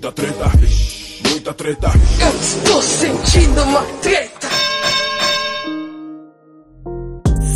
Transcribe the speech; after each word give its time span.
Muita 0.00 0.12
treta, 0.12 0.44
muita 1.28 1.52
treta. 1.52 1.88
Eu 2.22 2.40
estou 2.40 2.80
sentindo 2.80 3.62
uma 3.64 3.82
treta. 4.00 4.48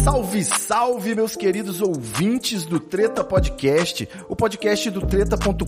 Salve, 0.05 0.45
salve, 0.45 1.15
meus 1.15 1.37
queridos 1.37 1.81
ouvintes 1.81 2.67
do 2.67 2.79
Treta 2.79 3.25
Podcast, 3.25 4.07
o 4.29 4.37
podcast 4.37 4.91
do 4.91 5.01
treta.com.br, 5.07 5.67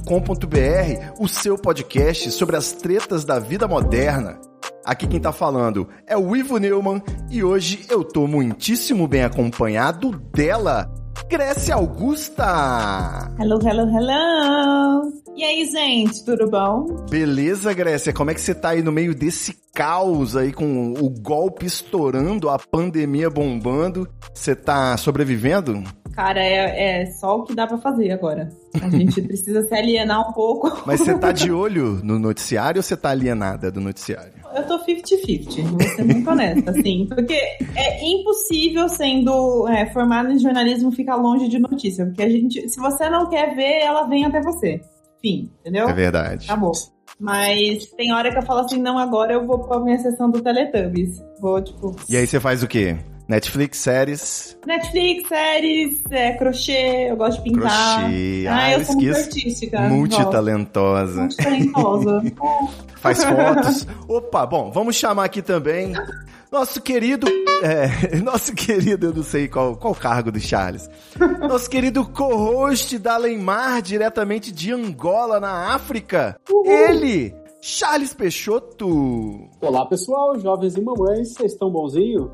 o 1.19 1.27
seu 1.27 1.57
podcast 1.57 2.31
sobre 2.33 2.57
as 2.57 2.73
tretas 2.73 3.25
da 3.25 3.39
vida 3.39 3.67
moderna. 3.67 4.39
Aqui 4.85 5.07
quem 5.07 5.19
tá 5.19 5.33
falando 5.33 5.89
é 6.07 6.15
o 6.15 6.37
Ivo 6.37 6.59
Neumann 6.59 7.03
e 7.31 7.43
hoje 7.43 7.87
eu 7.89 8.05
tô 8.05 8.27
muitíssimo 8.27 9.09
bem 9.09 9.25
acompanhado 9.25 10.11
dela, 10.33 10.93
Grécia 11.29 11.75
Augusta. 11.75 13.33
Hello, 13.39 13.59
hello, 13.67 13.89
hello. 13.89 15.13
E 15.37 15.43
aí, 15.43 15.67
gente, 15.67 16.25
tudo 16.25 16.49
bom? 16.49 16.87
Beleza, 17.11 17.75
Grécia? 17.75 18.13
Como 18.13 18.31
é 18.31 18.35
que 18.35 18.41
você 18.41 18.55
tá 18.55 18.71
aí 18.71 18.83
no 18.83 18.93
meio 18.93 19.15
desse 19.15 19.57
caos 19.75 20.37
aí 20.37 20.53
com 20.53 20.93
o 20.93 21.11
golpe 21.11 21.67
estourando, 21.67 22.49
a 22.49 22.59
pandemia 22.59 23.29
bombando? 23.29 24.09
Você 24.33 24.55
tá 24.55 24.97
sobrevivendo? 24.97 25.83
Cara, 26.15 26.41
é, 26.41 27.03
é 27.03 27.07
só 27.07 27.37
o 27.37 27.45
que 27.45 27.55
dá 27.55 27.67
pra 27.67 27.77
fazer 27.77 28.13
agora. 28.13 28.49
A 28.81 28.89
gente 28.89 29.21
precisa 29.27 29.63
se 29.67 29.75
alienar 29.75 30.31
um 30.31 30.33
pouco. 30.33 30.83
Mas 30.87 31.01
você 31.01 31.19
tá 31.19 31.33
de 31.33 31.51
olho 31.53 32.01
no 32.03 32.19
noticiário 32.19 32.79
ou 32.79 32.83
você 32.83 32.97
tá 32.97 33.11
alienada 33.11 33.71
do 33.71 33.81
noticiário? 33.81 34.33
Eu 34.57 34.67
tô 34.67 34.79
50-50, 34.79 35.63
vou 35.65 35.81
ser 35.83 36.03
muito 36.03 36.31
honesta, 36.31 36.71
assim. 36.71 37.07
Porque 37.07 37.35
é 37.35 38.09
impossível, 38.09 38.89
sendo 38.89 39.69
é, 39.69 39.85
formado 39.93 40.33
em 40.33 40.39
jornalismo, 40.39 40.91
ficar 40.91 41.17
longe 41.17 41.47
de 41.47 41.59
notícia. 41.59 42.07
Porque 42.07 42.23
a 42.23 42.31
gente, 42.31 42.67
se 42.67 42.81
você 42.81 43.11
não 43.11 43.29
quer 43.29 43.55
ver, 43.55 43.83
ela 43.83 44.05
vem 44.05 44.25
até 44.25 44.41
você. 44.41 44.81
Fim, 45.21 45.51
entendeu? 45.61 45.87
É 45.87 45.93
verdade. 45.93 46.47
Acabou. 46.47 46.73
Mas 47.21 47.87
tem 47.99 48.15
hora 48.15 48.31
que 48.31 48.39
eu 48.39 48.43
falo 48.43 48.61
assim, 48.61 48.81
não, 48.81 48.99
agora 48.99 49.35
eu 49.35 49.47
vou 49.47 49.59
pra 49.59 49.79
minha 49.79 49.99
sessão 49.99 50.31
do 50.31 50.41
Teletubbies. 50.41 51.23
Vou, 51.39 51.63
tipo... 51.63 51.95
E 52.09 52.17
aí 52.17 52.27
você 52.27 52.41
faz 52.41 52.63
o 52.63 52.69
quê? 52.69 52.97
Netflix, 53.29 53.79
séries? 53.79 54.57
Netflix, 54.65 55.29
séries, 55.29 56.01
é, 56.11 56.33
crochê, 56.35 57.11
eu 57.11 57.17
gosto 57.17 57.43
de 57.43 57.51
pintar. 57.51 58.01
Crochê. 58.03 58.47
Ah, 58.49 58.57
Ah, 58.57 58.73
eu 58.73 58.79
eu 58.79 58.85
sou 58.85 58.95
muito 58.95 59.17
artística. 59.17 59.81
Multitalentosa. 59.81 61.21
Muito 61.23 61.37
talentosa. 61.37 62.23
Faz 63.01 63.25
fotos. 63.25 63.87
Opa, 64.09 64.47
bom, 64.47 64.71
vamos 64.71 64.95
chamar 64.95 65.25
aqui 65.25 65.43
também 65.43 65.93
nosso 66.53 66.81
querido. 66.81 67.27
É, 67.63 68.17
nosso 68.23 68.55
querido, 68.55 69.07
eu 69.07 69.15
não 69.15 69.23
sei 69.25 69.49
qual, 69.49 69.77
qual 69.77 69.93
o 69.93 69.97
cargo 69.97 70.31
do 70.31 70.39
Charles. 70.39 70.89
Nosso 71.41 71.69
querido 71.69 72.07
co-host 72.07 72.97
da 72.99 73.17
Leimar, 73.17 73.83
diretamente 73.83 74.53
de 74.53 74.73
Angola, 74.73 75.41
na 75.41 75.75
África. 75.75 76.39
Ele, 76.65 77.35
Charles 77.61 78.15
Peixoto. 78.15 79.49
Olá 79.61 79.85
pessoal, 79.87 80.39
jovens 80.39 80.77
e 80.77 80.81
mamães, 80.81 81.33
vocês 81.35 81.53
estão 81.53 81.71
bonzinho? 81.71 82.31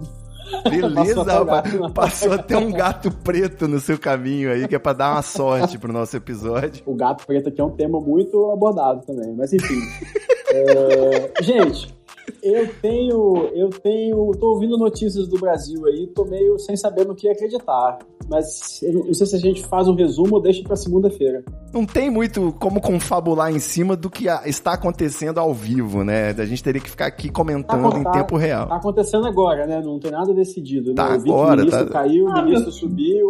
Beleza, 0.68 0.94
Passou 0.94 1.22
até 1.22 1.40
o 1.40 1.44
rapaz. 1.44 1.92
Passou 1.92 2.32
até 2.32 2.56
um 2.56 2.72
gato 2.72 3.10
preto 3.10 3.66
no 3.68 3.80
seu 3.80 3.98
caminho 3.98 4.50
aí, 4.50 4.68
que 4.68 4.74
é 4.74 4.78
pra 4.78 4.92
dar 4.92 5.12
uma 5.12 5.22
sorte 5.22 5.78
pro 5.78 5.92
nosso 5.92 6.16
episódio. 6.16 6.82
O 6.86 6.94
gato 6.94 7.26
preto 7.26 7.48
aqui 7.48 7.60
é 7.60 7.64
um 7.64 7.70
tema 7.70 8.00
muito 8.00 8.50
abordado 8.50 9.02
também, 9.06 9.34
mas 9.34 9.52
enfim. 9.52 9.80
É, 10.54 11.42
gente, 11.42 11.94
eu 12.42 12.68
tenho, 12.80 13.50
eu 13.54 13.68
tenho, 13.70 14.30
tô 14.38 14.50
ouvindo 14.54 14.76
notícias 14.76 15.28
do 15.28 15.38
Brasil 15.38 15.86
aí, 15.86 16.06
tô 16.08 16.24
meio 16.24 16.58
sem 16.58 16.76
saber 16.76 17.06
no 17.06 17.14
que 17.14 17.28
acreditar. 17.28 17.98
Mas 18.30 18.80
eu 18.82 19.04
não 19.04 19.12
sei 19.14 19.26
se 19.26 19.34
a 19.36 19.38
gente 19.38 19.66
faz 19.66 19.88
um 19.88 19.94
resumo 19.96 20.36
ou 20.36 20.40
deixa 20.40 20.62
pra 20.62 20.76
segunda-feira. 20.76 21.42
Não 21.74 21.84
tem 21.84 22.08
muito 22.08 22.52
como 22.60 22.80
confabular 22.80 23.50
em 23.52 23.58
cima 23.58 23.96
do 23.96 24.08
que 24.08 24.26
está 24.46 24.74
acontecendo 24.74 25.38
ao 25.38 25.52
vivo, 25.52 26.04
né? 26.04 26.30
A 26.30 26.44
gente 26.44 26.62
teria 26.62 26.80
que 26.80 26.88
ficar 26.88 27.06
aqui 27.06 27.28
comentando 27.28 27.90
Tá, 27.90 27.98
em 27.98 28.02
tá. 28.04 28.10
tempo 28.12 28.36
real. 28.36 28.68
Tá 28.68 28.76
acontecendo 28.76 29.26
agora, 29.26 29.66
né? 29.66 29.80
Não 29.84 29.98
tem 29.98 30.12
nada 30.12 30.32
decidido. 30.32 30.90
Né? 30.90 30.94
Tá 30.94 31.14
eu 31.14 31.20
vi 31.20 31.30
agora, 31.30 31.46
que 31.48 31.62
o 31.62 31.64
ministro 31.64 31.86
tá- 31.86 31.92
caiu, 31.92 32.24
o 32.26 32.28
Ah, 32.30 32.42
ministro 32.42 32.70
meu- 32.70 32.72
subiu, 32.78 33.28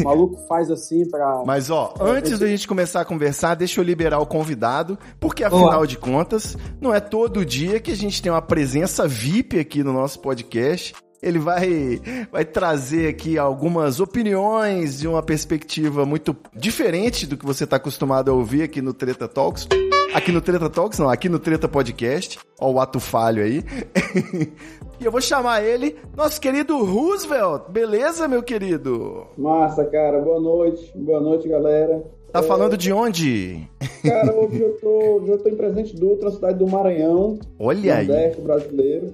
o 0.00 0.04
maluco 0.04 0.36
faz 0.48 0.70
assim 0.72 1.08
pra. 1.08 1.44
Mas 1.46 1.70
ó, 1.70 1.94
É, 2.00 2.02
antes 2.10 2.32
esse- 2.32 2.40
da 2.40 2.46
gente 2.48 2.66
começar 2.66 3.00
a 3.02 3.04
conversar, 3.04 3.54
deixa 3.54 3.80
eu 3.80 3.84
liberar 3.84 4.18
o 4.18 4.26
convidado, 4.26 4.98
porque 5.20 5.44
afinal 5.44 5.86
de 5.86 5.96
contas, 5.96 6.58
não 6.80 6.92
é 6.92 6.98
todo 7.00 7.44
dia 7.44 7.78
que 7.78 7.92
a 7.92 7.96
gente 7.96 8.20
tem 8.20 8.30
uma 8.30 8.42
presença 8.52 9.08
VIP 9.08 9.58
aqui 9.58 9.82
no 9.82 9.94
nosso 9.94 10.20
podcast. 10.20 10.94
Ele 11.22 11.38
vai, 11.38 11.98
vai 12.30 12.44
trazer 12.44 13.08
aqui 13.08 13.38
algumas 13.38 13.98
opiniões 13.98 14.98
de 14.98 15.08
uma 15.08 15.22
perspectiva 15.22 16.04
muito 16.04 16.36
diferente 16.54 17.26
do 17.26 17.34
que 17.34 17.46
você 17.46 17.64
está 17.64 17.76
acostumado 17.76 18.30
a 18.30 18.34
ouvir 18.34 18.64
aqui 18.64 18.82
no 18.82 18.92
Treta 18.92 19.26
Talks. 19.26 19.66
Aqui 20.12 20.30
no 20.30 20.42
Treta 20.42 20.68
Talks, 20.68 20.98
não, 20.98 21.08
aqui 21.08 21.30
no 21.30 21.38
Treta 21.38 21.66
Podcast. 21.66 22.38
Ó 22.60 22.72
o 22.72 22.78
ato 22.78 23.00
falho 23.00 23.42
aí. 23.42 23.64
e 25.00 25.04
eu 25.06 25.10
vou 25.10 25.22
chamar 25.22 25.64
ele, 25.64 25.96
nosso 26.14 26.38
querido 26.38 26.76
Roosevelt. 26.84 27.70
Beleza, 27.70 28.28
meu 28.28 28.42
querido? 28.42 29.28
Massa, 29.38 29.82
cara. 29.86 30.20
Boa 30.20 30.38
noite. 30.38 30.92
Boa 30.94 31.20
noite, 31.20 31.48
galera. 31.48 32.04
Tá 32.32 32.42
falando 32.42 32.78
de 32.78 32.90
onde? 32.90 33.68
Cara, 34.02 34.34
hoje 34.34 34.58
eu 34.58 34.72
tô, 34.80 35.20
hoje 35.20 35.32
eu 35.32 35.38
tô 35.38 35.48
em 35.50 35.54
Presente 35.54 35.94
Dutra, 35.94 36.30
cidade 36.30 36.58
do 36.58 36.66
Maranhão, 36.66 37.38
Olha 37.58 37.96
aí. 37.96 38.06
Nordeste 38.06 38.40
brasileiro. 38.40 39.12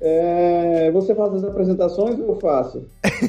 É, 0.00 0.90
você 0.92 1.14
faz 1.14 1.34
as 1.34 1.44
apresentações 1.44 2.18
ou 2.18 2.30
eu 2.30 2.40
faço? 2.40 2.84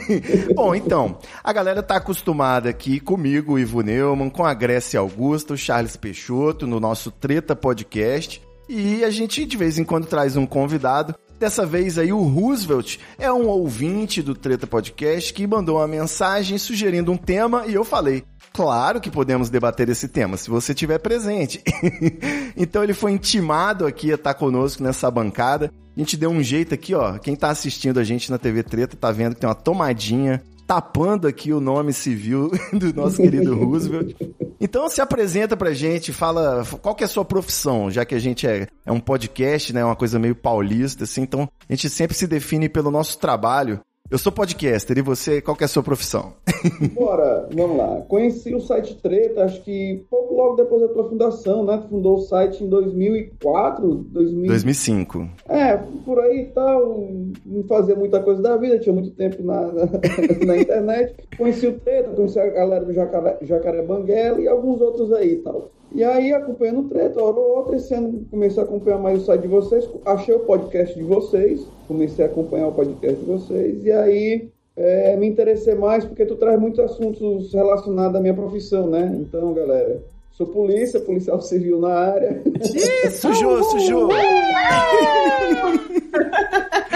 Bom, 0.55 0.73
então, 0.73 1.17
a 1.43 1.53
galera 1.53 1.83
tá 1.83 1.95
acostumada 1.97 2.69
aqui 2.69 2.99
comigo, 2.99 3.53
o 3.53 3.59
Ivo 3.59 3.81
Neumann, 3.81 4.31
com 4.31 4.43
a 4.43 4.53
Grécia 4.53 4.99
Augusta, 4.99 5.53
o 5.53 5.57
Charles 5.57 5.95
Peixoto, 5.95 6.65
no 6.65 6.79
nosso 6.79 7.11
Treta 7.11 7.55
Podcast. 7.55 8.41
E 8.67 9.03
a 9.03 9.11
gente 9.11 9.45
de 9.45 9.57
vez 9.57 9.77
em 9.77 9.83
quando 9.83 10.07
traz 10.07 10.37
um 10.37 10.45
convidado. 10.45 11.13
Dessa 11.39 11.65
vez 11.65 11.97
aí 11.97 12.11
o 12.11 12.21
Roosevelt 12.21 12.97
é 13.17 13.31
um 13.31 13.47
ouvinte 13.47 14.21
do 14.21 14.35
Treta 14.35 14.67
Podcast 14.67 15.33
que 15.33 15.47
mandou 15.47 15.77
uma 15.77 15.87
mensagem 15.87 16.57
sugerindo 16.57 17.11
um 17.11 17.17
tema 17.17 17.65
e 17.65 17.73
eu 17.73 17.85
falei, 17.85 18.25
claro 18.53 18.99
que 18.99 19.11
podemos 19.11 19.49
debater 19.49 19.89
esse 19.89 20.07
tema, 20.07 20.37
se 20.37 20.49
você 20.49 20.71
estiver 20.71 20.99
presente. 20.99 21.63
então 22.57 22.83
ele 22.83 22.93
foi 22.93 23.11
intimado 23.11 23.85
aqui 23.85 24.11
a 24.11 24.15
estar 24.15 24.33
conosco 24.33 24.83
nessa 24.83 25.09
bancada. 25.09 25.71
A 25.95 25.99
gente 25.99 26.15
deu 26.15 26.29
um 26.29 26.41
jeito 26.41 26.73
aqui, 26.73 26.93
ó. 26.93 27.17
Quem 27.17 27.35
tá 27.35 27.49
assistindo 27.49 27.99
a 27.99 28.03
gente 28.03 28.31
na 28.31 28.37
TV 28.37 28.63
Treta 28.63 28.95
tá 28.95 29.11
vendo 29.11 29.35
que 29.35 29.41
tem 29.41 29.49
uma 29.49 29.55
tomadinha 29.55 30.41
tapando 30.69 31.27
aqui 31.27 31.51
o 31.51 31.59
nome 31.59 31.91
civil 31.91 32.51
do 32.71 32.93
nosso 32.93 33.17
querido 33.17 33.55
Roosevelt. 33.55 34.15
Então 34.61 34.87
se 34.87 35.01
apresenta 35.01 35.57
pra 35.57 35.73
gente, 35.73 36.13
fala 36.13 36.63
qual 36.79 36.93
que 36.93 37.03
é 37.03 37.05
a 37.05 37.09
sua 37.09 37.25
profissão, 37.25 37.89
já 37.89 38.05
que 38.05 38.13
a 38.13 38.19
gente 38.19 38.45
é, 38.45 38.67
é 38.85 38.91
um 38.91 38.99
podcast, 38.99 39.73
né, 39.73 39.83
uma 39.83 39.95
coisa 39.95 40.19
meio 40.19 40.35
paulista, 40.35 41.05
assim, 41.05 41.21
então 41.21 41.49
a 41.67 41.73
gente 41.73 41.89
sempre 41.89 42.15
se 42.15 42.27
define 42.27 42.69
pelo 42.69 42.91
nosso 42.91 43.17
trabalho. 43.17 43.79
Eu 44.11 44.17
sou 44.17 44.31
podcaster, 44.31 44.97
e 44.97 45.03
você, 45.03 45.39
qual 45.39 45.55
que 45.55 45.63
é 45.63 45.65
a 45.65 45.67
sua 45.67 45.83
profissão? 45.83 46.33
Bora, 46.95 47.47
vamos 47.53 47.77
lá. 47.77 48.01
Conheci 48.07 48.55
o 48.55 48.59
site 48.59 48.95
Treta, 48.95 49.43
acho 49.43 49.61
que 49.61 50.03
pouco 50.09 50.33
logo 50.33 50.55
depois 50.55 50.81
da 50.81 50.87
tua 50.87 51.07
fundação, 51.07 51.63
né? 51.63 51.77
Tu 51.77 51.89
fundou 51.89 52.15
o 52.15 52.21
site 52.21 52.63
em 52.63 52.69
2004, 52.69 53.87
2000... 54.09 54.47
2005. 54.47 55.29
É, 55.47 55.77
por 55.77 56.19
aí 56.21 56.39
e 56.39 56.45
tal, 56.47 57.07
não 57.45 57.63
fazia 57.67 57.95
muita 57.95 58.19
coisa 58.19 58.41
da 58.41 58.57
vida, 58.57 58.79
tinha 58.79 58.93
muito 58.93 59.11
tempo 59.11 59.43
na, 59.43 59.71
na, 59.71 59.85
na 60.43 60.57
internet. 60.57 61.15
Conheci 61.37 61.67
o 61.67 61.79
Treta, 61.79 62.09
conheci 62.09 62.39
a 62.39 62.47
galera 62.47 62.85
do 62.85 62.91
Jacaré, 62.93 63.37
Jacaré 63.43 63.83
Banguela 63.83 64.41
e 64.41 64.47
alguns 64.47 64.81
outros 64.81 65.13
aí 65.13 65.33
e 65.33 65.37
tal. 65.37 65.69
E 65.93 66.03
aí, 66.03 66.31
acompanhando 66.33 66.81
o 66.81 66.89
Treta, 66.89 67.23
hora 67.23 67.37
ou 67.37 67.57
outra, 67.57 67.75
esse 67.75 67.93
ano 67.93 68.25
comecei 68.29 68.61
a 68.61 68.65
acompanhar 68.65 68.99
mais 68.99 69.23
o 69.23 69.25
site 69.25 69.41
de 69.41 69.47
vocês, 69.47 69.89
achei 70.05 70.35
o 70.35 70.39
podcast 70.39 70.95
de 70.95 71.03
vocês, 71.03 71.65
comecei 71.87 72.23
a 72.23 72.27
acompanhar 72.27 72.67
o 72.67 72.71
podcast 72.71 73.19
de 73.19 73.25
vocês, 73.25 73.83
e 73.83 73.91
aí 73.91 74.49
é, 74.77 75.15
me 75.17 75.27
interessei 75.27 75.73
mais 75.73 76.05
porque 76.05 76.25
tu 76.25 76.35
traz 76.35 76.59
muitos 76.59 76.79
assuntos 76.79 77.51
relacionados 77.53 78.15
à 78.15 78.21
minha 78.21 78.35
profissão, 78.35 78.87
né? 78.87 79.17
Então, 79.19 79.51
galera, 79.53 80.01
sou 80.31 80.45
polícia, 80.47 80.99
policial 80.99 81.41
civil 81.41 81.79
na 81.79 81.93
área. 81.93 82.41
Ih, 82.45 83.09
sujou, 83.09 83.63
sujou! 83.71 84.09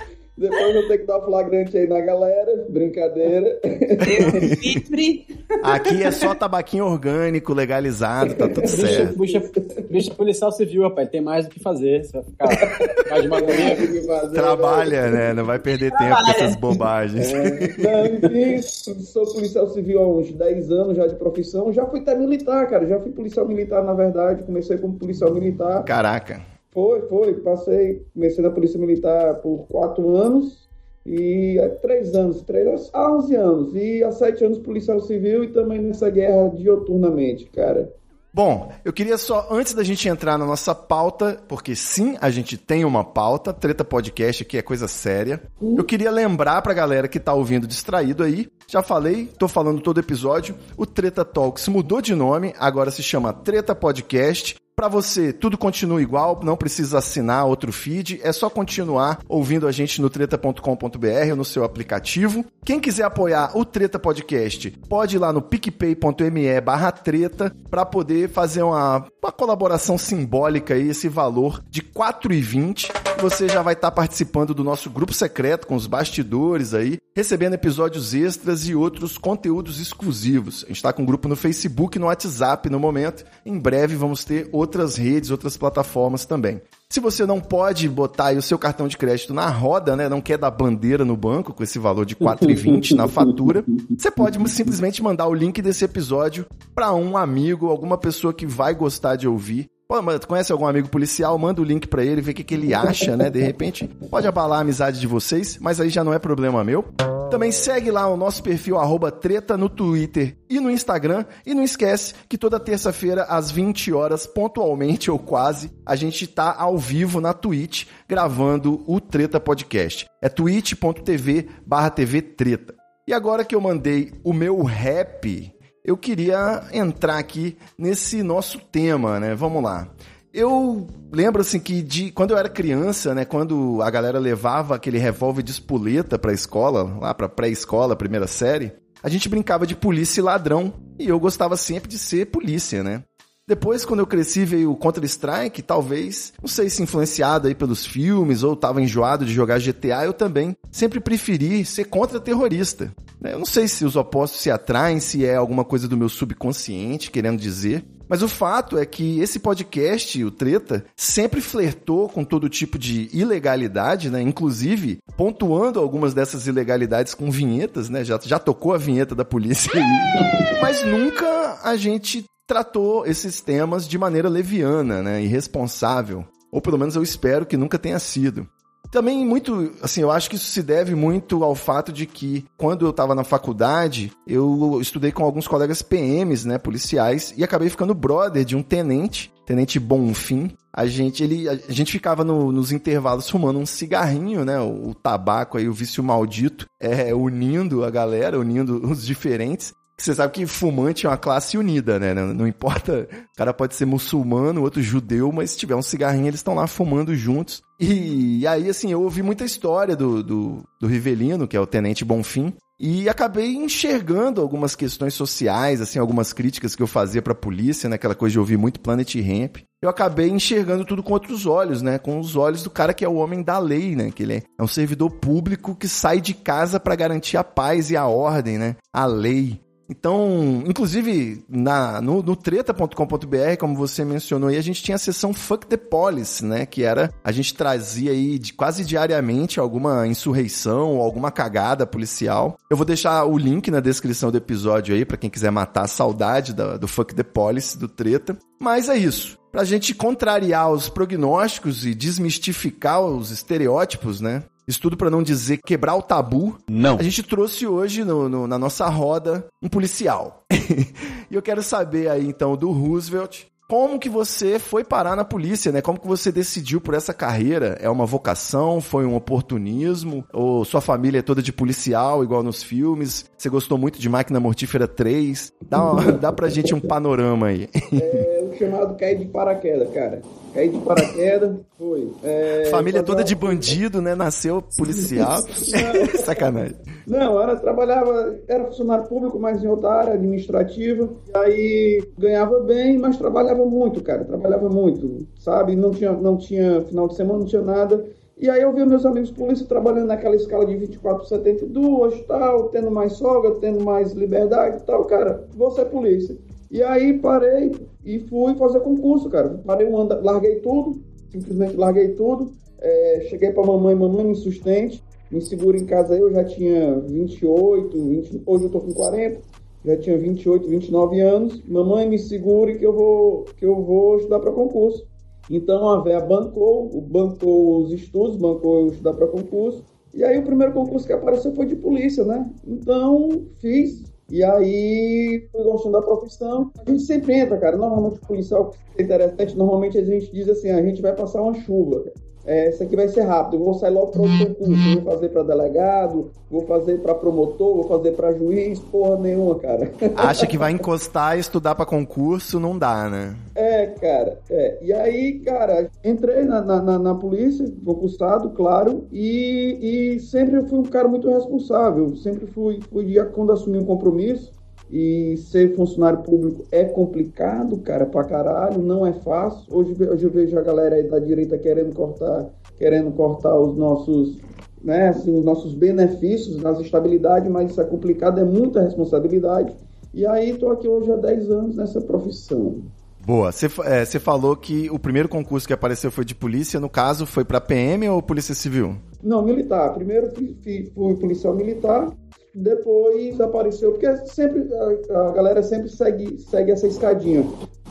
Depois 0.44 0.76
eu 0.76 0.88
tenho 0.90 1.00
que 1.00 1.06
dar 1.06 1.20
um 1.20 1.22
flagrante 1.22 1.78
aí 1.78 1.88
na 1.88 2.02
galera. 2.02 2.66
Brincadeira. 2.68 3.60
Deus 3.64 4.62
livre. 4.62 5.26
Aqui 5.64 6.04
é 6.04 6.12
só 6.12 6.36
tabaquinho 6.36 6.86
orgânico, 6.86 7.54
legalizado, 7.54 8.34
tá 8.36 8.50
tudo 8.50 8.68
certo. 8.68 9.18
bicha, 9.18 9.42
bicha 9.90 10.14
policial 10.14 10.52
civil, 10.52 10.84
rapaz, 10.84 11.08
tem 11.10 11.22
mais 11.22 11.46
do 11.46 11.52
que 11.52 11.62
fazer. 11.62 12.04
Você 12.04 12.12
vai 12.12 12.24
ficar 12.24 12.48
ficar 12.50 13.20
de 13.22 14.06
fazer, 14.06 14.34
Trabalha, 14.34 15.10
né? 15.10 15.34
Não 15.34 15.46
vai 15.46 15.60
perder 15.60 15.92
tempo 15.92 16.16
com 16.16 16.32
essas 16.32 16.56
bobagens. 16.58 17.32
né? 17.32 17.44
Não, 17.78 18.06
enfim, 18.06 18.62
sou 18.62 19.26
policial 19.34 19.68
civil 19.70 20.00
há 20.00 20.08
uns 20.08 20.32
10 20.34 20.72
anos 20.72 20.98
já 20.98 21.08
de 21.08 21.16
profissão. 21.16 21.72
Já 21.72 21.86
fui 21.86 22.02
até 22.02 22.16
militar, 22.16 22.68
cara. 22.68 22.86
Já 22.86 23.00
fui 23.00 23.12
policial 23.12 23.48
militar, 23.48 23.82
na 23.82 23.94
verdade. 23.94 24.44
Comecei 24.44 24.78
como 24.78 24.96
policial 24.96 25.34
militar. 25.34 25.84
Caraca. 25.86 26.53
Foi, 26.74 27.02
foi. 27.08 27.34
Passei, 27.36 28.06
comecei 28.14 28.44
na 28.44 28.50
Polícia 28.50 28.80
Militar 28.80 29.36
por 29.36 29.68
4 29.68 30.16
anos. 30.16 30.68
E 31.06 31.60
há 31.60 31.70
3 31.70 32.16
anos, 32.16 32.42
3 32.42 32.90
há 32.94 33.12
11 33.12 33.36
anos. 33.36 33.76
E 33.76 34.04
há 34.04 34.12
7 34.12 34.46
anos 34.46 34.60
policial 34.60 35.00
civil 35.00 35.44
e 35.44 35.50
também 35.50 35.80
nessa 35.80 36.10
guerra 36.10 36.50
dioturnamente, 36.50 37.46
cara. 37.46 37.94
Bom, 38.36 38.72
eu 38.84 38.92
queria 38.92 39.16
só, 39.16 39.48
antes 39.52 39.76
da 39.76 39.84
gente 39.84 40.10
entrar 40.10 40.40
na 40.40 40.46
nossa 40.46 40.74
pauta, 40.74 41.40
porque 41.48 41.76
sim, 41.76 42.18
a 42.20 42.32
gente 42.32 42.58
tem 42.58 42.84
uma 42.84 43.04
pauta, 43.04 43.54
Treta 43.54 43.86
Podcast 43.86 44.42
aqui 44.42 44.58
é 44.58 44.62
coisa 44.64 44.88
séria. 44.88 45.40
Eu 45.62 45.84
queria 45.84 46.10
lembrar 46.10 46.60
pra 46.64 46.74
galera 46.74 47.08
que 47.08 47.20
tá 47.20 47.32
ouvindo 47.32 47.68
distraído 47.68 48.24
aí, 48.24 48.48
já 48.68 48.82
falei, 48.82 49.30
tô 49.38 49.48
falando 49.48 49.82
todo 49.82 50.00
episódio, 50.00 50.56
o 50.76 50.84
Treta 50.84 51.24
Talks 51.24 51.68
mudou 51.68 52.02
de 52.02 52.16
nome, 52.16 52.56
agora 52.58 52.90
se 52.90 53.04
chama 53.04 53.32
Treta 53.32 53.76
Podcast. 53.76 54.56
Para 54.76 54.88
você, 54.88 55.32
tudo 55.32 55.56
continua 55.56 56.02
igual, 56.02 56.40
não 56.44 56.58
precisa 56.58 56.98
assinar 56.98 57.46
outro 57.46 57.72
feed, 57.72 58.20
é 58.24 58.32
só 58.32 58.50
continuar 58.50 59.20
ouvindo 59.30 59.68
a 59.68 59.72
gente 59.72 60.02
no 60.02 60.10
treta.com.br 60.10 61.30
ou 61.30 61.36
no 61.36 61.46
seu 61.46 61.64
aplicativo. 61.64 62.44
Quem 62.66 62.80
quiser 62.80 63.04
apoiar 63.04 63.56
o 63.56 63.64
Treta 63.64 64.00
Podcast, 64.00 64.72
pode 64.90 65.16
ir 65.16 65.20
lá 65.20 65.32
no 65.32 65.44
picpay.me 65.44 66.60
barra 66.60 66.92
treta 66.92 67.56
para 67.70 67.86
poder 67.86 68.30
fazer 68.30 68.64
uma, 68.64 69.06
uma 69.22 69.32
colaboração 69.32 69.96
simbólica 69.96 70.74
aí, 70.74 70.90
esse 70.90 71.08
valor 71.08 71.64
de 71.70 71.82
R$ 71.82 71.90
4,20. 71.96 72.90
Você 73.22 73.48
já 73.48 73.62
vai 73.62 73.76
estar 73.76 73.92
tá 73.92 73.96
participando 73.96 74.56
do 74.56 74.64
nosso 74.64 74.90
grupo 74.90 75.14
secreto 75.14 75.68
com 75.68 75.76
os 75.76 75.86
bastidores 75.86 76.74
aí, 76.74 76.98
recebendo 77.16 77.54
episódios 77.54 78.14
extras 78.14 78.68
e 78.68 78.76
outros 78.76 79.18
conteúdos 79.18 79.80
exclusivos. 79.80 80.64
A 80.64 80.68
gente 80.68 80.78
está 80.78 80.92
com 80.92 81.04
um 81.04 81.06
grupo 81.06 81.28
no 81.28 81.36
Facebook 81.36 81.98
e 81.98 82.00
no 82.00 82.08
WhatsApp 82.08 82.70
no 82.70 82.80
momento. 82.80 83.24
Em 83.46 83.58
breve 83.58 83.96
vamos 83.96 84.26
ter 84.26 84.50
outras 84.52 84.96
redes, 84.96 85.30
outras 85.30 85.56
plataformas 85.56 86.26
também. 86.26 86.62
Se 86.90 87.00
você 87.00 87.26
não 87.26 87.40
pode 87.40 87.90
botar 87.90 88.36
o 88.36 88.42
seu 88.42 88.58
cartão 88.58 88.88
de 88.88 88.98
crédito 88.98 89.34
na 89.34 89.50
roda, 89.50 89.96
né, 89.96 90.08
não 90.08 90.22
quer 90.22 90.38
dar 90.38 90.52
bandeira 90.52 91.04
no 91.04 91.18
banco 91.18 91.52
com 91.52 91.64
esse 91.64 91.80
valor 91.80 92.06
de 92.06 92.16
4,20 92.16 92.96
na 92.96 93.08
fatura, 93.08 93.64
você 93.98 94.12
pode 94.12 94.38
simplesmente 94.50 95.02
mandar 95.02 95.28
o 95.28 95.34
link 95.34 95.60
desse 95.60 95.84
episódio 95.84 96.46
para 96.76 96.94
um 96.94 97.18
amigo, 97.18 97.70
alguma 97.70 97.98
pessoa 97.98 98.32
que 98.32 98.46
vai 98.46 98.76
gostar 98.76 99.16
de 99.16 99.28
ouvir 99.28 99.70
Pô, 99.88 100.02
mas 100.02 100.26
conhece 100.26 100.52
algum 100.52 100.66
amigo 100.66 100.90
policial? 100.90 101.38
Manda 101.38 101.62
o 101.62 101.64
link 101.64 101.88
para 101.88 102.04
ele, 102.04 102.22
vê 102.22 102.32
o 102.32 102.34
que, 102.34 102.44
que 102.44 102.54
ele 102.54 102.74
acha, 102.74 103.16
né? 103.18 103.30
De 103.30 103.42
repente, 103.42 103.88
pode 104.10 104.28
abalar 104.28 104.60
a 104.60 104.62
amizade 104.62 105.00
de 105.00 105.08
vocês, 105.08 105.58
mas 105.60 105.80
aí 105.80 105.90
já 105.90 106.04
não 106.04 106.14
é 106.14 106.20
problema 106.20 106.64
meu. 106.64 106.86
Também 107.34 107.52
segue 107.52 107.90
lá 107.90 108.08
o 108.08 108.16
nosso 108.16 108.44
perfil 108.44 108.78
treta 109.20 109.58
no 109.58 109.68
Twitter 109.68 110.38
e 110.48 110.60
no 110.60 110.70
Instagram. 110.70 111.26
E 111.44 111.56
não 111.56 111.64
esquece 111.64 112.14
que 112.30 112.38
toda 112.38 112.60
terça-feira, 112.60 113.24
às 113.24 113.50
20 113.50 113.92
horas, 113.92 114.28
pontualmente 114.28 115.10
ou 115.10 115.18
quase, 115.18 115.72
a 115.84 115.96
gente 115.96 116.28
tá 116.28 116.56
ao 116.56 116.78
vivo 116.78 117.20
na 117.20 117.34
Twitch 117.34 117.88
gravando 118.08 118.84
o 118.86 119.02
Treta 119.02 119.40
Podcast. 119.40 120.06
É 120.22 120.30
twitch.tv 120.30 121.50
barra 121.66 121.90
TV 121.90 122.22
Treta. 122.22 122.76
E 123.08 123.14
agora 123.14 123.44
que 123.44 123.56
eu 123.56 123.60
mandei 123.60 124.14
o 124.24 124.32
meu 124.32 124.62
rap 124.62 125.53
eu 125.84 125.98
queria 125.98 126.64
entrar 126.72 127.18
aqui 127.18 127.58
nesse 127.78 128.24
nosso 128.24 128.60
tema, 128.60 129.20
né? 129.20 129.36
Vamos 129.36 129.62
lá. 129.62 129.88
Eu 130.34 130.88
lembro 131.12 131.42
assim 131.42 131.60
que 131.60 131.82
de 131.82 132.12
quando 132.12 132.32
eu 132.32 132.38
era 132.38 132.50
criança, 132.50 133.14
né, 133.14 133.24
quando 133.24 133.82
a 133.84 133.90
galera 133.92 134.18
levava 134.18 134.76
aquele 134.76 134.98
revólver 134.98 135.44
de 135.44 135.52
espoleta 135.52 136.18
pra 136.18 136.34
escola, 136.34 136.98
lá 137.00 137.14
pra 137.14 137.30
pré-escola, 137.30 137.96
primeira 137.96 138.26
série, 138.26 138.74
a 139.04 139.10
gente 139.10 139.30
brincava 139.30 139.68
de 139.68 139.76
polícia 139.76 140.22
e 140.22 140.24
ladrão, 140.24 140.74
e 140.98 141.08
eu 141.08 141.20
gostava 141.20 141.56
sempre 141.56 141.88
de 141.88 142.00
ser 142.00 142.28
polícia, 142.28 142.82
né? 142.82 143.04
Depois, 143.46 143.84
quando 143.84 144.00
eu 144.00 144.08
cresci, 144.08 144.46
veio 144.46 144.72
o 144.72 144.76
Counter-Strike, 144.78 145.62
talvez, 145.62 146.32
não 146.42 146.48
sei 146.48 146.70
se 146.70 146.82
influenciado 146.82 147.50
aí 147.50 147.54
pelos 147.54 147.86
filmes 147.86 148.42
ou 148.42 148.56
tava 148.56 148.82
enjoado 148.82 149.26
de 149.26 149.34
jogar 149.34 149.60
GTA, 149.60 150.06
eu 150.06 150.14
também 150.14 150.56
sempre 150.72 151.02
preferi 151.02 151.66
ser 151.66 151.86
contra-terrorista. 151.86 152.94
Eu 153.22 153.40
não 153.40 153.46
sei 153.46 153.68
se 153.68 153.84
os 153.84 153.98
opostos 153.98 154.40
se 154.40 154.50
atraem, 154.50 155.02
se 155.02 155.26
é 155.26 155.36
alguma 155.36 155.66
coisa 155.66 155.90
do 155.90 155.98
meu 155.98 156.08
subconsciente 156.08 157.12
querendo 157.12 157.38
dizer, 157.40 157.86
mas 158.08 158.22
o 158.22 158.28
fato 158.28 158.78
é 158.78 158.86
que 158.86 159.20
esse 159.20 159.40
podcast, 159.40 160.24
o 160.24 160.32
Treta, 160.32 160.86
sempre 160.96 161.42
flertou 161.42 162.08
com 162.08 162.24
todo 162.24 162.48
tipo 162.48 162.78
de 162.78 163.10
ilegalidade, 163.12 164.10
né? 164.10 164.22
Inclusive 164.22 165.00
pontuando 165.18 165.80
algumas 165.80 166.14
dessas 166.14 166.48
ilegalidades 166.48 167.14
com 167.14 167.32
vinhetas, 167.32 167.90
né? 167.90 168.04
Já, 168.04 168.20
já 168.22 168.40
tocou 168.40 168.74
a 168.74 168.78
vinheta 168.78 169.16
da 169.16 169.26
polícia 169.26 169.72
aí. 169.74 170.62
Mas 170.62 170.84
nunca 170.86 171.60
a 171.64 171.76
gente 171.76 172.24
tratou 172.54 173.04
esses 173.08 173.42
temas 173.42 173.88
de 173.88 173.98
maneira 173.98 174.30
leviana, 174.30 175.02
né, 175.02 175.24
irresponsável, 175.24 176.24
ou 176.52 176.62
pelo 176.62 176.78
menos 176.78 176.96
eu 176.96 177.02
espero 177.02 177.48
que 177.48 177.58
nunca 177.58 177.80
tenha 177.80 177.98
sido. 177.98 178.48
Também 178.92 179.26
muito, 179.26 179.72
assim, 179.82 180.02
eu 180.02 180.12
acho 180.12 180.30
que 180.30 180.36
isso 180.36 180.46
se 180.46 180.62
deve 180.62 180.94
muito 180.94 181.44
ao 181.44 181.56
fato 181.56 181.92
de 181.92 182.06
que 182.06 182.46
quando 182.56 182.86
eu 182.86 182.92
estava 182.92 183.16
na 183.16 183.24
faculdade, 183.24 184.12
eu 184.28 184.80
estudei 184.80 185.12
com 185.12 185.24
alguns 185.24 185.48
colegas 185.48 185.82
PMs, 185.82 186.48
né, 186.48 186.60
policiais, 186.60 187.34
e 187.36 187.44
acabei 187.44 187.70
ficando 187.70 187.96
brother 187.96 188.46
de 188.46 188.56
um 188.56 188.62
tenente, 188.62 189.34
tenente 189.48 189.80
Bonfim. 189.80 190.52
A 190.72 190.86
gente, 190.86 191.24
ele, 191.24 191.50
a 191.50 191.56
gente 191.70 191.92
ficava 191.92 192.24
no, 192.24 192.52
nos 192.52 192.72
intervalos 192.72 193.28
fumando 193.28 193.58
um 193.58 193.66
cigarrinho, 193.66 194.46
né, 194.46 194.60
o, 194.60 194.90
o 194.90 194.94
tabaco 194.94 195.58
aí, 195.58 195.68
o 195.68 195.74
vício 195.74 196.04
maldito, 196.04 196.68
é, 196.80 197.16
unindo 197.16 197.84
a 197.84 197.90
galera, 197.90 198.40
unindo 198.40 198.80
os 198.88 199.04
diferentes. 199.04 199.74
Você 199.98 200.14
sabe 200.16 200.34
que 200.34 200.46
fumante 200.46 201.06
é 201.06 201.10
uma 201.10 201.18
classe 201.18 201.58
unida, 201.58 202.00
né? 202.00 202.14
Não, 202.14 202.48
importa, 202.48 203.08
o 203.34 203.38
cara 203.38 203.54
pode 203.54 203.76
ser 203.76 203.86
muçulmano, 203.86 204.62
outro 204.62 204.82
judeu, 204.82 205.32
mas 205.32 205.52
se 205.52 205.58
tiver 205.58 205.76
um 205.76 205.82
cigarrinho, 205.82 206.28
eles 206.28 206.40
estão 206.40 206.56
lá 206.56 206.68
fumando 206.68 207.16
juntos. 207.16 207.62
E, 207.80 208.40
e, 208.40 208.48
aí, 208.48 208.70
assim, 208.70 208.92
eu 208.92 209.02
ouvi 209.02 209.22
muita 209.22 209.46
história 209.46 209.96
do, 209.96 210.24
do, 210.24 210.64
do 210.80 210.88
Rivelino, 210.88 211.48
que 211.48 211.56
é 211.56 211.60
o 211.60 211.68
Tenente 211.68 212.04
Bonfim, 212.04 212.54
e 212.80 213.08
acabei 213.08 213.56
enxergando 213.56 214.42
algumas 214.42 214.76
questões 214.76 215.14
sociais, 215.14 215.80
assim, 215.80 216.00
algumas 216.00 216.34
críticas 216.34 216.76
que 216.76 216.84
eu 216.84 216.88
fazia 216.88 217.22
pra 217.22 217.36
polícia, 217.36 217.88
né? 217.88 217.96
Aquela 217.96 218.16
coisa 218.16 218.34
de 218.34 218.40
ouvir 218.40 218.58
muito 218.58 218.80
Planet 218.80 219.16
Ramp. 219.16 219.58
Eu 219.82 219.90
acabei 219.90 220.30
enxergando 220.30 220.84
tudo 220.84 221.04
com 221.04 221.14
outros 221.14 221.46
olhos, 221.46 221.82
né? 221.82 222.00
Com 222.00 222.20
os 222.20 222.36
olhos 222.36 222.64
do 222.64 222.70
cara 222.70 222.94
que 222.94 223.06
é 223.06 223.08
o 223.08 223.16
homem 223.16 223.44
da 223.44 223.60
lei, 223.60 223.96
né? 223.96 224.12
Que 224.12 224.24
ele 224.24 224.34
é, 224.34 224.44
é 224.60 224.64
um 224.64 224.68
servidor 224.68 225.12
público 225.12 225.76
que 225.76 225.88
sai 225.88 226.20
de 226.20 226.34
casa 226.34 226.80
para 226.80 226.96
garantir 226.96 227.38
a 227.38 227.44
paz 227.44 227.90
e 227.90 227.96
a 227.96 228.08
ordem, 228.08 228.58
né? 228.58 228.76
A 228.92 229.06
lei. 229.06 229.62
Então, 229.94 230.64
inclusive, 230.66 231.46
na, 231.48 232.02
no, 232.02 232.24
no 232.24 232.36
treta.com.br, 232.36 233.58
como 233.60 233.76
você 233.76 234.04
mencionou 234.04 234.50
aí, 234.50 234.58
a 234.58 234.62
gente 234.62 234.82
tinha 234.82 234.96
a 234.96 235.00
seção 235.00 235.34
Fuck 235.34 235.68
the 235.68 235.78
Police, 235.78 236.44
né? 236.44 236.66
Que 236.66 236.84
era, 236.84 237.14
a 237.24 237.32
gente 237.32 237.54
trazia 237.54 238.12
aí 238.12 238.40
de, 238.40 238.54
quase 238.54 238.84
diariamente 238.84 239.60
alguma 239.60 240.08
insurreição 240.08 240.96
ou 240.96 241.02
alguma 241.04 241.32
cagada 241.32 241.86
policial. 241.86 242.58
Eu 242.72 242.76
vou 242.76 242.86
deixar 242.88 243.24
o 243.26 243.38
link 243.38 243.70
na 243.70 243.80
descrição 243.80 244.32
do 244.32 244.38
episódio 244.38 244.96
aí, 244.96 245.06
para 245.06 245.16
quem 245.16 245.30
quiser 245.30 245.52
matar 245.52 245.84
a 245.84 245.88
saudade 245.88 246.54
da, 246.54 246.76
do 246.76 246.88
Fuck 246.88 247.14
the 247.14 247.24
Police, 247.24 247.78
do 247.78 247.88
treta. 247.88 248.36
Mas 248.60 248.90
é 248.90 248.98
isso. 248.98 249.38
Pra 249.52 249.64
gente 249.64 249.94
contrariar 249.94 250.72
os 250.72 250.90
prognósticos 250.90 251.86
e 251.86 251.94
desmistificar 251.94 253.00
os 253.00 253.30
estereótipos, 253.30 254.20
né? 254.20 254.42
Estudo 254.68 254.96
para 254.96 255.10
não 255.10 255.24
dizer 255.24 255.60
quebrar 255.66 255.96
o 255.96 256.02
tabu. 256.02 256.58
Não. 256.70 256.98
A 256.98 257.04
gente 257.04 257.24
trouxe 257.24 257.68
hoje 257.68 258.04
no, 258.04 258.30
no, 258.30 258.48
na 258.48 258.58
nossa 258.58 258.88
roda 258.88 259.48
um 259.62 259.68
policial. 259.68 260.44
e 261.30 261.36
eu 261.36 261.42
quero 261.42 261.62
saber 261.62 262.10
aí 262.10 262.28
então 262.28 262.56
do 262.56 262.72
Roosevelt 262.72 263.46
como 263.74 263.98
que 263.98 264.10
você 264.10 264.60
foi 264.60 264.84
parar 264.84 265.16
na 265.16 265.24
polícia, 265.24 265.72
né? 265.72 265.82
Como 265.82 266.00
que 266.00 266.06
você 266.06 266.32
decidiu 266.32 266.80
por 266.80 266.94
essa 266.94 267.14
carreira? 267.14 267.78
É 267.82 267.90
uma 267.90 268.06
vocação? 268.06 268.80
Foi 268.82 269.06
um 269.06 269.16
oportunismo? 269.16 270.24
Ou 270.34 270.64
sua 270.64 270.82
família 270.82 271.20
é 271.20 271.22
toda 271.24 271.42
de 271.42 271.52
policial, 271.52 272.24
igual 272.24 272.44
nos 272.44 272.62
filmes? 272.62 273.26
Você 273.38 273.50
gostou 273.50 273.78
muito 273.78 274.00
de 274.00 274.08
Máquina 274.08 274.40
Mortífera 274.40 274.88
3? 274.88 275.54
Dá, 275.68 275.92
uma, 275.92 276.12
dá 276.14 276.32
pra 276.32 276.50
gente 276.50 276.76
um 276.76 276.80
panorama 276.80 277.48
aí. 277.48 277.68
É 277.92 278.44
o 278.44 278.56
chamado 278.58 278.96
cair 278.96 279.18
de 279.18 279.26
paraquedas, 279.26 279.92
cara. 279.92 280.22
Caí 280.54 280.70
de 280.70 280.78
paraquedas, 280.80 281.56
foi. 281.78 282.12
É, 282.24 282.66
família 282.70 283.02
toda 283.02 283.24
de 283.24 283.34
bandido, 283.34 284.02
né? 284.02 284.14
Nasceu 284.14 284.64
policial. 284.78 285.42
Sacanagem. 286.24 286.76
Não, 287.08 287.42
era, 287.42 287.56
trabalhava, 287.56 288.36
era 288.48 288.66
funcionário 288.66 289.06
público, 289.06 289.40
mas 289.40 289.64
em 289.64 289.68
outra 289.68 289.90
área 289.90 290.14
administrativa. 290.14 291.10
E 291.28 291.38
aí 291.38 292.04
ganhava 292.18 292.60
bem, 292.60 293.00
mas 293.00 293.18
trabalhava 293.18 293.66
muito, 293.66 294.02
cara. 294.04 294.24
Trabalhava 294.24 294.70
muito, 294.70 295.26
sabe? 295.40 295.76
Não 295.76 295.92
tinha, 295.92 296.12
não 296.12 296.38
tinha 296.38 296.82
final 296.84 297.08
de 297.08 297.16
semana, 297.16 297.40
não 297.40 297.46
tinha 297.46 297.62
nada. 297.62 298.06
E 298.38 298.50
aí 298.50 298.62
eu 298.62 298.74
vi 298.74 298.86
meus 298.86 299.06
amigos 299.06 299.32
polícia 299.32 299.66
trabalhando 299.66 300.08
naquela 300.08 300.36
escala 300.36 300.66
de 300.66 300.76
24 300.76 301.20
por 301.20 301.28
72, 301.28 302.22
tal, 302.28 302.70
tendo 302.70 302.92
mais 302.92 303.14
sogra, 303.14 303.52
tendo 303.56 303.84
mais 303.84 304.12
liberdade 304.14 304.78
e 304.78 304.86
tal, 304.86 305.06
cara, 305.06 305.48
vou 305.56 305.72
ser 305.72 305.86
polícia. 305.86 306.36
E 306.70 306.82
aí 306.82 307.20
parei 307.20 307.72
e 308.06 308.20
fui 308.20 308.56
fazer 308.56 308.80
concurso, 308.82 309.30
cara. 309.30 309.62
Parei 309.66 309.88
um 309.88 309.98
ano, 309.98 310.22
larguei 310.22 310.56
tudo, 310.56 311.02
simplesmente 311.30 311.76
larguei 311.76 312.10
tudo. 312.10 312.52
É, 312.80 313.28
cheguei 313.30 313.52
para 313.52 313.66
mamãe, 313.66 313.96
mamãe 313.96 314.26
me 314.26 314.36
sustente 314.36 315.02
me 315.34 315.42
segura 315.42 315.78
em 315.78 315.86
casa 315.86 316.16
eu 316.16 316.32
já 316.32 316.44
tinha 316.44 317.00
28, 317.00 317.98
20, 317.98 318.44
hoje 318.46 318.66
eu 318.66 318.70
tô 318.70 318.80
com 318.80 318.94
40, 318.94 319.42
já 319.84 319.98
tinha 319.98 320.18
28, 320.18 320.68
29 320.68 321.20
anos. 321.20 321.62
Mamãe, 321.68 322.08
me 322.08 322.20
segure 322.20 322.78
que 322.78 322.86
eu 322.86 322.94
vou, 322.94 323.46
que 323.58 323.66
eu 323.66 323.82
vou 323.82 324.18
estudar 324.18 324.40
para 324.40 324.52
concurso. 324.52 325.06
Então 325.50 325.90
a 325.90 326.02
véia 326.02 326.22
bancou, 326.22 327.02
bancou 327.02 327.80
os 327.80 327.92
estudos, 327.92 328.38
bancou 328.38 328.82
eu 328.82 328.88
estudar 328.90 329.14
para 329.14 329.28
concurso. 329.28 329.84
E 330.14 330.24
aí 330.24 330.38
o 330.38 330.44
primeiro 330.44 330.72
concurso 330.72 331.08
que 331.08 331.14
apareceu 331.14 331.52
foi 331.54 331.66
de 331.66 331.76
polícia, 331.76 332.24
né? 332.24 332.48
Então 332.68 333.42
fiz, 333.58 334.04
E 334.30 334.44
aí, 334.44 335.48
fui 335.52 335.64
gostando 335.64 336.00
da 336.00 336.06
profissão. 336.06 336.72
A 336.86 336.90
gente 336.90 337.04
sempre 337.04 337.36
entra, 337.36 337.58
cara. 337.58 337.78
Normalmente, 337.78 338.18
o 338.24 338.28
policial 338.28 338.74
é 338.98 339.04
interessante. 339.04 339.56
Normalmente, 339.56 339.98
a 339.98 340.04
gente 340.04 340.32
diz 340.32 340.48
assim: 340.50 340.72
a 340.72 340.82
gente 340.82 341.02
vai 341.02 341.14
passar 341.14 341.42
uma 341.42 341.54
chuva 341.54 342.04
é, 342.46 342.70
isso 342.70 342.84
aqui 342.84 342.96
vai 342.96 343.08
ser 343.08 343.22
rápido, 343.22 343.56
eu 343.56 343.66
vou 343.66 343.74
sair 343.74 343.92
logo 343.92 344.08
para 344.08 344.22
outro 344.22 344.38
uhum. 344.38 344.54
concurso, 344.54 344.94
vou 344.96 345.14
fazer 345.14 345.30
para 345.30 345.44
delegado, 345.44 346.32
vou 346.52 346.66
fazer 346.66 346.98
para 347.00 347.16
promotor, 347.16 347.76
vou 347.76 347.88
fazer 347.88 348.12
para 348.12 348.34
juiz, 348.34 348.80
porra 348.80 349.18
nenhuma, 349.18 349.56
cara. 349.56 349.92
Acha 350.16 350.46
que 350.46 350.58
vai 350.58 350.72
encostar 350.72 351.38
e 351.38 351.40
estudar 351.40 351.74
para 351.76 351.86
concurso, 351.86 352.60
não 352.60 352.78
dá, 352.78 353.10
né? 353.10 353.36
É, 353.56 353.88
cara, 353.88 354.40
é. 354.50 354.78
E 354.82 354.92
aí, 354.92 355.40
cara, 355.40 355.90
entrei 356.04 356.44
na, 356.44 356.62
na, 356.62 357.00
na 357.00 357.16
polícia, 357.16 357.66
concursado, 357.86 358.50
claro, 358.50 359.08
e, 359.12 360.16
e 360.16 360.20
sempre 360.20 360.62
fui 360.64 360.80
um 360.80 360.84
cara 360.84 361.08
muito 361.08 361.30
responsável, 361.30 362.16
sempre 362.18 362.46
fui, 362.48 362.80
fui 362.92 363.14
quando 363.34 363.52
assumi 363.52 363.78
um 363.78 363.86
compromisso, 363.86 364.53
e 364.94 365.36
ser 365.38 365.76
funcionário 365.76 366.20
público 366.20 366.66
é 366.72 366.86
complicado, 366.86 367.78
cara, 367.78 368.06
pra 368.06 368.24
caralho, 368.24 368.80
não 368.80 369.04
é 369.04 369.12
fácil. 369.12 369.66
Hoje, 369.76 369.96
hoje 370.08 370.24
eu 370.24 370.30
vejo 370.30 370.56
a 370.56 370.62
galera 370.62 370.96
aí 370.96 371.10
da 371.10 371.18
direita 371.18 371.58
querendo 371.58 371.96
cortar, 371.96 372.52
querendo 372.78 373.12
cortar 373.12 373.58
os 373.60 373.76
nossos, 373.76 374.38
né, 374.84 375.08
assim, 375.08 375.36
os 375.36 375.44
nossos 375.44 375.74
benefícios, 375.74 376.58
nossa 376.58 376.84
estabilidade, 376.84 377.50
mas 377.50 377.72
isso 377.72 377.82
é 377.82 377.86
complicado, 377.86 378.40
é 378.40 378.44
muita 378.44 378.82
responsabilidade. 378.82 379.76
E 380.14 380.28
aí 380.28 380.56
tô 380.60 380.70
aqui 380.70 380.88
hoje 380.88 381.12
há 381.12 381.16
10 381.16 381.50
anos 381.50 381.76
nessa 381.76 382.00
profissão. 382.00 382.84
Boa. 383.26 383.52
Você 383.52 383.66
é, 383.66 384.06
falou 384.20 384.56
que 384.56 384.92
o 384.92 385.00
primeiro 385.00 385.28
concurso 385.28 385.66
que 385.66 385.74
apareceu 385.74 386.12
foi 386.12 386.26
de 386.26 386.36
polícia, 386.36 386.80
no 386.80 386.90
caso, 386.90 387.26
foi 387.26 387.44
para 387.44 387.60
PM 387.60 388.08
ou 388.10 388.22
Polícia 388.22 388.54
Civil? 388.54 388.98
Não, 389.24 389.42
militar. 389.42 389.94
Primeiro 389.94 390.30
fui, 390.36 391.16
policial 391.16 391.56
militar, 391.56 392.12
depois 392.54 393.40
apareceu, 393.42 393.92
porque 393.92 394.16
sempre 394.28 394.68
a, 394.74 395.30
a, 395.30 395.32
galera 395.32 395.64
sempre 395.64 395.90
segue, 395.90 396.40
segue 396.40 396.72
essa 396.72 396.88
escadinha. 396.88 397.46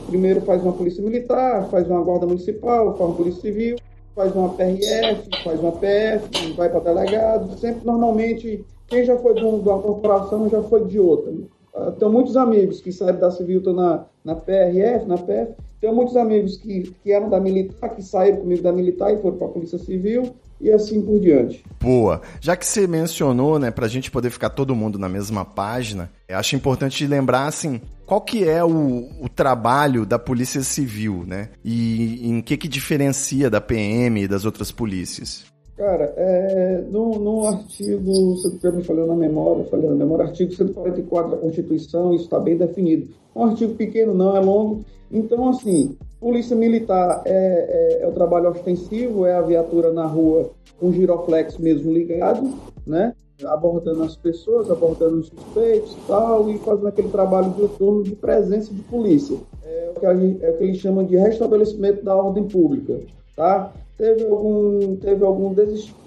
Primeiro 0.07 0.41
faz 0.41 0.63
uma 0.63 0.73
polícia 0.73 1.03
militar, 1.03 1.67
faz 1.69 1.87
uma 1.89 2.01
guarda 2.01 2.25
municipal, 2.25 2.95
faz 2.95 3.09
uma 3.09 3.15
polícia 3.15 3.41
civil, 3.41 3.75
faz 4.15 4.33
uma 4.35 4.49
PRF, 4.49 5.29
faz 5.43 5.59
uma 5.59 5.71
PF, 5.73 6.53
vai 6.55 6.69
para 6.69 6.79
delegado. 6.79 7.57
Sempre, 7.57 7.85
normalmente, 7.85 8.63
quem 8.87 9.03
já 9.03 9.17
foi 9.17 9.33
de, 9.33 9.43
uma 9.43 9.79
corporação 9.81 10.49
já 10.49 10.61
foi 10.63 10.85
de 10.85 10.99
outra. 10.99 11.31
Uh, 11.31 11.91
tenho 11.97 12.11
muitos 12.11 12.37
amigos 12.37 12.79
que 12.79 12.91
saíram 12.91 13.19
da 13.19 13.31
civil, 13.31 13.57
estão 13.57 13.73
na, 13.73 14.05
na 14.23 14.35
PRF, 14.35 15.05
na 15.05 15.17
PF. 15.17 15.53
Tenho 15.81 15.93
muitos 15.93 16.15
amigos 16.15 16.57
que, 16.57 16.93
que 17.03 17.11
eram 17.11 17.29
da 17.29 17.39
militar, 17.39 17.89
que 17.89 18.01
saíram 18.01 18.37
comigo 18.37 18.61
da 18.61 18.71
militar 18.71 19.13
e 19.13 19.17
foram 19.17 19.37
para 19.37 19.47
a 19.47 19.51
polícia 19.51 19.77
civil 19.77 20.23
e 20.63 20.71
assim 20.71 21.01
por 21.01 21.19
diante. 21.19 21.63
Boa. 21.79 22.21
Já 22.39 22.55
que 22.55 22.65
você 22.65 22.87
mencionou, 22.87 23.59
né, 23.59 23.69
para 23.69 23.85
a 23.85 23.89
gente 23.89 24.09
poder 24.09 24.29
ficar 24.29 24.49
todo 24.49 24.75
mundo 24.75 24.97
na 24.97 25.09
mesma 25.09 25.43
página, 25.43 26.09
acho 26.29 26.55
importante 26.55 27.05
lembrar, 27.05 27.47
assim, 27.47 27.81
qual 28.05 28.21
que 28.21 28.47
é 28.47 28.63
o, 28.63 29.09
o 29.21 29.29
trabalho 29.29 30.05
da 30.05 30.17
Polícia 30.17 30.61
Civil, 30.61 31.23
né? 31.27 31.49
E 31.63 32.27
em 32.29 32.41
que 32.41 32.57
que 32.57 32.67
diferencia 32.67 33.49
da 33.49 33.59
PM 33.59 34.23
e 34.23 34.27
das 34.27 34.45
outras 34.45 34.71
polícias? 34.71 35.45
Cara, 35.75 36.13
é, 36.15 36.83
no, 36.91 37.17
no 37.19 37.47
artigo, 37.47 38.35
você 38.35 38.71
me 38.71 38.83
falou 38.83 39.07
na 39.07 39.15
memória, 39.15 39.65
falei 39.65 39.89
na 39.89 39.95
memória, 39.95 40.25
artigo 40.25 40.53
144 40.53 41.31
da 41.31 41.37
Constituição, 41.37 42.13
isso 42.13 42.25
está 42.25 42.39
bem 42.39 42.55
definido. 42.55 43.09
Um 43.35 43.45
artigo 43.45 43.73
pequeno, 43.73 44.13
não 44.13 44.37
é 44.37 44.39
longo. 44.39 44.85
Então, 45.11 45.49
assim, 45.49 45.97
Polícia 46.23 46.55
Militar 46.55 47.21
é, 47.25 47.99
é, 47.99 48.03
é, 48.03 48.07
o 48.07 48.13
trabalho 48.13 48.49
ostensivo, 48.49 49.25
é 49.25 49.35
a 49.35 49.41
viatura 49.41 49.91
na 49.91 50.05
rua 50.05 50.51
com 50.79 50.93
giroflex 50.93 51.57
mesmo 51.57 51.91
ligado, 51.91 52.49
né? 52.87 53.13
Abordando 53.43 54.03
as 54.03 54.15
pessoas, 54.15 54.71
abordando 54.71 55.17
os 55.17 55.27
suspeitos 55.27 55.91
e 55.91 56.07
tal, 56.07 56.49
e 56.49 56.57
fazendo 56.59 56.87
aquele 56.87 57.09
trabalho 57.09 57.49
de 57.49 57.67
turno 57.77 58.03
de 58.03 58.15
presença 58.15 58.73
de 58.73 58.81
polícia. 58.83 59.35
É 59.65 59.91
o, 59.93 59.99
que 59.99 60.15
gente, 60.15 60.45
é 60.45 60.49
o 60.49 60.57
que 60.57 60.63
eles 60.63 60.77
chamam 60.77 61.03
de 61.03 61.17
restabelecimento 61.17 62.05
da 62.05 62.15
ordem 62.15 62.45
pública, 62.45 63.01
tá? 63.35 63.73
Teve 63.97 64.25
algum, 64.25 64.95
teve 64.95 65.25
algum 65.25 65.53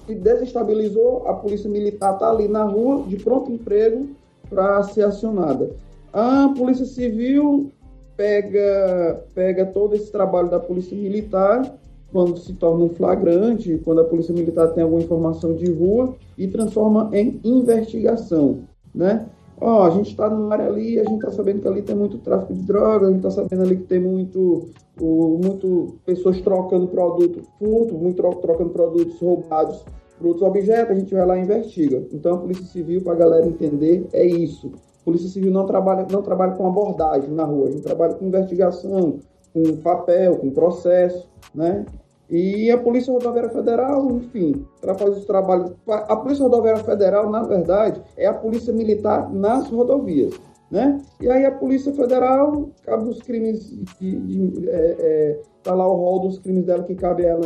que 0.07 0.15
desestabilizou, 0.15 1.29
a 1.29 1.35
polícia 1.35 1.69
militar 1.69 2.15
está 2.15 2.31
ali 2.31 2.49
na 2.49 2.65
rua, 2.65 3.03
de 3.07 3.17
pronto 3.17 3.53
emprego, 3.53 4.09
para 4.49 4.83
ser 4.85 5.03
acionada. 5.03 5.69
A 6.11 6.55
polícia 6.57 6.87
civil 6.87 7.71
pega, 8.17 9.25
pega 9.35 9.67
todo 9.67 9.95
esse 9.95 10.11
trabalho 10.11 10.49
da 10.49 10.59
polícia 10.59 10.97
militar 10.97 11.79
quando 12.13 12.39
se 12.39 12.55
torna 12.55 12.85
um 12.85 12.89
flagrante, 12.89 13.81
quando 13.85 14.01
a 14.01 14.05
polícia 14.05 14.33
militar 14.33 14.69
tem 14.69 14.83
alguma 14.83 15.03
informação 15.03 15.55
de 15.55 15.71
rua 15.71 16.15
e 16.39 16.49
transforma 16.49 17.11
em 17.13 17.41
investigação, 17.45 18.61
né? 18.95 19.27
Ó, 19.61 19.81
oh, 19.81 19.83
a 19.85 19.91
gente 19.91 20.11
está 20.11 20.29
numa 20.29 20.53
área 20.53 20.67
ali, 20.67 20.99
a 20.99 21.05
gente 21.05 21.17
está 21.17 21.31
sabendo 21.31 21.63
que 21.63 21.69
ali 21.69 21.83
tem 21.83 21.97
muito 21.97 22.19
tráfico 22.19 22.53
de 22.53 22.63
drogas, 22.63 23.09
a 23.09 23.13
gente 23.13 23.27
está 23.27 23.31
sabendo 23.31 23.63
ali 23.63 23.77
que 23.77 23.85
tem 23.85 23.99
muito, 23.99 24.69
o, 25.01 25.41
muito 25.43 25.97
pessoas 26.05 26.41
trocando 26.43 26.87
produto 26.89 27.41
furto, 27.59 27.95
muito 27.95 28.23
trocando 28.41 28.71
produtos 28.71 29.19
roubados 29.19 29.83
por 30.19 30.29
outros 30.29 30.47
objetos, 30.47 30.91
a 30.91 30.99
gente 30.99 31.15
vai 31.15 31.27
lá 31.27 31.39
e 31.39 31.43
investiga. 31.43 32.03
Então, 32.13 32.35
a 32.35 32.39
Polícia 32.39 32.65
Civil, 32.67 33.03
para 33.03 33.15
a 33.15 33.17
galera 33.17 33.47
entender, 33.47 34.07
é 34.13 34.25
isso. 34.25 34.73
Polícia 35.07 35.29
Civil 35.29 35.53
não 35.53 35.65
trabalha, 35.65 36.05
não 36.11 36.21
trabalha 36.21 36.55
com 36.55 36.67
abordagem 36.67 37.31
na 37.31 37.45
rua, 37.45 37.69
a 37.69 37.71
gente 37.71 37.85
trabalha 37.85 38.15
com 38.15 38.27
investigação, 38.27 39.21
com 39.55 39.77
papel, 39.77 40.37
com 40.37 40.51
processo, 40.51 41.29
né? 41.55 41.87
E 42.29 42.69
a 42.73 42.77
Polícia 42.77 43.13
Rodoviária 43.13 43.51
Federal, 43.51 44.11
enfim, 44.11 44.67
faz 44.83 45.17
os 45.17 45.25
trabalhos. 45.25 45.73
A 45.87 46.17
Polícia 46.17 46.43
Rodoviária 46.43 46.83
Federal, 46.83 47.31
na 47.31 47.45
verdade, 47.45 48.03
é 48.17 48.27
a 48.27 48.35
Polícia 48.35 48.73
Militar 48.73 49.33
nas 49.33 49.71
rodovias, 49.71 50.35
né? 50.73 51.01
E 51.21 51.31
aí 51.31 51.45
a 51.45 51.53
Polícia 51.53 51.93
Federal 51.93 52.69
cabe 52.83 53.09
os 53.09 53.23
crimes 53.23 53.79
de 54.01 54.69
é, 54.69 54.97
é, 54.99 55.41
tá 55.63 55.73
lá 55.73 55.87
o 55.87 55.95
rol 55.95 56.19
dos 56.19 56.41
crimes 56.41 56.65
dela 56.65 56.83
que 56.83 56.97
cabe 56.97 57.25
a 57.29 57.39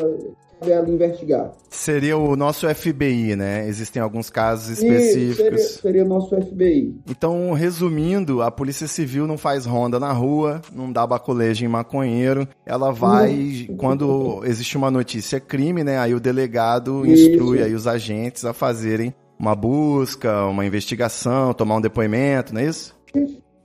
ela 0.62 0.88
investigar. 0.88 1.52
Seria 1.68 2.16
o 2.16 2.36
nosso 2.36 2.68
FBI, 2.72 3.36
né? 3.36 3.66
Existem 3.68 4.02
alguns 4.02 4.28
casos 4.28 4.78
específicos. 4.78 5.36
seria, 5.36 5.58
seria 5.58 6.04
o 6.04 6.08
nosso 6.08 6.40
FBI. 6.40 7.00
Então, 7.08 7.52
resumindo, 7.52 8.42
a 8.42 8.50
Polícia 8.50 8.86
Civil 8.86 9.26
não 9.26 9.38
faz 9.38 9.64
ronda 9.64 9.98
na 9.98 10.12
rua, 10.12 10.60
não 10.74 10.92
dá 10.92 11.06
baculejo 11.06 11.64
em 11.64 11.68
maconheiro. 11.68 12.46
Ela 12.66 12.92
vai, 12.92 13.68
quando 13.78 14.42
existe 14.44 14.76
uma 14.76 14.90
notícia 14.90 15.40
crime, 15.40 15.84
né? 15.84 15.98
Aí 15.98 16.14
o 16.14 16.20
delegado 16.20 17.06
instrui 17.06 17.58
Isso. 17.58 17.66
aí 17.66 17.74
os 17.74 17.86
agentes 17.86 18.44
a 18.44 18.52
fazerem 18.52 19.14
uma 19.38 19.54
busca, 19.54 20.44
uma 20.44 20.66
investigação, 20.66 21.54
tomar 21.54 21.76
um 21.76 21.80
depoimento, 21.80 22.52
não 22.52 22.60
é 22.60 22.66
isso? 22.66 22.94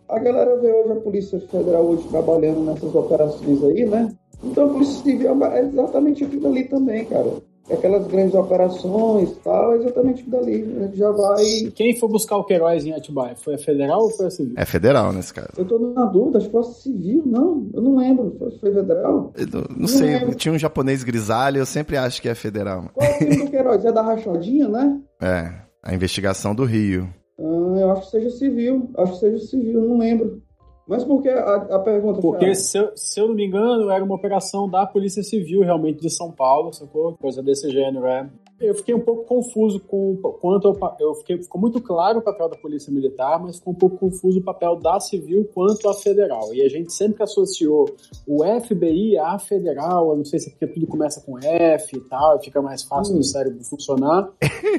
A 0.08 0.20
galera 0.20 0.56
vê 0.62 0.72
hoje 0.72 0.92
a 0.92 1.02
Polícia 1.02 1.40
Federal 1.40 1.84
hoje 1.84 2.08
trabalhando 2.08 2.62
nessas 2.62 2.94
operações 2.94 3.64
aí, 3.64 3.86
né? 3.86 4.14
Então 4.44 4.66
a 4.66 4.70
Polícia 4.70 5.04
Civil 5.04 5.44
é 5.46 5.62
exatamente 5.62 6.24
aquilo 6.24 6.48
ali 6.48 6.64
também, 6.66 7.06
cara. 7.06 7.44
Aquelas 7.72 8.06
grandes 8.06 8.36
operações 8.36 9.32
e 9.32 9.36
tal, 9.38 9.74
é 9.74 9.78
exatamente 9.78 10.22
aquilo 10.22 10.38
ali. 10.38 10.76
A 10.78 10.86
gente 10.86 10.98
já 10.98 11.10
vai. 11.10 11.44
Quem 11.74 11.96
foi 11.96 12.10
buscar 12.10 12.38
o 12.38 12.44
Queiroz 12.44 12.86
em 12.86 12.94
Atibaia? 12.94 13.36
Foi 13.36 13.56
a 13.56 13.58
federal 13.58 14.04
ou 14.04 14.12
foi 14.12 14.28
a 14.28 14.30
civil? 14.30 14.54
É 14.56 14.66
federal 14.66 15.12
nesse 15.12 15.34
caso. 15.34 15.50
Eu 15.58 15.66
tô 15.66 15.80
na 15.80 16.06
dúvida, 16.06 16.38
acho 16.38 16.46
que 16.46 16.52
foi 16.52 16.62
a 16.62 16.64
civil, 16.64 17.24
não. 17.26 17.68
Eu 17.74 17.82
não 17.82 17.98
lembro. 17.98 18.36
Foi 18.60 18.72
federal? 18.72 19.34
Eu 19.36 19.48
não, 19.48 19.62
não, 19.62 19.78
não 19.78 19.88
sei, 19.88 20.20
lembro. 20.20 20.36
tinha 20.36 20.54
um 20.54 20.60
japonês 20.60 21.04
grisalho, 21.04 21.58
eu 21.58 21.66
sempre 21.66 21.98
acho 21.98 22.22
que 22.22 22.30
é 22.30 22.36
federal. 22.36 22.92
Qual 22.94 23.08
é 23.08 23.16
o 23.16 23.18
filme 23.18 23.38
do 23.38 23.50
Queiroz? 23.50 23.84
É 23.84 23.92
da 23.92 24.02
Rachadinha, 24.04 24.68
né? 24.68 25.02
É, 25.22 25.50
a 25.82 25.96
investigação 25.96 26.54
do 26.54 26.66
Rio. 26.66 27.10
Ah, 27.40 27.80
eu 27.80 27.92
acho 27.92 28.02
que 28.04 28.12
seja 28.12 28.30
civil. 28.30 28.92
Acho 28.98 29.14
que 29.14 29.20
seja 29.20 29.40
civil, 29.40 29.82
não 29.82 29.98
lembro. 29.98 30.42
Mas 30.88 31.04
por 31.04 31.22
que 31.22 31.30
a, 31.30 31.56
a 31.56 31.80
pergunta? 31.80 32.22
Porque, 32.22 32.54
se 32.54 32.78
eu, 32.78 32.92
se 32.96 33.20
eu, 33.20 33.28
não 33.28 33.34
me 33.34 33.46
engano, 33.46 33.90
era 33.90 34.04
uma 34.04 34.16
operação 34.16 34.70
da 34.70 34.86
Polícia 34.86 35.24
Civil, 35.24 35.62
realmente, 35.62 36.00
de 36.00 36.10
São 36.12 36.32
Paulo, 36.32 36.72
sacou? 36.72 37.14
Coisa 37.14 37.42
desse 37.42 37.70
gênero, 37.72 38.06
é. 38.06 38.30
Eu 38.60 38.74
fiquei 38.74 38.96
um 38.96 39.02
pouco 39.02 39.26
confuso 39.26 39.82
com 39.82 40.16
quanto 40.16 40.68
eu, 40.68 40.80
eu 41.00 41.16
fiquei 41.16 41.42
ficou 41.42 41.60
muito 41.60 41.82
claro 41.82 42.20
o 42.20 42.22
papel 42.22 42.48
da 42.48 42.56
polícia 42.56 42.94
militar, 42.94 43.38
mas 43.42 43.58
ficou 43.58 43.74
um 43.74 43.76
pouco 43.76 43.98
confuso 43.98 44.40
o 44.40 44.44
papel 44.44 44.78
da 44.78 44.98
civil 45.00 45.50
quanto 45.54 45.90
à 45.90 45.94
federal. 45.94 46.54
E 46.54 46.62
a 46.62 46.70
gente 46.70 46.94
sempre 46.94 47.22
associou 47.22 47.86
o 48.26 48.44
FBI 48.62 49.18
à 49.18 49.38
federal, 49.38 50.12
eu 50.12 50.18
não 50.18 50.24
sei 50.24 50.40
se 50.40 50.48
é 50.48 50.52
porque 50.52 50.68
tudo 50.68 50.88
começa 50.88 51.20
com 51.20 51.38
F 51.38 51.98
e 51.98 52.00
tal, 52.02 52.42
fica 52.42 52.62
mais 52.62 52.84
fácil 52.84 53.16
hum. 53.16 53.18
no 53.18 53.24
cérebro 53.24 53.62
funcionar. 53.64 54.32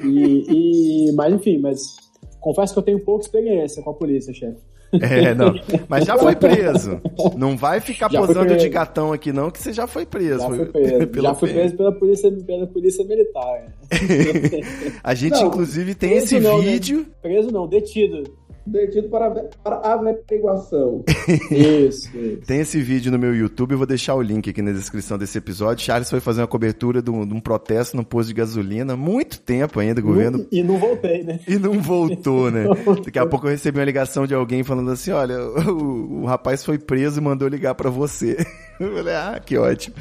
E, 0.03 1.09
e, 1.09 1.13
mas 1.13 1.35
enfim, 1.35 1.59
mas 1.59 1.97
confesso 2.41 2.73
que 2.73 2.79
eu 2.79 2.83
tenho 2.83 3.05
pouca 3.05 3.25
experiência 3.25 3.83
com 3.83 3.91
a 3.91 3.95
polícia, 3.95 4.33
chefe. 4.33 4.61
É, 5.01 5.35
não. 5.35 5.55
Mas 5.89 6.05
já 6.05 6.17
foi 6.17 6.35
preso. 6.37 7.01
Não 7.37 7.57
vai 7.57 7.81
ficar 7.81 8.11
já 8.11 8.21
posando 8.21 8.57
de 8.57 8.69
gatão 8.69 9.13
aqui, 9.13 9.33
não, 9.33 9.51
que 9.51 9.61
você 9.61 9.73
já 9.73 9.87
foi 9.87 10.07
preso. 10.07 10.41
Já 10.41 10.49
foi 10.49 10.67
preso. 10.67 11.11
já 11.23 11.35
foi 11.35 11.53
preso 11.53 11.77
pela 11.77 11.93
polícia, 11.93 12.33
pela 12.33 12.67
polícia 12.67 13.05
militar. 13.05 13.75
a 15.03 15.15
gente, 15.15 15.35
não, 15.35 15.47
inclusive, 15.49 15.95
tem 15.95 16.13
esse 16.15 16.41
não, 16.41 16.59
né? 16.59 16.65
vídeo. 16.73 16.99
Né? 16.99 17.07
Preso 17.23 17.51
não, 17.51 17.67
detido. 17.67 18.25
Detido 18.67 19.09
para, 19.09 19.31
para 19.63 19.77
averiguação. 19.77 21.05
Isso, 21.51 22.17
isso. 22.17 22.41
Tem 22.47 22.61
esse 22.61 22.81
vídeo 22.81 23.13
no 23.13 23.19
meu 23.19 23.35
YouTube, 23.35 23.73
eu 23.73 23.79
vou 23.79 23.87
deixar 23.87 24.15
o 24.15 24.23
link 24.23 24.51
aqui 24.51 24.61
na 24.61 24.73
descrição 24.73 25.17
desse 25.17 25.39
episódio. 25.39 25.85
Charles 25.85 26.11
foi 26.11 26.21
fazer 26.21 26.41
uma 26.41 26.47
cobertura 26.47 27.01
de 27.01 27.11
um, 27.11 27.27
de 27.27 27.33
um 27.35 27.41
protesto 27.41 27.97
no 27.97 28.05
posto 28.05 28.29
de 28.29 28.35
gasolina, 28.35 28.97
muito 28.97 29.41
tempo 29.41 29.79
ainda, 29.79 30.01
governo. 30.01 30.47
E 30.51 30.63
não 30.63 30.79
voltei, 30.79 31.23
né? 31.23 31.41
E 31.47 31.59
não 31.59 31.81
voltou, 31.81 32.51
né? 32.51 32.65
Daqui 33.05 33.19
a 33.19 33.27
pouco 33.27 33.47
eu 33.47 33.51
recebi 33.51 33.79
uma 33.79 33.85
ligação 33.85 34.27
de 34.27 34.35
alguém 34.35 34.63
falando 34.63 34.91
assim: 34.91 35.11
olha, 35.13 35.39
o, 35.41 36.23
o 36.23 36.25
rapaz 36.25 36.65
foi 36.65 36.79
preso 36.79 37.21
e 37.21 37.23
mandou 37.23 37.49
ligar 37.49 37.75
pra 37.75 37.91
você. 37.91 38.37
Eu 38.79 38.95
falei, 38.95 39.15
ah, 39.15 39.41
que 39.43 39.57
ótimo. 39.57 39.97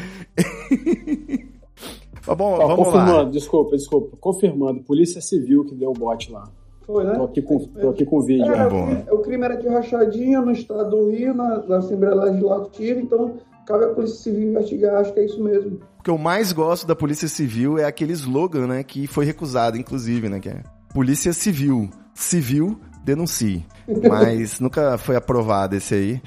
Mas 2.27 2.37
bom, 2.37 2.53
Ó, 2.53 2.67
vamos 2.67 2.85
confirmando, 2.85 3.17
lá. 3.17 3.23
desculpa, 3.25 3.77
desculpa. 3.77 4.17
Confirmando, 4.19 4.81
Polícia 4.83 5.21
Civil 5.21 5.63
que 5.63 5.75
deu 5.75 5.91
o 5.91 5.93
bote 5.93 6.29
lá. 6.31 6.43
Foi, 6.85 7.03
né? 7.03 7.15
Tô 7.15 7.23
aqui 7.23 7.41
com, 7.41 7.59
tô 7.59 7.89
aqui 7.89 8.05
com 8.05 8.17
o 8.17 8.21
vídeo. 8.21 8.45
É, 8.53 8.57
né? 8.57 8.67
o 8.67 8.69
bom. 8.69 8.85
crime- 8.85 9.05
o 9.11 9.17
crime 9.19 9.43
era 9.45 9.55
de 9.55 9.67
rachadinha 9.67 10.41
no 10.41 10.51
estado 10.51 10.89
do 10.91 11.09
Rio, 11.09 11.33
na, 11.33 11.63
na 11.67 11.77
Assembleia 11.77 12.15
Legislativa, 12.15 12.99
então 12.99 13.33
cabe 13.65 13.85
à 13.85 13.87
Polícia 13.87 14.17
Civil 14.17 14.49
investigar, 14.49 14.97
acho 15.01 15.11
que 15.13 15.19
é 15.19 15.25
isso 15.25 15.43
mesmo. 15.43 15.79
O 15.99 16.03
que 16.03 16.09
eu 16.09 16.17
mais 16.19 16.51
gosto 16.51 16.85
da 16.85 16.95
Polícia 16.95 17.27
Civil 17.27 17.79
é 17.79 17.85
aquele 17.85 18.13
slogan, 18.13 18.67
né? 18.67 18.83
Que 18.83 19.07
foi 19.07 19.25
recusado, 19.25 19.77
inclusive, 19.77 20.29
né? 20.29 20.39
Que 20.39 20.49
é 20.49 20.61
Polícia 20.93 21.33
Civil. 21.33 21.89
Civil, 22.13 22.79
denuncie. 23.05 23.65
Mas 24.09 24.59
nunca 24.59 24.97
foi 24.97 25.15
aprovado 25.15 25.75
esse 25.75 25.93
aí. 25.93 26.21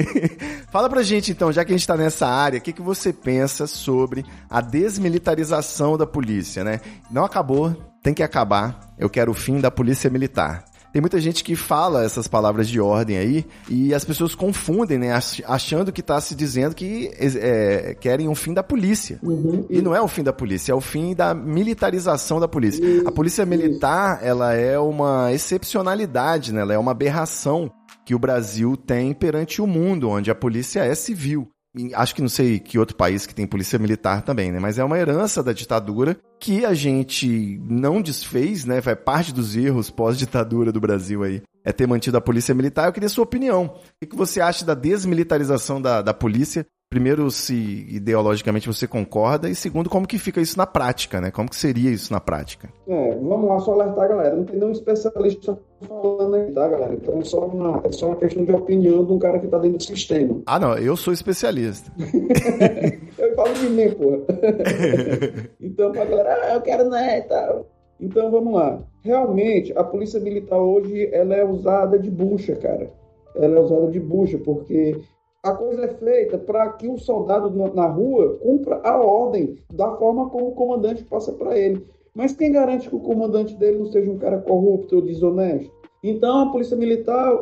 Fala 0.70 0.88
pra 0.88 1.02
gente, 1.02 1.32
então, 1.32 1.52
já 1.52 1.64
que 1.64 1.72
a 1.72 1.76
gente 1.76 1.86
tá 1.86 1.96
nessa 1.96 2.26
área, 2.26 2.58
o 2.58 2.62
que, 2.62 2.72
que 2.72 2.80
você 2.80 3.12
pensa 3.12 3.66
sobre 3.66 4.24
a 4.48 4.60
desmilitarização 4.60 5.98
da 5.98 6.06
polícia, 6.06 6.62
né? 6.62 6.80
Não 7.10 7.24
acabou, 7.24 7.74
tem 8.02 8.14
que 8.14 8.22
acabar. 8.22 8.94
Eu 8.96 9.10
quero 9.10 9.32
o 9.32 9.34
fim 9.34 9.60
da 9.60 9.70
polícia 9.70 10.08
militar. 10.08 10.64
Tem 10.92 11.00
muita 11.00 11.20
gente 11.20 11.42
que 11.42 11.56
fala 11.56 12.04
essas 12.04 12.28
palavras 12.28 12.68
de 12.68 12.78
ordem 12.80 13.16
aí 13.16 13.46
e 13.68 13.94
as 13.94 14.04
pessoas 14.04 14.34
confundem, 14.34 14.98
né? 14.98 15.12
ach- 15.12 15.40
Achando 15.46 15.90
que 15.92 16.02
tá 16.02 16.20
se 16.20 16.34
dizendo 16.34 16.74
que 16.74 17.10
é, 17.18 17.96
querem 17.98 18.28
um 18.28 18.34
fim 18.34 18.52
da 18.52 18.62
polícia. 18.62 19.18
E 19.70 19.80
não 19.80 19.94
é 19.94 20.00
o 20.02 20.08
fim 20.08 20.22
da 20.22 20.32
polícia, 20.32 20.72
é 20.72 20.74
o 20.74 20.80
fim 20.80 21.14
da 21.14 21.32
militarização 21.32 22.38
da 22.38 22.46
polícia. 22.46 22.84
A 23.06 23.10
polícia 23.12 23.46
militar, 23.46 24.20
ela 24.22 24.52
é 24.54 24.78
uma 24.78 25.32
excepcionalidade, 25.32 26.52
né? 26.52 26.60
Ela 26.60 26.74
é 26.74 26.78
uma 26.78 26.90
aberração 26.92 27.70
que 28.04 28.14
o 28.14 28.18
Brasil 28.18 28.76
tem 28.76 29.14
perante 29.14 29.62
o 29.62 29.66
mundo, 29.66 30.08
onde 30.10 30.30
a 30.30 30.34
polícia 30.34 30.80
é 30.80 30.94
civil. 30.94 31.48
Acho 31.94 32.14
que 32.14 32.20
não 32.20 32.28
sei 32.28 32.58
que 32.58 32.78
outro 32.78 32.94
país 32.94 33.24
que 33.24 33.34
tem 33.34 33.46
polícia 33.46 33.78
militar 33.78 34.20
também, 34.22 34.52
né? 34.52 34.58
Mas 34.60 34.78
é 34.78 34.84
uma 34.84 34.98
herança 34.98 35.42
da 35.42 35.54
ditadura 35.54 36.18
que 36.38 36.66
a 36.66 36.74
gente 36.74 37.58
não 37.66 38.02
desfez, 38.02 38.66
né? 38.66 38.78
Vai 38.80 38.94
parte 38.94 39.32
dos 39.32 39.56
erros 39.56 39.88
pós-ditadura 39.88 40.70
do 40.70 40.80
Brasil 40.80 41.22
aí. 41.22 41.42
É 41.64 41.72
ter 41.72 41.86
mantido 41.86 42.18
a 42.18 42.20
polícia 42.20 42.54
militar. 42.54 42.86
Eu 42.86 42.92
queria 42.92 43.08
sua 43.08 43.24
opinião. 43.24 43.64
O 43.64 43.80
que 44.00 44.08
que 44.08 44.16
você 44.16 44.40
acha 44.40 44.66
da 44.66 44.74
desmilitarização 44.74 45.80
da, 45.80 46.02
da 46.02 46.12
polícia? 46.12 46.66
Primeiro, 46.92 47.30
se 47.30 47.86
ideologicamente 47.88 48.66
você 48.66 48.86
concorda, 48.86 49.48
e 49.48 49.54
segundo, 49.54 49.88
como 49.88 50.06
que 50.06 50.18
fica 50.18 50.42
isso 50.42 50.58
na 50.58 50.66
prática, 50.66 51.22
né? 51.22 51.30
Como 51.30 51.48
que 51.48 51.56
seria 51.56 51.90
isso 51.90 52.12
na 52.12 52.20
prática? 52.20 52.68
É, 52.86 53.14
vamos 53.14 53.48
lá, 53.48 53.58
só 53.60 53.72
alertar, 53.72 54.10
galera. 54.10 54.36
Não 54.36 54.44
tem 54.44 54.58
nenhum 54.58 54.72
especialista 54.72 55.58
falando 55.88 56.34
aí, 56.34 56.52
tá, 56.52 56.68
galera? 56.68 56.92
Então 56.92 57.18
é 57.18 57.24
só 57.24 57.46
uma, 57.46 57.80
é 57.82 57.92
só 57.92 58.08
uma 58.08 58.16
questão 58.16 58.44
de 58.44 58.52
opinião 58.52 59.06
de 59.06 59.10
um 59.10 59.18
cara 59.18 59.38
que 59.38 59.46
tá 59.46 59.56
dentro 59.56 59.78
do 59.78 59.84
sistema. 59.84 60.42
Ah, 60.44 60.60
não, 60.60 60.76
eu 60.76 60.94
sou 60.94 61.14
especialista. 61.14 61.90
Eu 63.16 63.34
falo 63.36 63.54
de 63.54 63.70
mim, 63.70 63.90
porra. 63.92 64.18
então, 65.60 65.92
pra 65.92 66.04
galera, 66.04 66.40
ah, 66.42 66.54
eu 66.54 66.60
quero 66.60 66.90
né 66.90 67.22
tal. 67.22 67.70
Então, 67.98 68.30
vamos 68.30 68.52
lá. 68.52 68.82
Realmente, 69.02 69.72
a 69.76 69.84
polícia 69.84 70.20
militar 70.20 70.58
hoje, 70.58 71.08
ela 71.10 71.34
é 71.34 71.44
usada 71.44 71.98
de 71.98 72.10
bucha, 72.10 72.54
cara. 72.56 72.90
Ela 73.34 73.56
é 73.56 73.60
usada 73.60 73.90
de 73.90 74.00
bucha, 74.00 74.38
porque 74.38 75.00
a 75.42 75.52
coisa 75.52 75.84
é 75.84 75.88
feita 75.88 76.38
para 76.38 76.68
que 76.74 76.88
o 76.88 76.96
soldado 76.96 77.50
na 77.74 77.86
rua 77.86 78.38
cumpra 78.40 78.80
a 78.84 78.96
ordem 78.96 79.56
da 79.72 79.90
forma 79.96 80.30
como 80.30 80.48
o 80.48 80.54
comandante 80.54 81.04
passa 81.04 81.32
para 81.32 81.58
ele. 81.58 81.84
Mas 82.14 82.32
quem 82.32 82.52
garante 82.52 82.88
que 82.88 82.94
o 82.94 83.00
comandante 83.00 83.54
dele 83.56 83.78
não 83.78 83.86
seja 83.86 84.10
um 84.10 84.18
cara 84.18 84.38
corrupto 84.38 84.96
ou 84.96 85.02
desonesto? 85.02 85.72
Então, 86.02 86.40
a 86.40 86.52
polícia 86.52 86.76
militar, 86.76 87.32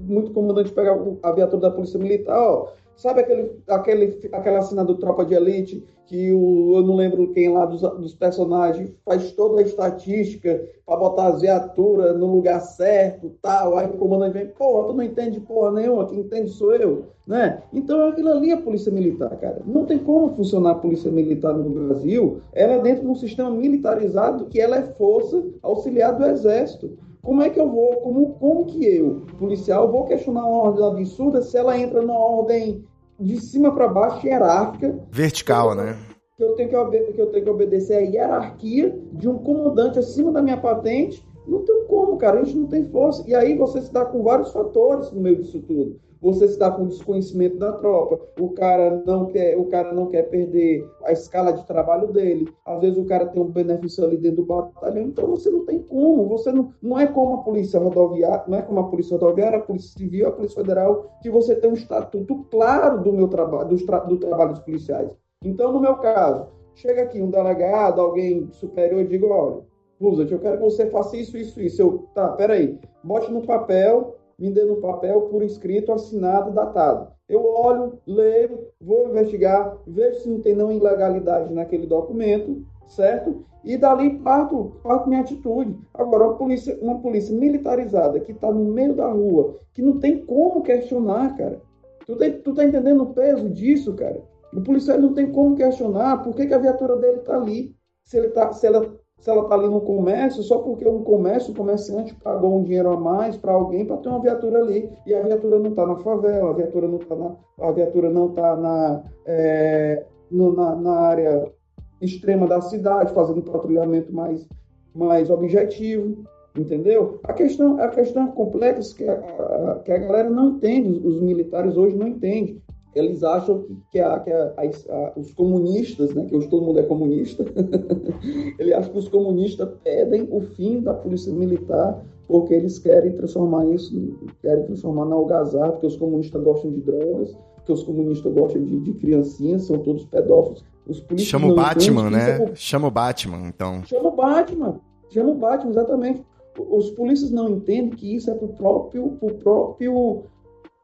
muito 0.00 0.32
comandante 0.32 0.72
pega 0.72 0.96
a 1.22 1.32
viatura 1.32 1.62
da 1.62 1.70
polícia 1.70 1.98
militar, 1.98 2.38
ó, 2.38 2.68
sabe 3.00 3.20
aquele, 3.20 3.50
aquele, 3.66 4.28
aquela 4.30 4.60
cena 4.60 4.84
do 4.84 4.94
Tropa 4.94 5.24
de 5.24 5.34
Elite, 5.34 5.82
que 6.04 6.30
o, 6.32 6.76
eu 6.76 6.82
não 6.82 6.96
lembro 6.96 7.32
quem 7.32 7.48
lá 7.48 7.64
dos, 7.64 7.80
dos 7.80 8.14
personagens 8.14 8.92
faz 9.06 9.32
toda 9.32 9.60
a 9.60 9.64
estatística 9.64 10.68
para 10.84 10.96
botar 10.98 11.28
as 11.28 11.40
viaturas 11.40 12.18
no 12.18 12.26
lugar 12.26 12.60
certo, 12.60 13.32
tal, 13.40 13.78
aí 13.78 13.86
o 13.86 13.96
comandante 13.96 14.34
vem, 14.34 14.48
porra, 14.48 14.88
tu 14.88 14.92
não 14.92 15.02
entende 15.02 15.40
porra 15.40 15.72
nenhuma, 15.72 16.06
quem 16.06 16.18
entende 16.18 16.50
sou 16.50 16.74
eu, 16.74 17.06
né? 17.26 17.62
Então, 17.72 18.08
aquilo 18.08 18.32
ali 18.32 18.50
é 18.50 18.54
a 18.54 18.60
polícia 18.60 18.92
militar, 18.92 19.34
cara. 19.38 19.62
Não 19.64 19.86
tem 19.86 19.98
como 19.98 20.34
funcionar 20.34 20.72
a 20.72 20.74
polícia 20.74 21.10
militar 21.10 21.54
no 21.54 21.70
Brasil, 21.70 22.42
ela 22.52 22.74
é 22.74 22.80
dentro 22.80 23.04
de 23.04 23.08
um 23.08 23.14
sistema 23.14 23.50
militarizado 23.50 24.44
que 24.46 24.60
ela 24.60 24.76
é 24.76 24.82
força 24.82 25.42
auxiliar 25.62 26.18
do 26.18 26.26
exército. 26.26 26.98
Como 27.22 27.42
é 27.42 27.50
que 27.50 27.60
eu 27.60 27.70
vou, 27.70 27.96
como, 27.96 28.34
como 28.34 28.64
que 28.64 28.84
eu, 28.84 29.22
policial, 29.38 29.90
vou 29.90 30.06
questionar 30.06 30.44
uma 30.44 30.64
ordem 30.64 30.84
absurda 30.84 31.42
se 31.42 31.56
ela 31.56 31.78
entra 31.78 32.00
numa 32.00 32.18
ordem 32.18 32.82
de 33.20 33.40
cima 33.40 33.74
para 33.74 33.86
baixo, 33.86 34.26
hierárquica, 34.26 34.98
Vertical, 35.10 35.74
né? 35.74 35.96
que 36.36 36.44
eu, 36.44 36.54
tenho 36.54 36.70
que, 36.70 37.12
que 37.12 37.20
eu 37.20 37.26
tenho 37.26 37.44
que 37.44 37.50
obedecer 37.50 37.96
a 37.96 38.00
hierarquia 38.00 38.98
de 39.12 39.28
um 39.28 39.36
comandante 39.36 39.98
acima 39.98 40.32
da 40.32 40.40
minha 40.40 40.56
patente? 40.56 41.22
Não 41.46 41.62
tem 41.64 41.84
como, 41.86 42.16
cara, 42.16 42.40
a 42.40 42.44
gente 42.44 42.56
não 42.56 42.66
tem 42.66 42.88
força. 42.88 43.22
E 43.28 43.34
aí 43.34 43.56
você 43.58 43.82
se 43.82 43.92
dá 43.92 44.06
com 44.06 44.22
vários 44.22 44.50
fatores 44.50 45.10
no 45.12 45.20
meio 45.20 45.36
disso 45.36 45.60
tudo. 45.60 46.00
Você 46.20 46.46
dá 46.56 46.70
com 46.70 46.86
desconhecimento 46.86 47.56
da 47.56 47.72
tropa. 47.72 48.20
O 48.38 48.50
cara 48.50 49.02
não 49.06 49.26
quer, 49.26 49.56
o 49.56 49.64
cara 49.66 49.92
não 49.92 50.06
quer 50.06 50.24
perder 50.24 50.86
a 51.04 51.12
escala 51.12 51.52
de 51.52 51.66
trabalho 51.66 52.08
dele. 52.12 52.52
Às 52.64 52.80
vezes 52.80 52.98
o 52.98 53.04
cara 53.06 53.26
tem 53.26 53.40
um 53.42 53.46
benefício 53.50 54.04
ali 54.04 54.16
dentro 54.16 54.42
do 54.42 54.46
batalhão, 54.46 55.02
então 55.02 55.26
você 55.26 55.48
não 55.50 55.64
tem 55.64 55.78
como. 55.82 56.28
Você 56.28 56.52
não, 56.52 56.72
não 56.82 56.98
é 56.98 57.06
como 57.06 57.34
a 57.36 57.42
polícia 57.42 57.80
rodoviária, 57.80 58.44
não 58.46 58.58
é 58.58 58.62
como 58.62 58.80
a 58.80 58.88
polícia 58.88 59.16
rodoviária, 59.16 59.58
a 59.58 59.62
polícia 59.62 59.92
civil, 59.96 60.28
a 60.28 60.32
polícia 60.32 60.60
federal, 60.60 61.10
que 61.22 61.30
você 61.30 61.54
tem 61.54 61.70
um 61.70 61.74
estatuto 61.74 62.44
claro 62.50 63.02
do 63.02 63.12
meu 63.12 63.28
trabalho, 63.28 63.76
tra- 63.86 64.00
do 64.00 64.18
trabalho 64.18 64.52
dos 64.52 64.60
policiais. 64.60 65.10
Então, 65.42 65.72
no 65.72 65.80
meu 65.80 65.96
caso, 65.96 66.48
chega 66.74 67.02
aqui 67.02 67.20
um 67.22 67.30
delegado, 67.30 68.00
alguém 68.00 68.48
superior, 68.52 69.00
e 69.00 69.06
digo, 69.06 69.28
olha, 69.28 69.62
Roosevelt, 70.00 70.32
eu 70.32 70.38
quero 70.38 70.56
que 70.58 70.64
você 70.64 70.86
faça 70.90 71.16
isso, 71.16 71.36
isso, 71.36 71.60
isso. 71.60 71.80
Eu, 71.80 71.98
tá, 72.14 72.28
peraí, 72.30 72.78
bote 73.04 73.30
no 73.30 73.42
papel, 73.46 74.16
me 74.40 74.76
papel 74.76 75.22
por 75.22 75.42
escrito, 75.42 75.92
assinado, 75.92 76.50
datado. 76.50 77.12
Eu 77.28 77.44
olho, 77.44 77.98
leio, 78.06 78.68
vou 78.80 79.08
investigar, 79.08 79.76
vejo 79.86 80.20
se 80.20 80.28
não 80.28 80.40
tem 80.40 80.54
não 80.54 80.72
ilegalidade 80.72 81.52
naquele 81.52 81.86
documento, 81.86 82.64
certo? 82.88 83.44
E 83.62 83.76
dali 83.76 84.18
parto, 84.20 84.72
parto 84.82 85.08
minha 85.08 85.20
atitude. 85.20 85.78
Agora, 85.92 86.28
uma 86.28 86.36
polícia, 86.36 86.78
uma 86.80 86.98
polícia 87.00 87.36
militarizada 87.36 88.18
que 88.18 88.32
está 88.32 88.50
no 88.50 88.64
meio 88.72 88.94
da 88.94 89.08
rua, 89.08 89.58
que 89.74 89.82
não 89.82 90.00
tem 90.00 90.24
como 90.24 90.62
questionar, 90.62 91.36
cara. 91.36 91.60
Tu, 92.06 92.16
tem, 92.16 92.32
tu 92.40 92.54
tá 92.54 92.64
entendendo 92.64 93.02
o 93.02 93.12
peso 93.12 93.50
disso, 93.50 93.94
cara? 93.94 94.22
O 94.54 94.62
policial 94.62 94.98
não 94.98 95.12
tem 95.12 95.30
como 95.30 95.54
questionar 95.54 96.24
por 96.24 96.34
que, 96.34 96.46
que 96.46 96.54
a 96.54 96.58
viatura 96.58 96.96
dele 96.96 97.18
está 97.18 97.36
ali. 97.36 97.76
Se, 98.02 98.16
ele 98.16 98.30
tá, 98.30 98.50
se 98.52 98.66
ela 98.66 98.98
se 99.20 99.28
ela 99.30 99.42
está 99.42 99.54
ali 99.54 99.68
no 99.68 99.80
comércio, 99.82 100.42
só 100.42 100.58
porque 100.58 100.88
um 100.88 101.02
comércio, 101.02 101.52
o 101.52 101.56
comerciante 101.56 102.14
pagou 102.14 102.58
um 102.58 102.62
dinheiro 102.62 102.90
a 102.90 102.96
mais 102.96 103.36
para 103.36 103.52
alguém 103.52 103.84
para 103.84 103.98
ter 103.98 104.08
uma 104.08 104.20
viatura 104.20 104.60
ali. 104.60 104.90
E 105.06 105.14
a 105.14 105.22
viatura 105.22 105.58
não 105.58 105.70
está 105.70 105.86
na 105.86 105.96
favela, 105.96 106.50
a 106.50 106.54
viatura 106.54 106.88
não 106.88 106.96
está 106.98 107.14
na, 107.14 107.36
a 107.60 107.70
viatura 107.70 108.10
não 108.10 108.28
tá 108.30 108.56
na, 108.56 109.02
é, 109.26 110.04
no- 110.30 110.54
na, 110.54 110.74
na 110.74 110.92
área 111.00 111.52
extrema 112.00 112.46
da 112.46 112.60
cidade, 112.62 113.12
fazendo 113.12 113.42
patrulhamento 113.42 114.10
mais, 114.12 114.48
mais 114.94 115.28
objetivo. 115.30 116.24
Entendeu? 116.56 117.20
A 117.22 117.32
questão, 117.32 117.78
a 117.80 117.86
questão 117.88 118.26
complexa 118.32 118.96
que 118.96 119.08
a, 119.08 119.80
que 119.84 119.92
a 119.92 119.98
galera 119.98 120.28
não 120.28 120.48
entende, 120.56 121.06
os 121.06 121.20
militares 121.20 121.76
hoje 121.76 121.94
não 121.96 122.08
entendem. 122.08 122.60
Eles 122.94 123.22
acham 123.22 123.62
que, 123.62 123.76
que, 123.92 124.00
a, 124.00 124.18
que 124.20 124.30
a- 124.32 124.54
a- 124.58 125.12
os 125.16 125.32
comunistas, 125.32 126.12
né, 126.14 126.24
que 126.26 126.34
hoje 126.36 126.48
todo 126.48 126.64
mundo 126.66 126.78
é 126.80 126.82
comunista, 126.82 127.44
ele 128.58 128.74
acha 128.74 128.90
que 128.90 128.98
os 128.98 129.08
comunistas 129.08 129.68
pedem 129.84 130.28
o 130.30 130.40
fim 130.40 130.80
da 130.80 130.94
polícia 130.94 131.32
militar 131.32 132.02
porque 132.26 132.54
eles 132.54 132.78
querem 132.78 133.12
transformar 133.12 133.66
isso, 133.66 133.92
querem 134.40 134.64
transformar 134.64 135.04
na 135.04 135.16
algazarra, 135.16 135.72
porque 135.72 135.86
os 135.88 135.96
comunistas 135.96 136.40
gostam 136.44 136.70
de 136.70 136.80
drogas, 136.80 137.36
porque 137.56 137.72
os 137.72 137.82
comunistas 137.82 138.32
gostam 138.32 138.62
de, 138.64 138.78
de 138.80 138.92
criancinhas, 138.94 139.62
são 139.64 139.78
todos 139.78 140.04
pedófilos. 140.04 140.64
Os 140.86 141.04
Chama 141.18 141.48
o 141.48 141.54
Batman, 141.56 142.08
né? 142.08 142.52
Chama 142.54 142.86
o 142.86 142.90
Batman, 142.90 143.48
então. 143.48 143.82
Chama 143.84 144.08
o 144.10 144.12
Batman. 144.16 144.80
Chama 145.08 145.30
o 145.30 145.34
Batman, 145.34 145.70
exatamente. 145.72 146.22
Os 146.56 146.90
polícias 146.90 147.32
não 147.32 147.48
entendem 147.50 147.90
que 147.90 148.14
isso 148.14 148.30
é 148.30 148.34
pro 148.34 148.48
próprio, 148.48 149.08
pro 149.18 149.34
próprio 149.34 150.22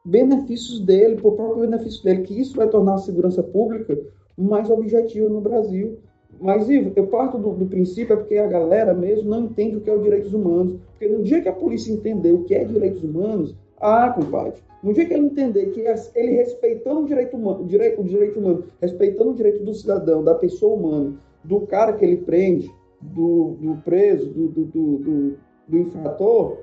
benefícios 0.07 0.79
dele, 0.79 1.17
pro 1.17 1.33
próprio 1.33 1.67
benefício 1.67 2.01
dele, 2.01 2.21
que 2.21 2.39
isso 2.39 2.55
vai 2.55 2.69
tornar 2.69 2.93
a 2.93 2.99
segurança 2.99 3.43
pública 3.43 3.99
mais 4.37 4.69
objetiva 4.69 5.27
no 5.27 5.41
Brasil. 5.41 5.97
Mas, 6.39 6.69
Ivo, 6.69 6.93
eu 6.95 7.07
parto 7.07 7.37
do, 7.37 7.51
do, 7.51 7.65
princípio 7.65 8.13
é 8.13 8.15
porque 8.15 8.37
a 8.37 8.47
galera 8.47 8.93
mesmo 8.93 9.29
não 9.29 9.45
entende 9.45 9.75
o 9.75 9.81
que 9.81 9.89
é 9.89 9.93
os 9.93 10.01
direitos 10.01 10.33
humanos. 10.33 10.77
Porque 10.91 11.09
no 11.09 11.23
dia 11.23 11.41
que 11.41 11.49
a 11.49 11.53
polícia 11.53 11.91
entender 11.91 12.31
o 12.31 12.43
que 12.45 12.55
é 12.55 12.63
direitos 12.63 13.03
humanos, 13.03 13.53
ah, 13.81 14.09
compadre, 14.15 14.61
no 14.81 14.93
dia 14.93 15.05
que 15.05 15.13
ele 15.13 15.25
entender 15.25 15.65
que 15.71 15.83
ele 16.15 16.31
respeitando 16.31 17.01
o 17.01 17.05
direito 17.05 17.35
humano, 17.35 17.63
o 17.63 17.67
direito, 17.67 17.99
o 17.99 18.03
direito 18.05 18.39
humano, 18.39 18.63
respeitando 18.79 19.31
o 19.31 19.35
direito 19.35 19.63
do 19.63 19.73
cidadão, 19.73 20.23
da 20.23 20.35
pessoa 20.35 20.73
humana, 20.73 21.15
do 21.43 21.61
cara 21.61 21.93
que 21.93 22.05
ele 22.05 22.17
prende, 22.17 22.71
do, 23.01 23.57
do 23.59 23.75
preso, 23.83 24.29
do, 24.29 24.47
do, 24.47 24.65
do, 24.65 25.37
do 25.67 25.77
infrator, 25.77 26.59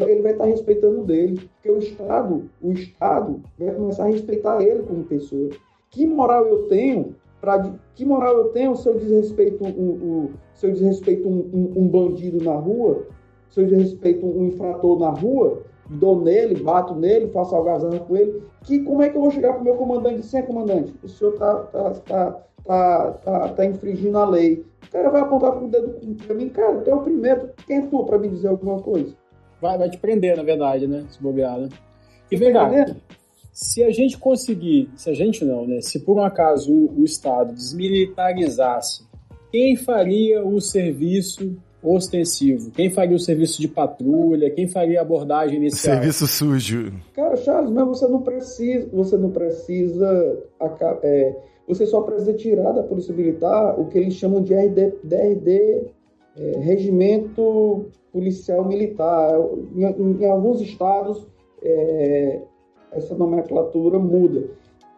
ele 0.00 0.22
vai 0.22 0.32
estar 0.32 0.44
respeitando 0.44 1.04
dele. 1.04 1.48
Porque 1.54 1.70
o 1.70 1.78
Estado, 1.78 2.50
o 2.62 2.72
Estado 2.72 3.42
vai 3.58 3.74
começar 3.74 4.04
a 4.04 4.08
respeitar 4.08 4.62
ele 4.62 4.82
como 4.82 5.04
pessoa. 5.04 5.50
Que 5.90 6.06
moral 6.06 6.46
eu 6.46 6.64
tenho 6.68 7.14
para 7.40 7.72
que 7.94 8.04
moral 8.04 8.36
eu 8.38 8.44
tenho 8.48 8.74
se 8.74 8.88
eu 8.88 8.98
desrespeito 8.98 9.64
um, 9.64 9.68
um, 9.68 10.30
se 10.54 10.66
eu 10.66 10.72
desrespeito 10.72 11.28
um, 11.28 11.48
um, 11.52 11.82
um, 11.82 11.88
bandido 11.88 12.42
na 12.44 12.54
rua, 12.54 13.06
se 13.48 13.60
eu 13.60 13.66
desrespeito 13.66 14.26
um 14.26 14.46
infrator 14.46 14.98
na 14.98 15.10
rua, 15.10 15.62
dou 15.88 16.20
nele, 16.20 16.60
bato 16.62 16.94
nele, 16.94 17.28
faço 17.28 17.54
algazarra 17.54 18.00
com 18.00 18.16
ele, 18.16 18.42
que 18.62 18.80
como 18.80 19.02
é 19.02 19.08
que 19.08 19.16
eu 19.16 19.20
vou 19.20 19.30
chegar 19.30 19.52
para 19.52 19.62
o 19.62 19.64
meu 19.64 19.74
comandante 19.74 20.20
dizer, 20.20 20.46
comandante, 20.46 20.94
o 21.02 21.08
senhor 21.08 21.34
está 21.34 21.54
tá, 21.54 21.90
tá, 21.90 22.42
tá, 22.64 23.10
tá, 23.12 23.48
tá 23.48 23.64
infringindo 23.64 24.18
a 24.18 24.28
lei. 24.28 24.64
O 24.86 24.90
cara 24.90 25.10
vai 25.10 25.20
apontar 25.20 25.52
com 25.52 25.66
o 25.66 25.70
dedo 25.70 25.94
para 26.26 26.34
mim, 26.34 26.48
cara, 26.48 26.80
tu 26.80 26.90
é 26.90 26.94
o 26.94 27.02
primeiro, 27.02 27.50
quem 27.66 27.78
é 27.78 27.86
tu 27.86 28.04
para 28.04 28.18
me 28.18 28.28
dizer 28.28 28.48
alguma 28.48 28.80
coisa? 28.80 29.14
Vai, 29.60 29.78
vai 29.78 29.90
te 29.90 29.98
prender, 29.98 30.36
na 30.36 30.42
verdade, 30.42 30.86
né? 30.86 31.04
Se 31.10 31.22
bobear, 31.22 31.58
né? 31.58 31.68
E 32.30 32.36
vem 32.36 32.52
cá, 32.52 32.70
se 33.52 33.82
a 33.82 33.90
gente 33.90 34.18
conseguir, 34.18 34.90
se 34.96 35.08
a 35.08 35.14
gente 35.14 35.44
não, 35.44 35.66
né? 35.66 35.80
Se 35.80 36.00
por 36.00 36.18
um 36.18 36.22
acaso 36.22 36.72
o, 36.72 37.00
o 37.00 37.04
Estado 37.04 37.54
desmilitarizasse, 37.54 39.04
quem 39.50 39.76
faria 39.76 40.44
o 40.44 40.60
serviço 40.60 41.56
ostensivo? 41.82 42.70
Quem 42.72 42.90
faria 42.90 43.16
o 43.16 43.20
serviço 43.20 43.60
de 43.60 43.68
patrulha? 43.68 44.50
Quem 44.50 44.66
faria 44.66 44.98
a 44.98 45.02
abordagem 45.02 45.56
inicial? 45.56 45.96
Serviço 45.96 46.26
sujo. 46.26 46.92
Cara, 47.14 47.36
Charles, 47.36 47.70
mas 47.70 47.86
você 47.86 48.06
não 48.08 48.20
precisa, 48.22 48.88
você 48.92 49.16
não 49.16 49.30
precisa, 49.30 50.42
é, 51.02 51.34
você 51.66 51.86
só 51.86 52.00
precisa 52.02 52.34
tirar 52.34 52.72
da 52.72 52.82
polícia 52.82 53.14
militar 53.14 53.78
o 53.78 53.86
que 53.86 53.98
eles 53.98 54.14
chamam 54.14 54.42
de 54.42 54.52
RD, 54.52 54.94
DRD, 55.02 55.86
é, 56.36 56.58
regimento 56.58 57.86
policial 58.16 58.64
militar. 58.64 59.38
Em, 59.74 59.84
em, 59.84 60.22
em 60.22 60.26
alguns 60.26 60.62
estados 60.62 61.26
é, 61.62 62.40
essa 62.92 63.14
nomenclatura 63.14 63.98
muda. 63.98 64.48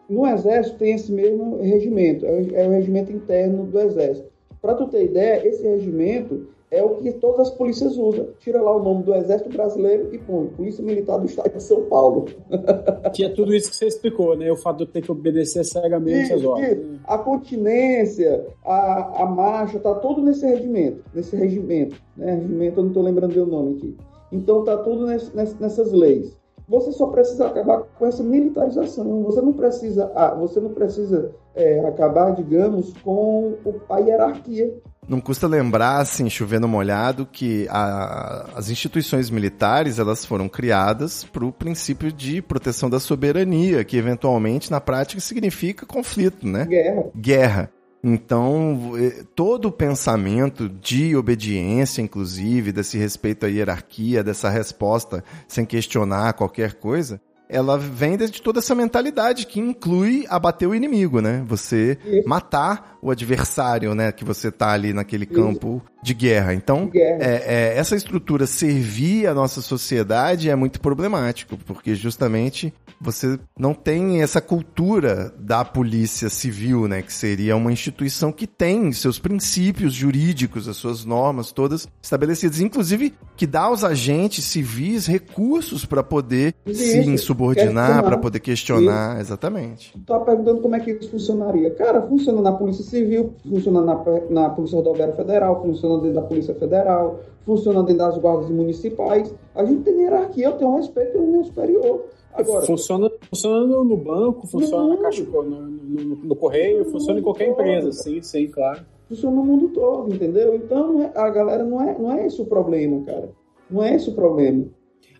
No 0.09 0.25
Exército 0.25 0.77
tem 0.77 0.93
esse 0.93 1.11
mesmo 1.11 1.57
regimento, 1.61 2.25
é, 2.25 2.47
é 2.53 2.67
o 2.67 2.71
regimento 2.71 3.11
interno 3.11 3.65
do 3.65 3.79
Exército. 3.79 4.29
Para 4.61 4.73
tu 4.73 4.87
ter 4.87 5.03
ideia, 5.03 5.45
esse 5.45 5.67
regimento 5.67 6.47
é 6.71 6.83
o 6.83 6.95
que 6.97 7.11
todas 7.13 7.47
as 7.47 7.49
polícias 7.55 7.97
usam. 7.97 8.27
Tira 8.39 8.61
lá 8.61 8.75
o 8.75 8.83
nome 8.83 9.03
do 9.03 9.13
Exército 9.15 9.49
Brasileiro 9.49 10.13
e 10.13 10.17
põe 10.19 10.47
Polícia 10.47 10.83
Militar 10.83 11.17
do 11.17 11.25
Estado 11.25 11.51
de 11.51 11.63
São 11.63 11.83
Paulo. 11.85 12.25
Que 13.13 13.25
é 13.25 13.29
tudo 13.29 13.53
isso 13.55 13.69
que 13.69 13.75
você 13.75 13.87
explicou, 13.87 14.37
né? 14.37 14.51
O 14.51 14.55
fato 14.55 14.77
de 14.77 14.83
eu 14.83 14.87
ter 14.87 15.01
que 15.01 15.11
obedecer 15.11 15.63
cegamente 15.63 16.31
às 16.31 16.43
ordens. 16.43 16.99
A 17.05 17.17
continência, 17.17 18.45
a, 18.63 19.23
a 19.23 19.25
marcha, 19.25 19.79
tá 19.79 19.95
tudo 19.95 20.21
nesse 20.21 20.45
regimento. 20.45 21.03
Nesse 21.13 21.35
regimento. 21.35 21.95
Né? 22.15 22.35
Regimento, 22.35 22.79
eu 22.79 22.83
não 22.83 22.89
estou 22.89 23.03
lembrando 23.03 23.35
o 23.35 23.45
nome 23.45 23.77
aqui. 23.77 23.97
Então 24.31 24.63
tá 24.63 24.77
tudo 24.77 25.07
nessas 25.07 25.91
leis. 25.91 26.38
Você 26.69 26.91
só 26.91 27.07
precisa 27.07 27.47
acabar 27.47 27.79
com 27.97 28.05
essa 28.05 28.21
militarização. 28.21 29.23
Você 29.23 29.41
não 29.41 29.53
precisa, 29.53 30.11
ah, 30.15 30.35
você 30.35 30.59
não 30.59 30.69
precisa 30.69 31.31
é, 31.55 31.79
acabar, 31.87 32.35
digamos, 32.35 32.93
com 33.03 33.55
a 33.89 33.97
hierarquia. 33.97 34.71
Não 35.07 35.19
custa 35.19 35.47
lembrar, 35.47 35.97
assim, 35.97 36.29
chovendo 36.29 36.67
molhado, 36.67 37.25
que 37.25 37.67
a, 37.71 38.45
as 38.55 38.69
instituições 38.69 39.31
militares 39.31 39.97
elas 39.97 40.23
foram 40.23 40.47
criadas 40.47 41.23
para 41.23 41.43
o 41.43 41.51
princípio 41.51 42.11
de 42.11 42.39
proteção 42.43 42.87
da 42.87 42.99
soberania, 42.99 43.83
que 43.83 43.97
eventualmente 43.97 44.69
na 44.69 44.79
prática 44.79 45.19
significa 45.19 45.87
conflito, 45.87 46.45
né? 46.47 46.65
Guerra. 46.65 47.05
Guerra. 47.15 47.71
Então, 48.03 48.93
todo 49.35 49.65
o 49.65 49.71
pensamento 49.71 50.69
de 50.69 51.15
obediência, 51.15 52.01
inclusive, 52.01 52.71
desse 52.71 52.97
respeito 52.97 53.45
à 53.45 53.49
hierarquia, 53.49 54.23
dessa 54.23 54.49
resposta 54.49 55.23
sem 55.47 55.65
questionar 55.65 56.33
qualquer 56.33 56.75
coisa, 56.75 57.19
ela 57.49 57.79
vem 57.79 58.15
de 58.15 58.41
toda 58.41 58.59
essa 58.59 58.75
mentalidade 58.75 59.47
que 59.47 59.59
inclui 59.59 60.25
abater 60.29 60.69
o 60.69 60.75
inimigo, 60.75 61.19
né? 61.19 61.43
Você 61.47 61.97
Isso. 62.05 62.29
matar 62.29 62.99
o 63.01 63.09
adversário, 63.09 63.95
né? 63.95 64.11
Que 64.11 64.23
você 64.23 64.51
tá 64.51 64.71
ali 64.71 64.93
naquele 64.93 65.25
campo 65.25 65.81
Isso. 65.83 66.03
de 66.03 66.13
guerra. 66.13 66.53
Então, 66.53 66.85
de 66.85 66.91
guerra. 66.91 67.23
É, 67.23 67.43
é, 67.45 67.77
essa 67.77 67.95
estrutura 67.95 68.45
servir 68.45 69.25
a 69.25 69.33
nossa 69.33 69.61
sociedade 69.61 70.49
é 70.49 70.55
muito 70.55 70.79
problemático, 70.79 71.57
porque 71.65 71.95
justamente 71.95 72.71
você 73.01 73.39
não 73.57 73.73
tem 73.73 74.21
essa 74.21 74.41
cultura 74.41 75.33
da 75.39 75.63
polícia 75.63 76.29
civil, 76.29 76.87
né? 76.87 77.01
Que 77.01 77.13
seria 77.13 77.55
uma 77.55 77.71
instituição 77.71 78.31
que 78.31 78.45
tem 78.45 78.91
seus 78.91 79.17
princípios 79.17 79.93
jurídicos, 79.93 80.67
as 80.67 80.77
suas 80.77 81.05
normas 81.05 81.51
todas 81.51 81.87
estabelecidas, 82.01 82.59
inclusive 82.59 83.13
que 83.35 83.47
dá 83.47 83.61
aos 83.61 83.83
agentes 83.83 84.43
civis 84.43 85.07
recursos 85.07 85.85
para 85.85 86.03
poder 86.03 86.53
Isso. 86.65 86.83
se 86.83 86.99
insubordinar, 87.39 88.03
para 88.03 88.17
poder 88.17 88.39
questionar, 88.39 89.13
Isso. 89.13 89.21
exatamente. 89.21 89.93
Tu 89.93 90.05
tá 90.05 90.19
perguntando 90.19 90.61
como 90.61 90.75
é 90.75 90.79
que 90.79 90.91
isso 90.91 91.09
funcionaria. 91.09 91.71
Cara, 91.71 92.01
funciona 92.01 92.41
na 92.41 92.51
Polícia 92.51 92.83
Civil, 92.83 93.33
funciona 93.47 93.81
na, 93.81 94.03
na 94.29 94.49
Polícia 94.49 94.77
Rodoviária 94.77 95.15
Federal, 95.15 95.61
funciona 95.61 96.01
dentro 96.01 96.15
da 96.15 96.21
Polícia 96.21 96.53
Federal, 96.55 97.19
funciona 97.45 97.81
dentro 97.83 98.05
das 98.05 98.17
guardas 98.17 98.49
municipais. 98.49 99.33
A 99.55 99.63
gente 99.63 99.83
tem 99.83 100.01
hierarquia, 100.01 100.47
eu 100.47 100.53
tenho 100.53 100.75
respeito 100.75 101.13
pelo 101.13 101.27
meu 101.27 101.43
superior. 101.43 102.05
Agora, 102.33 102.65
funciona, 102.65 103.09
funciona 103.29 103.65
no 103.65 103.97
banco, 103.97 104.47
funciona 104.47 104.95
na 104.95 105.01
caixa, 105.01 105.23
no, 105.23 105.43
no, 105.43 106.15
no 106.15 106.35
correio, 106.35 106.85
funciona 106.85 107.19
em 107.19 107.23
qualquer 107.23 107.49
empresa, 107.49 107.91
sim, 107.91 108.21
sim, 108.21 108.47
claro. 108.47 108.81
Funciona 109.09 109.35
no 109.35 109.43
mundo 109.43 109.69
todo, 109.69 110.13
entendeu? 110.13 110.53
Então 110.55 111.01
é, 111.01 111.11
a 111.15 111.29
galera 111.29 111.63
não 111.63 111.81
é, 111.81 111.97
não 111.97 112.13
é 112.13 112.27
esse 112.27 112.39
o 112.39 112.45
problema, 112.45 113.03
cara. 113.03 113.29
Não 113.69 113.83
é 113.83 113.95
esse 113.95 114.09
o 114.09 114.13
problema. 114.13 114.65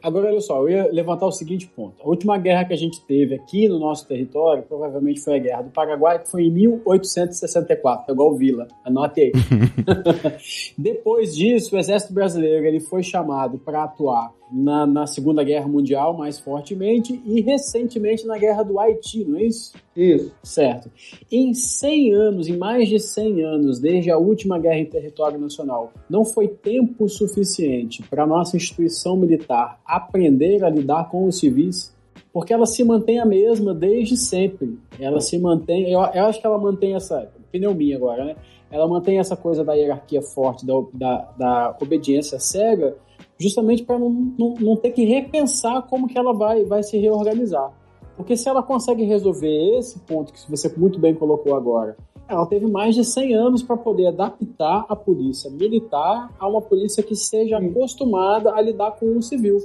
Agora, 0.02 0.30
olha 0.30 0.40
só, 0.40 0.62
eu 0.62 0.70
ia 0.70 0.92
levantar 0.92 1.26
o 1.26 1.32
seguinte 1.32 1.68
ponto. 1.68 2.02
A 2.02 2.08
última 2.08 2.38
guerra 2.38 2.66
que 2.66 2.74
a 2.74 2.78
gente 2.78 3.06
teve 3.06 3.36
aqui 3.36 3.68
no 3.68 3.78
nosso 3.80 4.08
território, 4.08 4.64
provavelmente 4.64 5.20
foi 5.20 5.36
a 5.36 5.40
Guerra 5.40 5.62
do 5.64 5.72
Paraguai, 5.72 6.20
que 6.20 6.30
foi 6.30 6.44
em 6.44 6.52
1864, 6.52 8.14
igual 8.14 8.36
Vila. 8.36 8.68
Anote 8.86 9.22
aí. 9.22 9.32
Depois 10.78 11.36
disso, 11.36 11.76
o 11.76 11.80
Exército 11.80 12.14
Brasileiro 12.14 12.66
ele 12.66 12.80
foi 12.80 13.04
chamado 13.04 13.60
para 13.60 13.84
atuar 13.84 14.32
na, 14.52 14.86
na, 14.86 15.08
Segunda 15.08 15.44
Guerra 15.44 15.68
Mundial 15.68 16.18
mais 16.18 16.40
fortemente 16.40 17.22
e 17.26 17.42
recentemente 17.42 18.26
na 18.26 18.38
Guerra 18.38 18.64
do 18.64 18.80
Haiti, 18.80 19.24
não 19.24 19.38
é 19.38 19.44
isso? 19.44 19.74
Isso. 19.96 20.32
Certo. 20.44 20.90
Em 21.32 21.54
100 21.54 22.14
anos, 22.14 22.48
em 22.48 22.58
mais 22.58 22.90
de 22.90 23.00
100 23.00 23.44
anos, 23.44 23.80
desde 23.80 24.10
a 24.10 24.18
última 24.18 24.58
guerra 24.58 24.80
em 24.80 24.86
território 24.86 25.40
nacional, 25.40 25.92
não 26.10 26.26
foi 26.26 26.48
tempo 26.48 27.08
suficiente 27.08 28.04
para 28.04 28.24
a 28.24 28.28
nossa 28.28 28.58
instituição 28.58 29.16
militar 29.16 29.80
aprender 29.86 30.64
a 30.64 30.70
lidar 30.70 31.10
com 31.10 31.26
os 31.26 31.40
civis? 31.40 31.96
Porque 32.32 32.54
ela 32.54 32.66
se 32.66 32.84
mantém 32.84 33.20
a 33.20 33.26
mesma 33.26 33.74
desde 33.74 34.16
sempre. 34.16 34.78
Ela 35.00 35.20
se 35.20 35.38
mantém, 35.40 35.92
eu, 35.92 36.00
eu 36.00 36.26
acho 36.26 36.40
que 36.40 36.46
ela 36.46 36.58
mantém 36.60 36.96
essa, 36.96 37.28
opinião 37.50 37.74
minha 37.74 37.98
agora, 37.98 38.24
né? 38.24 38.36
Ela 38.72 38.88
mantém 38.88 39.20
essa 39.20 39.36
coisa 39.36 39.64
da 39.64 39.74
hierarquia 39.74 40.22
forte, 40.22 40.66
da, 40.66 40.74
da, 40.94 41.34
da 41.38 41.78
obediência 41.82 42.40
cega, 42.40 42.96
justamente 43.39 43.84
para 43.84 43.97
não, 43.97 44.10
não, 44.38 44.54
não, 44.60 44.75
ter 44.75 44.91
que 44.91 45.06
repensar 45.06 45.84
como 45.84 46.08
que 46.08 46.17
ela 46.17 46.34
vai, 46.34 46.65
vai 46.65 46.84
se 46.84 46.97
reorganizar. 46.97 47.71
Porque 48.17 48.36
se 48.36 48.49
ela 48.49 48.62
consegue 48.62 49.04
resolver 49.04 49.78
esse 49.78 49.97
ponto 49.99 50.34
que 50.34 50.39
você 50.49 50.71
muito 50.75 50.99
bem 50.99 51.15
colocou 51.15 51.56
agora, 51.56 51.95
ela 52.28 52.45
teve 52.45 52.67
mais 52.67 52.93
de 52.93 53.04
100 53.06 53.34
anos 53.34 53.63
para 53.63 53.78
poder 53.78 54.08
adaptar 54.08 54.86
a 54.89 54.95
polícia 54.95 55.49
militar 55.49 56.30
a 56.38 56.47
uma 56.47 56.62
polícia 56.62 57.02
que 57.02 57.15
seja 57.15 57.58
acostumada 57.58 58.54
a 58.54 58.62
lidar 58.62 58.91
com 58.91 59.17
o 59.17 59.21
civil. 59.21 59.58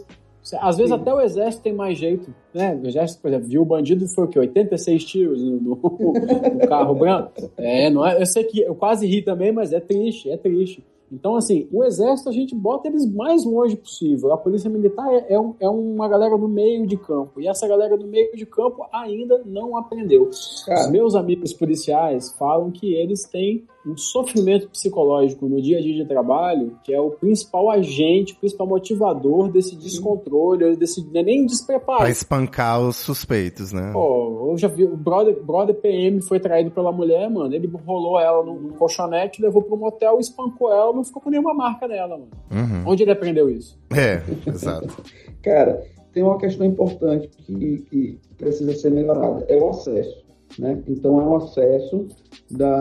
Às 0.61 0.77
vezes 0.77 0.95
Sim. 0.95 1.01
até 1.01 1.13
o 1.13 1.21
exército 1.21 1.63
tem 1.63 1.73
mais 1.73 1.99
jeito, 1.99 2.33
né? 2.53 2.79
O 2.83 2.87
exército, 2.87 3.23
por 3.23 3.29
exemplo, 3.29 3.49
viu 3.49 3.63
o 3.63 3.65
bandido 3.65 4.07
foi 4.09 4.25
o 4.25 4.29
quê? 4.29 4.39
86 4.39 5.05
tiros 5.05 5.43
no, 5.43 5.59
no, 5.59 5.75
no 6.55 6.69
carro 6.69 6.95
branco. 6.95 7.33
É, 7.57 7.91
não 7.91 8.07
é? 8.07 8.21
Eu 8.21 8.27
sei 8.27 8.45
que 8.45 8.61
eu 8.61 8.75
quase 8.75 9.07
ri 9.07 9.23
também, 9.23 9.53
mas 9.53 9.73
é 9.73 9.81
triste, 9.81 10.31
é 10.31 10.37
triste. 10.37 10.85
Então, 11.15 11.37
assim, 11.37 11.69
o 11.73 11.85
exército 11.85 12.29
a 12.29 12.33
gente 12.33 12.55
bota 12.55 12.89
eles 12.89 13.07
mais 13.07 13.45
longe 13.45 13.77
possível. 13.77 14.33
A 14.33 14.37
polícia 14.37 14.69
militar 14.69 15.07
é, 15.13 15.35
é, 15.35 15.41
um, 15.41 15.55
é 15.61 15.69
uma 15.69 16.09
galera 16.09 16.37
do 16.37 16.49
meio 16.49 16.87
de 16.87 16.97
campo. 16.97 17.41
E 17.41 17.47
essa 17.47 17.69
galera 17.69 17.97
do 17.97 18.07
meio 18.07 18.35
de 18.35 18.45
campo 18.45 18.85
ainda 18.93 19.41
não 19.47 19.77
aprendeu. 19.77 20.29
Cara. 20.67 20.81
Os 20.81 20.91
meus 20.91 21.15
amigos 21.15 21.53
policiais 21.53 22.33
falam 22.37 22.71
que 22.73 22.95
eles 22.95 23.25
têm 23.25 23.65
um 23.87 23.97
sofrimento 23.97 24.69
psicológico 24.69 25.47
no 25.47 25.61
dia 25.61 25.79
a 25.79 25.81
dia 25.81 25.95
de 25.95 26.05
trabalho, 26.07 26.79
que 26.83 26.93
é 26.93 27.01
o 27.01 27.11
principal 27.11 27.71
agente, 27.71 28.33
o 28.33 28.37
principal 28.37 28.67
motivador 28.67 29.51
desse 29.51 29.77
descontrole, 29.77 30.77
desse 30.77 31.05
não 31.05 31.21
é 31.21 31.23
nem 31.23 31.45
despreparo. 31.45 31.99
Pra 31.99 32.11
espancar 32.11 32.81
os 32.81 32.97
suspeitos, 32.97 33.73
né? 33.73 33.91
Pô, 33.93 34.51
eu 34.51 34.59
já 34.59 34.69
vi, 34.69 34.85
o 34.85 34.97
brother, 34.97 35.43
brother 35.43 35.75
PM 35.75 36.23
foi 36.23 36.41
traído 36.41 36.71
pela 36.71 36.91
mulher, 36.91 37.29
mano. 37.29 37.55
Ele 37.55 37.71
rolou 37.85 38.19
ela 38.19 38.43
num, 38.43 38.55
num 38.55 38.73
colchonete, 38.73 39.43
levou 39.43 39.63
pro 39.63 39.77
motel, 39.77 40.19
espancou 40.19 40.73
ela, 40.73 40.93
não 40.93 41.05
ficou 41.05 41.21
com 41.21 41.31
nenhuma 41.31 41.53
marca 41.53 41.87
nela, 41.87 42.17
mano. 42.17 42.31
Uhum. 42.51 42.91
Onde 42.91 43.03
ele 43.03 43.13
aprendeu 43.13 43.51
isso? 43.51 43.79
É, 43.93 44.23
exato. 44.49 45.03
Cara, 45.43 45.85
tem 46.13 46.23
uma 46.23 46.39
questão 46.39 46.65
importante 46.65 47.29
que, 47.29 47.79
que 47.91 48.19
precisa 48.39 48.73
ser 48.75 48.91
melhorada, 48.91 49.45
é 49.49 49.57
o 49.57 49.69
acesso. 49.69 50.24
Né? 50.59 50.79
Então 50.89 51.21
é 51.21 51.25
o 51.27 51.37
acesso 51.37 52.07
da, 52.51 52.81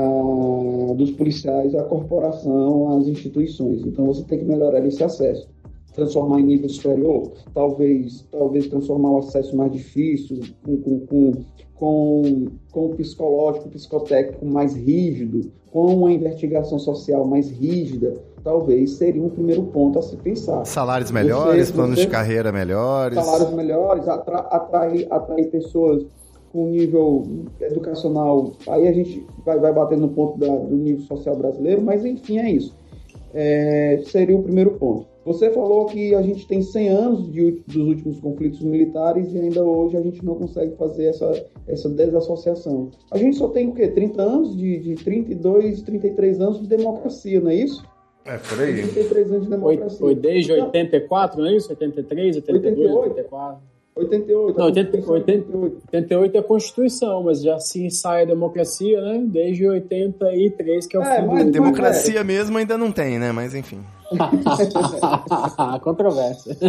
dos 0.95 1.12
policiais 1.12 1.73
à 1.75 1.83
corporação, 1.83 2.97
às 2.97 3.07
instituições. 3.07 3.81
Então 3.86 4.05
você 4.05 4.23
tem 4.23 4.39
que 4.39 4.45
melhorar 4.45 4.86
esse 4.86 5.03
acesso. 5.03 5.47
Transformar 5.93 6.39
em 6.39 6.43
nível 6.43 6.69
superior, 6.69 7.31
talvez, 7.53 8.25
talvez 8.31 8.67
transformar 8.67 9.12
o 9.12 9.17
acesso 9.19 9.55
mais 9.55 9.71
difícil, 9.71 10.39
com, 10.65 10.77
com, 10.77 10.99
com, 11.01 11.31
com, 11.75 12.45
com 12.71 12.86
o 12.88 12.95
psicológico, 12.95 13.69
psicotécnico 13.69 14.43
mais 14.45 14.75
rígido, 14.75 15.51
com 15.71 15.86
uma 15.95 16.12
investigação 16.12 16.79
social 16.79 17.25
mais 17.25 17.49
rígida, 17.49 18.15
talvez 18.43 18.91
seria 18.91 19.21
um 19.21 19.29
primeiro 19.29 19.63
ponto 19.63 19.99
a 19.99 20.01
se 20.01 20.15
pensar. 20.17 20.65
Salários 20.65 21.12
melhores, 21.12 21.67
Você- 21.67 21.73
planos 21.73 21.95
você- 21.99 22.05
de 22.05 22.12
carreira 22.12 22.51
melhores. 22.51 23.15
salários 23.23 23.53
melhores, 23.53 24.07
atra, 24.07 24.39
atrair, 24.39 25.07
atrair 25.12 25.49
pessoas 25.51 26.05
com 26.54 26.68
nível 26.70 27.24
educacional. 27.60 28.54
Aí 28.68 28.88
a 28.88 28.94
gente 28.94 29.26
vai, 29.46 29.60
vai 29.60 29.74
bater 29.74 29.98
no 29.98 30.08
ponto 30.10 30.38
da- 30.39 30.48
do 30.56 30.76
nível 30.76 31.02
social 31.02 31.36
brasileiro, 31.36 31.82
mas 31.82 32.06
enfim, 32.06 32.38
é 32.38 32.50
isso. 32.52 32.74
É, 33.34 34.00
seria 34.06 34.38
o 34.38 34.44
primeiro 34.44 34.72
ponto. 34.72 35.08
Você 35.26 35.50
falou 35.52 35.86
que 35.86 36.13
a 36.13 36.22
gente 36.22 36.46
tem 36.48 36.62
100 36.62 36.89
anos 36.89 37.32
de 37.32 37.63
dos 37.66 37.76
últimos 37.78 38.20
conflitos 38.20 38.62
militares 38.62 39.34
e 39.34 39.39
ainda 39.39 39.63
hoje 39.63 39.98
a 39.98 40.02
gente 40.02 40.24
não 40.24 40.36
consegue 40.36 40.76
fazer 40.76 41.06
essa, 41.06 41.46
essa 41.68 41.89
desassociação. 41.89 42.92
A 43.10 43.18
gente 43.18 43.38
só 43.38 43.48
tem 43.48 43.70
o 43.70 43.74
quê? 43.74 43.88
30 43.88 44.22
anos 44.22 44.56
de, 44.56 44.78
de 44.80 44.96
32, 44.96 45.82
33 45.82 46.42
anos 46.42 46.60
de 46.62 46.68
democracia, 46.68 47.39
não 47.39 47.50
é 47.50 47.56
isso? 47.56 47.84
É, 48.26 48.38
por 48.38 48.60
aí. 48.62 48.74
33 48.84 49.32
anos 49.32 49.44
de 49.44 49.50
Foi, 49.50 49.58
democracia. 49.58 50.00
foi 50.00 50.16
desde 50.16 50.52
Então, 50.52 50.66
84, 50.66 51.42
não 51.42 51.50
é 51.50 51.56
isso? 51.56 51.70
83, 51.72 52.36
82, 52.36 52.66
88. 52.94 53.10
84. 53.18 53.72
88. 53.95 54.58
Não, 54.58 54.63
a 54.63 54.67
80, 54.67 54.91
Constituição 54.91 55.15
é 55.15 55.19
80. 55.19 55.58
88 55.93 56.36
é 56.36 56.39
a 56.39 56.43
Constituição, 56.43 57.23
mas 57.23 57.41
já 57.43 57.60
se 57.60 57.86
ensaia 57.86 58.23
a 58.23 58.27
democracia, 58.27 58.99
né? 59.01 59.23
Desde 59.27 59.67
83, 59.67 60.88
que 60.88 60.97
é 60.97 60.99
o 60.99 61.03
É, 61.03 61.21
fim 61.21 61.27
mas- 61.27 61.45
do... 61.45 61.51
Democracia 61.51 62.23
mesmo 62.23 62.58
ainda 62.58 62.77
não 62.77 62.91
tem, 62.91 63.19
né? 63.19 63.32
Mas 63.32 63.53
enfim. 63.53 63.79
Controvérsia. 65.82 66.58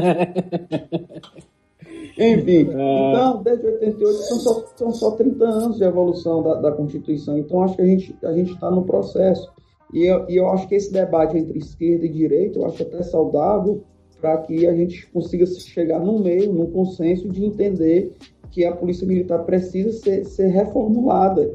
Enfim, 2.16 2.70
É. 2.70 3.10
então, 3.10 3.42
desde 3.42 3.66
88 3.66 4.18
são 4.22 4.38
só, 4.38 4.64
são 4.76 4.90
só 4.92 5.10
30 5.12 5.44
anos 5.44 5.76
de 5.78 5.84
evolução 5.84 6.42
da, 6.44 6.54
da 6.60 6.70
Constituição. 6.72 7.36
Então, 7.36 7.62
acho 7.62 7.74
que 7.74 7.82
a 7.82 7.86
gente 7.86 8.16
a 8.24 8.32
está 8.38 8.70
no 8.70 8.84
processo. 8.84 9.50
E 9.92 10.04
eu, 10.04 10.24
e 10.28 10.36
eu 10.36 10.48
acho 10.50 10.68
que 10.68 10.76
esse 10.76 10.92
debate 10.92 11.36
entre 11.36 11.58
esquerda 11.58 12.06
e 12.06 12.08
direita, 12.08 12.58
eu 12.60 12.66
acho 12.66 12.82
até 12.82 13.02
saudável 13.02 13.82
para 14.24 14.38
que 14.38 14.66
a 14.66 14.74
gente 14.74 15.06
consiga 15.08 15.44
chegar 15.44 16.00
no 16.00 16.18
meio, 16.18 16.50
num 16.50 16.70
consenso 16.70 17.28
de 17.28 17.44
entender 17.44 18.10
que 18.50 18.64
a 18.64 18.72
Polícia 18.72 19.06
Militar 19.06 19.44
precisa 19.44 19.92
ser, 19.92 20.24
ser 20.24 20.46
reformulada. 20.46 21.52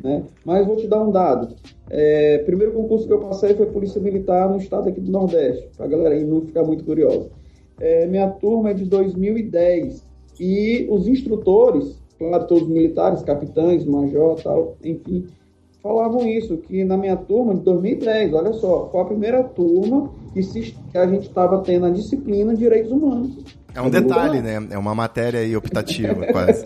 Né? 0.00 0.22
Mas 0.44 0.64
vou 0.64 0.76
te 0.76 0.86
dar 0.86 1.02
um 1.02 1.10
dado. 1.10 1.56
É, 1.90 2.38
primeiro 2.46 2.74
concurso 2.74 3.08
que 3.08 3.12
eu 3.12 3.18
passei 3.18 3.54
foi 3.54 3.66
Polícia 3.66 4.00
Militar 4.00 4.48
no 4.48 4.58
estado 4.58 4.88
aqui 4.88 5.00
do 5.00 5.10
Nordeste, 5.10 5.68
para 5.76 5.86
a 5.86 5.88
galera 5.88 6.14
aí 6.14 6.24
não 6.24 6.42
ficar 6.42 6.62
muito 6.62 6.84
curiosa. 6.84 7.28
É, 7.80 8.06
minha 8.06 8.28
turma 8.28 8.70
é 8.70 8.74
de 8.74 8.84
2010 8.84 10.04
e 10.38 10.86
os 10.88 11.08
instrutores, 11.08 12.00
claro, 12.20 12.46
todos 12.46 12.68
militares, 12.68 13.22
capitães, 13.22 13.84
major, 13.84 14.40
tal, 14.40 14.76
enfim, 14.84 15.26
falavam 15.82 16.24
isso, 16.28 16.56
que 16.58 16.84
na 16.84 16.96
minha 16.96 17.16
turma 17.16 17.52
de 17.56 17.62
2010, 17.62 18.32
olha 18.32 18.52
só, 18.52 18.88
foi 18.92 19.00
a 19.00 19.06
primeira 19.06 19.42
turma 19.42 20.21
que, 20.32 20.42
se, 20.42 20.74
que 20.90 20.98
a 20.98 21.06
gente 21.06 21.28
estava 21.28 21.58
tendo 21.62 21.86
a 21.86 21.90
disciplina 21.90 22.52
de 22.54 22.60
direitos 22.60 22.90
humanos. 22.92 23.38
É 23.74 23.80
um 23.80 23.88
detalhe, 23.88 24.42
né? 24.42 24.58
É 24.70 24.76
uma 24.76 24.94
matéria 24.94 25.40
aí 25.40 25.56
optativa, 25.56 26.26
quase. 26.26 26.62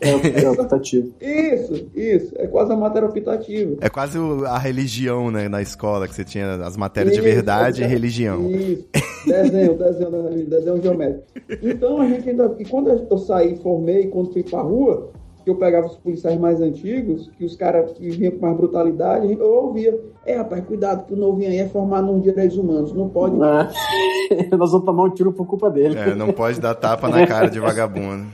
É, 0.00 0.44
é 0.44 0.50
optativo. 0.50 1.12
Isso, 1.20 1.88
isso, 1.96 2.32
é 2.36 2.46
quase 2.46 2.72
a 2.72 2.76
matéria 2.76 3.08
optativa. 3.08 3.76
É 3.80 3.88
quase 3.88 4.16
o- 4.18 4.44
a 4.46 4.56
religião, 4.56 5.32
né? 5.32 5.48
Na 5.48 5.60
escola, 5.60 6.06
que 6.06 6.14
você 6.14 6.24
tinha 6.24 6.54
as 6.64 6.76
matérias 6.76 7.14
de 7.14 7.20
Isso, 7.20 7.28
verdade 7.28 7.80
e 7.80 7.84
é, 7.84 7.88
religião. 7.88 8.48
Isso. 8.50 8.84
Desenho, 9.26 9.74
desenho, 9.78 10.46
desenho 10.48 10.80
geométrico. 10.82 11.24
Então 11.60 12.00
a 12.00 12.06
gente 12.08 12.30
ainda. 12.30 12.54
E 12.58 12.64
quando 12.64 12.88
eu 12.88 13.18
saí, 13.18 13.56
formei, 13.60 14.06
quando 14.06 14.32
fui 14.32 14.44
pra 14.44 14.60
rua, 14.60 15.10
que 15.44 15.50
eu 15.50 15.56
pegava 15.56 15.86
os 15.86 15.96
policiais 15.96 16.40
mais 16.40 16.60
antigos, 16.62 17.30
que 17.36 17.44
os 17.44 17.54
caras 17.54 17.96
vinham 17.98 18.32
com 18.32 18.46
mais 18.46 18.56
brutalidade, 18.56 19.30
eu 19.30 19.54
ouvia. 19.54 20.00
É, 20.24 20.36
rapaz, 20.36 20.64
cuidado, 20.64 21.04
que 21.06 21.12
o 21.12 21.16
novinho 21.16 21.50
aí 21.50 21.58
é 21.58 21.68
formado 21.68 22.06
nos 22.06 22.22
direitos 22.22 22.56
humanos. 22.56 22.92
Não 22.94 23.10
pode. 23.10 23.36
Ah, 23.42 23.68
Nós 24.56 24.72
vamos 24.72 24.86
tomar 24.86 25.04
um 25.04 25.10
tiro 25.10 25.32
por 25.32 25.46
culpa 25.46 25.70
dele. 25.70 25.98
É, 25.98 26.14
não 26.14 26.32
pode 26.32 26.58
dar 26.58 26.74
tapa 26.74 27.08
na 27.08 27.26
cara 27.26 27.50
de 27.50 27.60
vagabundo. 27.60 28.26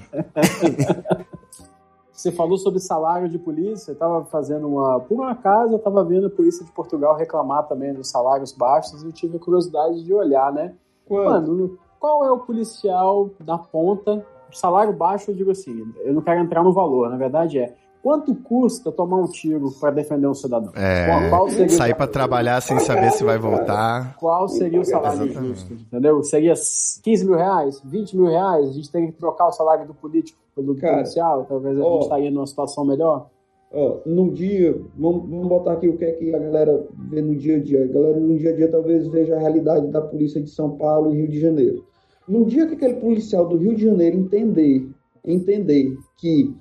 Você 2.12 2.31
falou 2.31 2.59
sobre 2.59 2.79
salário 2.79 3.29
de 3.29 3.38
polícia, 3.38 3.92
eu 3.92 3.96
tava 3.96 4.25
fazendo 4.27 4.68
uma. 4.68 5.01
Por 5.01 5.18
um 5.18 5.25
acaso, 5.25 5.75
eu 5.75 5.79
tava 5.79 6.05
vendo 6.05 6.27
a 6.27 6.31
polícia 6.31 6.64
de 6.64 6.70
Portugal 6.70 7.16
reclamar 7.16 7.66
também 7.66 7.94
dos 7.94 8.11
salários 8.11 8.53
baixos 8.53 9.03
e 9.03 9.07
eu 9.07 9.12
tive 9.12 9.38
a 9.38 9.40
curiosidade 9.40 10.05
de 10.05 10.12
olhar, 10.12 10.53
né? 10.53 10.75
Quando? 11.07 11.51
Mano, 11.51 11.79
qual 11.99 12.25
é 12.25 12.31
o 12.31 12.38
policial 12.38 13.31
da 13.40 13.59
ponta? 13.59 14.25
Salário 14.52 14.92
baixo, 14.92 15.30
eu 15.30 15.34
digo 15.34 15.50
assim, 15.50 15.84
eu 16.04 16.12
não 16.12 16.22
quero 16.22 16.40
entrar 16.40 16.62
no 16.64 16.72
valor, 16.72 17.08
na 17.10 17.16
verdade 17.16 17.58
é. 17.58 17.74
Quanto 18.02 18.34
custa 18.34 18.90
tomar 18.90 19.18
um 19.18 19.26
tiro 19.26 19.70
para 19.78 19.90
defender 19.90 20.26
um 20.26 20.32
cidadão? 20.32 20.72
É, 20.74 21.06
Qual- 21.06 21.28
qual 21.28 21.68
sair 21.68 21.94
pra 21.94 22.06
trabalhar 22.06 22.58
sem 22.62 22.78
saber 22.80 23.10
se 23.12 23.22
vai 23.22 23.36
voltar. 23.36 24.16
Qual 24.18 24.48
seria 24.48 24.80
o 24.80 24.84
salário 24.86 25.24
Exatamente. 25.26 25.48
justo? 25.48 25.74
Entendeu? 25.74 26.22
Seria 26.22 26.54
15 27.02 27.26
mil 27.26 27.36
reais? 27.36 27.78
20 27.84 28.16
mil 28.16 28.26
reais? 28.26 28.70
A 28.70 28.72
gente 28.72 28.90
teria 28.90 29.08
que 29.12 29.18
trocar 29.18 29.48
o 29.48 29.52
salário 29.52 29.86
do 29.86 29.92
político 29.92 30.38
pelo 30.56 30.72
do 30.72 30.80
Cara, 30.80 30.94
policial? 30.94 31.44
Talvez 31.46 31.78
a 31.78 31.84
ó. 31.84 31.92
gente 31.92 32.02
estaria 32.04 32.30
numa 32.30 32.46
situação 32.46 32.86
melhor? 32.86 33.28
Ó, 33.70 33.98
no 34.06 34.30
dia, 34.32 34.80
vamos, 34.98 35.28
vamos 35.28 35.46
botar 35.46 35.74
aqui 35.74 35.86
o 35.86 35.96
que 35.98 36.04
é 36.06 36.12
que 36.12 36.34
a 36.34 36.38
galera 36.38 36.82
vê 37.10 37.20
no 37.20 37.36
dia 37.36 37.58
a 37.58 37.62
dia. 37.62 37.84
A 37.84 37.86
galera 37.86 38.18
no 38.18 38.36
dia 38.38 38.50
a 38.50 38.56
dia 38.56 38.68
talvez 38.70 39.06
veja 39.08 39.36
a 39.36 39.38
realidade 39.38 39.86
da 39.88 40.00
polícia 40.00 40.40
de 40.42 40.48
São 40.48 40.70
Paulo 40.70 41.12
e 41.14 41.18
Rio 41.18 41.28
de 41.28 41.38
Janeiro. 41.38 41.84
No 42.31 42.45
dia 42.45 42.64
que 42.64 42.75
aquele 42.75 42.95
policial 42.95 43.49
do 43.49 43.57
Rio 43.57 43.75
de 43.75 43.87
Janeiro 43.87 44.16
entender, 44.16 44.88
entender 45.27 45.99
que 46.16 46.55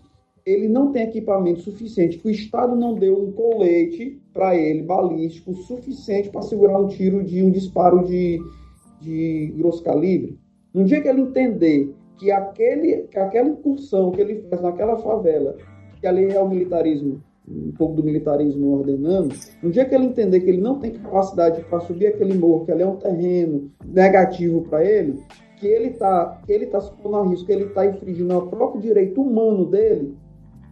ele 0.44 0.68
não 0.68 0.92
tem 0.92 1.04
equipamento 1.04 1.60
suficiente, 1.60 2.18
que 2.18 2.28
o 2.28 2.32
Estado 2.32 2.76
não 2.76 2.96
deu 2.96 3.16
um 3.16 3.32
colete 3.32 4.20
para 4.34 4.56
ele, 4.56 4.82
balístico, 4.82 5.54
suficiente 5.54 6.30
para 6.30 6.42
segurar 6.42 6.80
um 6.80 6.88
tiro 6.88 7.24
de 7.24 7.44
um 7.44 7.52
disparo 7.52 8.04
de, 8.04 8.42
de 9.00 9.54
grosso 9.58 9.84
calibre. 9.84 10.40
No 10.74 10.86
dia 10.86 11.02
que 11.02 11.08
ele 11.08 11.22
entender 11.22 11.94
que, 12.18 12.32
aquele, 12.32 13.04
que 13.04 13.20
aquela 13.20 13.50
incursão 13.50 14.10
que 14.10 14.22
ele 14.22 14.42
fez 14.50 14.60
naquela 14.64 14.98
favela, 14.98 15.56
que 16.02 16.08
ali 16.08 16.32
é 16.32 16.42
o 16.42 16.50
militarismo, 16.50 17.24
um 17.48 17.72
pouco 17.74 17.94
do 17.94 18.04
militarismo 18.04 18.72
ordenando, 18.72 19.36
no 19.62 19.70
dia 19.70 19.86
que 19.86 19.94
ele 19.94 20.06
entender 20.06 20.40
que 20.40 20.50
ele 20.50 20.62
não 20.62 20.80
tem 20.80 20.94
capacidade 20.94 21.64
para 21.66 21.80
subir 21.82 22.08
aquele 22.08 22.34
morro, 22.34 22.66
que 22.66 22.72
ali 22.72 22.82
é 22.82 22.88
um 22.88 22.96
terreno 22.96 23.70
negativo 23.86 24.64
para 24.64 24.84
ele, 24.84 25.14
que 25.60 25.68
ele 25.68 25.90
está 25.90 26.40
ele 26.48 26.66
tá 26.68 26.80
se 26.82 26.92
pondo 27.04 27.18
a 27.18 27.24
risco, 27.28 27.46
que 27.46 27.52
ele 27.52 27.66
está 27.66 27.86
infringindo 27.86 28.38
o 28.38 28.48
próprio 28.48 28.82
direito 28.82 29.22
humano 29.22 29.66
dele, 29.66 30.16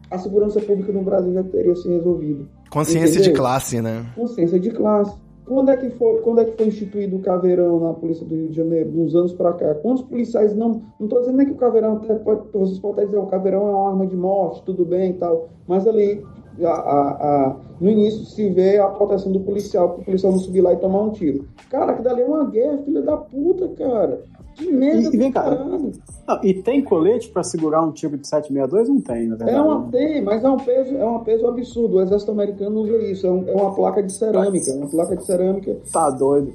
a 0.10 0.18
segurança 0.18 0.60
pública 0.62 0.92
no 0.92 1.02
Brasil 1.04 1.34
já 1.34 1.44
teria 1.44 1.76
se 1.76 1.88
resolvido. 1.90 2.48
Consciência 2.72 3.22
de 3.22 3.30
Entendeu? 3.30 3.36
classe, 3.42 3.82
né? 3.82 4.06
Consciência 4.16 4.60
de 4.60 4.72
classe. 4.72 5.16
Quando 5.46 5.72
é 5.72 5.78
que 5.78 5.90
foi, 5.92 6.20
quando 6.22 6.42
é 6.42 6.46
que 6.46 6.58
foi 6.58 6.68
instituído 6.68 7.16
o 7.16 7.20
caveirão 7.22 7.80
na 7.80 7.94
polícia 7.94 8.26
do 8.26 8.36
Rio 8.36 8.50
de 8.50 8.56
Janeiro? 8.56 8.92
De 8.92 9.00
uns 9.00 9.16
anos 9.16 9.32
para 9.34 9.54
cá. 9.54 9.76
Quantos 9.76 10.04
policiais 10.04 10.54
não. 10.54 10.82
Não 11.00 11.06
estou 11.08 11.20
dizendo 11.20 11.38
nem 11.38 11.46
que 11.48 11.54
o 11.54 11.56
caveirão. 11.56 11.94
até 11.98 12.16
Pode, 12.16 12.42
vocês 12.52 12.80
podem 12.80 13.04
até 13.04 13.06
dizer 13.06 13.18
o 13.18 13.28
caveirão 13.28 13.68
é 13.68 13.72
uma 13.72 13.90
arma 13.90 14.06
de 14.06 14.16
morte, 14.18 14.62
tudo 14.66 14.84
bem 14.84 15.12
e 15.12 15.14
tal. 15.14 15.48
Mas 15.66 15.88
ali, 15.88 16.22
a- 16.62 16.68
a- 16.68 17.12
a- 17.12 17.56
no 17.80 17.90
início, 17.90 18.26
se 18.26 18.50
vê 18.50 18.78
a 18.78 18.88
proteção 18.88 19.32
do 19.32 19.40
policial, 19.40 19.92
para 19.92 20.02
o 20.02 20.06
policial 20.06 20.34
não 20.34 20.40
subir 20.40 20.60
lá 20.60 20.74
e 20.74 20.78
tomar 20.78 21.02
um 21.04 21.12
tiro. 21.12 21.48
Cara, 21.70 21.94
que 21.94 22.02
dali 22.02 22.22
é 22.24 22.26
uma 22.26 22.44
guerra, 22.50 22.80
filha 22.80 23.02
da 23.02 23.16
puta, 23.16 23.70
cara. 23.70 24.24
Que 24.58 24.72
merda 24.72 25.10
E- 25.10 25.14
e 25.14 25.18
vem 25.18 25.32
cá. 25.32 25.50
Não, 26.28 26.40
e 26.44 26.54
tem 26.56 26.84
colete 26.84 27.30
para 27.30 27.44
segurar 27.44 27.82
um 27.84 27.92
tiro 27.92 28.18
de 28.18 28.28
762? 28.28 28.90
Não 28.90 29.00
tem, 29.02 29.28
na 29.28 29.36
verdade. 29.36 29.58
É 29.58 29.62
uma, 29.62 29.92
tem, 29.92 30.22
mas 30.24 30.44
é 30.44 30.50
um 30.50 30.58
peso, 30.58 30.96
é 30.98 31.06
um 31.06 31.20
peso 31.20 31.46
absurdo. 31.48 31.98
O 31.98 32.02
exército 32.02 32.32
americano 32.32 32.82
usa 32.82 32.98
isso. 32.98 33.28
É, 33.28 33.32
um- 33.32 33.48
é 33.48 33.54
uma 33.54 33.74
placa 33.76 34.02
de 34.04 34.12
cerâmica. 34.12 34.72
Uma 34.74 34.88
placa 34.90 35.16
de 35.16 35.24
cerâmica 35.26 35.78
Tá 35.94 36.10
doido. 36.10 36.54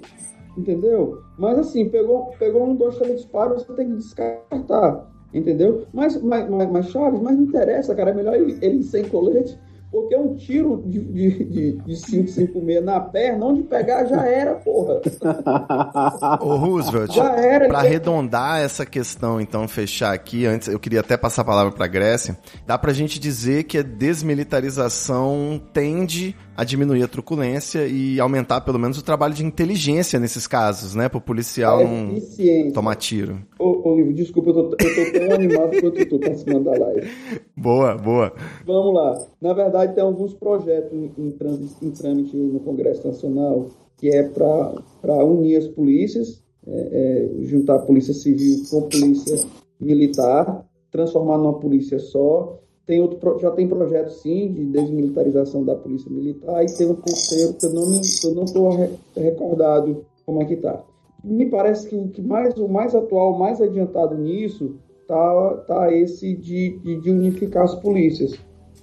entendeu? 0.59 1.19
Mas 1.39 1.59
assim, 1.59 1.89
pegou, 1.89 2.31
pegou 2.39 2.65
um, 2.67 2.75
dois, 2.75 2.97
três 2.99 3.17
disparos, 3.23 3.63
você 3.63 3.73
tem 3.73 3.89
que 3.89 3.97
descartar, 3.97 5.09
entendeu? 5.33 5.85
Mas, 5.95 6.21
mas, 6.23 6.49
mas, 6.51 6.71
mas, 6.71 6.87
Charles, 6.91 7.23
mas 7.23 7.37
não 7.37 7.45
interessa, 7.45 7.95
cara, 7.95 8.11
é 8.11 8.15
melhor 8.15 8.35
ele, 8.35 8.59
ele 8.61 8.83
sem 8.83 9.05
colete, 9.09 9.59
Porque 9.93 10.17
um 10.17 10.35
tiro 10.37 10.83
de, 10.87 10.99
de, 11.01 11.45
de, 11.45 11.73
de 11.73 12.03
556 12.07 12.83
na 12.83 12.99
perna, 12.99 13.45
onde 13.45 13.63
pegar 13.63 14.07
já 14.07 14.25
era, 14.27 14.55
porra. 14.55 15.03
Ô, 16.41 16.57
Roosevelt, 16.57 17.13
Já 17.15 17.37
era. 17.37 17.69
Pra 17.69 17.81
ele- 17.81 17.89
arredondar 17.89 18.61
essa 18.63 18.87
questão, 18.87 19.39
então, 19.39 19.69
fechar 19.69 20.15
aqui, 20.15 20.47
antes 20.47 20.69
eu 20.69 20.79
queria 20.79 21.01
até 21.01 21.17
passar 21.19 21.43
a 21.43 21.45
palavra 21.45 21.73
pra 21.73 21.87
Grécia, 21.87 22.39
dá 22.67 22.79
pra 22.79 22.95
gente 22.95 23.21
dizer 23.21 23.65
que 23.65 23.77
a 23.79 23.83
desmilitarização 23.83 25.61
tende 25.75 26.35
a 26.57 26.65
diminuir 26.65 27.03
a 27.03 27.09
truculência 27.09 27.87
e 27.87 28.21
aumentar 28.21 28.61
pelo 28.61 28.79
menos 28.79 28.99
o 28.99 29.05
trabalho 29.05 29.35
de 29.35 29.45
inteligência 29.45 30.19
nesses 30.21 30.47
casos, 30.47 30.95
né? 30.95 31.09
Pro 31.09 31.21
policial 31.21 31.81
a 31.81 31.85
não 31.85 32.73
tomar 32.73 32.97
tiro. 32.97 33.41
Ô, 33.59 33.91
ô, 33.91 34.13
desculpa, 34.13 34.51
eu 34.51 34.55
tô, 34.55 34.61
eu 34.63 34.77
tô 34.77 35.19
tão 35.19 35.35
animado 35.35 35.71
quanto 35.81 36.07
tu 36.07 36.19
participando 36.19 36.65
da 36.65 36.73
live. 36.73 37.09
Boa, 37.57 37.97
boa. 37.97 38.33
Vamos 38.67 38.95
lá. 38.95 39.27
Na 39.41 39.53
verdade, 39.53 39.95
tem 39.95 40.03
alguns 40.03 40.35
projetos 40.35 40.93
em, 40.93 41.11
em 41.19 41.31
trâmite, 41.33 41.75
em 41.81 41.91
trâmite 41.91 42.37
no 42.37 42.61
Congresso 42.61 43.07
Nacional 43.07 43.69
que 44.03 44.09
é 44.09 44.25
para 44.25 45.25
unir 45.25 45.59
as 45.59 45.69
polícias, 45.69 46.43
é, 46.67 47.29
é, 47.41 47.45
juntar 47.45 47.77
a 47.77 47.79
polícia 47.79 48.13
civil 48.13 48.61
com 48.69 48.81
a 48.81 48.89
polícia 48.89 49.47
militar, 49.81 50.67
transformar 50.91 51.39
numa 51.39 51.61
polícia 51.61 52.01
só. 52.01 52.59
Tem 52.87 53.01
outro, 53.01 53.39
já 53.39 53.51
tem 53.53 53.69
projeto 53.69 54.11
sim 54.11 54.53
de 54.53 54.65
desmilitarização 54.67 55.65
da 55.65 55.75
polícia 55.75 56.11
militar 56.11 56.65
e 56.65 56.67
tem 56.67 56.89
um 56.89 56.95
terceiro 56.95 57.55
que 57.55 57.67
eu 57.67 58.35
não 58.35 58.45
estou 58.45 58.71
recordado 59.17 60.05
como 60.27 60.43
é 60.43 60.45
que 60.45 60.57
tá. 60.57 60.83
Me 61.23 61.47
parece 61.47 61.89
que 61.89 61.95
o 61.95 62.09
que 62.09 62.21
mais 62.21 62.57
o 62.57 62.69
mais 62.69 62.95
atual, 62.95 63.35
o 63.35 63.39
mais 63.39 63.61
adiantado 63.61 64.17
nisso 64.19 64.77
tá, 65.07 65.65
tá 65.69 65.93
esse 65.93 66.35
de, 66.35 66.79
de, 66.81 67.01
de 67.01 67.11
unificar 67.11 67.65
as 67.65 67.75
polícias. 67.77 68.37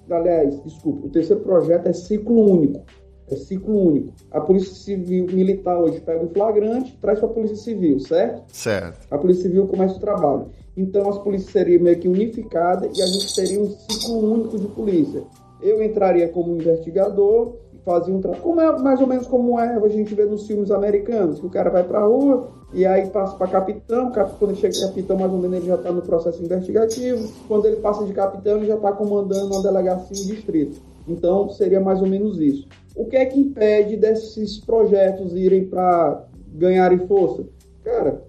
Aliás, 0.09 0.59
desculpa, 0.63 1.07
o 1.07 1.09
terceiro 1.09 1.41
projeto 1.43 1.88
é 1.88 1.93
ciclo 1.93 2.51
único. 2.51 2.81
É 3.29 3.35
ciclo 3.35 3.89
único. 3.89 4.13
A 4.31 4.41
Polícia 4.41 4.73
Civil 4.73 5.27
Militar 5.27 5.77
hoje 5.79 5.99
pega 5.99 6.23
um 6.23 6.29
flagrante, 6.29 6.97
traz 6.99 7.19
para 7.19 7.29
a 7.29 7.31
Polícia 7.33 7.57
Civil, 7.57 7.99
certo? 7.99 8.43
Certo. 8.51 9.07
A 9.12 9.17
Polícia 9.17 9.43
Civil 9.43 9.67
começa 9.67 9.97
o 9.97 9.99
trabalho. 9.99 10.47
Então 10.79 11.09
as 11.09 11.17
polícias 11.17 11.51
seriam 11.51 11.83
meio 11.83 11.99
que 11.99 12.07
unificadas 12.07 12.97
e 12.97 13.01
a 13.01 13.05
gente 13.05 13.35
teria 13.35 13.59
um 13.61 13.69
ciclo 13.69 14.33
único 14.33 14.57
de 14.57 14.67
polícia. 14.67 15.23
Eu 15.61 15.83
entraria 15.83 16.29
como 16.29 16.55
investigador, 16.55 17.55
fazia 17.83 18.13
um 18.13 18.21
trabalho. 18.21 18.41
Como 18.43 18.61
é 18.61 18.79
mais 18.79 19.01
ou 19.01 19.07
menos 19.07 19.27
como 19.27 19.59
é 19.59 19.75
a 19.75 19.87
gente 19.89 20.15
vê 20.15 20.23
nos 20.25 20.47
filmes 20.47 20.71
americanos, 20.71 21.39
que 21.39 21.45
o 21.45 21.49
cara 21.49 21.69
vai 21.69 21.83
pra 21.83 22.03
rua 22.03 22.47
e 22.73 22.85
aí 22.85 23.07
passa 23.09 23.35
para 23.35 23.47
capitão, 23.47 24.11
cap- 24.11 24.37
quando 24.39 24.55
chega 24.55 24.79
capitão, 24.79 25.17
mais 25.17 25.31
ou 25.33 25.39
menos 25.39 25.57
ele 25.57 25.67
já 25.67 25.75
está 25.75 25.91
no 25.91 26.01
processo 26.01 26.41
investigativo. 26.41 27.27
Quando 27.47 27.65
ele 27.65 27.77
passa 27.77 28.05
de 28.05 28.13
capitão, 28.13 28.57
ele 28.57 28.67
já 28.67 28.75
está 28.75 28.91
comandando 28.93 29.53
uma 29.53 29.61
delegacia 29.61 30.15
em 30.23 30.27
distrito. 30.27 30.79
Então 31.07 31.49
seria 31.49 31.81
mais 31.81 31.99
ou 32.01 32.07
menos 32.07 32.39
isso. 32.39 32.67
O 32.95 33.05
que 33.05 33.17
é 33.17 33.25
que 33.25 33.39
impede 33.39 33.97
desses 33.97 34.59
projetos 34.59 35.33
irem 35.33 35.65
para 35.65 36.23
ganharem 36.53 36.99
força? 37.07 37.43
Cara, 37.83 38.28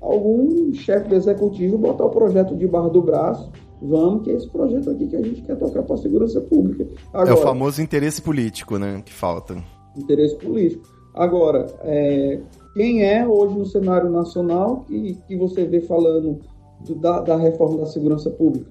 algum 0.00 0.72
chefe 0.74 1.08
do 1.08 1.14
executivo 1.14 1.76
botar 1.78 2.04
o 2.06 2.10
projeto 2.10 2.56
de 2.56 2.66
barra 2.66 2.88
do 2.88 3.02
braço. 3.02 3.50
Vamos, 3.82 4.24
que 4.24 4.30
é 4.30 4.34
esse 4.34 4.48
projeto 4.48 4.90
aqui 4.90 5.06
que 5.06 5.16
a 5.16 5.22
gente 5.22 5.40
quer 5.42 5.56
tocar 5.56 5.82
para 5.82 5.94
a 5.94 5.98
segurança 5.98 6.38
pública. 6.40 6.84
É 6.84 6.86
Agora, 7.14 7.34
o 7.34 7.36
famoso 7.38 7.80
interesse 7.80 8.20
político, 8.20 8.76
né? 8.78 9.02
Que 9.04 9.12
falta. 9.12 9.56
interesse 9.96 10.36
político. 10.36 10.82
Agora, 11.14 11.66
é, 11.82 12.40
quem 12.74 13.02
é 13.04 13.26
hoje 13.26 13.56
no 13.58 13.64
cenário 13.66 14.10
nacional 14.10 14.84
que, 14.86 15.16
que 15.26 15.34
você 15.36 15.64
vê 15.64 15.80
falando 15.80 16.38
do- 16.86 16.94
da, 16.94 17.20
da 17.20 17.36
reforma 17.36 17.78
da 17.78 17.86
segurança 17.86 18.28
pública? 18.30 18.70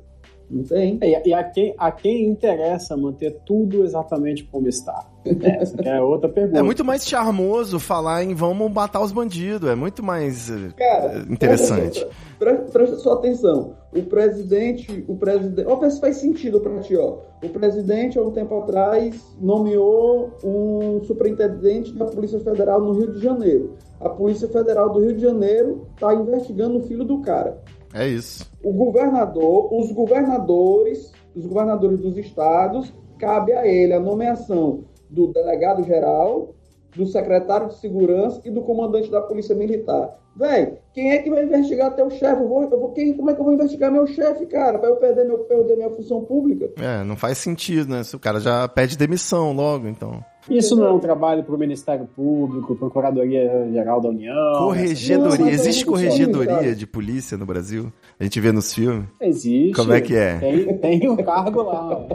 Não 0.49 0.63
tem? 0.63 0.99
E, 1.01 1.29
e 1.29 1.33
a, 1.33 1.43
quem, 1.43 1.75
a 1.77 1.91
quem 1.91 2.25
interessa 2.25 2.97
manter 2.97 3.39
tudo 3.45 3.83
exatamente 3.83 4.43
como 4.43 4.67
está? 4.67 5.05
Essa 5.25 5.77
que 5.77 5.88
é 5.88 6.01
outra 6.01 6.27
pergunta. 6.29 6.59
É 6.59 6.63
muito 6.63 6.83
mais 6.83 7.05
charmoso 7.05 7.79
falar 7.79 8.23
em 8.23 8.33
vamos 8.33 8.71
matar 8.71 9.01
os 9.01 9.12
bandidos. 9.12 9.69
É 9.69 9.75
muito 9.75 10.03
mais 10.03 10.49
eh, 10.49 10.71
Cara, 10.75 11.19
interessante. 11.29 12.05
Presta, 12.39 12.63
presta 12.71 12.95
sua 12.97 13.15
atenção. 13.15 13.75
O 13.93 14.01
presidente, 14.03 15.03
o 15.07 15.15
presidente, 15.15 15.67
ó, 15.67 15.75
vê 15.75 15.89
se 15.89 15.99
faz 15.99 16.17
sentido 16.17 16.59
para 16.59 16.79
ti, 16.79 16.95
ó. 16.95 17.17
O 17.43 17.49
presidente 17.49 18.17
há 18.17 18.21
um 18.21 18.31
tempo 18.31 18.57
atrás 18.57 19.19
nomeou 19.39 20.31
um 20.43 21.03
superintendente 21.03 21.93
da 21.93 22.05
Polícia 22.05 22.39
Federal 22.39 22.81
no 22.81 22.93
Rio 22.93 23.13
de 23.13 23.19
Janeiro. 23.19 23.75
A 23.99 24.09
Polícia 24.09 24.47
Federal 24.47 24.89
do 24.89 24.99
Rio 24.99 25.13
de 25.13 25.21
Janeiro 25.21 25.88
está 25.93 26.13
investigando 26.13 26.77
o 26.77 26.83
filho 26.83 27.03
do 27.03 27.19
cara. 27.19 27.62
É 27.93 28.08
isso. 28.08 28.49
O 28.63 28.71
governador, 28.71 29.73
os 29.73 29.91
governadores, 29.91 31.12
os 31.36 31.45
governadores 31.45 31.99
dos 31.99 32.17
estados, 32.17 32.93
cabe 33.17 33.54
a 33.54 33.65
ele 33.67 33.93
a 33.93 33.99
nomeação 33.99 34.86
do 35.10 35.28
delegado 35.28 35.84
geral, 35.84 36.54
do 36.95 37.06
secretário 37.06 37.67
de 37.67 37.75
segurança 37.75 38.41
e 38.45 38.52
do 38.52 38.62
comandante 38.62 39.10
da 39.10 39.21
polícia 39.21 39.56
militar. 39.56 40.19
Véi, 40.39 40.78
quem 40.93 41.12
é 41.12 41.17
que 41.17 41.30
vai 41.30 41.43
investigar 41.43 41.93
teu 41.93 42.10
chefe? 42.10 42.41
Eu 42.41 42.47
vou, 42.47 42.63
eu 42.63 42.80
vou, 42.80 42.93
quem, 42.93 43.13
como 43.13 43.30
é 43.30 43.34
que 43.34 43.41
eu 43.41 43.43
vou 43.43 43.54
investigar 43.54 43.91
meu 43.91 44.08
chefe, 44.08 44.45
cara, 44.45 44.80
para 44.80 44.88
eu 44.88 44.95
perder, 44.95 45.25
meu, 45.25 45.39
perder 45.39 45.75
minha 45.75 45.89
função 45.89 46.23
pública? 46.23 46.69
É, 46.82 47.04
não 47.04 47.17
faz 47.17 47.39
sentido, 47.39 47.89
né? 47.89 48.06
Se 48.06 48.15
o 48.15 48.19
cara 48.19 48.39
já 48.39 48.65
pede 48.69 48.97
demissão 48.97 49.52
logo, 49.52 49.86
então. 49.86 50.23
Isso 50.49 50.78
não 50.78 50.88
é 50.88 50.91
um 50.93 50.99
trabalho 50.99 51.43
para 51.43 51.54
o 51.54 51.60
Ministério 51.60 52.08
Público, 52.15 52.73
Procuradoria 52.73 53.69
Geral 53.69 53.99
da 53.99 54.08
União? 54.08 54.34
Não, 54.34 54.60
Corregedoria. 54.60 55.45
mas 55.45 55.60
Existe 55.60 55.84
é 55.84 55.88
corregedoria 55.88 56.73
de 56.73 56.88
polícia 56.88 57.38
no 57.38 57.45
Brasil? 57.45 57.91
A 58.17 58.23
gente 58.23 58.39
vê 58.39 58.54
nos 58.54 58.73
filmes. 58.73 59.08
Existe. 59.19 59.73
Como 59.73 59.91
é 59.91 59.99
que 59.99 60.15
é? 60.15 60.38
Tem, 60.38 60.78
tem 60.78 61.10
um 61.10 61.17
cargo 61.17 61.63
lá. 61.63 62.08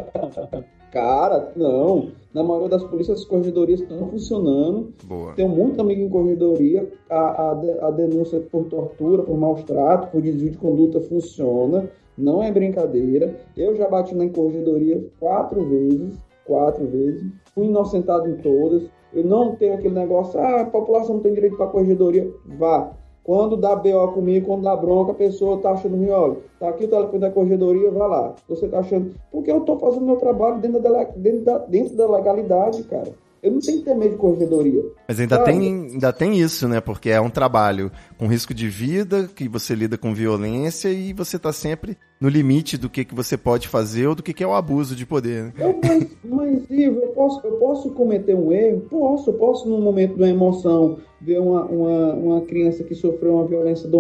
Cara, 0.95 1.53
não. 1.57 2.13
Na 2.33 2.45
maioria 2.45 2.69
das 2.69 2.85
polícias, 2.85 3.19
as 3.19 3.25
corregedorias 3.25 3.81
estão 3.81 4.09
funcionando. 4.09 4.95
Boa. 5.03 5.33
Tenho 5.35 5.49
muito 5.49 5.81
amigo 5.81 6.03
em 6.03 6.09
corredoria. 6.09 6.89
A, 7.11 7.17
a, 7.19 7.89
a 7.89 7.91
denúncia 7.91 8.39
por 8.39 8.67
tortura, 8.67 9.25
por 9.25 9.37
maus 9.37 9.65
tratos, 9.65 10.11
por 10.11 10.23
desvio 10.23 10.53
de 10.53 10.57
conduta 10.57 11.01
funciona. 11.01 11.91
Não 12.17 12.41
é 12.41 12.53
brincadeira. 12.53 13.35
Eu 13.57 13.75
já 13.75 13.89
bati 13.89 14.15
na 14.15 14.29
corregedoria 14.29 15.05
quatro 15.19 15.65
vezes. 15.69 16.15
Quatro 16.47 16.87
vezes. 16.87 17.25
Fui 17.53 17.67
inocentado 17.67 18.29
em 18.29 18.37
todas. 18.37 18.85
Eu 19.13 19.25
não 19.25 19.57
tenho 19.57 19.75
aquele 19.75 19.95
negócio, 19.95 20.39
ah, 20.39 20.61
a 20.61 20.67
população 20.67 21.17
não 21.17 21.23
tem 21.23 21.35
direito 21.35 21.57
para 21.57 21.67
corregedoria. 21.67 22.31
Vá. 22.57 22.93
Quando 23.25 23.57
dá 23.57 23.75
BO 23.75 24.13
comigo, 24.13 24.47
quando 24.47 24.65
dá 24.65 24.77
bronca, 24.77 25.13
a 25.13 25.15
pessoa 25.15 25.57
tá 25.57 25.71
achando 25.71 25.97
ruim, 25.97 26.11
olha, 26.11 26.37
tá 26.61 26.69
aqui 26.69 26.85
o 26.85 26.89
telefone 26.89 27.19
da 27.19 27.31
corregedoria, 27.31 27.91
vai 27.91 28.07
lá. 28.07 28.35
Você 28.47 28.69
tá 28.69 28.81
achando. 28.81 29.15
Porque 29.33 29.51
eu 29.51 29.61
tô 29.61 29.79
fazendo 29.79 30.05
meu 30.05 30.17
trabalho 30.17 30.61
dentro 30.61 30.79
da, 30.79 31.05
dentro 31.05 31.41
da, 31.41 31.59
dentro 31.59 31.97
da 31.97 32.07
legalidade, 32.07 32.83
cara. 32.85 33.11
Eu 33.45 33.53
não 33.53 33.61
ter 33.61 33.95
medo 33.95 34.13
de 34.13 34.17
corregedoria. 34.17 34.83
Mas 35.07 35.21
ainda 35.21 35.37
Sabe? 35.37 35.53
tem, 35.53 35.61
ainda 35.93 36.13
tem 36.15 36.39
isso, 36.41 36.67
né? 36.67 36.81
Porque 36.81 37.11
é 37.11 37.21
um 37.21 37.29
trabalho 37.29 37.93
com 38.17 38.27
risco 38.27 38.55
de 38.55 38.67
vida, 38.71 39.29
que 39.29 39.47
você 39.47 39.75
lida 39.75 39.99
com 39.99 40.15
violência 40.15 40.89
e 40.89 41.13
você 41.13 41.39
tá 41.39 41.53
sempre 41.53 41.99
no 42.19 42.31
limite 42.31 42.79
do 42.79 42.89
que, 42.89 43.05
que 43.05 43.15
você 43.15 43.37
pode 43.37 43.69
fazer 43.69 44.07
ou 44.07 44.15
do 44.15 44.23
que, 44.23 44.33
que 44.33 44.43
é 44.43 44.47
o 44.47 44.55
abuso 44.55 44.97
de 44.97 45.05
poder. 45.05 45.45
né? 45.45 45.53
Eu, 45.59 45.79
mas, 45.85 46.17
mas, 46.25 46.71
Ivo, 46.71 47.01
eu 47.01 47.09
posso, 47.09 47.47
eu 47.47 47.53
posso 47.57 47.91
cometer 47.91 48.35
um 48.35 48.51
erro? 48.51 48.81
Posso, 48.89 49.29
eu 49.29 49.35
posso, 49.35 49.69
num 49.69 49.83
momento 49.83 50.15
de 50.15 50.23
uma 50.23 50.31
emoção, 50.31 50.97
ver 51.21 51.39
uma, 51.39 51.67
uma, 51.67 52.15
uma 52.15 52.41
criança 52.41 52.83
que 52.83 52.95
sofreu 52.95 53.35
uma 53.35 53.47
violência, 53.47 53.91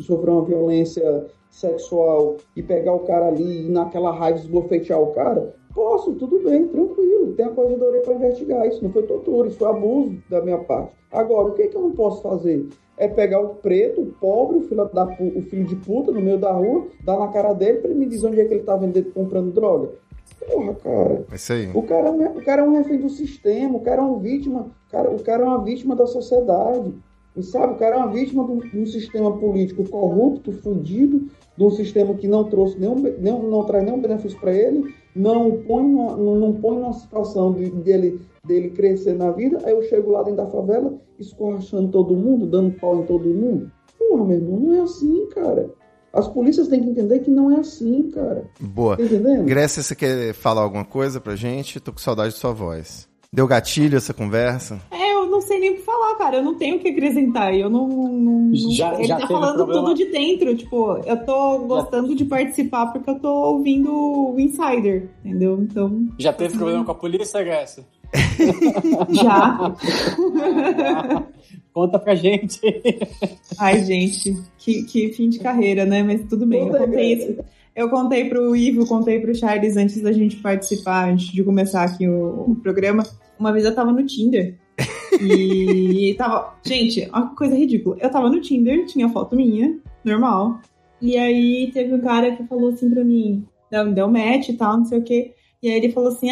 sofreu 0.00 0.34
uma 0.34 0.44
violência 0.44 1.24
sexual 1.52 2.36
e 2.56 2.62
pegar 2.62 2.94
o 2.94 3.00
cara 3.00 3.26
ali 3.28 3.66
e 3.66 3.70
naquela 3.70 4.10
raiva 4.10 4.38
esbofetear 4.38 5.00
o 5.00 5.12
cara? 5.12 5.54
Posso, 5.74 6.12
tudo 6.14 6.40
bem, 6.42 6.66
tranquilo. 6.68 7.32
Tem 7.34 7.46
a 7.46 7.50
corregedoria 7.50 8.00
para 8.02 8.14
investigar. 8.14 8.66
Isso 8.66 8.82
não 8.82 8.90
foi 8.90 9.02
tortura, 9.04 9.48
isso 9.48 9.58
foi 9.58 9.68
abuso 9.68 10.16
da 10.28 10.40
minha 10.42 10.58
parte. 10.58 10.94
Agora, 11.10 11.48
o 11.48 11.52
que, 11.52 11.68
que 11.68 11.76
eu 11.76 11.82
não 11.82 11.92
posso 11.92 12.22
fazer? 12.22 12.66
É 12.98 13.08
pegar 13.08 13.40
o 13.40 13.54
preto, 13.56 14.02
o 14.02 14.06
pobre, 14.06 14.58
o 14.58 14.62
filho, 14.62 14.84
da, 14.92 15.04
o 15.04 15.42
filho 15.42 15.64
de 15.64 15.76
puta 15.76 16.10
no 16.12 16.20
meio 16.20 16.38
da 16.38 16.52
rua, 16.52 16.86
dar 17.04 17.18
na 17.18 17.28
cara 17.28 17.52
dele 17.54 17.78
para 17.78 17.90
ele 17.90 18.00
me 18.00 18.06
dizer 18.06 18.26
onde 18.26 18.40
é 18.40 18.44
que 18.44 18.52
ele 18.54 18.62
tá 18.64 18.76
vendendo, 18.76 19.12
comprando 19.12 19.50
droga. 19.52 19.90
Porra, 20.50 20.74
cara. 20.74 21.24
É 21.30 21.34
isso 21.34 21.52
aí. 21.52 21.70
O 21.74 21.82
cara, 21.82 22.08
é 22.08 22.10
um- 22.10 22.36
o 22.38 22.44
cara 22.44 22.62
é 22.62 22.64
um 22.68 22.72
refém 22.76 22.98
do 22.98 23.08
sistema, 23.08 23.76
o 23.76 23.80
cara 23.80 24.02
é 24.02 24.04
uma 24.04 24.18
vítima, 24.18 24.66
o 24.88 24.90
cara, 24.90 25.10
o 25.10 25.22
cara 25.22 25.42
é 25.42 25.46
uma 25.46 25.62
vítima 25.64 25.96
da 25.96 26.06
sociedade. 26.06 26.92
E 27.34 27.42
sabe, 27.42 27.72
o 27.74 27.76
cara 27.76 27.96
é 27.96 27.98
uma 27.98 28.08
vítima 28.08 28.44
de 28.44 28.52
um, 28.52 28.58
de 28.58 28.78
um 28.78 28.86
sistema 28.86 29.32
político 29.38 29.88
corrupto, 29.88 30.52
fundido, 30.52 31.28
de 31.56 31.64
um 31.64 31.70
sistema 31.70 32.14
que 32.14 32.26
não 32.26 32.44
trouxe 32.44 32.78
nenhum, 32.78 33.02
nenhum 33.18 33.50
não 33.50 33.64
traz 33.64 33.84
nenhum 33.84 34.00
benefício 34.00 34.38
para 34.40 34.54
ele, 34.54 34.94
não 35.14 35.48
o 35.48 35.58
põe 35.64 35.84
numa, 35.84 36.16
não, 36.16 36.36
não 36.36 36.52
põe 36.54 36.76
numa 36.76 36.92
situação 36.94 37.52
de, 37.52 37.70
dele, 37.70 38.20
dele 38.44 38.70
crescer 38.70 39.14
na 39.14 39.30
vida. 39.30 39.58
Aí 39.64 39.72
eu 39.72 39.82
chego 39.82 40.10
lá 40.12 40.22
dentro 40.22 40.44
da 40.44 40.46
favela, 40.46 40.94
escorrachando 41.18 41.90
todo 41.90 42.16
mundo, 42.16 42.46
dando 42.46 42.72
pau 42.78 43.00
em 43.00 43.06
todo 43.06 43.28
mundo. 43.28 43.70
Porra, 43.98 44.24
meu 44.24 44.36
irmão, 44.36 44.60
não 44.60 44.74
é 44.74 44.80
assim, 44.80 45.26
cara. 45.34 45.70
As 46.12 46.28
polícias 46.28 46.68
têm 46.68 46.82
que 46.82 46.90
entender 46.90 47.20
que 47.20 47.30
não 47.30 47.50
é 47.50 47.60
assim, 47.60 48.10
cara. 48.10 48.44
Boa. 48.60 48.96
Tá 48.96 49.02
entendendo? 49.02 49.44
Grécia, 49.44 49.82
você 49.82 49.94
quer 49.94 50.34
falar 50.34 50.62
alguma 50.62 50.84
coisa 50.84 51.20
pra 51.20 51.36
gente? 51.36 51.80
Tô 51.80 51.92
com 51.92 51.98
saudade 51.98 52.34
de 52.34 52.38
sua 52.38 52.52
voz. 52.52 53.08
Deu 53.32 53.46
gatilho 53.46 53.96
essa 53.96 54.12
conversa? 54.12 54.78
É, 54.90 55.14
eu 55.14 55.24
não 55.26 55.40
sei 55.40 55.58
nem 55.58 55.70
o 55.70 55.76
que 55.76 55.82
falar, 55.82 55.91
cara, 56.16 56.36
eu 56.36 56.42
não 56.42 56.54
tenho 56.54 56.76
o 56.76 56.78
que 56.78 56.88
acrescentar. 56.88 57.54
Eu 57.54 57.68
não. 57.70 57.88
não- 57.88 58.54
Já- 58.54 58.94
ele 58.94 59.04
já 59.04 59.14
tá 59.16 59.26
teve 59.26 59.32
falando 59.32 59.56
problema? 59.56 59.82
tudo 59.84 59.94
de 59.96 60.04
dentro. 60.06 60.56
Tipo, 60.56 60.98
eu 61.04 61.24
tô 61.24 61.58
gostando 61.60 62.14
de 62.14 62.24
participar 62.24 62.86
porque 62.92 63.08
eu 63.10 63.18
tô 63.18 63.28
ouvindo 63.32 63.90
o 63.92 64.38
Insider, 64.38 65.08
entendeu? 65.24 65.58
Então, 65.62 66.06
Já 66.18 66.32
teve 66.32 66.56
problema 66.56 66.84
com 66.84 66.90
a 66.92 66.94
polícia, 66.94 67.42
Grécia? 67.42 67.84
já. 69.10 69.74
Conta 71.72 71.98
pra 71.98 72.14
gente. 72.14 72.60
Ai, 73.58 73.82
gente, 73.82 74.34
que, 74.58 74.82
que 74.84 75.12
fim 75.12 75.28
de 75.28 75.38
carreira, 75.38 75.84
né? 75.86 76.02
Mas 76.02 76.22
tudo 76.28 76.46
bem, 76.46 76.68
eu 76.68 76.74
contei 76.78 77.12
isso. 77.14 77.38
Eu 77.74 77.88
contei 77.88 78.28
pro 78.28 78.54
Ivo, 78.54 78.86
contei 78.86 79.18
pro 79.18 79.34
Charles 79.34 79.78
antes 79.78 80.02
da 80.02 80.12
gente 80.12 80.36
participar, 80.36 81.08
antes 81.08 81.28
de 81.28 81.42
começar 81.42 81.84
aqui 81.84 82.06
o, 82.06 82.50
o 82.50 82.56
programa. 82.56 83.02
Uma 83.38 83.50
vez 83.50 83.64
eu 83.64 83.74
tava 83.74 83.90
no 83.90 84.04
Tinder. 84.04 84.58
E 85.20 86.14
tava. 86.16 86.54
Gente, 86.64 87.08
uma 87.08 87.34
coisa 87.34 87.54
ridícula. 87.54 87.96
Eu 88.00 88.10
tava 88.10 88.30
no 88.30 88.40
Tinder, 88.40 88.86
tinha 88.86 89.08
foto 89.08 89.36
minha, 89.36 89.78
normal. 90.04 90.60
E 91.00 91.16
aí 91.16 91.70
teve 91.72 91.94
um 91.94 92.00
cara 92.00 92.34
que 92.36 92.46
falou 92.46 92.70
assim 92.70 92.88
pra 92.88 93.04
mim, 93.04 93.44
deu, 93.70 93.92
deu 93.92 94.08
match 94.08 94.48
e 94.48 94.54
tal, 94.54 94.78
não 94.78 94.84
sei 94.84 94.98
o 94.98 95.02
quê. 95.02 95.34
E 95.62 95.68
aí 95.68 95.76
ele 95.76 95.92
falou 95.92 96.10
assim: 96.10 96.28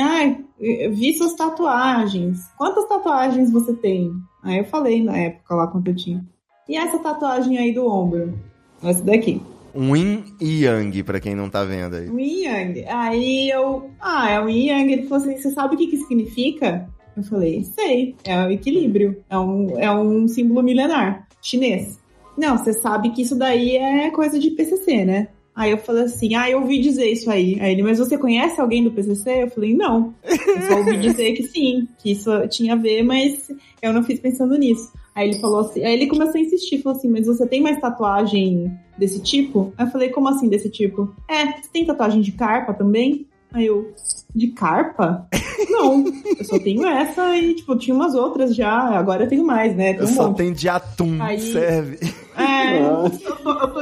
eu 0.59 0.93
vi 0.93 1.13
suas 1.15 1.35
tatuagens. 1.35 2.41
Quantas 2.57 2.89
tatuagens 2.89 3.51
você 3.51 3.75
tem? 3.75 4.13
Aí 4.43 4.59
eu 4.59 4.65
falei 4.65 5.03
na 5.03 5.17
época 5.17 5.55
lá 5.55 5.67
quanto 5.67 5.89
eu 5.89 5.97
tinha. 5.97 6.25
E 6.69 6.77
essa 6.77 6.99
tatuagem 6.99 7.59
aí 7.59 7.73
do 7.73 7.87
ombro? 7.87 8.39
Essa 8.83 9.03
daqui. 9.03 9.41
Um 9.75 9.95
yin 9.95 10.25
e 10.41 10.65
yang, 10.65 11.03
pra 11.05 11.21
quem 11.21 11.35
não 11.35 11.49
tá 11.49 11.65
vendo 11.65 11.95
aí. 11.95 12.09
O 12.09 12.19
Yin 12.19 12.43
Yang. 12.43 12.85
Aí 12.89 13.51
eu. 13.51 13.89
Ah, 14.01 14.29
é 14.29 14.41
o 14.41 14.49
Yin 14.49 14.67
Yang. 14.67 14.93
Ele 14.93 15.03
falou 15.05 15.25
assim: 15.25 15.37
você 15.37 15.51
sabe 15.53 15.75
o 15.75 15.79
que, 15.79 15.87
que 15.87 15.97
significa? 15.99 16.90
Eu 17.17 17.23
falei: 17.23 17.65
sei. 17.65 18.15
É 18.25 18.47
o 18.47 18.51
equilíbrio. 18.51 19.23
É 19.29 19.39
um, 19.39 19.79
é 19.79 19.93
um 19.93 20.29
símbolo 20.29 20.63
milenar 20.63 21.27
chinês. 21.43 21.99
Não, 22.37 22.57
você 22.57 22.73
sabe 22.73 23.11
que 23.11 23.23
isso 23.23 23.37
daí 23.37 23.77
é 23.77 24.11
coisa 24.11 24.39
de 24.39 24.51
PCC, 24.51 25.05
né? 25.05 25.29
Aí 25.55 25.73
eu 25.73 25.79
falei 25.79 26.05
assim: 26.05 26.35
ah, 26.35 26.49
eu 26.49 26.61
ouvi 26.61 26.81
dizer 26.81 27.07
isso 27.11 27.31
aí. 27.31 27.59
Aí 27.61 27.73
ele: 27.73 27.83
mas 27.83 27.99
você 27.99 28.17
conhece 28.17 28.61
alguém 28.61 28.85
do 28.85 28.93
PCC? 28.93 29.43
Eu 29.43 29.51
falei: 29.51 29.75
não. 29.75 30.15
Eu 30.25 30.63
só 30.63 30.79
ouvi 30.79 30.97
dizer 30.99 31.33
que 31.33 31.43
sim, 31.43 31.89
que 31.99 32.13
isso 32.13 32.31
tinha 32.49 32.75
a 32.75 32.77
ver, 32.77 33.03
mas 33.03 33.51
eu 33.83 33.93
não 33.93 34.03
fiz 34.03 34.21
pensando 34.21 34.57
nisso. 34.57 34.93
Aí 35.15 35.29
ele 35.29 35.41
falou 35.41 35.61
assim, 35.61 35.85
aí 35.85 35.93
ele 35.93 36.07
começou 36.07 36.39
a 36.39 36.41
insistir, 36.41 36.83
falou 36.83 36.97
assim, 36.97 37.11
mas 37.11 37.27
você 37.27 37.47
tem 37.47 37.61
mais 37.61 37.81
tatuagem 37.81 38.73
desse 38.97 39.21
tipo? 39.21 39.73
Aí 39.77 39.87
eu 39.87 39.91
falei, 39.91 40.09
como 40.11 40.29
assim 40.29 40.49
desse 40.49 40.71
tipo? 40.71 41.15
É, 41.29 41.47
você 41.47 41.69
tem 41.73 41.85
tatuagem 41.85 42.21
de 42.21 42.33
carpa 42.33 42.73
também? 42.73 43.27
Aí 43.53 43.67
eu, 43.67 43.93
de 44.35 44.49
carpa? 44.49 45.27
Não, 45.69 46.05
eu 46.39 46.45
só 46.45 46.59
tenho 46.59 46.87
essa 46.87 47.37
e, 47.37 47.55
tipo, 47.55 47.77
tinha 47.77 47.95
umas 47.95 48.15
outras 48.15 48.55
já, 48.55 48.73
agora 48.73 49.25
eu 49.25 49.29
tenho 49.29 49.45
mais, 49.45 49.75
né? 49.77 49.93
Tem 49.93 50.03
Eu 50.03 50.09
um 50.09 50.15
só 50.15 50.29
monte. 50.29 50.37
tenho 50.39 50.55
de 50.55 50.69
atum, 50.69 51.19
Aí- 51.21 51.41
serve. 51.41 51.99
É, 52.37 52.81
Eu 52.81 53.11
tô, 53.43 53.51
eu 53.51 53.69
tô 53.69 53.81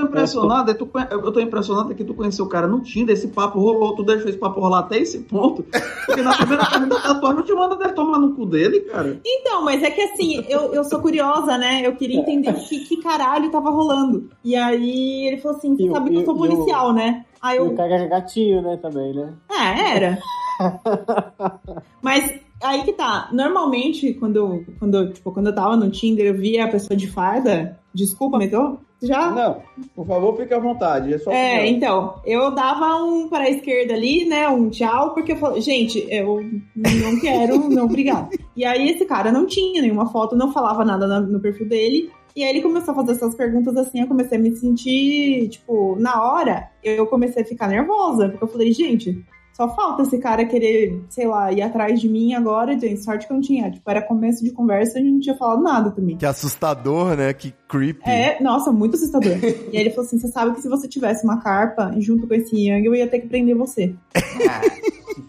é 0.71 0.75
tu 0.75 0.87
conhe- 0.87 1.07
eu 1.11 1.31
tô 1.33 1.41
impressionado 1.41 1.95
que 1.95 2.03
tu 2.03 2.15
conheceu 2.15 2.45
o 2.45 2.49
cara 2.49 2.67
no 2.67 2.81
Tinder, 2.81 3.15
esse 3.15 3.29
papo 3.29 3.61
rolou, 3.61 3.95
tu 3.95 4.03
deixou 4.03 4.29
esse 4.29 4.39
papo 4.39 4.61
rolar 4.61 4.81
até 4.81 4.99
esse 4.99 5.19
ponto. 5.21 5.65
Porque 6.07 6.23
na 6.23 6.35
primeira 6.37 6.65
pergunta 6.67 6.95
da 6.97 7.01
tatuagem 7.03 7.37
não 7.39 7.45
te 7.45 7.53
manda 7.53 7.77
deve 7.77 7.93
tomar 7.93 8.19
no 8.19 8.35
cu 8.35 8.47
dele, 8.47 8.81
cara. 8.81 9.21
Então, 9.25 9.65
mas 9.65 9.83
é 9.83 9.91
que 9.91 10.01
assim, 10.01 10.45
eu, 10.49 10.73
eu 10.75 10.83
sou 10.85 10.99
curiosa, 11.01 11.57
né? 11.59 11.83
Eu 11.85 11.95
queria 11.97 12.19
entender 12.19 12.51
o 12.51 12.55
que, 12.55 12.81
que 12.81 12.97
caralho 13.03 13.51
tava 13.51 13.71
rolando. 13.71 14.29
E 14.45 14.57
aí 14.57 15.27
ele 15.29 15.37
falou 15.39 15.59
assim: 15.59 15.77
você 15.77 15.91
sabe 15.91 16.11
que 16.11 16.17
eu 16.17 16.25
sou 16.25 16.35
policial, 16.37 16.93
né? 16.93 17.25
Aí 17.41 17.59
E 17.59 17.61
o 17.61 17.67
eu. 17.67 17.75
cara 17.77 17.95
era 17.95 18.07
gatinho, 18.07 18.63
né, 18.63 18.77
também, 18.83 19.15
né? 19.15 19.33
É, 19.51 19.97
era. 19.97 20.19
Mas 22.03 22.39
aí 22.63 22.83
que 22.83 22.93
tá. 22.93 23.29
Normalmente, 23.33 24.15
quando 24.15 24.37
eu, 24.37 24.65
quando, 24.79 25.13
tipo, 25.13 25.33
quando 25.33 25.49
eu 25.49 25.55
tava 25.55 25.77
no 25.77 25.91
Tinder, 25.91 26.27
eu 26.27 26.35
via 26.35 26.65
a 26.65 26.69
pessoa 26.69 26.97
de 26.97 27.07
farda. 27.09 27.79
Desculpa, 27.95 28.39
mas 28.39 28.53
eu 28.53 28.79
já. 29.03 29.31
Não, 29.31 29.63
por 29.95 30.07
favor, 30.07 30.37
fique 30.37 30.53
à 30.53 30.59
vontade. 30.59 31.15
É 31.15 31.19
É, 31.33 31.67
então, 31.69 32.21
eu 32.25 32.51
dava 32.55 33.03
um 33.03 33.29
para 33.29 33.45
a 33.45 33.51
esquerda 33.51 33.95
ali, 33.95 34.25
né, 34.27 34.49
um 34.49 34.69
tchau, 34.71 35.15
porque 35.15 35.33
eu 35.33 35.37
falei, 35.37 35.61
gente, 35.61 36.07
eu 36.11 36.41
não 36.77 37.19
quero, 37.21 37.69
não, 37.69 37.85
obrigado. 37.87 38.31
E 38.57 38.65
aí 38.65 38.91
esse 38.91 39.05
cara 39.05 39.33
não 39.33 39.47
tinha 39.47 39.81
nenhuma 39.83 40.07
foto, 40.11 40.37
não 40.37 40.53
falava 40.53 40.85
nada 40.85 41.07
na- 41.07 41.21
no 41.21 41.41
perfil 41.41 41.69
dele, 41.69 42.11
e 42.37 42.43
aí 42.45 42.51
ele 42.51 42.63
começou 42.63 42.93
a 42.93 42.97
fazer 42.97 43.13
essas 43.13 43.35
perguntas 43.35 43.77
assim, 43.77 44.01
eu 44.01 44.07
comecei 44.07 44.37
a 44.39 44.41
me 44.41 44.55
sentir, 44.55 45.49
tipo, 45.49 45.97
na 45.99 46.23
hora, 46.23 46.69
eu 46.85 47.07
comecei 47.07 47.43
a 47.43 47.47
ficar 47.47 47.69
nervosa, 47.69 48.29
porque 48.29 48.45
eu 48.45 48.49
falei, 48.49 48.73
gente, 48.73 49.25
só 49.59 49.75
falta 49.75 50.03
esse 50.03 50.17
cara 50.19 50.45
querer, 50.45 51.03
sei 51.09 51.27
lá, 51.27 51.53
ir 51.53 51.63
atrás 51.63 52.01
de 52.01 52.09
mim 52.09 52.33
agora, 52.33 52.79
gente, 52.79 53.03
sorte 53.03 53.27
que 53.27 53.33
eu 53.33 53.35
não 53.35 53.43
tinha, 53.43 53.69
tipo, 53.69 53.91
era 53.91 54.01
começo 54.01 54.45
de 54.45 54.53
conversa 54.53 54.97
e 54.97 55.03
a 55.03 55.05
gente 55.05 55.15
não 55.15 55.21
tinha 55.21 55.37
falado 55.37 55.61
nada 55.61 55.91
também. 55.91 56.17
Que 56.17 56.25
assustador, 56.25 57.17
né? 57.17 57.33
Que 57.33 57.53
creepy. 57.69 58.09
É, 58.09 58.41
nossa, 58.41 58.71
muito 58.71 58.95
assustador. 58.95 59.33
e 59.43 59.77
aí 59.77 59.81
ele 59.81 59.91
falou 59.91 60.07
assim: 60.07 60.17
você 60.21 60.29
sabe 60.29 60.55
que 60.55 60.63
se 60.63 60.69
você 60.69 60.87
tivesse 60.87 61.25
uma 61.25 61.41
carpa 61.41 61.93
junto 61.99 62.29
com 62.29 62.35
esse 62.35 62.55
Yang, 62.55 62.87
eu 62.87 62.95
ia 62.95 63.09
ter 63.09 63.19
que 63.19 63.27
prender 63.27 63.57
você. 63.57 63.97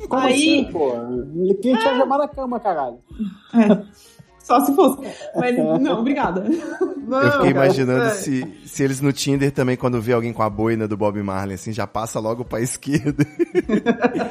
Como 0.07 0.21
Aí- 0.21 0.61
assim, 0.61 0.71
pô? 0.71 0.91
Quem 1.59 1.75
tinha 1.75 1.97
chamado 1.97 2.21
a 2.21 2.27
cama, 2.27 2.59
caralho? 2.59 2.99
Só 4.49 4.65
se 4.65 4.75
fosse. 4.75 4.97
Mas 5.35 5.55
não, 5.57 5.99
obrigada. 5.99 6.43
Não, 7.07 7.21
Eu 7.21 7.31
fiquei 7.33 7.53
cara, 7.53 7.65
imaginando 7.65 8.01
é. 8.03 8.09
se, 8.09 8.43
se 8.65 8.83
eles 8.83 8.99
no 8.99 9.13
Tinder 9.13 9.51
também, 9.51 9.77
quando 9.77 10.01
vê 10.01 10.13
alguém 10.13 10.33
com 10.33 10.41
a 10.43 10.49
boina 10.49 10.87
do 10.87 10.97
Bob 10.97 11.21
Marley, 11.21 11.53
assim, 11.55 11.71
já 11.71 11.85
passa 11.85 12.19
logo 12.19 12.43
pra 12.43 12.59
esquerda. 12.59 13.25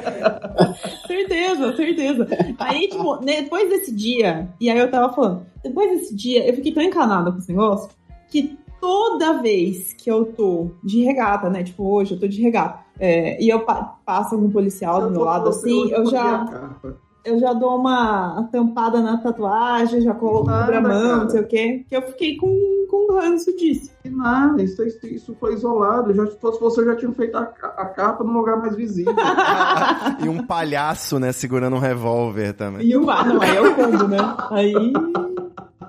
certeza, 1.07 1.75
certeza. 1.75 2.27
Aí, 2.59 2.87
tipo, 2.87 3.17
depois 3.17 3.69
desse 3.69 3.93
dia, 3.95 4.49
e 4.59 4.69
aí 4.69 4.77
eu 4.77 4.89
tava 4.91 5.13
falando, 5.13 5.45
depois 5.63 5.89
desse 5.91 6.15
dia, 6.15 6.47
eu 6.47 6.53
fiquei 6.53 6.73
tão 6.73 6.83
encanada 6.83 7.31
com 7.31 7.37
esse 7.37 7.49
negócio 7.49 7.89
que 8.27 8.57
toda 8.79 9.41
vez 9.41 9.93
que 9.93 10.09
eu 10.09 10.25
tô 10.25 10.71
de 10.83 11.03
regata, 11.03 11.49
né? 11.49 11.63
Tipo, 11.63 11.83
hoje 11.89 12.13
eu 12.13 12.19
tô 12.19 12.27
de 12.27 12.41
regata. 12.41 12.79
é, 12.99 13.41
e 13.43 13.49
eu 13.49 13.61
pa- 13.61 13.97
passo 14.05 14.35
algum 14.35 14.49
policial 14.49 15.01
do 15.01 15.11
meu 15.11 15.23
lado 15.23 15.49
assim, 15.49 15.91
eu 15.91 16.05
já. 16.05 16.45
Eu 17.29 17.39
já 17.39 17.53
dou 17.53 17.77
uma 17.77 18.49
tampada 18.51 19.01
na 19.01 19.17
tatuagem, 19.17 20.01
já 20.01 20.13
coloco 20.13 20.47
Nada, 20.47 20.77
a 20.77 20.81
mão, 20.81 20.89
cara. 20.89 21.15
não 21.17 21.29
sei 21.29 21.41
o 21.41 21.47
quê. 21.47 21.85
Que 21.87 21.95
eu 21.95 22.01
fiquei 22.01 22.37
com, 22.37 22.49
com 22.89 23.13
ranço 23.13 23.55
disso. 23.55 23.91
Que 24.01 24.09
nada, 24.09 24.61
isso, 24.63 24.83
isso, 24.83 25.05
isso 25.05 25.37
foi 25.39 25.53
isolado. 25.53 26.13
Já, 26.13 26.25
se 26.25 26.37
fosse 26.39 26.59
você, 26.59 26.83
já 26.83 26.95
tinha 26.95 27.11
feito 27.11 27.37
a, 27.37 27.41
a 27.41 27.85
capa 27.85 28.23
num 28.23 28.33
lugar 28.33 28.57
mais 28.57 28.75
visível. 28.75 29.13
e 30.23 30.27
um 30.27 30.45
palhaço, 30.45 31.19
né, 31.19 31.31
segurando 31.31 31.75
um 31.75 31.79
revólver 31.79 32.53
também. 32.53 32.85
E 32.85 32.97
o 32.97 33.09
ah, 33.09 33.23
não, 33.23 33.41
aí 33.41 33.55
é 33.55 33.61
o 33.61 33.75
combo, 33.75 34.07
né? 34.07 34.17
Aí. 34.51 34.93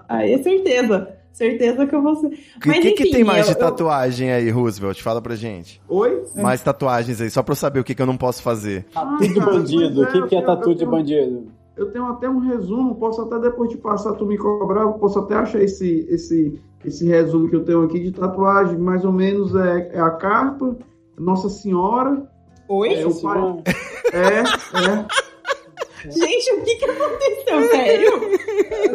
Aí 0.09 0.33
é 0.33 0.43
certeza. 0.43 1.20
Certeza 1.33 1.87
que 1.87 1.95
eu 1.95 2.03
vou 2.03 2.17
ser. 2.17 2.27
O 2.27 2.33
Mas, 2.67 2.79
que, 2.81 2.93
que 2.93 3.03
enfim, 3.05 3.13
tem 3.13 3.25
mais 3.25 3.49
eu- 3.49 3.55
de 3.55 3.61
eu- 3.61 3.67
tatuagem 3.67 4.31
aí, 4.33 4.51
Roosevelt? 4.51 5.01
Fala 5.03 5.23
pra 5.23 5.35
gente. 5.37 5.81
Oi? 5.89 6.23
Mais 6.37 6.61
tatuagens 6.61 7.21
aí, 7.21 7.31
só 7.31 7.43
pra 7.43 7.53
eu 7.53 7.57
saber 7.57 7.81
o 7.81 7.85
que, 7.85 7.95
que 7.95 8.03
eu 8.03 8.07
não 8.07 8.17
posso 8.17 8.43
fazer. 8.43 8.85
Tatu 8.93 9.19
de 9.23 9.35
cara, 9.35 9.51
bandido. 9.53 10.03
O 10.03 10.07
que, 10.07 10.19
é, 10.19 10.27
que 10.27 10.35
é 10.37 10.39
eu- 10.41 10.45
tatu 10.47 10.71
eu 10.71 10.75
de 10.75 10.85
bandido? 10.85 11.47
Eu 11.77 11.91
tenho 11.91 12.05
até 12.07 12.29
um 12.29 12.41
resumo, 12.41 12.95
posso 12.97 13.23
até 13.23 13.39
depois 13.39 13.71
de 13.71 13.79
passar 13.79 14.13
tu 14.13 14.27
me 14.27 14.37
cobrar, 14.37 14.83
eu 14.83 14.93
posso 14.95 15.19
até 15.21 15.35
achar 15.35 15.63
esse, 15.63 16.07
esse, 16.11 16.61
esse 16.85 17.07
resumo 17.07 17.49
que 17.49 17.57
eu 17.57 17.65
tenho 17.65 17.83
aqui 17.85 18.01
de 18.01 18.13
tatuagem, 18.13 18.77
mais 18.77 19.03
ou 19.05 19.13
menos 19.13 19.55
é, 19.55 19.91
é 19.95 20.01
a 20.01 20.11
carpa, 20.11 20.77
Nossa 21.19 21.49
Senhora, 21.49 22.29
Oi? 22.69 22.95
É, 22.95 23.07
o 23.07 23.15
pai- 23.21 23.63
é, 24.13 24.41
é, 24.41 26.11
Gente, 26.11 26.53
o 26.55 26.63
que 26.65 26.77
que 26.77 26.85
aconteceu? 26.85 27.69
Sério? 27.71 28.13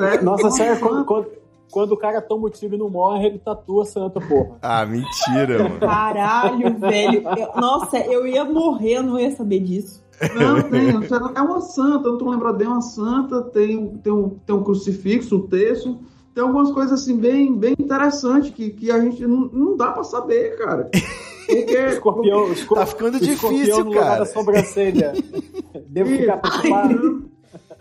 é 0.03 0.21
Nossa, 0.21 0.49
Santa. 0.51 0.79
quando, 0.79 1.05
quando, 1.05 1.27
quando 1.76 1.91
o 1.91 1.97
cara 1.97 2.21
toma 2.21 2.47
o 2.47 2.49
tiro 2.49 2.76
e 2.76 2.78
não 2.78 2.89
morre, 2.89 3.28
ele 3.28 3.38
tatua 3.38 3.84
santa, 3.84 4.21
porra. 4.21 4.57
Ah, 4.61 4.86
mentira, 4.86 5.61
mano. 5.63 5.80
Caralho, 5.82 6.73
velho. 6.80 7.21
Eu- 7.38 7.59
nossa, 7.61 7.97
eu 7.97 8.26
ia 8.26 8.45
morrer, 8.45 8.93
eu 8.99 9.03
não 9.03 9.19
ia 9.19 9.30
saber 9.36 9.59
disso. 9.59 10.01
Não, 10.34 10.61
tem, 10.69 10.89
é 11.36 11.41
uma 11.41 11.59
santa, 11.59 12.07
eu 12.07 12.13
não 12.13 12.17
tô 12.17 12.30
lembrado 12.32 12.55
bem, 12.55 12.65
é 12.65 12.69
uma 12.69 12.82
santa, 12.82 13.41
tem, 13.41 13.97
tem, 13.97 14.13
um, 14.13 14.30
tem 14.30 14.55
um 14.55 14.63
crucifixo, 14.63 15.36
um 15.36 15.47
terço, 15.47 15.99
tem 16.34 16.41
algumas 16.41 16.71
coisas 16.71 17.01
assim 17.01 17.17
bem, 17.17 17.53
bem 17.53 17.76
interessantes 17.78 18.51
que, 18.51 18.69
que 18.69 18.89
a 18.89 18.99
gente 19.01 19.28
não, 19.28 19.49
não 19.51 19.76
dá 19.76 19.91
pra 19.91 20.05
saber, 20.05 20.57
cara. 20.57 20.89
Porque, 21.45 21.76
Escorpião, 21.91 22.53
escor- 22.53 22.78
Tá 22.78 22.86
ficando 22.86 23.17
escorpião 23.17 23.51
difícil, 23.61 23.84
no 23.84 23.89
lugar 23.89 24.03
cara. 24.05 24.19
da 24.19 24.26
sobrancelha. 24.26 25.11
Devo 25.89 26.09
ficar 26.11 26.38
preocupado. 26.38 27.26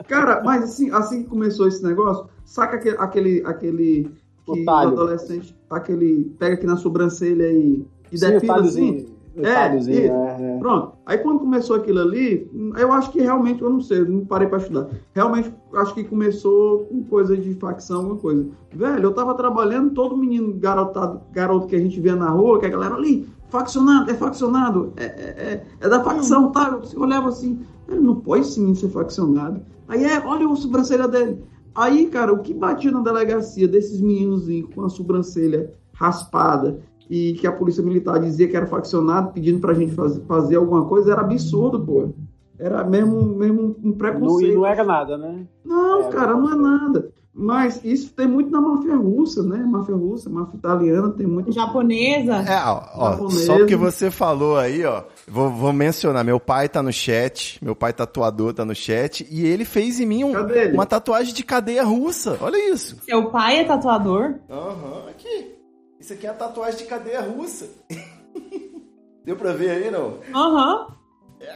Cara, 0.08 0.42
mas 0.44 0.64
assim, 0.64 0.90
assim 0.90 1.22
que 1.22 1.28
começou 1.28 1.66
esse 1.66 1.82
negócio, 1.82 2.26
saca 2.44 2.76
aquele, 2.76 2.96
aquele, 2.98 3.42
aquele 3.44 4.10
que 4.44 4.64
o 4.64 4.70
adolescente, 4.70 5.56
aquele, 5.70 6.34
pega 6.38 6.54
aqui 6.54 6.66
na 6.66 6.76
sobrancelha 6.76 7.50
e, 7.50 7.84
e 8.12 8.18
Sim, 8.18 8.30
defila 8.30 8.60
assim? 8.60 9.14
É, 9.36 9.76
isso. 9.76 9.90
é, 9.90 10.06
é. 10.06 10.58
Pronto. 10.58 10.92
Aí 11.04 11.18
quando 11.18 11.40
começou 11.40 11.76
aquilo 11.76 12.00
ali, 12.00 12.48
eu 12.78 12.92
acho 12.92 13.10
que 13.10 13.20
realmente, 13.20 13.62
eu 13.62 13.70
não 13.70 13.80
sei, 13.80 14.00
eu 14.00 14.08
não 14.08 14.24
parei 14.24 14.46
pra 14.46 14.58
estudar. 14.58 14.88
Realmente, 15.12 15.52
acho 15.74 15.94
que 15.94 16.04
começou 16.04 16.84
com 16.84 17.02
coisa 17.04 17.36
de 17.36 17.54
facção, 17.54 17.96
alguma 17.98 18.16
coisa. 18.16 18.46
Velho, 18.72 19.02
eu 19.02 19.12
tava 19.12 19.34
trabalhando, 19.34 19.92
todo 19.92 20.16
menino 20.16 20.54
garotado, 20.54 21.20
garoto 21.32 21.66
que 21.66 21.74
a 21.74 21.80
gente 21.80 22.00
via 22.00 22.14
na 22.14 22.30
rua, 22.30 22.60
que 22.60 22.66
a 22.66 22.70
galera 22.70 22.94
ali, 22.94 23.26
faccionado, 23.48 24.10
é 24.10 24.14
faccionado, 24.14 24.92
é, 24.96 25.04
é, 25.04 25.08
é, 25.08 25.66
é 25.80 25.88
da 25.88 26.02
facção, 26.02 26.52
tá? 26.52 26.78
Eu 26.92 27.00
olhava 27.00 27.28
assim, 27.28 27.60
"Ele 27.88 28.00
não 28.00 28.16
pode 28.16 28.46
sim 28.46 28.72
ser 28.74 28.88
faccionado. 28.88 29.60
Aí 29.88 30.04
é, 30.04 30.18
olha 30.20 30.48
o 30.48 30.56
sobrancelha 30.56 31.06
dele. 31.08 31.42
Aí, 31.74 32.06
cara, 32.06 32.32
o 32.32 32.38
que 32.38 32.54
batia 32.54 32.90
na 32.90 33.00
delegacia 33.00 33.66
desses 33.66 34.00
meninos 34.00 34.46
com 34.74 34.84
a 34.84 34.88
sobrancelha 34.88 35.72
raspada 35.92 36.80
e 37.10 37.34
que 37.34 37.46
a 37.46 37.52
polícia 37.52 37.82
militar 37.82 38.18
dizia 38.18 38.48
que 38.48 38.56
era 38.56 38.66
faccionado, 38.66 39.32
pedindo 39.32 39.60
pra 39.60 39.74
gente 39.74 39.92
fazer, 39.92 40.22
fazer 40.22 40.56
alguma 40.56 40.84
coisa, 40.86 41.12
era 41.12 41.20
absurdo, 41.20 41.84
pô. 41.84 42.10
Era 42.58 42.84
mesmo, 42.84 43.22
mesmo 43.24 43.76
um 43.82 43.92
preconceito. 43.92 44.54
Não, 44.54 44.60
não 44.60 44.66
era 44.66 44.84
nada, 44.84 45.18
né? 45.18 45.46
Não, 45.64 46.02
é, 46.02 46.08
cara, 46.08 46.34
não 46.34 46.52
é 46.52 46.54
nada. 46.54 47.12
Mas 47.36 47.80
isso 47.82 48.12
tem 48.12 48.28
muito 48.28 48.48
na 48.48 48.60
máfia 48.60 48.94
russa, 48.94 49.42
né? 49.42 49.58
Máfia 49.58 49.96
russa, 49.96 50.30
máfia 50.30 50.56
italiana, 50.56 51.10
tem 51.10 51.26
muito. 51.26 51.50
Japonesa. 51.50 52.36
É, 52.36 52.62
ó, 52.64 52.84
ó 52.94 53.10
Japonesa. 53.10 53.46
só 53.46 53.58
porque 53.58 53.74
você 53.74 54.08
falou 54.08 54.56
aí, 54.56 54.84
ó. 54.84 55.02
Vou, 55.26 55.50
vou, 55.50 55.72
mencionar. 55.72 56.24
Meu 56.24 56.38
pai 56.38 56.68
tá 56.68 56.80
no 56.80 56.92
chat. 56.92 57.58
Meu 57.60 57.74
pai 57.74 57.92
tatuador 57.92 58.54
tá 58.54 58.64
no 58.64 58.74
chat. 58.74 59.26
E 59.28 59.44
ele 59.44 59.64
fez 59.64 59.98
em 59.98 60.06
mim 60.06 60.22
um, 60.22 60.32
uma 60.72 60.86
tatuagem 60.86 61.34
de 61.34 61.42
cadeia 61.42 61.82
russa. 61.82 62.38
Olha 62.40 62.72
isso. 62.72 62.98
Seu 63.02 63.28
pai 63.30 63.58
é 63.58 63.64
tatuador? 63.64 64.36
Aham, 64.48 65.02
uhum, 65.02 65.08
aqui. 65.08 65.56
Isso 65.98 66.12
aqui 66.12 66.28
é 66.28 66.30
a 66.30 66.34
tatuagem 66.34 66.78
de 66.78 66.84
cadeia 66.84 67.20
russa. 67.20 67.68
Deu 69.24 69.34
pra 69.34 69.52
ver 69.52 69.70
aí, 69.70 69.90
não? 69.90 70.18
Aham. 70.32 70.86
Uhum. 70.88 71.03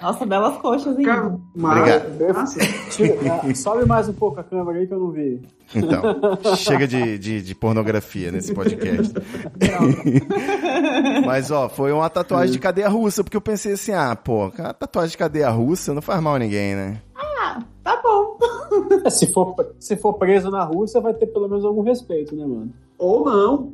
Nossa, 0.00 0.26
belas 0.26 0.58
coxas, 0.58 0.98
hein? 0.98 1.04
Cara, 1.04 1.38
Obrigado. 1.56 3.56
sobe 3.56 3.86
mais 3.86 4.08
um 4.08 4.12
pouco 4.12 4.40
a 4.40 4.44
câmera 4.44 4.78
aí 4.78 4.86
que 4.86 4.94
eu 4.94 5.00
não 5.00 5.10
vi. 5.10 5.42
Então, 5.74 6.56
chega 6.56 6.86
de, 6.86 7.18
de, 7.18 7.42
de 7.42 7.54
pornografia 7.54 8.32
nesse 8.32 8.54
podcast. 8.54 9.12
Mas, 11.26 11.50
ó, 11.50 11.68
foi 11.68 11.92
uma 11.92 12.08
tatuagem 12.08 12.52
de 12.52 12.58
cadeia 12.58 12.88
russa, 12.88 13.22
porque 13.22 13.36
eu 13.36 13.40
pensei 13.40 13.72
assim, 13.72 13.92
ah, 13.92 14.16
pô, 14.16 14.50
tatuagem 14.78 15.10
de 15.10 15.18
cadeia 15.18 15.50
russa 15.50 15.92
não 15.92 16.02
faz 16.02 16.22
mal 16.22 16.36
a 16.36 16.38
ninguém, 16.38 16.74
né? 16.74 17.02
Ah, 17.14 17.62
tá 17.82 18.00
bom. 18.02 18.38
se, 19.10 19.32
for, 19.32 19.54
se 19.78 19.96
for 19.96 20.14
preso 20.14 20.50
na 20.50 20.64
Rússia, 20.64 21.00
vai 21.00 21.14
ter 21.14 21.26
pelo 21.26 21.48
menos 21.48 21.64
algum 21.64 21.82
respeito, 21.82 22.34
né, 22.34 22.46
mano? 22.46 22.72
Ou 22.98 23.24
não. 23.24 23.72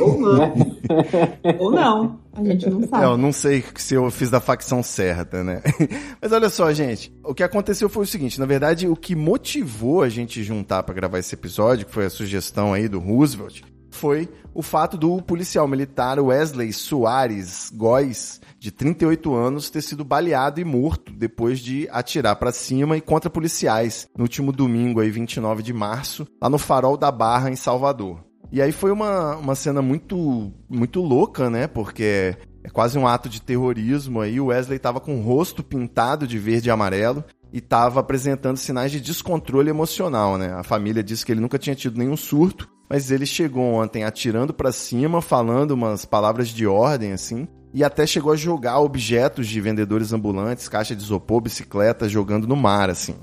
Ou 0.00 0.20
não. 0.20 0.54
Ou 1.58 1.70
não. 1.70 2.20
A 2.32 2.42
gente 2.42 2.68
não 2.68 2.86
sabe. 2.86 3.04
É, 3.04 3.06
eu 3.06 3.16
não 3.16 3.32
sei 3.32 3.64
se 3.76 3.94
eu 3.94 4.10
fiz 4.10 4.30
da 4.30 4.40
facção 4.40 4.82
certa, 4.82 5.44
né? 5.44 5.62
Mas 6.20 6.32
olha 6.32 6.48
só, 6.48 6.72
gente. 6.72 7.12
O 7.22 7.34
que 7.34 7.42
aconteceu 7.42 7.88
foi 7.88 8.02
o 8.02 8.06
seguinte: 8.06 8.40
na 8.40 8.46
verdade, 8.46 8.88
o 8.88 8.96
que 8.96 9.14
motivou 9.14 10.02
a 10.02 10.08
gente 10.08 10.42
juntar 10.42 10.82
para 10.82 10.94
gravar 10.94 11.18
esse 11.18 11.34
episódio, 11.34 11.86
que 11.86 11.92
foi 11.92 12.06
a 12.06 12.10
sugestão 12.10 12.72
aí 12.72 12.88
do 12.88 12.98
Roosevelt, 12.98 13.62
foi 13.90 14.28
o 14.52 14.62
fato 14.62 14.96
do 14.96 15.22
policial 15.22 15.66
militar 15.66 16.18
Wesley 16.18 16.72
Soares 16.72 17.70
Góes, 17.74 18.40
de 18.58 18.70
38 18.70 19.34
anos, 19.34 19.70
ter 19.70 19.82
sido 19.82 20.04
baleado 20.04 20.60
e 20.60 20.64
morto 20.64 21.12
depois 21.12 21.60
de 21.60 21.88
atirar 21.90 22.36
para 22.36 22.52
cima 22.52 22.96
e 22.96 23.00
contra 23.00 23.30
policiais 23.30 24.08
no 24.16 24.24
último 24.24 24.52
domingo, 24.52 25.00
aí, 25.00 25.10
29 25.10 25.62
de 25.62 25.72
março, 25.72 26.26
lá 26.40 26.48
no 26.48 26.58
Farol 26.58 26.96
da 26.96 27.10
Barra, 27.10 27.50
em 27.50 27.56
Salvador. 27.56 28.24
E 28.54 28.62
aí 28.62 28.70
foi 28.70 28.92
uma, 28.92 29.34
uma 29.34 29.56
cena 29.56 29.82
muito, 29.82 30.52
muito 30.68 31.00
louca, 31.00 31.50
né? 31.50 31.66
Porque 31.66 32.36
é 32.62 32.70
quase 32.70 32.96
um 32.96 33.04
ato 33.04 33.28
de 33.28 33.42
terrorismo 33.42 34.20
aí. 34.20 34.38
O 34.38 34.46
Wesley 34.46 34.78
tava 34.78 35.00
com 35.00 35.16
o 35.16 35.20
rosto 35.20 35.60
pintado 35.60 36.24
de 36.24 36.38
verde 36.38 36.68
e 36.68 36.70
amarelo 36.70 37.24
e 37.52 37.58
estava 37.58 37.98
apresentando 37.98 38.56
sinais 38.56 38.92
de 38.92 39.00
descontrole 39.00 39.70
emocional, 39.70 40.38
né? 40.38 40.52
A 40.52 40.62
família 40.62 41.02
disse 41.02 41.26
que 41.26 41.32
ele 41.32 41.40
nunca 41.40 41.58
tinha 41.58 41.74
tido 41.74 41.98
nenhum 41.98 42.16
surto, 42.16 42.70
mas 42.88 43.10
ele 43.10 43.26
chegou 43.26 43.74
ontem 43.74 44.04
atirando 44.04 44.54
para 44.54 44.70
cima, 44.70 45.20
falando 45.20 45.72
umas 45.72 46.04
palavras 46.04 46.46
de 46.46 46.64
ordem 46.64 47.10
assim, 47.10 47.48
e 47.72 47.82
até 47.82 48.06
chegou 48.06 48.32
a 48.32 48.36
jogar 48.36 48.78
objetos 48.78 49.48
de 49.48 49.60
vendedores 49.60 50.12
ambulantes, 50.12 50.68
caixa 50.68 50.94
de 50.94 51.02
isopor, 51.02 51.40
bicicleta, 51.40 52.08
jogando 52.08 52.46
no 52.46 52.54
mar 52.54 52.88
assim. 52.88 53.16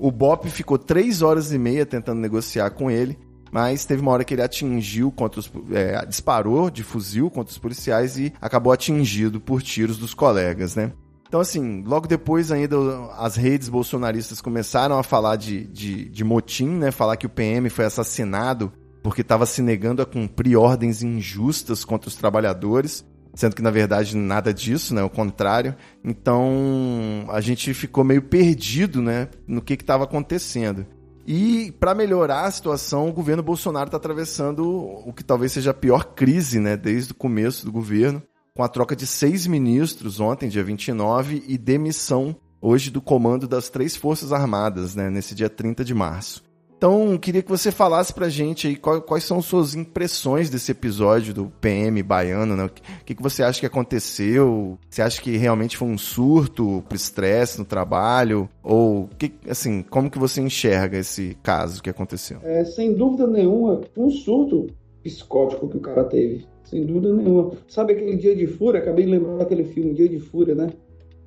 O 0.00 0.10
Bop 0.10 0.50
ficou 0.50 0.76
três 0.76 1.22
horas 1.22 1.52
e 1.52 1.58
meia 1.58 1.86
tentando 1.86 2.20
negociar 2.20 2.70
com 2.70 2.90
ele, 2.90 3.16
mas 3.54 3.84
teve 3.84 4.02
uma 4.02 4.10
hora 4.10 4.24
que 4.24 4.34
ele 4.34 4.42
atingiu 4.42 5.12
contra 5.12 5.38
os. 5.38 5.48
É, 5.70 6.04
disparou 6.06 6.68
de 6.68 6.82
fuzil 6.82 7.30
contra 7.30 7.52
os 7.52 7.58
policiais 7.58 8.18
e 8.18 8.32
acabou 8.40 8.72
atingido 8.72 9.40
por 9.40 9.62
tiros 9.62 9.96
dos 9.96 10.12
colegas, 10.12 10.74
né? 10.74 10.90
Então, 11.28 11.40
assim, 11.40 11.80
logo 11.86 12.08
depois 12.08 12.50
ainda 12.50 12.76
as 13.16 13.36
redes 13.36 13.68
bolsonaristas 13.68 14.40
começaram 14.40 14.98
a 14.98 15.04
falar 15.04 15.36
de, 15.36 15.68
de, 15.68 16.08
de 16.08 16.24
motim, 16.24 16.66
né? 16.66 16.90
Falar 16.90 17.16
que 17.16 17.26
o 17.26 17.30
PM 17.30 17.70
foi 17.70 17.84
assassinado 17.84 18.72
porque 19.04 19.20
estava 19.20 19.46
se 19.46 19.62
negando 19.62 20.02
a 20.02 20.06
cumprir 20.06 20.56
ordens 20.56 21.04
injustas 21.04 21.84
contra 21.84 22.08
os 22.08 22.16
trabalhadores, 22.16 23.04
sendo 23.34 23.54
que 23.54 23.62
na 23.62 23.70
verdade 23.70 24.16
nada 24.16 24.52
disso, 24.52 24.92
né? 24.92 25.02
O 25.04 25.10
contrário. 25.10 25.76
Então 26.02 27.24
a 27.28 27.40
gente 27.40 27.72
ficou 27.72 28.02
meio 28.02 28.22
perdido, 28.22 29.00
né? 29.00 29.28
No 29.46 29.62
que 29.62 29.74
estava 29.74 30.02
acontecendo. 30.02 30.84
E 31.26 31.72
para 31.72 31.94
melhorar 31.94 32.44
a 32.44 32.50
situação, 32.50 33.08
o 33.08 33.12
governo 33.12 33.42
Bolsonaro 33.42 33.88
está 33.88 33.96
atravessando 33.96 34.62
o 34.68 35.12
que 35.12 35.24
talvez 35.24 35.52
seja 35.52 35.70
a 35.70 35.74
pior 35.74 36.04
crise, 36.14 36.60
né, 36.60 36.76
desde 36.76 37.12
o 37.12 37.16
começo 37.16 37.64
do 37.64 37.72
governo, 37.72 38.22
com 38.54 38.62
a 38.62 38.68
troca 38.68 38.94
de 38.94 39.06
seis 39.06 39.46
ministros 39.46 40.20
ontem, 40.20 40.48
dia 40.48 40.62
29, 40.62 41.42
e 41.48 41.56
demissão 41.56 42.36
hoje 42.60 42.90
do 42.90 43.00
comando 43.00 43.48
das 43.48 43.68
três 43.70 43.96
Forças 43.96 44.32
Armadas, 44.32 44.94
né, 44.94 45.08
nesse 45.08 45.34
dia 45.34 45.48
30 45.48 45.84
de 45.84 45.94
março. 45.94 46.43
Então, 46.84 47.16
queria 47.16 47.40
que 47.40 47.48
você 47.48 47.70
falasse 47.72 48.12
pra 48.12 48.28
gente 48.28 48.66
aí 48.66 48.76
quais, 48.76 49.02
quais 49.04 49.24
são 49.24 49.40
suas 49.40 49.74
impressões 49.74 50.50
desse 50.50 50.70
episódio 50.70 51.32
do 51.32 51.46
PM 51.58 52.02
baiano, 52.02 52.54
né? 52.54 52.66
O 52.66 52.70
que, 53.06 53.14
que 53.14 53.22
você 53.22 53.42
acha 53.42 53.58
que 53.58 53.64
aconteceu? 53.64 54.78
Você 54.90 55.00
acha 55.00 55.18
que 55.18 55.34
realmente 55.38 55.78
foi 55.78 55.88
um 55.88 55.96
surto 55.96 56.84
por 56.86 56.94
estresse 56.94 57.58
no 57.58 57.64
trabalho? 57.64 58.50
Ou, 58.62 59.08
que, 59.18 59.32
assim, 59.48 59.80
como 59.80 60.10
que 60.10 60.18
você 60.18 60.42
enxerga 60.42 60.98
esse 60.98 61.38
caso 61.42 61.82
que 61.82 61.88
aconteceu? 61.88 62.40
É, 62.42 62.66
sem 62.66 62.92
dúvida 62.92 63.26
nenhuma, 63.26 63.80
um 63.96 64.10
surto 64.10 64.66
psicótico 65.02 65.66
que 65.66 65.78
o 65.78 65.80
cara 65.80 66.04
teve. 66.04 66.44
Sem 66.64 66.84
dúvida 66.84 67.14
nenhuma. 67.14 67.52
Sabe 67.66 67.94
aquele 67.94 68.16
Dia 68.16 68.36
de 68.36 68.46
Fúria? 68.46 68.82
Acabei 68.82 69.06
de 69.06 69.10
lembrar 69.10 69.36
daquele 69.36 69.64
filme, 69.64 69.94
Dia 69.94 70.08
de 70.08 70.18
Fúria, 70.18 70.54
né? 70.54 70.68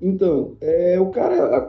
Então, 0.01 0.51
é, 0.61 0.99
o 0.99 1.07
cara, 1.07 1.61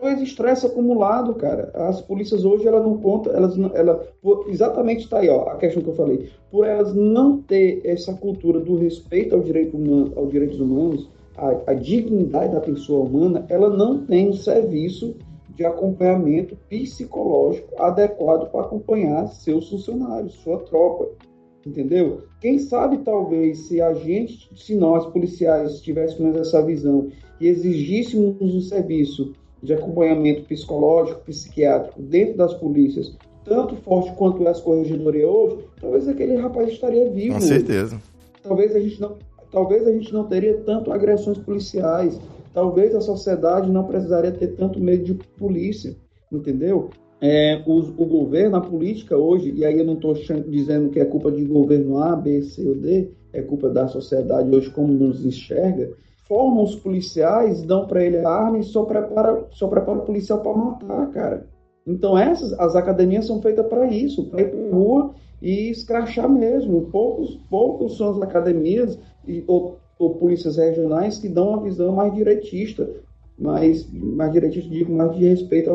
talvez 0.00 0.20
estresse 0.22 0.66
acumulado, 0.66 1.34
cara. 1.34 1.70
As 1.74 2.00
polícias 2.00 2.44
hoje, 2.44 2.66
elas 2.66 2.82
não 2.82 2.96
contam, 2.98 3.34
elas, 3.34 3.56
ela, 3.74 4.06
exatamente 4.48 5.04
está 5.04 5.18
aí, 5.18 5.28
ó, 5.28 5.42
a 5.50 5.56
questão 5.56 5.82
que 5.82 5.90
eu 5.90 5.94
falei. 5.94 6.28
Por 6.50 6.66
elas 6.66 6.94
não 6.94 7.38
ter 7.42 7.82
essa 7.84 8.14
cultura 8.14 8.60
do 8.60 8.76
respeito 8.76 9.34
ao 9.34 9.42
direito 9.42 9.76
humano, 9.76 10.12
aos 10.16 10.30
direitos 10.30 10.58
humanos, 10.58 11.08
a, 11.36 11.72
a 11.72 11.74
dignidade 11.74 12.52
da 12.52 12.60
pessoa 12.60 13.04
humana, 13.04 13.44
ela 13.48 13.68
não 13.68 13.98
tem 14.06 14.30
um 14.30 14.32
serviço 14.32 15.14
de 15.54 15.64
acompanhamento 15.64 16.56
psicológico 16.68 17.82
adequado 17.82 18.50
para 18.50 18.60
acompanhar 18.60 19.26
seus 19.28 19.70
funcionários, 19.70 20.34
sua 20.34 20.58
tropa 20.60 21.08
entendeu? 21.66 22.22
Quem 22.40 22.58
sabe 22.58 22.98
talvez 22.98 23.66
se 23.66 23.80
a 23.80 23.92
gente, 23.92 24.48
se 24.54 24.74
nós 24.76 25.04
policiais 25.06 25.80
tivéssemos 25.80 26.36
essa 26.36 26.64
visão 26.64 27.08
e 27.40 27.48
exigíssemos 27.48 28.36
um 28.40 28.60
serviço 28.60 29.32
de 29.62 29.74
acompanhamento 29.74 30.44
psicológico, 30.44 31.22
psiquiátrico 31.22 32.00
dentro 32.00 32.36
das 32.36 32.54
polícias, 32.54 33.16
tanto 33.44 33.74
forte 33.76 34.12
quanto 34.14 34.46
as 34.46 34.60
corregedorias 34.60 35.28
hoje, 35.28 35.58
talvez 35.80 36.08
aquele 36.08 36.36
rapaz 36.36 36.70
estaria 36.70 37.10
vivo. 37.10 37.34
Com 37.34 37.40
certeza. 37.40 38.00
Talvez 38.42 38.74
a 38.74 38.80
gente 38.80 39.00
não, 39.00 39.16
talvez 39.50 39.86
a 39.86 39.92
gente 39.92 40.12
não 40.12 40.24
teria 40.24 40.58
tanto 40.58 40.92
agressões 40.92 41.38
policiais. 41.38 42.20
Talvez 42.54 42.94
a 42.94 43.00
sociedade 43.00 43.70
não 43.70 43.84
precisaria 43.84 44.32
ter 44.32 44.48
tanto 44.54 44.80
medo 44.80 45.04
de 45.04 45.14
polícia, 45.36 45.96
entendeu? 46.32 46.90
É, 47.20 47.62
o, 47.66 48.04
governo, 48.04 48.56
a 48.56 48.60
política 48.60 49.16
hoje, 49.16 49.52
e 49.54 49.64
aí 49.64 49.78
eu 49.78 49.84
não 49.84 49.94
estou 49.94 50.12
dizendo 50.48 50.90
que 50.90 51.00
é 51.00 51.04
culpa 51.04 51.30
de 51.32 51.44
governo 51.44 51.98
A, 51.98 52.14
B, 52.14 52.42
C 52.42 52.68
ou 52.68 52.74
D, 52.74 53.10
é 53.32 53.40
culpa 53.40 53.70
da 53.70 53.88
sociedade 53.88 54.54
hoje 54.54 54.70
como 54.70 54.92
nos 54.92 55.24
enxerga, 55.24 55.90
formam 56.28 56.64
os 56.64 56.74
policiais, 56.74 57.62
dão 57.62 57.86
para 57.86 58.04
ele 58.04 58.18
a 58.18 58.28
arma 58.28 58.58
e 58.58 58.62
só 58.62 58.84
prepara, 58.84 59.46
só 59.50 59.66
prepara 59.68 59.98
o 59.98 60.02
policial 60.02 60.40
para 60.40 60.52
matar, 60.52 61.10
cara. 61.10 61.46
Então 61.86 62.18
essas, 62.18 62.52
as 62.58 62.74
academias 62.74 63.26
são 63.26 63.40
feitas 63.40 63.66
para 63.66 63.86
isso, 63.86 64.28
para 64.28 64.42
ir 64.42 64.50
para 64.50 64.76
rua 64.76 65.14
e 65.40 65.70
escrachar 65.70 66.28
mesmo. 66.28 66.82
Poucos, 66.90 67.38
poucos 67.48 67.96
são 67.96 68.10
as 68.10 68.22
academias 68.22 68.98
e, 69.26 69.44
ou, 69.46 69.78
ou 69.98 70.16
polícias 70.16 70.56
regionais 70.56 71.18
que 71.18 71.28
dão 71.28 71.50
uma 71.50 71.62
visão 71.62 71.92
mais 71.92 72.12
direitista, 72.12 72.90
mais, 73.38 73.88
mais 73.92 74.32
direitista, 74.32 74.68
digo, 74.68 74.92
mais 74.92 75.14
de 75.14 75.28
respeito 75.28 75.70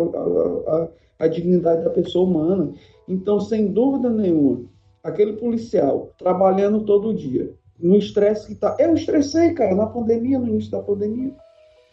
à 1.22 1.28
dignidade 1.28 1.84
da 1.84 1.90
pessoa 1.92 2.28
humana. 2.28 2.74
Então, 3.08 3.40
sem 3.40 3.68
dúvida 3.68 4.10
nenhuma, 4.10 4.64
aquele 5.04 5.34
policial 5.34 6.12
trabalhando 6.18 6.84
todo 6.84 7.14
dia, 7.14 7.54
no 7.80 7.96
estresse 7.96 8.48
que 8.48 8.56
tá. 8.56 8.76
Eu 8.80 8.96
estressei, 8.96 9.54
cara, 9.54 9.76
na 9.76 9.86
pandemia, 9.86 10.40
no 10.40 10.48
início 10.48 10.72
da 10.72 10.82
pandemia. 10.82 11.32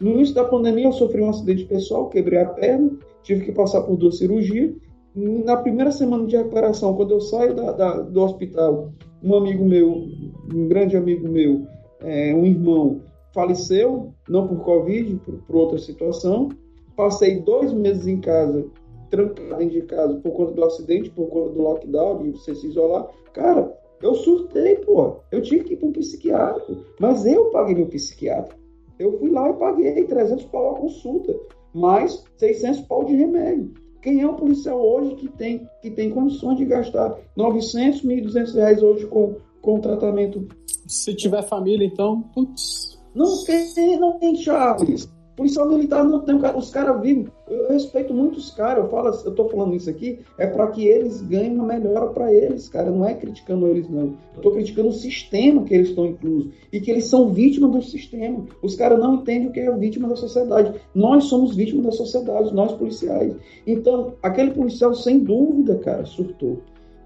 No 0.01 0.11
início 0.11 0.33
da 0.33 0.45
pandemia, 0.45 0.85
eu 0.85 0.93
sofri 0.93 1.21
um 1.21 1.29
acidente 1.29 1.65
pessoal, 1.65 2.09
quebrei 2.09 2.39
a 2.39 2.45
perna, 2.45 2.91
tive 3.21 3.45
que 3.45 3.51
passar 3.51 3.81
por 3.81 3.97
duas 3.97 4.17
cirurgias. 4.17 4.73
Na 5.15 5.57
primeira 5.57 5.91
semana 5.91 6.25
de 6.25 6.37
recuperação, 6.37 6.95
quando 6.95 7.11
eu 7.11 7.21
saio 7.21 7.53
da, 7.53 7.71
da, 7.71 7.99
do 8.01 8.21
hospital, 8.21 8.91
um 9.21 9.35
amigo 9.35 9.65
meu, 9.65 10.07
um 10.53 10.67
grande 10.67 10.95
amigo 10.95 11.27
meu, 11.27 11.67
é, 12.01 12.33
um 12.33 12.45
irmão, 12.45 13.01
faleceu, 13.33 14.13
não 14.27 14.47
por 14.47 14.63
Covid, 14.63 15.15
por, 15.17 15.35
por 15.39 15.55
outra 15.55 15.77
situação. 15.77 16.49
Passei 16.95 17.41
dois 17.41 17.73
meses 17.73 18.07
em 18.07 18.21
casa 18.21 18.65
trancado 19.09 19.57
dentro 19.57 19.73
de 19.73 19.81
casa 19.83 20.15
por 20.15 20.31
conta 20.31 20.53
do 20.53 20.63
acidente, 20.63 21.09
por 21.09 21.27
conta 21.27 21.49
do 21.49 21.61
lockdown, 21.61 22.23
de 22.23 22.31
você 22.31 22.55
se 22.55 22.67
isolar. 22.67 23.07
Cara, 23.33 23.73
eu 24.01 24.15
surtei, 24.15 24.75
pô. 24.77 25.17
Eu 25.31 25.41
tinha 25.41 25.63
que 25.63 25.73
ir 25.73 25.77
para 25.77 25.89
um 25.89 25.91
psiquiatra. 25.91 26.77
Mas 26.99 27.25
eu 27.25 27.45
paguei 27.51 27.75
meu 27.75 27.87
psiquiatra. 27.87 28.55
Eu 28.97 29.17
fui 29.17 29.29
lá 29.29 29.49
e 29.49 29.53
paguei 29.53 30.03
300 30.03 30.45
pau 30.45 30.75
a 30.75 30.79
consulta, 30.79 31.33
mais 31.73 32.23
600 32.37 32.81
pau 32.81 33.03
de 33.05 33.15
remédio. 33.15 33.73
Quem 34.01 34.21
é 34.21 34.27
um 34.27 34.35
policial 34.35 34.81
hoje 34.81 35.15
que 35.15 35.27
tem, 35.27 35.67
que 35.81 35.91
tem 35.91 36.09
condições 36.09 36.57
de 36.57 36.65
gastar 36.65 37.17
900, 37.35 38.03
1.200 38.03 38.53
reais 38.53 38.83
hoje 38.83 39.05
com, 39.07 39.35
com 39.61 39.79
tratamento? 39.79 40.47
Se 40.87 41.13
tiver 41.13 41.43
família, 41.43 41.85
então, 41.85 42.21
putz. 42.33 42.97
Não 43.13 43.43
tem, 43.43 43.99
não 43.99 44.17
tem, 44.19 44.35
Charles. 44.35 45.09
Policial 45.39 45.69
militar 45.69 46.03
não 46.03 46.19
tem, 46.19 46.35
os 46.35 46.69
caras 46.69 47.01
vivem. 47.01 47.29
Eu 47.47 47.69
respeito 47.69 48.13
muito 48.13 48.37
os 48.37 48.51
caras, 48.51 48.83
eu 48.83 48.89
falo, 48.89 49.07
eu 49.23 49.33
tô 49.33 49.47
falando 49.47 49.73
isso 49.73 49.89
aqui, 49.89 50.19
é 50.37 50.45
para 50.45 50.67
que 50.67 50.85
eles 50.85 51.21
ganhem 51.21 51.55
uma 51.55 51.65
melhora 51.65 52.07
para 52.07 52.33
eles, 52.33 52.67
cara. 52.67 52.91
Não 52.91 53.07
é 53.07 53.13
criticando 53.13 53.65
eles, 53.67 53.89
não. 53.89 54.17
Eu 54.35 54.41
tô 54.41 54.51
criticando 54.51 54.89
o 54.89 54.93
sistema 54.93 55.63
que 55.63 55.73
eles 55.73 55.91
estão 55.91 56.07
inclusos 56.07 56.51
e 56.73 56.81
que 56.81 56.91
eles 56.91 57.05
são 57.05 57.29
vítimas 57.29 57.71
do 57.71 57.81
sistema. 57.81 58.45
Os 58.61 58.75
caras 58.75 58.99
não 58.99 59.15
entendem 59.15 59.47
o 59.47 59.51
que 59.53 59.61
é 59.61 59.71
vítima 59.77 60.09
da 60.09 60.17
sociedade. 60.17 60.77
Nós 60.93 61.23
somos 61.23 61.55
vítimas 61.55 61.85
da 61.85 61.91
sociedade, 61.93 62.53
nós 62.53 62.73
policiais. 62.73 63.33
Então, 63.65 64.15
aquele 64.21 64.51
policial, 64.51 64.93
sem 64.93 65.19
dúvida, 65.19 65.77
cara, 65.77 66.03
surtou, 66.03 66.59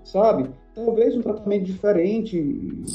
sabe? 0.04 0.50
Talvez 0.76 1.16
um 1.16 1.22
tratamento 1.22 1.66
diferente 1.66 2.42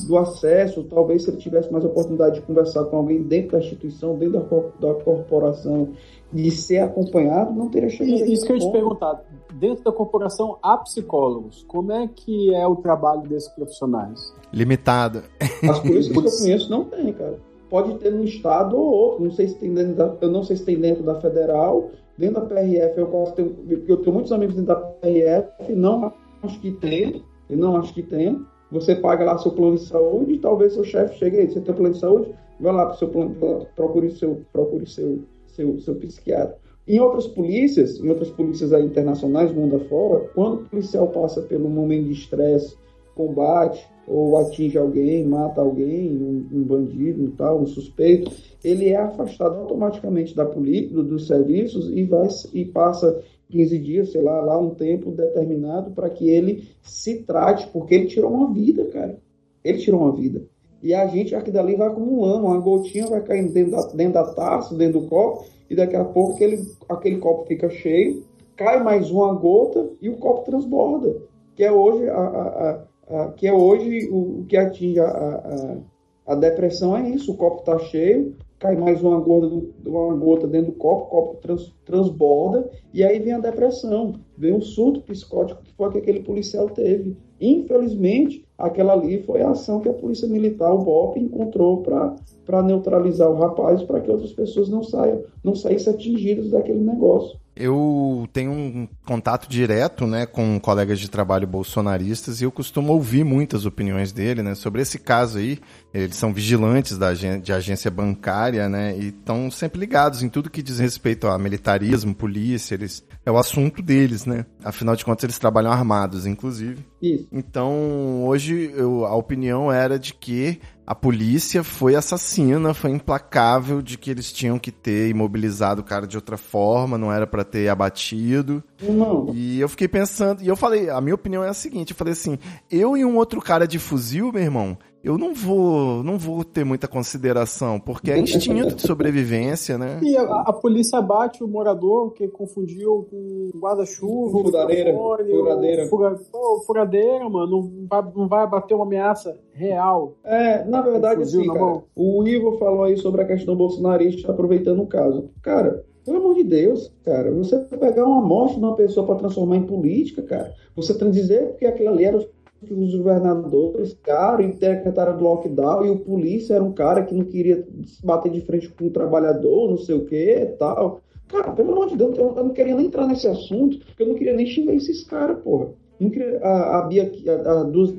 do 0.06 0.16
acesso, 0.16 0.82
talvez 0.84 1.24
se 1.24 1.30
ele 1.30 1.38
tivesse 1.38 1.72
mais 1.72 1.84
oportunidade 1.84 2.36
de 2.36 2.42
conversar 2.42 2.84
com 2.86 2.96
alguém 2.96 3.22
dentro 3.22 3.52
da 3.52 3.58
instituição, 3.58 4.16
dentro 4.16 4.40
da, 4.40 4.88
da 4.88 4.94
corporação, 5.02 5.90
de 6.32 6.50
ser 6.50 6.80
acompanhado, 6.80 7.52
não 7.54 7.68
teria 7.68 7.88
chegado. 7.88 8.26
Isso 8.26 8.44
que 8.44 8.52
eu 8.52 8.56
ia 8.56 8.62
te 8.62 8.72
perguntar, 8.72 9.24
dentro 9.54 9.84
da 9.84 9.92
corporação 9.92 10.58
há 10.62 10.76
psicólogos, 10.78 11.64
como 11.66 11.92
é 11.92 12.08
que 12.08 12.54
é 12.54 12.66
o 12.66 12.76
trabalho 12.76 13.22
desses 13.22 13.48
profissionais? 13.50 14.34
Limitado. 14.52 15.22
As 15.40 15.78
polícias 15.80 16.08
que 16.08 16.18
eu 16.18 16.38
conheço 16.38 16.70
não 16.70 16.84
tem, 16.84 17.12
cara. 17.12 17.38
Pode 17.70 17.98
ter 17.98 18.10
no 18.10 18.24
estado 18.24 18.76
ou 18.76 18.86
outro, 18.86 19.24
não 19.24 19.30
sei 19.30 19.48
se 19.48 19.54
tem 19.56 19.72
dentro 19.72 19.94
da, 19.94 20.16
eu 20.20 20.30
não 20.30 20.42
sei 20.42 20.56
se 20.56 20.64
tem 20.64 20.78
dentro 20.78 21.02
da 21.02 21.20
federal, 21.20 21.90
dentro 22.16 22.40
da 22.40 22.46
PRF 22.46 22.98
eu 22.98 23.06
posso 23.06 23.32
ter, 23.34 23.54
eu 23.86 23.96
tenho 23.98 24.12
muitos 24.12 24.32
amigos 24.32 24.54
dentro 24.54 24.74
da 24.74 24.80
PRF, 24.80 25.72
não 25.74 26.12
acho 26.42 26.60
que 26.60 26.70
tem, 26.72 27.22
eu 27.48 27.56
não 27.56 27.76
acho 27.76 27.94
que 27.94 28.02
tem. 28.02 28.40
Você 28.70 28.94
paga 28.94 29.24
lá 29.24 29.38
seu 29.38 29.52
plano 29.52 29.76
de 29.76 29.84
saúde 29.84 30.34
e 30.34 30.38
talvez 30.38 30.74
seu 30.74 30.84
chefe 30.84 31.18
chegue 31.18 31.38
aí. 31.38 31.50
Você 31.50 31.60
tem 31.60 31.74
plano 31.74 31.94
de 31.94 32.00
saúde? 32.00 32.34
Vai 32.60 32.72
lá 32.72 32.86
para 32.86 32.94
o 32.94 32.98
seu 32.98 33.08
plano, 33.08 33.34
procure 33.74 34.10
seu, 34.10 34.42
procure 34.52 34.86
seu, 34.86 35.20
seu, 35.46 35.78
seu 35.80 35.94
psiquiatra. 35.94 36.58
Em 36.86 36.98
outras 37.00 37.26
polícias, 37.26 37.98
em 38.00 38.08
outras 38.08 38.30
polícias 38.30 38.72
internacionais, 38.72 39.52
mundo 39.52 39.76
afora, 39.76 40.20
quando 40.34 40.62
o 40.62 40.64
policial 40.64 41.08
passa 41.08 41.42
pelo 41.42 41.68
momento 41.68 42.06
de 42.06 42.12
estresse, 42.12 42.76
combate, 43.14 43.86
ou 44.06 44.38
atinge 44.38 44.78
alguém, 44.78 45.24
mata 45.26 45.60
alguém, 45.60 46.08
um, 46.10 46.46
um 46.50 46.62
bandido, 46.62 47.22
um 47.22 47.30
tal, 47.30 47.60
um 47.60 47.66
suspeito, 47.66 48.32
ele 48.64 48.88
é 48.88 48.96
afastado 48.96 49.56
automaticamente 49.56 50.34
da 50.34 50.46
polícia, 50.46 50.94
do, 50.94 51.02
dos 51.02 51.26
serviços 51.26 51.90
e 51.90 52.04
vai 52.04 52.28
e 52.54 52.64
passa 52.64 53.22
15 53.48 53.78
dias, 53.78 54.12
sei 54.12 54.22
lá, 54.22 54.40
lá 54.40 54.58
um 54.58 54.74
tempo 54.74 55.10
determinado 55.10 55.90
para 55.92 56.10
que 56.10 56.28
ele 56.28 56.68
se 56.82 57.22
trate, 57.22 57.66
porque 57.68 57.94
ele 57.94 58.06
tirou 58.06 58.30
uma 58.30 58.52
vida, 58.52 58.84
cara. 58.86 59.18
Ele 59.64 59.78
tirou 59.78 60.02
uma 60.02 60.12
vida. 60.12 60.42
E 60.82 60.94
a 60.94 61.06
gente 61.06 61.34
aqui 61.34 61.50
dali 61.50 61.74
vai 61.74 61.88
acumulando, 61.88 62.46
uma 62.46 62.58
gotinha 62.58 63.06
vai 63.06 63.22
caindo 63.22 63.52
dentro 63.52 63.72
da, 63.72 63.82
dentro 63.88 64.14
da 64.14 64.24
taça, 64.32 64.74
dentro 64.74 65.00
do 65.00 65.06
copo, 65.08 65.44
e 65.68 65.74
daqui 65.74 65.96
a 65.96 66.04
pouco 66.04 66.34
aquele, 66.34 66.64
aquele 66.88 67.18
copo 67.18 67.46
fica 67.46 67.68
cheio, 67.68 68.24
cai 68.56 68.82
mais 68.82 69.10
uma 69.10 69.32
gota 69.34 69.90
e 70.00 70.08
o 70.08 70.16
copo 70.16 70.44
transborda. 70.44 71.16
Que 71.54 71.64
é 71.64 71.72
hoje, 71.72 72.08
a, 72.08 72.14
a, 72.18 72.84
a, 73.10 73.32
que 73.32 73.46
é 73.46 73.52
hoje 73.52 74.08
o, 74.10 74.40
o 74.40 74.44
que 74.46 74.56
atinge 74.56 75.00
a, 75.00 75.78
a, 76.26 76.34
depressão 76.36 76.96
é 76.96 77.08
isso, 77.10 77.32
o 77.32 77.36
copo 77.36 77.60
está 77.60 77.78
cheio, 77.78 78.36
cai 78.58 78.76
mais 78.76 79.02
uma 79.02 79.20
gota, 79.20 79.46
uma 79.86 80.14
gota 80.14 80.46
dentro 80.46 80.72
do 80.72 80.78
copo, 80.78 81.02
o 81.02 81.06
copo 81.06 81.36
trans, 81.40 81.74
transborda, 81.84 82.68
e 82.92 83.04
aí 83.04 83.18
vem 83.18 83.32
a 83.32 83.38
depressão, 83.38 84.14
vem 84.36 84.54
o 84.54 84.60
surto 84.60 85.00
psicótico 85.02 85.62
que 85.62 85.72
foi 85.74 85.92
que 85.92 85.98
aquele 85.98 86.20
policial 86.20 86.68
teve. 86.68 87.16
Infelizmente, 87.40 88.44
aquela 88.58 88.94
ali 88.94 89.22
foi 89.22 89.42
a 89.42 89.50
ação 89.50 89.80
que 89.80 89.88
a 89.88 89.92
Polícia 89.92 90.26
Militar, 90.26 90.74
o 90.74 90.78
BOP, 90.78 91.18
encontrou 91.18 91.82
para 91.82 92.62
neutralizar 92.62 93.30
o 93.30 93.36
rapaz, 93.36 93.82
para 93.82 94.00
que 94.00 94.10
outras 94.10 94.32
pessoas 94.32 94.68
não 94.68 94.82
saiam, 94.82 95.22
não 95.44 95.54
saíssem 95.54 95.92
atingidas 95.92 96.50
daquele 96.50 96.80
negócio. 96.80 97.38
Eu 97.60 98.28
tenho 98.32 98.52
um 98.52 98.88
contato 99.04 99.48
direto, 99.48 100.06
né, 100.06 100.26
com 100.26 100.60
colegas 100.60 101.00
de 101.00 101.10
trabalho 101.10 101.44
bolsonaristas 101.44 102.40
e 102.40 102.44
eu 102.44 102.52
costumo 102.52 102.92
ouvir 102.92 103.24
muitas 103.24 103.66
opiniões 103.66 104.12
dele, 104.12 104.44
né, 104.44 104.54
sobre 104.54 104.80
esse 104.80 104.96
caso 104.96 105.38
aí. 105.38 105.58
Eles 105.92 106.14
são 106.14 106.32
vigilantes 106.32 106.96
da 106.96 107.12
de 107.12 107.52
agência 107.52 107.90
bancária, 107.90 108.68
né, 108.68 108.96
e 108.96 109.08
estão 109.08 109.50
sempre 109.50 109.80
ligados 109.80 110.22
em 110.22 110.28
tudo 110.28 110.48
que 110.48 110.62
diz 110.62 110.78
respeito 110.78 111.26
a 111.26 111.36
militarismo, 111.36 112.14
polícia, 112.14 112.76
eles 112.76 113.04
é 113.28 113.30
o 113.30 113.36
assunto 113.36 113.82
deles, 113.82 114.24
né? 114.24 114.46
Afinal 114.64 114.96
de 114.96 115.04
contas, 115.04 115.24
eles 115.24 115.38
trabalham 115.38 115.70
armados, 115.70 116.24
inclusive. 116.24 116.82
Isso. 117.00 117.28
Então, 117.30 118.24
hoje 118.24 118.72
eu, 118.74 119.04
a 119.04 119.14
opinião 119.14 119.70
era 119.70 119.98
de 119.98 120.14
que 120.14 120.58
a 120.86 120.94
polícia 120.94 121.62
foi 121.62 121.94
assassina, 121.94 122.72
foi 122.72 122.90
implacável 122.90 123.82
de 123.82 123.98
que 123.98 124.10
eles 124.10 124.32
tinham 124.32 124.58
que 124.58 124.72
ter 124.72 125.10
imobilizado 125.10 125.82
o 125.82 125.84
cara 125.84 126.06
de 126.06 126.16
outra 126.16 126.38
forma, 126.38 126.96
não 126.96 127.12
era 127.12 127.26
para 127.26 127.44
ter 127.44 127.68
abatido. 127.68 128.64
Não. 128.82 129.28
E 129.34 129.60
eu 129.60 129.68
fiquei 129.68 129.88
pensando, 129.88 130.42
e 130.42 130.48
eu 130.48 130.56
falei, 130.56 130.88
a 130.88 130.98
minha 130.98 131.14
opinião 131.14 131.44
é 131.44 131.50
a 131.50 131.54
seguinte, 131.54 131.90
eu 131.90 131.96
falei 131.96 132.14
assim, 132.14 132.38
eu 132.70 132.96
e 132.96 133.04
um 133.04 133.18
outro 133.18 133.42
cara 133.42 133.68
de 133.68 133.78
fuzil, 133.78 134.32
meu 134.32 134.42
irmão, 134.42 134.78
eu 135.02 135.16
não 135.16 135.32
vou, 135.32 136.02
não 136.02 136.18
vou 136.18 136.44
ter 136.44 136.64
muita 136.64 136.88
consideração, 136.88 137.78
porque 137.78 138.10
é 138.10 138.18
instinto 138.18 138.74
de 138.74 138.82
sobrevivência, 138.82 139.78
né? 139.78 140.00
E 140.02 140.16
a, 140.16 140.22
a 140.22 140.52
polícia 140.52 141.00
bate 141.00 141.42
o 141.42 141.48
morador 141.48 142.12
que 142.12 142.26
confundiu 142.28 143.06
com 143.10 143.50
guarda-chuva, 143.58 144.30
furadeira, 144.42 144.92
furadeira. 144.94 145.86
Fura, 145.86 146.20
oh, 146.32 146.60
furadeira, 146.66 147.28
mano, 147.28 147.50
não 147.50 147.86
vai, 147.88 148.12
não 148.14 148.28
vai 148.28 148.46
bater 148.48 148.74
uma 148.74 148.84
ameaça 148.84 149.38
real. 149.52 150.16
É, 150.24 150.64
na 150.64 150.80
verdade, 150.80 151.22
assim, 151.22 151.46
cara, 151.46 151.82
o 151.94 152.26
Ivo 152.26 152.58
falou 152.58 152.84
aí 152.84 152.96
sobre 152.96 153.22
a 153.22 153.26
questão 153.26 153.56
bolsonarista, 153.56 154.30
aproveitando 154.30 154.82
o 154.82 154.86
caso. 154.86 155.30
Cara, 155.42 155.84
pelo 156.08 156.18
amor 156.18 156.34
de 156.34 156.44
Deus, 156.44 156.90
cara, 157.04 157.30
você 157.30 157.58
pegar 157.58 158.06
uma 158.06 158.22
morte 158.22 158.54
de 158.54 158.64
uma 158.64 158.74
pessoa 158.74 159.04
para 159.04 159.16
transformar 159.16 159.56
em 159.56 159.66
política, 159.66 160.22
cara, 160.22 160.54
você 160.74 160.94
dizer 161.10 161.56
que 161.56 161.66
aquilo 161.66 161.90
ali 161.90 162.04
era 162.04 162.26
que 162.64 162.74
os 162.74 162.94
governadores 162.94 163.92
ficaram 163.92 164.44
interpretaram 164.44 165.16
do 165.16 165.24
lockdown 165.24 165.86
e 165.86 165.90
o 165.90 165.98
polícia 165.98 166.54
era 166.54 166.64
um 166.64 166.72
cara 166.72 167.04
que 167.04 167.14
não 167.14 167.24
queria 167.24 167.66
bater 168.02 168.32
de 168.32 168.40
frente 168.40 168.68
com 168.68 168.86
o 168.86 168.90
trabalhador, 168.90 169.70
não 169.70 169.78
sei 169.78 169.94
o 169.94 170.04
que 170.04 170.54
tal. 170.58 171.00
Cara, 171.28 171.52
pelo 171.52 171.72
amor 171.72 171.88
de 171.88 171.96
Deus, 171.96 172.16
eu 172.16 172.34
não 172.34 172.50
queria 172.50 172.74
nem 172.74 172.86
entrar 172.86 173.06
nesse 173.06 173.28
assunto, 173.28 173.78
porque 173.78 174.02
eu 174.02 174.08
não 174.08 174.14
queria 174.14 174.34
nem 174.34 174.46
xingar 174.46 174.74
esses 174.74 175.04
caras, 175.04 175.38
porra. 175.40 175.68
Não 176.00 176.10
queria, 176.10 176.38
a, 176.40 176.78
a, 176.78 176.82
Bia, 176.82 177.12
a, 177.26 177.50
a, 177.50 177.62
dos, 177.64 177.92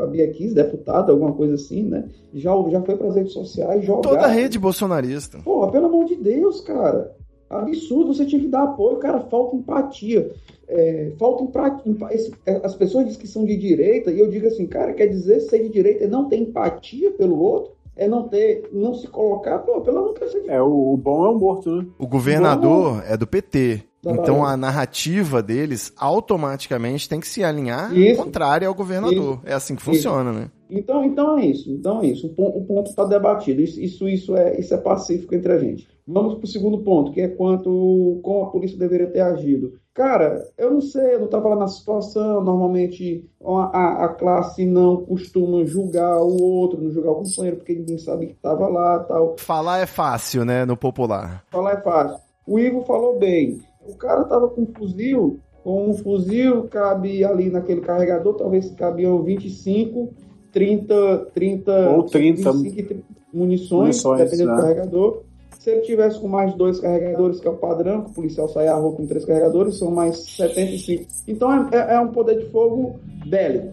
a 0.00 0.06
Bia 0.06 0.30
Kiss, 0.30 0.54
deputada, 0.54 1.12
alguma 1.12 1.32
coisa 1.32 1.54
assim, 1.54 1.82
né? 1.82 2.08
Já, 2.32 2.52
já 2.70 2.80
foi 2.80 2.96
para 2.96 3.08
as 3.08 3.16
redes 3.16 3.32
sociais 3.32 3.84
jogar. 3.84 4.02
Toda 4.02 4.22
a 4.22 4.28
rede 4.28 4.58
bolsonarista. 4.58 5.38
Porra, 5.44 5.70
pelo 5.70 5.86
amor 5.86 6.06
de 6.06 6.16
Deus, 6.16 6.60
cara. 6.60 7.14
Absurdo, 7.52 8.14
você 8.14 8.24
tinha 8.24 8.40
que 8.40 8.48
dar 8.48 8.64
apoio, 8.64 8.98
cara, 8.98 9.20
falta 9.20 9.56
empatia 9.56 10.32
é, 10.72 11.12
falta 11.18 11.44
empatia. 11.44 12.32
É, 12.46 12.60
as 12.64 12.74
pessoas 12.74 13.04
dizem 13.04 13.20
que 13.20 13.28
são 13.28 13.44
de 13.44 13.56
direita, 13.56 14.10
e 14.10 14.18
eu 14.18 14.30
digo 14.30 14.46
assim, 14.46 14.66
cara, 14.66 14.92
quer 14.92 15.06
dizer 15.06 15.40
ser 15.40 15.62
de 15.62 15.68
direita 15.68 16.04
é 16.04 16.08
não 16.08 16.28
ter 16.28 16.36
empatia 16.36 17.10
pelo 17.12 17.38
outro? 17.38 17.72
É 17.94 18.08
não 18.08 18.26
ter, 18.26 18.70
não 18.72 18.94
se 18.94 19.06
colocar, 19.06 19.58
pô, 19.58 19.82
pelo 19.82 19.98
amor 19.98 20.14
de 20.14 20.20
Deus. 20.20 20.48
É, 20.48 20.62
o, 20.62 20.94
o 20.94 20.96
bom 20.96 21.26
é 21.26 21.28
o 21.28 21.38
morto, 21.38 21.70
né? 21.70 21.86
O 21.98 22.06
governador 22.06 23.04
é 23.06 23.18
do 23.18 23.26
PT. 23.26 23.84
Então 24.04 24.44
a 24.44 24.56
narrativa 24.56 25.42
deles 25.42 25.92
automaticamente 25.96 27.08
tem 27.08 27.20
que 27.20 27.28
se 27.28 27.44
alinhar 27.44 27.96
isso, 27.96 28.22
contrária 28.22 28.66
ao 28.66 28.74
governador. 28.74 29.34
Isso, 29.34 29.40
é 29.46 29.54
assim 29.54 29.76
que 29.76 29.82
funciona, 29.82 30.30
isso. 30.30 30.40
né? 30.40 30.50
Então, 30.68 31.04
então 31.04 31.38
é 31.38 31.46
isso. 31.46 31.70
Então 31.70 32.00
é 32.00 32.06
isso. 32.06 32.26
O 32.36 32.64
ponto 32.64 32.90
está 32.90 33.04
debatido. 33.04 33.60
Isso, 33.60 33.80
isso, 33.80 34.08
isso, 34.08 34.36
é, 34.36 34.58
isso 34.58 34.74
é 34.74 34.78
pacífico 34.78 35.34
entre 35.34 35.52
a 35.52 35.58
gente. 35.58 35.86
Vamos 36.06 36.34
para 36.34 36.44
o 36.44 36.48
segundo 36.48 36.78
ponto, 36.78 37.12
que 37.12 37.20
é 37.20 37.28
quanto 37.28 38.20
como 38.22 38.44
a 38.44 38.50
polícia 38.50 38.76
deveria 38.76 39.06
ter 39.06 39.20
agido. 39.20 39.74
Cara, 39.94 40.42
eu 40.56 40.70
não 40.70 40.80
sei, 40.80 41.14
eu 41.14 41.18
não 41.18 41.26
estava 41.26 41.50
lá 41.50 41.56
na 41.56 41.68
situação. 41.68 42.42
Normalmente 42.42 43.28
a, 43.44 44.06
a, 44.06 44.08
classe 44.08 44.64
não 44.64 45.04
costuma 45.04 45.64
julgar 45.64 46.18
o 46.22 46.42
outro, 46.42 46.80
não 46.80 46.90
julgar 46.90 47.12
o 47.12 47.22
companheiro, 47.22 47.58
porque 47.58 47.74
ninguém 47.74 47.98
sabe 47.98 48.26
que 48.26 48.32
estava 48.32 48.66
lá 48.68 49.00
tal. 49.00 49.36
Falar 49.38 49.80
é 49.80 49.86
fácil, 49.86 50.44
né, 50.44 50.64
no 50.64 50.76
popular. 50.76 51.44
Falar 51.50 51.72
é 51.72 51.80
fácil. 51.82 52.18
O 52.46 52.58
Ivo 52.58 52.82
falou 52.84 53.18
bem. 53.18 53.60
O 53.86 53.96
cara 53.96 54.24
tava 54.24 54.48
com 54.48 54.62
um 54.62 54.66
fuzil, 54.66 55.40
com 55.62 55.90
um 55.90 55.94
fuzil 55.94 56.64
cabe 56.64 57.24
ali 57.24 57.50
naquele 57.50 57.80
carregador, 57.80 58.34
talvez 58.34 58.70
cabiam 58.72 59.22
25, 59.22 60.12
30, 60.52 61.30
30, 61.34 61.90
ou 61.90 62.02
30 62.04 62.52
25, 62.52 62.88
30 62.88 63.02
munições, 63.32 63.70
munições, 63.72 64.18
dependendo 64.20 64.50
né? 64.50 64.56
do 64.56 64.62
carregador. 64.62 65.22
Se 65.62 65.70
ele 65.70 65.82
tivesse 65.82 66.18
com 66.18 66.26
mais 66.26 66.52
dois 66.54 66.80
carregadores, 66.80 67.38
que 67.38 67.46
é 67.46 67.50
o 67.50 67.56
padrão, 67.56 68.02
que 68.02 68.10
o 68.10 68.14
policial 68.14 68.48
sai 68.48 68.66
à 68.66 68.74
rua 68.74 68.96
com 68.96 69.06
três 69.06 69.24
carregadores, 69.24 69.78
são 69.78 69.92
mais 69.92 70.16
75. 70.18 71.06
Então 71.28 71.52
é, 71.52 71.68
é, 71.72 71.94
é 71.94 72.00
um 72.00 72.08
poder 72.08 72.36
de 72.36 72.46
fogo 72.46 72.98
bélico, 73.24 73.72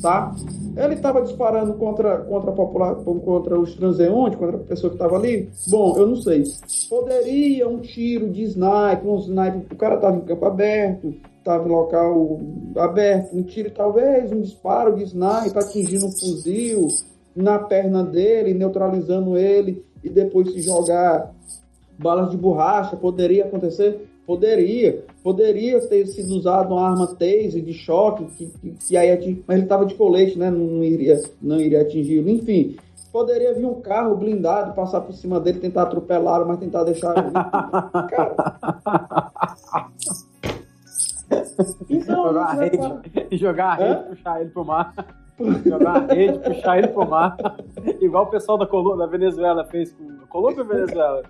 tá? 0.00 0.32
Ele 0.76 0.94
estava 0.94 1.22
disparando 1.22 1.74
contra, 1.74 2.18
contra 2.18 2.52
a 2.52 2.54
população, 2.54 3.18
contra 3.18 3.58
os 3.58 3.74
transeuntes, 3.74 4.38
contra 4.38 4.58
a 4.58 4.60
pessoa 4.60 4.90
que 4.90 4.94
estava 4.94 5.16
ali? 5.16 5.50
Bom, 5.66 5.98
eu 5.98 6.06
não 6.06 6.14
sei. 6.14 6.44
Poderia 6.88 7.68
um 7.68 7.80
tiro 7.80 8.30
de 8.30 8.44
sniper, 8.44 9.04
um 9.04 9.18
sniper, 9.18 9.62
o 9.72 9.76
cara 9.76 9.96
estava 9.96 10.16
em 10.16 10.20
campo 10.20 10.46
aberto, 10.46 11.16
estava 11.36 11.66
em 11.66 11.72
local 11.72 12.38
aberto, 12.76 13.36
um 13.36 13.42
tiro 13.42 13.72
talvez, 13.72 14.30
um 14.30 14.40
disparo 14.40 14.94
de 14.94 15.02
sniper 15.02 15.58
atingindo 15.58 16.06
um 16.06 16.12
fuzil 16.12 16.86
na 17.34 17.58
perna 17.58 18.04
dele, 18.04 18.54
neutralizando 18.54 19.36
ele 19.36 19.84
e 20.04 20.10
depois 20.10 20.52
se 20.52 20.60
jogar 20.60 21.34
balas 21.98 22.30
de 22.30 22.36
borracha, 22.36 22.96
poderia 22.96 23.46
acontecer? 23.46 24.08
Poderia. 24.26 25.04
Poderia 25.22 25.80
ter 25.80 26.06
sido 26.06 26.34
usado 26.34 26.74
uma 26.74 26.90
arma 26.90 27.06
taser 27.06 27.62
de 27.62 27.72
choque, 27.72 28.24
que, 28.26 28.46
que, 28.46 28.70
que 28.88 28.96
aí 28.96 29.10
ating... 29.10 29.42
mas 29.46 29.56
ele 29.56 29.64
estava 29.64 29.86
de 29.86 29.94
colete, 29.94 30.38
né? 30.38 30.50
Não, 30.50 30.58
não, 30.58 30.84
iria, 30.84 31.22
não 31.40 31.60
iria 31.60 31.82
atingi-lo. 31.82 32.28
Enfim, 32.28 32.76
poderia 33.12 33.54
vir 33.54 33.66
um 33.66 33.80
carro 33.80 34.16
blindado, 34.16 34.74
passar 34.74 35.00
por 35.00 35.14
cima 35.14 35.40
dele, 35.40 35.60
tentar 35.60 35.82
atropelá-lo, 35.82 36.46
mas 36.46 36.58
tentar 36.58 36.84
deixar 36.84 37.16
ele. 37.18 37.32
Cara. 38.10 38.36
Então, 41.88 42.26
jogar 42.26 42.44
a 42.44 42.52
rede, 42.54 42.78
é... 43.14 43.36
jogar 43.36 43.66
a 43.66 43.74
rede, 43.74 44.08
puxar 44.08 44.40
ele 44.40 44.50
pro 44.50 44.64
mar. 44.64 44.92
Jogar 45.64 45.96
a 45.96 46.14
rede, 46.14 46.38
puxar 46.38 46.78
ele 46.78 46.88
pro 46.88 47.08
mar. 47.08 47.36
Igual 48.00 48.24
o 48.24 48.30
pessoal 48.30 48.58
da, 48.58 48.66
Colômbia, 48.66 49.06
da 49.06 49.06
Venezuela 49.06 49.64
fez 49.64 49.92
com. 49.92 50.26
Colômbia 50.28 50.62
ou 50.62 50.68
Venezuela? 50.68 51.22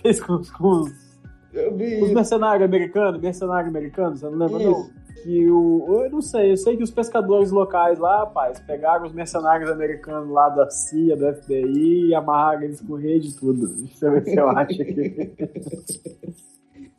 Fez 0.00 0.20
com, 0.20 0.40
com 0.58 0.68
os 0.68 1.12
os 2.02 2.12
mercenários 2.12 2.64
americanos, 2.64 3.20
mercenário 3.20 3.68
americano, 3.68 4.16
você 4.16 4.24
não 4.24 4.38
lembra 4.38 4.58
Isso. 4.58 4.70
não? 4.70 5.02
Que 5.22 5.50
o. 5.50 6.02
Eu 6.04 6.10
não 6.10 6.22
sei, 6.22 6.52
eu 6.52 6.56
sei 6.56 6.76
que 6.76 6.82
os 6.82 6.90
pescadores 6.90 7.50
locais 7.50 7.98
lá, 7.98 8.20
rapaz, 8.20 8.58
pegaram 8.60 9.06
os 9.06 9.12
mercenários 9.12 9.70
americanos 9.70 10.28
lá 10.30 10.48
da 10.48 10.68
CIA, 10.70 11.16
do 11.16 11.32
FBI 11.34 12.08
e 12.08 12.14
amarraram 12.14 12.62
eles 12.62 12.80
com 12.80 12.94
rede 12.94 13.28
e 13.28 13.32
tudo. 13.34 13.68
Deixa 13.68 14.06
eu 14.06 14.12
ver 14.12 14.24
se 14.24 14.36
eu 14.36 14.48
acho 14.48 14.82
aqui. 14.82 15.32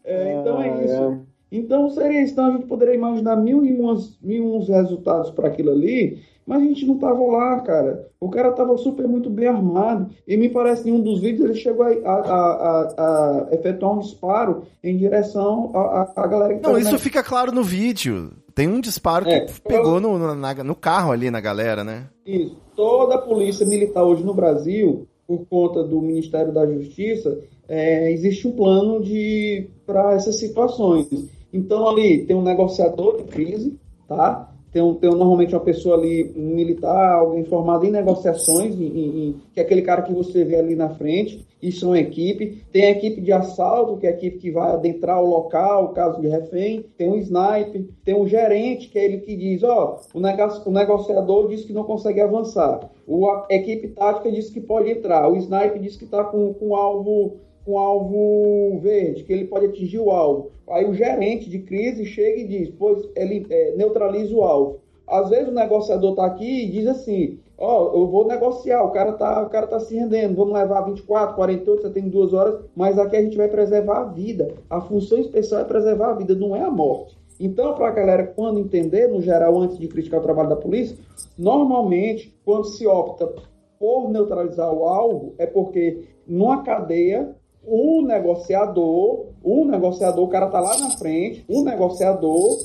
É, 0.05 0.39
então 0.39 0.61
é 0.61 0.85
isso. 0.85 0.93
É. 0.93 1.17
Então 1.51 1.89
seria 1.89 2.21
isso. 2.21 2.33
Então 2.33 2.45
a 2.45 2.51
gente 2.51 2.67
poderia 2.67 2.95
imaginar 2.95 3.35
mil 3.35 3.65
e, 3.65 3.73
umas, 3.73 4.17
mil 4.21 4.43
e 4.43 4.57
uns 4.57 4.69
resultados 4.69 5.31
para 5.31 5.47
aquilo 5.47 5.71
ali 5.71 6.21
mas 6.45 6.61
a 6.61 6.65
gente 6.65 6.85
não 6.85 6.97
tava 6.97 7.23
lá, 7.25 7.59
cara. 7.61 8.07
O 8.19 8.29
cara 8.29 8.51
tava 8.51 8.77
super 8.77 9.07
muito 9.07 9.29
bem 9.29 9.47
armado. 9.47 10.09
E 10.27 10.35
me 10.35 10.49
parece 10.49 10.83
que 10.83 10.89
em 10.89 10.93
um 10.93 11.01
dos 11.01 11.21
vídeos 11.21 11.49
ele 11.49 11.59
chegou 11.59 11.85
a, 11.85 11.89
a, 11.89 12.13
a, 12.13 13.47
a 13.47 13.47
efetuar 13.53 13.93
um 13.93 13.99
disparo 13.99 14.63
em 14.83 14.97
direção 14.97 15.71
à 15.73 16.27
galera 16.27 16.55
que 16.55 16.63
Não, 16.63 16.77
isso 16.77 16.91
na... 16.91 16.97
fica 16.99 17.23
claro 17.23 17.51
no 17.51 17.63
vídeo. 17.63 18.31
Tem 18.53 18.67
um 18.67 18.79
disparo 18.79 19.27
é, 19.27 19.41
que 19.41 19.61
pegou 19.61 19.99
no, 19.99 20.17
no, 20.17 20.35
na, 20.35 20.53
no 20.55 20.75
carro 20.75 21.11
ali 21.11 21.31
na 21.31 21.39
galera, 21.39 21.83
né? 21.83 22.07
Isso. 22.25 22.55
Toda 22.75 23.15
a 23.15 23.21
polícia 23.21 23.65
militar 23.65 24.03
hoje 24.03 24.23
no 24.23 24.33
Brasil, 24.33 25.07
por 25.27 25.45
conta 25.45 25.83
do 25.83 26.01
Ministério 26.01 26.53
da 26.53 26.65
Justiça, 26.65 27.39
é, 27.67 28.11
existe 28.11 28.47
um 28.47 28.51
plano 28.51 29.01
de 29.01 29.69
para 29.85 30.13
essas 30.13 30.35
situações. 30.35 31.07
Então 31.51 31.87
ali 31.87 32.25
tem 32.25 32.35
um 32.35 32.43
negociador 32.43 33.17
de 33.17 33.23
crise, 33.23 33.79
tá? 34.07 34.52
Tem, 34.73 34.81
um, 34.81 34.95
tem 34.95 35.07
um, 35.07 35.15
normalmente 35.15 35.53
uma 35.53 35.61
pessoa 35.61 35.95
ali, 35.95 36.33
um 36.35 36.55
militar, 36.55 37.19
alguém 37.19 37.45
formado 37.45 37.85
em 37.85 37.91
negociações, 37.91 38.73
em, 38.75 38.87
em, 38.87 39.35
que 39.53 39.59
é 39.59 39.63
aquele 39.63 39.83
cara 39.83 40.01
que 40.01 40.11
você 40.11 40.43
vê 40.43 40.55
ali 40.55 40.75
na 40.75 40.89
frente, 40.89 41.45
isso 41.61 41.85
é 41.85 41.87
uma 41.89 41.99
equipe. 41.99 42.63
Tem 42.71 42.85
a 42.85 42.89
equipe 42.89 43.21
de 43.21 43.31
assalto, 43.31 43.97
que 43.97 44.07
é 44.07 44.09
a 44.09 44.13
equipe 44.13 44.39
que 44.39 44.51
vai 44.51 44.71
adentrar 44.71 45.21
o 45.21 45.29
local, 45.29 45.89
caso 45.89 46.19
de 46.19 46.27
refém. 46.27 46.83
Tem 46.97 47.07
um 47.07 47.17
sniper, 47.17 47.85
tem 48.03 48.15
um 48.19 48.27
gerente, 48.27 48.89
que 48.89 48.97
é 48.97 49.05
ele 49.05 49.19
que 49.19 49.35
diz, 49.35 49.63
ó, 49.63 50.01
o, 50.13 50.19
o 50.19 50.71
negociador 50.71 51.47
disse 51.47 51.67
que 51.67 51.71
não 51.73 51.83
consegue 51.83 52.19
avançar. 52.19 52.89
O, 53.07 53.29
a 53.29 53.45
equipe 53.51 53.89
tática 53.89 54.31
disse 54.31 54.51
que 54.51 54.59
pode 54.59 54.89
entrar. 54.89 55.29
O 55.29 55.37
sniper 55.37 55.79
disse 55.79 55.99
que 55.99 56.05
está 56.05 56.23
com, 56.23 56.51
com 56.55 56.75
alvo 56.75 57.37
com 57.65 57.77
alvo 57.77 58.79
verde, 58.79 59.23
que 59.23 59.33
ele 59.33 59.45
pode 59.45 59.67
atingir 59.67 59.99
o 59.99 60.11
alvo. 60.11 60.51
Aí 60.69 60.85
o 60.85 60.93
gerente 60.93 61.49
de 61.49 61.59
crise 61.59 62.05
chega 62.05 62.41
e 62.41 62.47
diz, 62.47 62.69
pois 62.77 63.07
ele 63.15 63.45
é, 63.49 63.75
neutraliza 63.75 64.35
o 64.35 64.43
alvo. 64.43 64.79
Às 65.07 65.29
vezes 65.29 65.49
o 65.49 65.53
negociador 65.53 66.11
está 66.11 66.25
aqui 66.25 66.63
e 66.63 66.71
diz 66.71 66.87
assim, 66.87 67.39
ó, 67.57 67.91
oh, 67.91 67.99
eu 67.99 68.07
vou 68.07 68.25
negociar, 68.25 68.83
o 68.83 68.91
cara 68.91 69.13
tá, 69.13 69.43
o 69.43 69.49
cara 69.49 69.67
tá 69.67 69.79
se 69.79 69.95
rendendo, 69.95 70.35
vamos 70.35 70.53
levar 70.53 70.81
24, 70.81 71.35
48, 71.35 71.81
você 71.81 71.89
tem 71.89 72.09
duas 72.09 72.33
horas, 72.33 72.61
mas 72.75 72.97
aqui 72.97 73.17
a 73.17 73.21
gente 73.21 73.37
vai 73.37 73.47
preservar 73.47 73.99
a 73.99 74.05
vida. 74.05 74.53
A 74.69 74.81
função 74.81 75.19
especial 75.19 75.61
é 75.61 75.65
preservar 75.65 76.11
a 76.11 76.15
vida, 76.15 76.33
não 76.35 76.55
é 76.55 76.61
a 76.61 76.71
morte. 76.71 77.17
Então, 77.39 77.73
para 77.73 77.87
a 77.87 77.91
galera, 77.91 78.27
quando 78.27 78.59
entender, 78.59 79.07
no 79.07 79.21
geral, 79.21 79.59
antes 79.59 79.77
de 79.77 79.87
criticar 79.87 80.19
o 80.19 80.23
trabalho 80.23 80.49
da 80.49 80.55
polícia, 80.55 80.97
normalmente, 81.37 82.33
quando 82.45 82.65
se 82.65 82.87
opta 82.87 83.33
por 83.79 84.09
neutralizar 84.09 84.71
o 84.73 84.85
alvo, 84.85 85.33
é 85.37 85.45
porque 85.45 86.05
numa 86.25 86.63
cadeia 86.63 87.35
o 87.65 88.01
negociador, 88.01 89.27
o 89.43 89.65
negociador, 89.65 90.25
o 90.25 90.29
cara 90.29 90.47
tá 90.47 90.59
lá 90.59 90.77
na 90.77 90.89
frente, 90.91 91.45
o 91.47 91.63
negociador, 91.63 92.57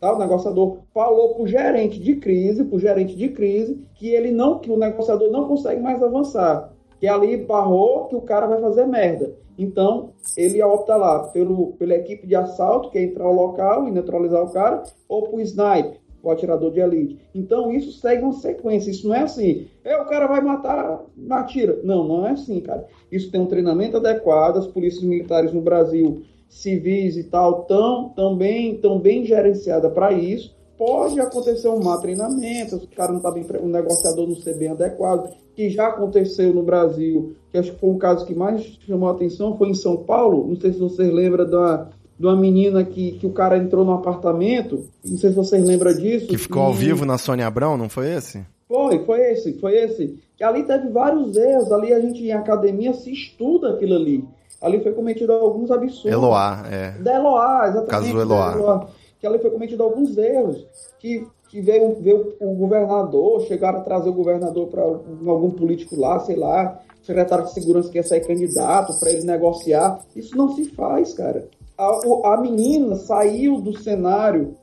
tá? 0.00 0.14
O 0.14 0.18
negociador 0.18 0.78
falou 0.92 1.34
pro 1.34 1.46
gerente 1.46 1.98
de 1.98 2.16
crise, 2.16 2.64
pro 2.64 2.78
gerente 2.78 3.16
de 3.16 3.28
crise, 3.28 3.80
que 3.94 4.08
ele 4.08 4.30
não, 4.30 4.58
que 4.58 4.70
o 4.70 4.76
negociador 4.76 5.30
não 5.30 5.48
consegue 5.48 5.80
mais 5.80 6.02
avançar, 6.02 6.72
que 7.00 7.06
ali 7.06 7.36
barrou 7.36 8.06
que 8.06 8.16
o 8.16 8.20
cara 8.20 8.46
vai 8.46 8.60
fazer 8.60 8.86
merda. 8.86 9.34
Então, 9.56 10.10
ele 10.36 10.60
opta 10.62 10.96
lá 10.96 11.28
pelo, 11.28 11.74
pela 11.74 11.94
equipe 11.94 12.26
de 12.26 12.34
assalto, 12.34 12.90
que 12.90 12.98
é 12.98 13.04
entrar 13.04 13.24
ao 13.24 13.32
local 13.32 13.86
e 13.86 13.90
neutralizar 13.90 14.42
o 14.42 14.52
cara, 14.52 14.82
ou 15.08 15.22
pro 15.22 15.40
sniper, 15.40 16.00
o 16.28 16.32
atirador 16.32 16.70
de 16.70 16.80
elite. 16.80 17.18
Então 17.34 17.72
isso 17.72 17.92
segue 17.92 18.22
uma 18.22 18.32
sequência. 18.32 18.90
Isso 18.90 19.08
não 19.08 19.14
é 19.14 19.22
assim, 19.22 19.66
é 19.82 19.96
o 19.96 20.06
cara 20.06 20.26
vai 20.26 20.40
matar, 20.40 21.02
atira. 21.30 21.80
Não, 21.82 22.06
não 22.06 22.26
é 22.26 22.30
assim, 22.30 22.60
cara. 22.60 22.86
Isso 23.10 23.30
tem 23.30 23.40
um 23.40 23.46
treinamento 23.46 23.96
adequado. 23.96 24.58
As 24.58 24.66
polícias 24.66 25.02
militares 25.02 25.52
no 25.52 25.60
Brasil, 25.60 26.22
civis 26.48 27.16
e 27.16 27.24
tal, 27.24 27.64
tão, 27.64 28.10
tão 28.10 28.36
bem, 28.36 28.76
tão 28.76 28.98
bem 28.98 29.24
gerenciada 29.24 29.90
para 29.90 30.12
isso. 30.12 30.54
Pode 30.76 31.20
acontecer 31.20 31.68
um 31.68 31.82
mau 31.82 32.00
treinamento, 32.00 32.76
o 32.76 32.88
cara 32.88 33.12
não 33.12 33.20
tá 33.20 33.30
bem, 33.30 33.46
o 33.62 33.68
negociador 33.68 34.26
não 34.26 34.34
ser 34.34 34.58
bem 34.58 34.68
adequado, 34.68 35.32
que 35.54 35.70
já 35.70 35.86
aconteceu 35.86 36.52
no 36.52 36.64
Brasil, 36.64 37.36
que 37.50 37.58
acho 37.58 37.72
que 37.72 37.78
foi 37.78 37.90
um 37.90 37.98
caso 37.98 38.26
que 38.26 38.34
mais 38.34 38.60
chamou 38.80 39.08
a 39.08 39.12
atenção, 39.12 39.56
foi 39.56 39.68
em 39.68 39.74
São 39.74 39.98
Paulo. 39.98 40.48
Não 40.48 40.56
sei 40.56 40.72
se 40.72 40.80
vocês 40.80 41.12
lembram 41.12 41.48
da 41.48 41.90
de 42.18 42.26
uma 42.26 42.36
menina 42.36 42.84
que, 42.84 43.12
que 43.12 43.26
o 43.26 43.32
cara 43.32 43.58
entrou 43.58 43.84
no 43.84 43.92
apartamento, 43.92 44.86
não 45.04 45.18
sei 45.18 45.30
se 45.30 45.36
vocês 45.36 45.64
lembram 45.64 45.92
disso. 45.94 46.28
Que 46.28 46.38
ficou 46.38 46.62
e... 46.62 46.66
ao 46.66 46.72
vivo 46.72 47.04
na 47.04 47.18
Sônia 47.18 47.46
Abrão, 47.46 47.76
não 47.76 47.88
foi 47.88 48.12
esse? 48.12 48.44
Foi, 48.68 49.04
foi 49.04 49.20
esse, 49.32 49.58
foi 49.60 49.76
esse. 49.76 50.18
Que 50.36 50.44
ali 50.44 50.62
teve 50.64 50.88
vários 50.88 51.36
erros, 51.36 51.70
ali 51.72 51.92
a 51.92 52.00
gente 52.00 52.22
em 52.24 52.32
academia 52.32 52.94
se 52.94 53.12
estuda 53.12 53.70
aquilo 53.70 53.94
ali. 53.94 54.24
Ali 54.60 54.80
foi 54.82 54.92
cometido 54.92 55.32
alguns 55.32 55.70
absurdos. 55.70 56.10
Eloá, 56.10 56.64
é. 56.70 56.92
Da 57.02 57.16
Eloá, 57.16 57.64
exatamente. 57.68 57.90
Caso 57.90 58.20
Eloá. 58.20 58.52
Eloá. 58.52 58.86
Que 59.20 59.26
ali 59.26 59.38
foi 59.38 59.50
cometido 59.50 59.82
alguns 59.82 60.16
erros. 60.16 60.66
Que, 60.98 61.26
que 61.50 61.60
veio, 61.60 61.96
veio 62.00 62.34
o 62.40 62.54
governador, 62.54 63.42
chegaram 63.42 63.80
a 63.80 63.82
trazer 63.82 64.08
o 64.08 64.14
governador 64.14 64.68
para 64.68 64.82
algum 64.82 65.50
político 65.50 65.96
lá, 65.96 66.18
sei 66.20 66.36
lá, 66.36 66.80
secretário 67.02 67.44
de 67.44 67.52
segurança 67.52 67.90
que 67.90 67.98
ia 67.98 68.02
sair 68.02 68.26
candidato 68.26 68.98
para 68.98 69.10
ele 69.10 69.24
negociar. 69.24 70.00
Isso 70.16 70.36
não 70.36 70.48
se 70.54 70.64
faz, 70.70 71.12
cara 71.12 71.46
a, 71.78 72.34
a 72.34 72.40
menina 72.40 72.96
saiu 72.96 73.60
do 73.60 73.76
cenário, 73.78 74.54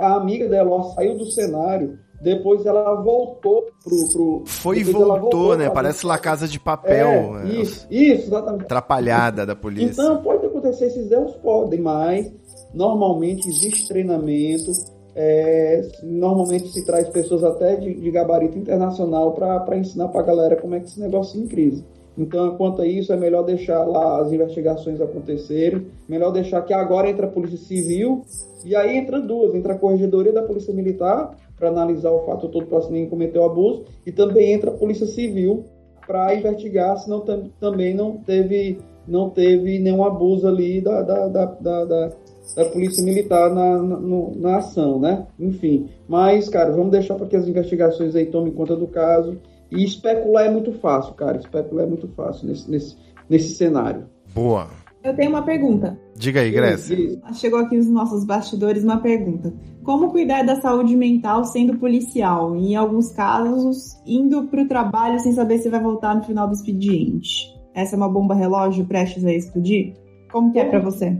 a 0.00 0.14
amiga 0.14 0.48
dela 0.48 0.82
saiu 0.94 1.16
do 1.16 1.26
cenário, 1.26 1.98
depois 2.20 2.66
ela 2.66 2.94
voltou 2.96 3.66
pro. 3.82 4.12
pro 4.12 4.42
Foi 4.44 4.78
e 4.78 4.84
voltou, 4.84 5.20
voltou, 5.20 5.56
né? 5.56 5.70
Parece 5.70 6.06
lá 6.06 6.18
Casa 6.18 6.46
de 6.46 6.60
Papel. 6.60 7.08
É, 7.08 7.44
né? 7.44 7.54
Isso, 7.54 7.86
isso, 7.90 8.26
exatamente. 8.26 8.64
Atrapalhada 8.64 9.46
da 9.46 9.56
polícia. 9.56 10.02
Então, 10.02 10.22
pode 10.22 10.44
acontecer, 10.44 10.86
esses 10.86 11.10
erros 11.10 11.34
podem, 11.36 11.80
mas 11.80 12.30
normalmente 12.74 13.48
existe 13.48 13.88
treinamento. 13.88 14.70
É, 15.16 15.82
normalmente 16.04 16.68
se 16.68 16.84
traz 16.84 17.08
pessoas 17.08 17.42
até 17.42 17.74
de, 17.74 17.94
de 17.94 18.10
gabarito 18.12 18.56
internacional 18.56 19.32
para 19.32 19.76
ensinar 19.76 20.08
para 20.08 20.20
a 20.20 20.24
galera 20.24 20.56
como 20.56 20.76
é 20.76 20.80
que 20.80 20.86
esse 20.86 21.00
negócio 21.00 21.40
é 21.40 21.42
em 21.42 21.48
crise. 21.48 21.84
Então, 22.20 22.54
quanto 22.58 22.82
a 22.82 22.86
isso, 22.86 23.14
é 23.14 23.16
melhor 23.16 23.44
deixar 23.44 23.82
lá 23.82 24.20
as 24.20 24.30
investigações 24.30 25.00
acontecerem, 25.00 25.86
melhor 26.06 26.30
deixar 26.30 26.60
que 26.60 26.74
agora 26.74 27.08
entra 27.08 27.26
a 27.26 27.30
Polícia 27.30 27.56
Civil, 27.56 28.22
e 28.62 28.76
aí 28.76 28.98
entra 28.98 29.18
duas, 29.18 29.54
entra 29.54 29.72
a 29.72 29.78
Corregedoria 29.78 30.30
da 30.30 30.42
Polícia 30.42 30.74
Militar, 30.74 31.34
para 31.58 31.70
analisar 31.70 32.10
o 32.10 32.26
fato 32.26 32.48
todo 32.48 32.66
para 32.66 32.82
se 32.82 32.92
ninguém 32.92 33.08
cometeu 33.08 33.42
abuso, 33.42 33.86
e 34.04 34.12
também 34.12 34.52
entra 34.52 34.70
a 34.70 34.74
Polícia 34.74 35.06
Civil 35.06 35.64
para 36.06 36.34
investigar 36.34 36.98
se 36.98 37.08
não, 37.08 37.24
também 37.58 37.94
não 37.94 38.18
teve, 38.18 38.78
não 39.08 39.30
teve 39.30 39.78
nenhum 39.78 40.04
abuso 40.04 40.46
ali 40.46 40.78
da, 40.78 41.00
da, 41.00 41.26
da, 41.26 41.44
da, 41.46 41.84
da 41.86 42.10
da 42.56 42.64
polícia 42.64 43.04
militar 43.04 43.48
na, 43.54 43.80
na, 43.80 44.00
na, 44.34 44.56
ação, 44.56 44.98
né? 44.98 45.24
Enfim, 45.38 45.88
mas, 46.08 46.48
cara, 46.48 46.72
vamos 46.72 46.90
deixar 46.90 47.14
para 47.14 47.26
que 47.26 47.36
as 47.36 47.46
investigações 47.46 48.16
aí 48.16 48.26
tomem 48.26 48.52
conta 48.52 48.74
do 48.74 48.88
caso 48.88 49.38
e 49.70 49.84
especular 49.84 50.46
é 50.46 50.50
muito 50.50 50.72
fácil, 50.72 51.14
cara. 51.14 51.38
Especular 51.38 51.84
é 51.84 51.88
muito 51.88 52.08
fácil. 52.08 52.48
Nesse, 52.48 52.70
nesse, 52.70 52.96
nesse 53.28 53.54
cenário. 53.54 54.04
Boa. 54.34 54.68
Eu 55.02 55.14
tenho 55.16 55.30
uma 55.30 55.42
pergunta. 55.42 55.98
Diga 56.14 56.40
aí, 56.40 56.50
Grécia. 56.50 56.94
Diz- 56.94 57.18
Chegou 57.38 57.58
aqui 57.58 57.76
nos 57.76 57.88
nossos 57.88 58.24
bastidores 58.24 58.84
uma 58.84 58.98
pergunta. 58.98 59.52
Como 59.82 60.10
cuidar 60.10 60.42
da 60.44 60.60
saúde 60.60 60.94
mental 60.94 61.44
sendo 61.44 61.78
policial? 61.78 62.54
Em 62.54 62.76
alguns 62.76 63.10
casos, 63.12 63.96
indo 64.06 64.44
pro 64.48 64.68
trabalho 64.68 65.18
sem 65.20 65.32
saber 65.32 65.58
se 65.58 65.70
vai 65.70 65.80
voltar 65.82 66.14
no 66.14 66.22
final 66.22 66.46
do 66.46 66.52
expediente. 66.52 67.48
Essa 67.74 67.94
é 67.94 67.96
uma 67.96 68.08
bomba 68.10 68.34
relógio 68.34 68.84
prestes 68.84 69.24
a 69.24 69.32
explodir? 69.32 69.94
Como 70.30 70.52
que 70.52 70.58
é 70.58 70.64
pra 70.68 70.80
você? 70.80 71.16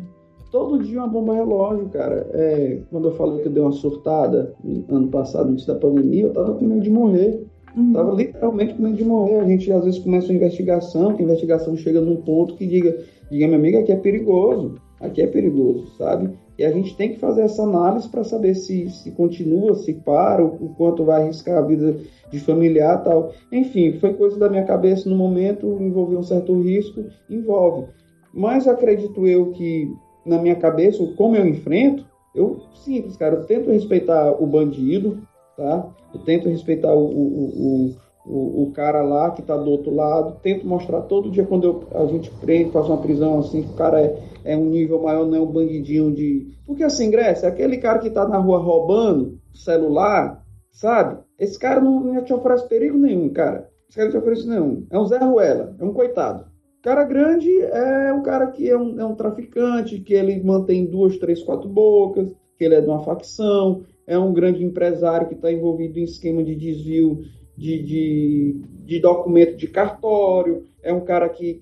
Todo 0.53 0.83
dia 0.83 0.99
uma 0.99 1.09
bomba 1.09 1.33
relógio, 1.33 1.89
cara. 1.89 2.29
É, 2.35 2.81
quando 2.91 3.09
eu 3.09 3.15
falei 3.15 3.41
que 3.41 3.49
eu 3.49 3.53
dei 3.53 3.63
uma 3.63 3.73
surtada 3.73 4.53
ano 4.91 5.09
passado, 5.09 5.49
antes 5.49 5.65
da 5.65 5.77
pandemia, 5.77 6.25
eu 6.25 6.33
tava 6.33 6.53
com 6.55 6.67
medo 6.67 6.81
de 6.83 6.91
morrer. 6.91 7.47
Uhum. 7.77 7.93
Tava 7.93 8.15
literalmente 8.15 8.75
com 8.75 8.83
medo 8.83 8.97
de 8.97 9.05
morrer. 9.05 9.41
A 9.41 9.49
gente 9.49 9.73
às 9.73 9.85
vezes 9.85 10.01
começa 10.01 10.27
uma 10.27 10.35
investigação, 10.35 11.15
que 11.15 11.23
a 11.23 11.25
investigação 11.25 11.77
chega 11.77 12.01
num 12.01 12.17
ponto 12.17 12.57
que 12.57 12.67
diga, 12.67 12.97
diga, 13.31 13.47
minha 13.47 13.59
amiga, 13.59 13.81
aqui 13.81 13.93
é 13.93 13.97
perigoso. 13.97 14.77
Aqui 15.01 15.23
é 15.23 15.27
perigoso, 15.27 15.87
sabe? 15.97 16.31
E 16.59 16.65
a 16.65 16.71
gente 16.71 16.95
tem 16.95 17.15
que 17.15 17.19
fazer 17.19 17.41
essa 17.41 17.63
análise 17.63 18.07
para 18.07 18.23
saber 18.23 18.55
se, 18.55 18.91
se 18.91 19.11
continua, 19.13 19.75
se 19.77 19.95
para, 19.95 20.45
o, 20.45 20.75
quanto 20.77 21.07
vai 21.07 21.23
arriscar 21.23 21.57
a 21.57 21.67
vida 21.67 21.97
de 22.31 22.39
familiar 22.39 23.03
tal. 23.03 23.33
Enfim, 23.51 23.95
foi 23.95 24.13
coisa 24.13 24.39
da 24.39 24.51
minha 24.51 24.65
cabeça 24.65 25.09
no 25.09 25.17
momento, 25.17 25.79
envolveu 25.81 26.19
um 26.19 26.23
certo 26.23 26.61
risco, 26.61 27.03
envolve. 27.31 27.87
Mas 28.35 28.69
acredito 28.69 29.27
eu 29.27 29.53
que 29.53 29.91
na 30.27 30.37
minha 30.37 30.55
cabeça, 30.55 31.03
como 31.17 31.35
eu 31.35 31.47
enfrento, 31.47 32.07
eu 32.35 32.61
simples, 32.75 33.17
cara, 33.17 33.37
eu 33.37 33.47
tento 33.47 33.71
respeitar 33.71 34.31
o 34.33 34.47
bandido, 34.47 35.19
tá? 35.61 35.87
Eu 36.15 36.21
tento 36.21 36.49
respeitar 36.49 36.95
o, 36.95 37.05
o, 37.05 37.91
o, 37.93 37.97
o, 38.25 38.63
o 38.63 38.73
cara 38.73 39.03
lá 39.03 39.31
que 39.31 39.43
tá 39.43 39.55
do 39.55 39.71
outro 39.71 39.95
lado, 39.95 40.41
tento 40.43 40.67
mostrar 40.67 41.03
todo 41.03 41.31
dia 41.31 41.45
quando 41.45 41.65
eu, 41.65 41.87
a 41.95 42.07
gente 42.07 42.31
prende, 42.31 42.73
faz 42.73 42.87
uma 42.87 42.97
prisão 42.97 43.39
assim, 43.39 43.63
que 43.63 43.71
o 43.71 43.77
cara 43.77 44.01
é, 44.01 44.19
é 44.45 44.57
um 44.57 44.65
nível 44.65 45.03
maior, 45.03 45.27
não 45.27 45.37
é 45.37 45.41
um 45.41 45.53
bandidinho 45.53 46.13
de. 46.13 46.57
Porque 46.67 46.83
assim, 46.83 47.11
Grécia, 47.11 47.47
aquele 47.47 47.77
cara 47.77 47.99
que 47.99 48.09
tá 48.09 48.27
na 48.27 48.39
rua 48.39 48.59
roubando 48.59 49.39
celular, 49.53 50.43
sabe? 50.73 51.19
Esse 51.39 51.59
cara 51.59 51.81
não, 51.81 52.01
não 52.01 52.25
te 52.25 52.33
oferece 52.33 52.67
perigo 52.67 52.97
nenhum, 52.97 53.29
cara. 53.29 53.69
Esse 53.87 53.99
cara 53.99 54.11
não 54.11 54.19
te 54.19 54.19
oferece 54.19 54.49
nenhum. 54.49 54.87
É 54.91 54.99
um 54.99 55.05
Zé 55.05 55.19
Ruela, 55.19 55.77
é 55.79 55.85
um 55.85 55.93
coitado. 55.93 56.47
Cara 56.83 57.05
grande 57.05 57.51
é 57.63 58.11
um 58.15 58.23
cara 58.23 58.47
que 58.47 58.67
é 58.67 58.79
um, 58.79 58.99
é 58.99 59.05
um 59.05 59.15
traficante, 59.15 60.01
que 60.01 60.15
ele 60.15 60.43
mantém 60.43 60.87
duas, 60.87 61.19
três, 61.19 61.43
quatro 61.43 61.69
bocas, 61.69 62.33
que 62.57 62.65
ele 62.65 62.75
é 62.75 62.81
de 62.81 62.89
uma 62.89 63.03
facção, 63.03 63.85
é 64.11 64.19
um 64.19 64.33
grande 64.33 64.65
empresário 64.65 65.29
que 65.29 65.35
está 65.35 65.53
envolvido 65.53 66.01
em 66.01 66.03
esquema 66.03 66.43
de 66.43 66.57
desvio 66.57 67.23
de, 67.57 67.81
de, 67.81 68.61
de 68.85 68.99
documento 68.99 69.57
de 69.57 69.69
cartório, 69.69 70.65
é 70.83 70.93
um 70.93 71.03
cara 71.03 71.29
que, 71.29 71.55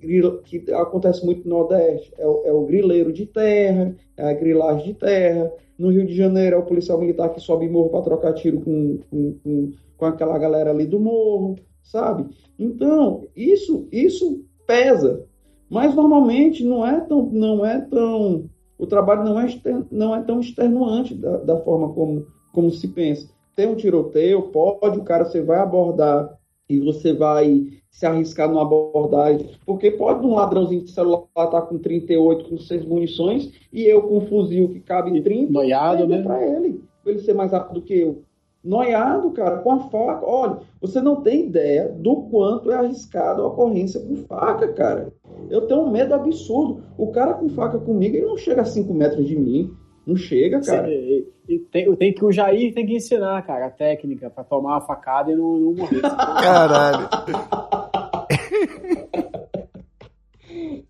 que 0.47 0.73
acontece 0.73 1.27
muito 1.27 1.47
no 1.47 1.57
Nordeste, 1.57 2.11
é 2.17 2.27
o, 2.27 2.43
é 2.47 2.53
o 2.53 2.65
grileiro 2.65 3.13
de 3.13 3.27
terra, 3.27 3.95
é 4.17 4.31
a 4.31 4.33
grilagem 4.33 4.87
de 4.87 4.95
terra. 4.95 5.53
No 5.79 5.91
Rio 5.91 6.07
de 6.07 6.17
Janeiro 6.17 6.57
é 6.57 6.59
o 6.59 6.65
policial 6.65 6.99
militar 6.99 7.29
que 7.29 7.41
sobe 7.41 7.69
morro 7.69 7.91
para 7.91 8.03
trocar 8.03 8.33
tiro 8.33 8.63
com, 8.63 8.99
com, 9.11 9.35
com, 9.45 9.73
com 9.99 10.07
aquela 10.07 10.39
galera 10.39 10.71
ali 10.71 10.87
do 10.87 10.99
morro, 10.99 11.57
sabe? 11.83 12.25
Então, 12.59 13.27
isso, 13.37 13.87
isso 13.93 14.43
pesa. 14.67 15.23
Mas 15.69 15.95
normalmente 15.95 16.65
não 16.65 16.87
é 16.87 16.99
tão, 17.01 17.27
não 17.27 17.67
é 17.67 17.79
tão, 17.79 18.49
o 18.79 18.87
trabalho 18.87 19.23
não 19.23 19.39
é, 19.39 19.47
não 19.91 20.17
é 20.17 20.23
tão 20.23 20.41
extenuante 20.41 21.15
da, 21.15 21.37
da 21.37 21.57
forma 21.59 21.93
como, 21.93 22.27
como 22.59 22.73
se 22.73 22.89
pensa. 22.89 23.29
Tem 23.55 23.69
um 23.69 23.77
tiroteio, 23.77 24.43
pode, 24.43 24.99
o 24.99 25.05
cara 25.05 25.25
você 25.25 25.41
vai 25.41 25.61
abordar 25.61 26.37
e 26.69 26.81
você 26.81 27.13
vai 27.13 27.69
se 27.89 28.05
arriscar 28.05 28.49
numa 28.49 28.63
abordagem, 28.63 29.51
porque 29.65 29.93
pode 29.93 30.27
um 30.27 30.35
ladrãozinho 30.35 30.83
de 30.83 30.91
celular 30.91 31.23
estar 31.29 31.47
tá 31.47 31.63
com 31.63 31.79
38, 31.79 32.51
com 32.51 32.59
6 32.59 32.85
munições, 32.85 33.53
e 33.73 33.85
eu 33.85 34.03
com 34.03 34.19
um 34.19 34.27
fuzil 34.27 34.71
que 34.71 34.81
cabe 34.81 35.17
em 35.17 35.23
30, 35.23 35.53
Noiado, 35.53 36.09
né? 36.09 36.21
para 36.21 36.45
ele, 36.45 36.83
para 37.05 37.13
ele 37.13 37.21
ser 37.21 37.33
mais 37.33 37.53
rápido 37.53 37.83
que 37.83 37.97
eu. 37.97 38.23
Noiado, 38.65 39.31
cara, 39.31 39.59
com 39.59 39.71
a 39.71 39.79
faca. 39.89 40.27
Olha, 40.27 40.59
você 40.81 41.01
não 41.01 41.23
tem 41.23 41.47
ideia 41.47 41.89
do 41.89 42.23
quanto 42.23 42.73
é 42.73 42.75
arriscado 42.75 43.43
a 43.43 43.47
ocorrência 43.47 44.01
com 44.01 44.17
faca, 44.17 44.67
cara. 44.73 45.13
Eu 45.49 45.63
tenho 45.69 45.83
um 45.83 45.91
medo 45.93 46.13
absurdo. 46.13 46.83
O 46.99 47.13
cara 47.13 47.35
com 47.35 47.49
faca 47.51 47.79
comigo, 47.79 48.17
ele 48.17 48.27
não 48.27 48.37
chega 48.37 48.63
a 48.63 48.65
5 48.65 48.93
metros 48.93 49.29
de 49.29 49.37
mim. 49.37 49.73
Não 50.09 50.17
chega, 50.17 50.61
cara. 50.63 50.89
E, 50.89 51.29
e 51.47 51.59
tem, 51.59 51.95
tem 51.95 52.15
que 52.15 52.25
o 52.25 52.33
Jair 52.33 52.73
tem 52.73 52.87
que 52.87 52.97
ensinar, 52.97 53.43
cara, 53.43 53.67
a 53.67 53.71
técnica 53.71 54.31
pra 54.31 54.43
tomar 54.43 54.79
a 54.79 54.81
facada 54.81 55.31
e 55.31 55.37
não, 55.37 55.59
não 55.59 55.75
morrer. 55.75 56.01
Caralho. 56.41 57.07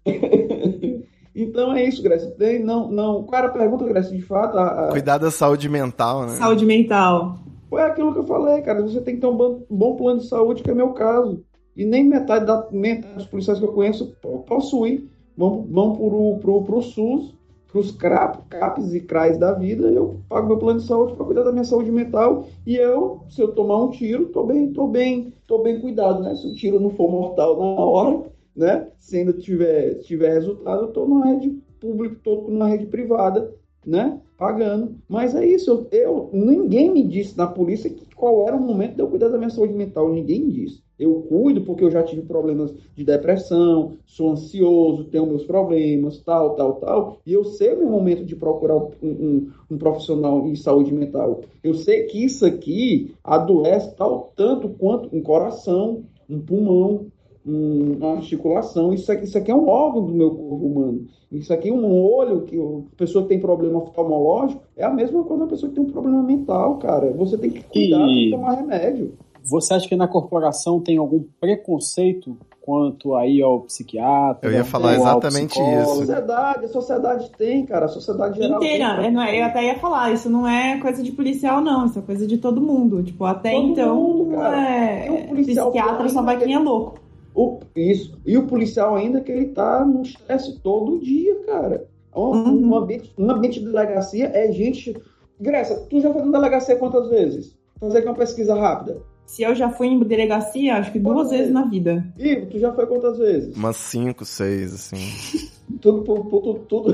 então 1.35 1.73
é 1.75 1.83
isso, 1.83 2.01
Grécia. 2.01 2.31
Tem, 2.31 2.63
não, 2.63 2.89
não. 2.89 3.25
Qual 3.25 3.41
era 3.41 3.49
a 3.49 3.53
pergunta, 3.53 3.85
Grécia? 3.87 4.17
De 4.17 4.23
fato, 4.23 4.57
a, 4.57 4.87
a... 4.87 4.93
Cuidar 4.93 5.19
da 5.19 5.33
saúde 5.33 5.69
mental, 5.69 6.25
né? 6.25 6.35
Saúde 6.35 6.65
mental. 6.65 7.41
Foi 7.69 7.83
aquilo 7.83 8.13
que 8.13 8.21
eu 8.21 8.27
falei, 8.27 8.63
cara. 8.63 8.83
Você 8.83 9.01
tem 9.01 9.17
que 9.17 9.21
ter 9.21 9.27
um 9.27 9.37
bom, 9.37 9.67
bom 9.69 9.97
plano 9.97 10.21
de 10.21 10.29
saúde, 10.29 10.63
que 10.63 10.71
é 10.71 10.75
meu 10.75 10.93
caso. 10.93 11.45
E 11.77 11.85
nem 11.85 12.05
metade, 12.05 12.47
da, 12.47 12.69
metade 12.71 13.15
dos 13.15 13.27
policiais 13.27 13.59
que 13.59 13.65
eu 13.65 13.73
conheço 13.73 14.15
possuem. 14.47 15.11
Vão, 15.37 15.67
vão 15.69 15.97
pro, 15.97 16.39
pro, 16.41 16.63
pro 16.63 16.83
SUS, 16.83 17.38
pros 17.79 17.93
CAPs 17.93 18.93
e 18.93 19.01
CRAs 19.01 19.39
da 19.39 19.53
vida. 19.53 19.89
Eu 19.89 20.21
pago 20.29 20.49
meu 20.49 20.59
plano 20.59 20.81
de 20.81 20.87
saúde 20.87 21.15
para 21.15 21.25
cuidar 21.25 21.45
da 21.45 21.53
minha 21.53 21.65
saúde 21.65 21.93
mental. 21.93 22.47
E 22.67 22.77
eu, 22.77 23.21
se 23.31 23.41
eu 23.41 23.53
tomar 23.53 23.85
um 23.85 23.91
tiro, 23.91 24.27
tô 24.27 24.45
bem, 24.45 24.73
tô 24.73 24.89
bem, 24.89 25.33
tô 25.47 25.63
bem 25.63 25.81
cuidado, 25.81 26.23
né? 26.23 26.35
Se 26.35 26.49
o 26.49 26.55
tiro 26.55 26.81
não 26.81 26.91
for 26.91 27.09
mortal 27.11 27.57
na 27.57 27.85
hora, 27.85 28.23
né? 28.57 28.89
Se 28.99 29.19
ainda 29.19 29.33
tiver, 29.33 29.95
tiver 30.01 30.35
resultado, 30.35 30.83
eu 30.83 30.89
tô 30.89 31.07
numa 31.07 31.27
rede 31.27 31.51
pública, 31.81 32.17
tô 32.25 32.49
numa 32.49 32.69
rede 32.69 32.87
privada, 32.87 33.55
né? 33.87 34.21
Pagando. 34.37 34.97
Mas 35.09 35.37
é 35.37 35.47
isso, 35.47 35.71
eu, 35.71 36.01
eu, 36.01 36.31
ninguém 36.33 36.91
me 36.91 37.05
disse 37.05 37.39
na 37.39 37.47
polícia 37.47 37.89
que 37.89 38.08
qual 38.19 38.47
era 38.47 38.57
o 38.57 38.61
momento 38.61 38.97
de 38.97 39.01
eu 39.01 39.09
cuidar 39.09 39.29
da 39.29 39.39
minha 39.39 39.49
saúde 39.49 39.73
mental. 39.73 40.13
Ninguém 40.13 40.49
disse. 40.49 40.83
Eu 40.99 41.23
cuido 41.23 41.61
porque 41.61 41.85
eu 41.85 41.91
já 41.91 42.03
tive 42.03 42.23
problemas 42.23 42.75
de 42.97 43.05
depressão, 43.05 43.97
sou 44.05 44.33
ansioso, 44.33 45.05
tenho 45.05 45.27
meus 45.27 45.45
problemas, 45.45 46.19
tal, 46.19 46.57
tal, 46.57 46.75
tal. 46.75 47.21
E 47.25 47.33
eu 47.33 47.45
sei 47.45 47.73
o 47.75 47.79
meu 47.79 47.89
momento 47.89 48.25
de 48.25 48.35
procurar 48.35 48.77
um, 48.77 48.91
um, 49.01 49.51
um 49.71 49.79
profissional 49.79 50.45
em 50.49 50.57
saúde 50.57 50.93
mental. 50.93 51.43
Eu 51.63 51.75
sei 51.75 52.07
que 52.07 52.25
isso 52.25 52.45
aqui 52.45 53.15
adoece 53.23 53.95
tal, 53.95 54.33
tanto 54.35 54.69
quanto 54.71 55.15
um 55.15 55.23
coração, 55.23 56.03
um 56.29 56.41
pulmão, 56.41 57.07
uma 57.53 58.13
articulação. 58.17 58.93
Isso 58.93 59.11
aqui, 59.11 59.25
isso 59.25 59.39
aqui 59.39 59.51
é 59.51 59.55
um 59.55 59.69
órgão 59.69 60.05
do 60.05 60.13
meu 60.13 60.31
corpo 60.31 60.67
humano. 60.67 61.07
Isso 61.33 61.53
aqui 61.53 61.69
é 61.69 61.73
um 61.73 61.91
olho, 61.91 62.43
que 62.43 62.57
a 62.59 62.97
pessoa 62.97 63.23
que 63.23 63.29
tem 63.31 63.41
problema 63.41 63.79
oftalmológico, 63.79 64.63
é 64.77 64.85
a 64.85 64.91
mesma 64.91 65.23
coisa 65.25 65.45
da 65.45 65.51
pessoa 65.51 65.69
que 65.71 65.75
tem 65.77 65.85
um 65.85 65.91
problema 65.91 66.23
mental, 66.23 66.77
cara. 66.79 67.13
Você 67.13 67.37
tem 67.39 67.51
que 67.51 67.63
cuidar, 67.65 67.99
E- 68.01 68.07
tem 68.07 68.25
que 68.25 68.31
tomar 68.31 68.55
remédio. 68.55 69.13
Você 69.45 69.73
acha 69.75 69.89
que 69.89 69.97
na 69.97 70.07
corporação 70.09 70.79
tem 70.81 70.99
algum 70.99 71.23
preconceito 71.41 72.37
quanto 72.61 73.15
aí 73.15 73.41
ao 73.41 73.61
psiquiatra? 73.61 74.49
Eu 74.51 74.53
ia 74.55 74.65
falar 74.65 74.95
exatamente 74.97 75.51
psicólogo? 75.59 75.79
A 75.79 75.83
isso. 75.83 75.95
sociedade, 75.97 76.65
a 76.65 76.69
sociedade 76.69 77.31
tem, 77.39 77.65
cara. 77.65 77.87
A 77.87 77.89
sociedade 77.89 78.39
geral 78.39 78.59
Inteira. 78.63 78.97
tem. 78.97 79.07
É, 79.07 79.11
não 79.11 79.23
é- 79.23 79.41
eu 79.41 79.45
até 79.45 79.65
ia 79.65 79.79
falar, 79.79 80.13
isso 80.13 80.29
não 80.29 80.47
é 80.47 80.79
coisa 80.81 81.03
de 81.03 81.13
policial, 81.13 81.63
não. 81.63 81.87
Isso 81.87 81.99
é 81.99 82.03
coisa 82.03 82.27
de 82.27 82.37
todo 82.37 82.61
mundo. 82.61 83.03
Tipo, 83.03 83.25
até 83.25 83.53
Todo 83.53 83.67
então, 83.71 83.97
mundo, 83.97 84.35
cara. 84.37 84.61
é, 84.71 85.11
um 85.11 85.29
policial 85.29 85.71
psiquiatra 85.71 86.09
só 86.11 86.21
vai 86.23 86.37
que- 86.39 86.45
quem 86.45 86.55
é 86.55 86.59
louco. 86.59 86.99
O- 87.41 87.61
isso. 87.77 88.19
E 88.27 88.37
o 88.37 88.47
policial 88.47 88.97
ainda 88.97 89.21
que 89.21 89.31
ele 89.31 89.47
tá 89.47 89.85
no 89.85 90.03
estresse 90.03 90.59
todo 90.61 90.99
dia, 90.99 91.37
cara. 91.47 91.87
Um, 92.15 92.21
Uhum. 92.33 92.69
um 92.71 92.75
ambiente, 92.77 93.13
um 93.17 93.31
ambiente 93.31 93.61
de 93.61 93.67
delegacia 93.67 94.31
é 94.35 94.51
gente. 94.51 94.97
Grécia, 95.41 95.77
tu 95.89 96.01
já 96.01 96.13
foi 96.13 96.23
na 96.23 96.33
delegacia 96.33 96.75
quantas 96.77 97.09
vezes? 97.09 97.57
Fazer 97.79 97.99
aqui 97.99 98.09
uma 98.09 98.15
pesquisa 98.17 98.55
rápida. 98.59 99.01
Se 99.25 99.43
eu 99.43 99.55
já 99.55 99.69
fui 99.71 99.87
em 99.87 100.01
delegacia, 100.01 100.77
acho 100.77 100.91
que 100.91 100.99
duas 100.99 101.29
vezes 101.31 101.47
vezes? 101.49 101.53
na 101.55 101.65
vida. 101.67 102.05
Ivo, 102.19 102.47
tu 102.47 102.59
já 102.59 102.73
foi 102.73 102.87
quantas 102.87 103.19
vezes? 103.19 103.55
Umas 103.57 103.77
5, 103.77 104.25
6, 104.25 104.75
assim. 104.75 104.97
Tudo, 105.83 106.01
tudo, 106.03 106.55
tudo. 106.67 106.93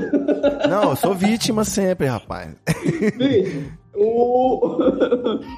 Não, 0.69 0.89
eu 0.89 0.95
sou 0.97 1.15
vítima 1.15 1.63
sempre, 1.63 2.07
rapaz. 2.07 2.53
Bicho, 3.17 3.63
o, 3.97 4.77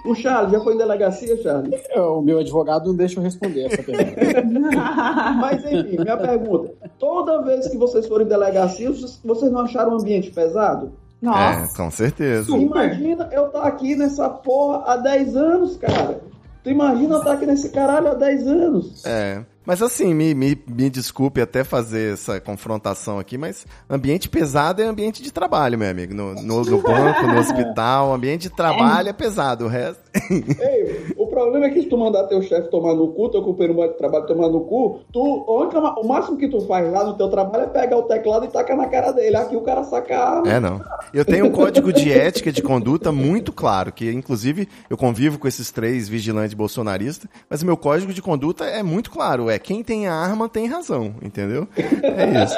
o 0.11 0.15
Charles 0.15 0.51
já 0.51 0.59
foi 0.59 0.73
em 0.75 0.77
delegacia, 0.77 1.41
Charles? 1.41 1.73
É, 1.89 1.99
O 2.01 2.21
meu 2.21 2.39
advogado 2.39 2.87
não 2.87 2.95
deixa 2.95 3.19
eu 3.19 3.23
responder 3.23 3.65
essa 3.65 3.83
pergunta. 3.83 4.43
Mas 5.39 5.63
enfim, 5.65 5.97
minha 6.01 6.17
pergunta: 6.17 6.71
toda 6.99 7.41
vez 7.43 7.67
que 7.67 7.77
vocês 7.77 8.07
forem 8.07 8.25
em 8.25 8.29
delegacia, 8.29 8.91
vocês- 8.91 9.51
não 9.51 9.61
acharam 9.61 9.91
o 9.93 9.99
ambiente 10.01 10.31
pesado? 10.31 10.91
Nossa. 11.21 11.63
É, 11.63 11.77
com 11.77 11.89
certeza. 11.91 12.43
Super. 12.45 12.61
Imagina 12.61 13.29
eu 13.31 13.47
estar 13.47 13.63
aqui 13.63 13.95
nessa 13.95 14.29
porra 14.29 14.83
há 14.85 14.97
10 14.97 15.35
anos, 15.35 15.77
cara. 15.77 16.19
Tu 16.63 16.69
imagina 16.69 17.15
eu 17.15 17.19
estar 17.19 17.33
aqui 17.33 17.45
nesse 17.45 17.69
caralho 17.69 18.09
há 18.09 18.13
10 18.13 18.47
anos. 18.47 19.05
É. 19.05 19.43
Mas 19.67 19.81
assim, 19.81 20.13
me, 20.13 20.33
me, 20.33 20.57
me 20.65 20.89
desculpe 20.89 21.41
até 21.41 21.61
fazer 21.61 22.13
essa 22.13 22.39
confrontação 22.39 23.19
aqui, 23.19 23.37
mas 23.37 23.67
ambiente 23.89 24.29
pesado 24.29 24.81
é 24.81 24.85
ambiente 24.85 25.21
de 25.21 25.29
trabalho, 25.29 25.77
meu 25.77 25.91
amigo. 25.91 26.13
No, 26.13 26.33
no, 26.35 26.63
no 26.63 26.79
banco, 26.81 27.27
no 27.27 27.37
hospital, 27.37 28.13
ambiente 28.13 28.43
de 28.43 28.49
trabalho 28.49 29.09
é 29.09 29.13
pesado. 29.13 29.65
O 29.65 29.67
resto. 29.67 30.01
Ei, 30.31 31.13
o 31.17 31.27
problema 31.27 31.65
é 31.65 31.69
que 31.69 31.81
se 31.81 31.89
tu 31.89 31.97
mandar 31.97 32.23
teu 32.27 32.41
chefe 32.41 32.69
tomar 32.69 32.93
no 32.93 33.09
cu, 33.09 33.27
teu 33.27 33.41
companheiro 33.41 33.89
de 33.89 33.97
trabalho 33.97 34.25
tomar 34.25 34.47
no 34.47 34.61
cu, 34.61 35.01
tu, 35.11 35.21
o 35.21 36.07
máximo 36.07 36.37
que 36.37 36.47
tu 36.47 36.61
faz 36.61 36.89
lá 36.89 37.03
no 37.03 37.17
teu 37.17 37.27
trabalho 37.27 37.65
é 37.65 37.67
pegar 37.67 37.97
o 37.97 38.03
teclado 38.03 38.45
e 38.45 38.47
tacar 38.47 38.77
na 38.77 38.87
cara 38.87 39.11
dele. 39.11 39.35
Aqui 39.35 39.57
o 39.57 39.61
cara 39.61 39.83
saca 39.83 40.17
a 40.17 40.29
arma. 40.37 40.49
É, 40.49 40.61
não. 40.61 40.81
Eu 41.13 41.25
tenho 41.25 41.45
um 41.45 41.51
código 41.51 41.91
de 41.91 42.09
ética 42.09 42.53
de 42.53 42.61
conduta 42.61 43.11
muito 43.11 43.51
claro, 43.51 43.91
que 43.91 44.09
inclusive 44.09 44.69
eu 44.89 44.95
convivo 44.95 45.37
com 45.37 45.45
esses 45.45 45.71
três 45.71 46.07
vigilantes 46.07 46.53
bolsonaristas, 46.53 47.29
mas 47.49 47.61
o 47.61 47.65
meu 47.65 47.75
código 47.75 48.13
de 48.13 48.21
conduta 48.21 48.63
é 48.63 48.81
muito 48.81 49.11
claro, 49.11 49.49
é 49.49 49.56
quem 49.59 49.83
tem 49.83 50.07
a 50.07 50.13
arma 50.13 50.49
tem 50.49 50.67
razão, 50.67 51.15
entendeu? 51.21 51.67
É 51.75 52.43
isso. 52.43 52.55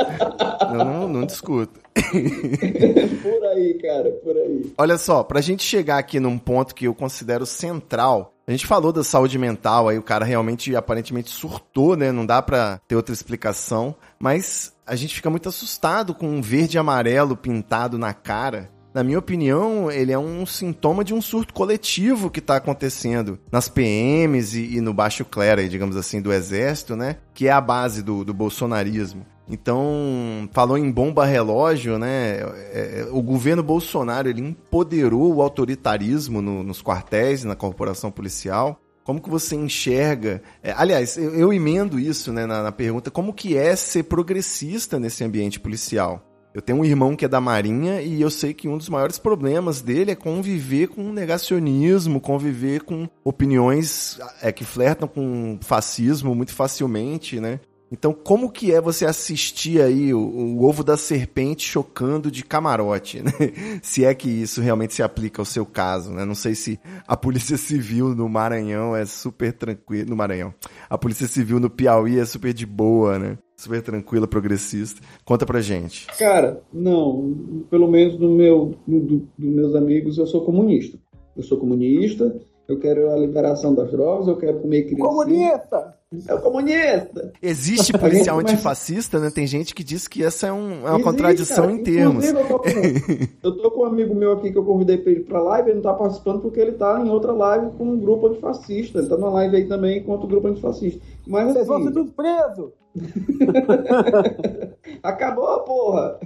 Eu 0.71 0.85
não, 0.85 1.07
não 1.07 1.25
discuto. 1.25 1.79
por 3.21 3.47
aí, 3.47 3.73
cara, 3.81 4.11
por 4.23 4.35
aí. 4.35 4.73
Olha 4.77 4.97
só, 4.97 5.23
pra 5.23 5.41
gente 5.41 5.63
chegar 5.63 5.97
aqui 5.97 6.19
num 6.19 6.37
ponto 6.37 6.73
que 6.73 6.85
eu 6.85 6.95
considero 6.95 7.45
central, 7.45 8.33
a 8.47 8.51
gente 8.51 8.65
falou 8.65 8.91
da 8.91 9.03
saúde 9.03 9.37
mental, 9.37 9.87
aí 9.87 9.99
o 9.99 10.03
cara 10.03 10.25
realmente 10.25 10.75
aparentemente 10.75 11.29
surtou, 11.29 11.95
né? 11.95 12.11
Não 12.11 12.25
dá 12.25 12.41
pra 12.41 12.79
ter 12.87 12.95
outra 12.95 13.13
explicação, 13.13 13.95
mas 14.17 14.73
a 14.87 14.95
gente 14.95 15.13
fica 15.13 15.29
muito 15.29 15.47
assustado 15.47 16.15
com 16.15 16.27
um 16.27 16.41
verde 16.41 16.75
e 16.75 16.79
amarelo 16.79 17.37
pintado 17.37 17.97
na 17.97 18.11
cara. 18.11 18.71
Na 18.99 19.03
minha 19.05 19.17
opinião, 19.17 19.89
ele 19.89 20.11
é 20.11 20.19
um 20.19 20.45
sintoma 20.45 21.05
de 21.05 21.13
um 21.13 21.21
surto 21.21 21.53
coletivo 21.53 22.29
que 22.29 22.39
está 22.39 22.57
acontecendo 22.57 23.39
nas 23.49 23.69
PMs 23.69 24.53
e, 24.55 24.75
e, 24.75 24.81
no 24.81 24.93
baixo 24.93 25.23
clero, 25.23 25.69
digamos 25.69 25.95
assim, 25.95 26.21
do 26.21 26.33
exército, 26.33 26.97
né? 26.97 27.15
Que 27.33 27.47
é 27.47 27.51
a 27.51 27.61
base 27.61 28.03
do, 28.03 28.25
do 28.25 28.33
bolsonarismo. 28.33 29.25
Então, 29.47 30.49
falou 30.51 30.77
em 30.77 30.91
bomba 30.91 31.23
relógio, 31.23 31.97
né? 31.97 32.39
É, 32.41 32.43
é, 32.73 33.07
o 33.09 33.21
governo 33.21 33.63
Bolsonaro 33.63 34.27
ele 34.27 34.41
empoderou 34.41 35.33
o 35.33 35.41
autoritarismo 35.41 36.41
no, 36.41 36.61
nos 36.61 36.83
quartéis, 36.83 37.45
na 37.45 37.55
corporação 37.55 38.11
policial. 38.11 38.81
Como 39.05 39.21
que 39.21 39.29
você 39.29 39.55
enxerga? 39.55 40.41
É, 40.61 40.73
aliás, 40.75 41.15
eu, 41.15 41.33
eu, 41.35 41.53
emendo 41.53 41.97
isso 41.97 42.33
né, 42.33 42.45
na, 42.45 42.63
na 42.63 42.71
pergunta: 42.73 43.09
como 43.09 43.31
que 43.31 43.55
é 43.55 43.77
ser 43.77 44.03
progressista 44.03 44.99
nesse 44.99 45.23
ambiente 45.23 45.57
policial? 45.57 46.28
Eu 46.53 46.61
tenho 46.61 46.79
um 46.79 46.85
irmão 46.85 47.15
que 47.15 47.25
é 47.25 47.27
da 47.27 47.39
Marinha 47.39 48.01
e 48.01 48.21
eu 48.21 48.29
sei 48.29 48.53
que 48.53 48.67
um 48.67 48.77
dos 48.77 48.89
maiores 48.89 49.19
problemas 49.19 49.81
dele 49.81 50.11
é 50.11 50.15
conviver 50.15 50.87
com 50.87 51.11
negacionismo, 51.11 52.19
conviver 52.19 52.81
com 52.81 53.07
opiniões 53.23 54.19
é, 54.41 54.51
que 54.51 54.65
flertam 54.65 55.07
com 55.07 55.59
fascismo 55.61 56.33
muito 56.33 56.53
facilmente, 56.53 57.39
né? 57.39 57.59
Então, 57.91 58.13
como 58.13 58.51
que 58.51 58.71
é 58.71 58.79
você 58.79 59.05
assistir 59.05 59.81
aí 59.81 60.13
o, 60.13 60.19
o, 60.19 60.63
ovo 60.63 60.83
da 60.83 60.95
serpente 60.95 61.67
chocando 61.67 62.29
de 62.29 62.43
camarote, 62.43 63.21
né? 63.21 63.31
Se 63.81 64.05
é 64.05 64.13
que 64.13 64.29
isso 64.29 64.61
realmente 64.61 64.93
se 64.93 65.01
aplica 65.01 65.41
ao 65.41 65.45
seu 65.45 65.65
caso, 65.65 66.11
né? 66.11 66.23
Não 66.23 66.35
sei 66.35 66.53
se 66.53 66.79
a 67.07 67.17
Polícia 67.17 67.57
Civil 67.57 68.15
no 68.15 68.29
Maranhão 68.29 68.95
é 68.95 69.05
super 69.05 69.53
tranquila, 69.53 70.09
no 70.09 70.15
Maranhão. 70.15 70.53
A 70.89 70.97
Polícia 70.97 71.27
Civil 71.27 71.59
no 71.59 71.69
Piauí 71.69 72.19
é 72.19 72.25
super 72.25 72.53
de 72.53 72.65
boa, 72.65 73.17
né? 73.17 73.37
Super 73.55 73.81
tranquila, 73.81 74.27
progressista. 74.27 75.01
Conta 75.25 75.45
pra 75.45 75.59
gente. 75.59 76.07
Cara, 76.17 76.61
não. 76.71 77.65
Pelo 77.69 77.89
menos 77.89 78.17
no 78.19 78.29
meu, 78.29 78.75
no, 78.87 78.99
do, 78.99 79.17
dos 79.37 79.49
meus 79.49 79.75
amigos, 79.75 80.17
eu 80.17 80.27
sou 80.27 80.45
comunista. 80.45 80.97
Eu 81.35 81.43
sou 81.43 81.57
comunista, 81.57 82.39
eu 82.67 82.79
quero 82.79 83.11
a 83.11 83.17
liberação 83.17 83.73
das 83.73 83.89
drogas, 83.91 84.27
eu 84.27 84.37
quero 84.37 84.59
comer 84.59 84.83
criança. 84.83 85.03
Comunista! 85.03 85.98
É 86.27 86.33
o 86.33 86.41
comunista! 86.41 87.31
Existe 87.39 87.93
policial 87.93 88.39
antifascista, 88.39 89.19
né? 89.19 89.29
Tem 89.29 89.45
gente 89.45 89.75
que 89.75 89.83
diz 89.83 90.07
que 90.07 90.23
essa 90.23 90.47
é, 90.47 90.51
um, 90.51 90.71
é 90.71 90.73
uma 90.73 90.89
Existe, 90.89 91.03
contradição 91.03 91.67
cara. 91.67 91.77
em 91.77 91.83
termos. 91.83 92.25
Eu 92.25 92.47
tô, 92.47 92.59
com, 92.59 92.67
eu 93.43 93.57
tô, 93.57 93.71
com, 93.71 93.81
um 93.81 93.85
amigo 93.85 94.15
meu 94.15 94.31
aqui 94.31 94.51
que 94.51 94.57
eu 94.57 94.65
convidei 94.65 94.97
pra 94.97 95.11
ele 95.11 95.23
pra 95.23 95.39
live, 95.39 95.69
ele 95.69 95.75
não 95.75 95.83
tá 95.83 95.93
participando 95.93 96.41
porque 96.41 96.59
ele 96.59 96.71
tá 96.71 96.99
em 96.99 97.09
outra 97.09 97.31
live 97.31 97.73
com 97.77 97.83
um 97.83 97.99
grupo 97.99 98.25
antifascista. 98.25 98.97
Ele 98.97 99.07
tá 99.07 99.17
numa 99.17 99.29
live 99.29 99.55
aí 99.55 99.67
também 99.67 100.01
com 100.01 100.13
outro 100.13 100.27
grupo 100.27 100.47
antifascista. 100.47 100.99
Mas 101.27 101.53
Vocês 101.53 101.57
assim, 101.57 101.67
vão 101.67 101.83
ser 101.83 101.91
tudo 101.91 102.11
preso! 102.11 102.73
Acabou, 105.03 105.59
porra! 105.59 106.19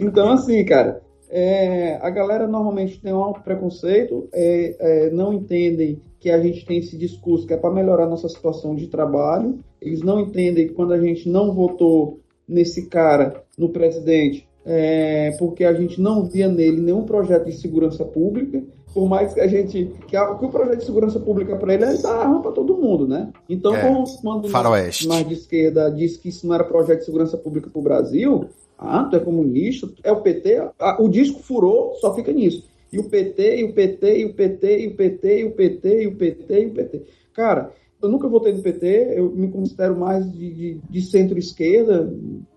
Então, 0.00 0.32
assim, 0.32 0.64
cara, 0.64 1.00
é, 1.36 1.98
a 2.00 2.10
galera 2.10 2.46
normalmente 2.46 3.00
tem 3.00 3.12
um 3.12 3.20
alto 3.20 3.40
preconceito, 3.40 4.28
é, 4.32 4.76
é, 4.78 5.10
não 5.10 5.32
entendem 5.34 6.00
que 6.20 6.30
a 6.30 6.40
gente 6.40 6.64
tem 6.64 6.78
esse 6.78 6.96
discurso 6.96 7.44
que 7.44 7.52
é 7.52 7.56
para 7.56 7.74
melhorar 7.74 8.06
nossa 8.06 8.28
situação 8.28 8.72
de 8.72 8.86
trabalho. 8.86 9.58
Eles 9.82 10.00
não 10.00 10.20
entendem 10.20 10.68
que 10.68 10.74
quando 10.74 10.92
a 10.92 11.00
gente 11.00 11.28
não 11.28 11.52
votou 11.52 12.20
nesse 12.46 12.86
cara, 12.86 13.42
no 13.58 13.68
presidente, 13.70 14.46
é, 14.64 15.32
porque 15.36 15.64
a 15.64 15.74
gente 15.74 16.00
não 16.00 16.24
via 16.24 16.46
nele 16.46 16.80
nenhum 16.80 17.02
projeto 17.02 17.46
de 17.46 17.52
segurança 17.54 18.04
pública, 18.04 18.62
por 18.94 19.08
mais 19.08 19.34
que 19.34 19.40
a 19.40 19.48
gente. 19.48 19.92
que, 20.06 20.16
a, 20.16 20.36
que 20.36 20.44
o 20.44 20.50
projeto 20.50 20.78
de 20.78 20.84
segurança 20.84 21.18
pública 21.18 21.56
para 21.56 21.74
ele 21.74 21.82
é 21.82 21.96
dar 21.96 22.16
arma 22.16 22.42
para 22.42 22.52
todo 22.52 22.76
mundo, 22.76 23.08
né? 23.08 23.32
Então, 23.48 23.74
é, 23.74 23.80
quando 24.22 24.48
mais, 24.70 25.04
mais 25.04 25.26
de 25.26 25.34
esquerda 25.34 25.90
disse 25.90 26.16
que 26.20 26.28
isso 26.28 26.46
não 26.46 26.54
era 26.54 26.62
projeto 26.62 27.00
de 27.00 27.06
segurança 27.06 27.36
pública 27.36 27.68
para 27.68 27.80
o 27.80 27.82
Brasil, 27.82 28.48
ah, 28.86 29.04
tu 29.04 29.16
é 29.16 29.20
comunista, 29.20 29.88
é 30.02 30.12
o 30.12 30.20
PT, 30.20 30.70
o 30.98 31.08
disco 31.08 31.42
furou, 31.42 31.94
só 31.96 32.14
fica 32.14 32.32
nisso. 32.32 32.68
E 32.92 32.98
o 32.98 33.04
PT, 33.04 33.60
e 33.60 33.64
o 33.64 33.72
PT, 33.72 34.18
e 34.20 34.24
o 34.24 34.34
PT, 34.34 34.80
e 34.80 34.86
o 34.86 34.94
PT, 34.94 35.40
e 35.40 35.44
o 35.44 35.50
PT, 35.50 36.02
e 36.02 36.06
o 36.06 36.16
PT, 36.16 36.62
e 36.62 36.66
o 36.66 36.70
PT. 36.70 37.02
Cara, 37.32 37.72
eu 38.00 38.08
nunca 38.08 38.28
votei 38.28 38.52
no 38.52 38.62
PT, 38.62 39.14
eu 39.16 39.30
me 39.30 39.48
considero 39.48 39.96
mais 39.96 40.30
de, 40.30 40.50
de, 40.50 40.80
de 40.88 41.02
centro-esquerda, 41.02 42.12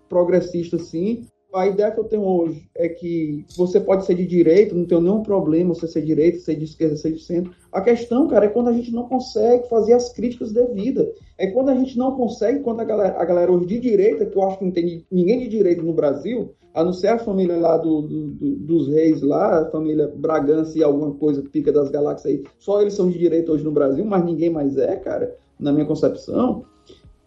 progressista 0.08 0.78
sim. 0.78 1.26
A 1.54 1.66
ideia 1.66 1.90
que 1.90 1.98
eu 1.98 2.04
tenho 2.04 2.24
hoje 2.24 2.68
é 2.74 2.90
que 2.90 3.44
você 3.56 3.80
pode 3.80 4.04
ser 4.04 4.14
de 4.14 4.26
direita, 4.26 4.74
não 4.74 4.84
tem 4.84 5.00
nenhum 5.00 5.22
problema 5.22 5.74
você 5.74 5.88
ser 5.88 6.00
de 6.00 6.08
direita, 6.08 6.38
ser 6.40 6.56
de 6.56 6.64
esquerda, 6.64 6.96
ser 6.96 7.12
de 7.12 7.22
centro. 7.22 7.52
A 7.72 7.80
questão, 7.80 8.28
cara, 8.28 8.44
é 8.44 8.48
quando 8.48 8.68
a 8.68 8.72
gente 8.72 8.92
não 8.92 9.08
consegue 9.08 9.66
fazer 9.66 9.94
as 9.94 10.12
críticas 10.12 10.52
devidas. 10.52 11.08
É 11.38 11.46
quando 11.46 11.70
a 11.70 11.74
gente 11.74 11.96
não 11.96 12.14
consegue, 12.16 12.60
quando 12.60 12.80
a 12.80 12.84
galera, 12.84 13.18
a 13.18 13.24
galera 13.24 13.50
hoje 13.50 13.64
de 13.64 13.80
direita, 13.80 14.26
que 14.26 14.36
eu 14.36 14.42
acho 14.42 14.58
que 14.58 14.64
não 14.66 14.72
tem 14.72 15.06
ninguém 15.10 15.38
de 15.38 15.48
direita 15.48 15.82
no 15.82 15.94
Brasil, 15.94 16.54
a 16.74 16.84
não 16.84 16.92
ser 16.92 17.08
a 17.08 17.18
família 17.18 17.56
lá 17.56 17.78
do, 17.78 18.02
do, 18.02 18.56
dos 18.56 18.88
reis 18.88 19.22
lá, 19.22 19.62
a 19.62 19.70
família 19.70 20.12
Bragança 20.14 20.78
e 20.78 20.82
alguma 20.82 21.12
coisa 21.14 21.42
pica 21.42 21.72
das 21.72 21.88
galáxias 21.88 22.26
aí, 22.26 22.44
só 22.58 22.80
eles 22.82 22.94
são 22.94 23.08
de 23.08 23.18
direita 23.18 23.52
hoje 23.52 23.64
no 23.64 23.72
Brasil, 23.72 24.04
mas 24.04 24.24
ninguém 24.24 24.50
mais 24.50 24.76
é, 24.76 24.96
cara, 24.96 25.34
na 25.58 25.72
minha 25.72 25.86
concepção, 25.86 26.64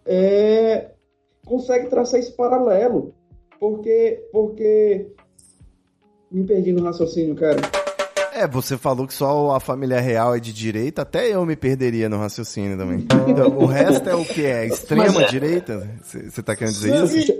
é, 0.05 0.91
consegue 1.45 1.89
traçar 1.89 2.19
esse 2.19 2.32
paralelo. 2.32 3.13
Porque, 3.62 4.28
porque 4.32 5.05
me 6.32 6.43
perdi 6.45 6.74
no 6.74 6.82
raciocínio, 6.84 7.36
cara. 7.36 7.62
É, 8.34 8.47
você 8.47 8.76
falou 8.76 9.05
que 9.05 9.14
só 9.14 9.51
a 9.51 9.59
família 9.59 9.99
real 9.99 10.36
é 10.36 10.39
de 10.39 10.51
direita, 10.51 11.03
até 11.03 11.30
eu 11.30 11.45
me 11.45 11.55
perderia 11.55 12.09
no 12.09 12.18
raciocínio 12.18 12.76
também. 12.76 13.05
Então, 13.28 13.55
o 13.55 13.68
resto 13.68 14.09
é 14.09 14.16
o 14.16 14.26
que? 14.26 14.43
É 14.43 14.66
extrema 14.66 15.22
é... 15.22 15.28
direita? 15.28 15.88
Você 16.01 16.41
tá 16.41 16.55
querendo 16.55 16.74
dizer 16.74 16.89
não, 16.89 17.05
isso? 17.05 17.34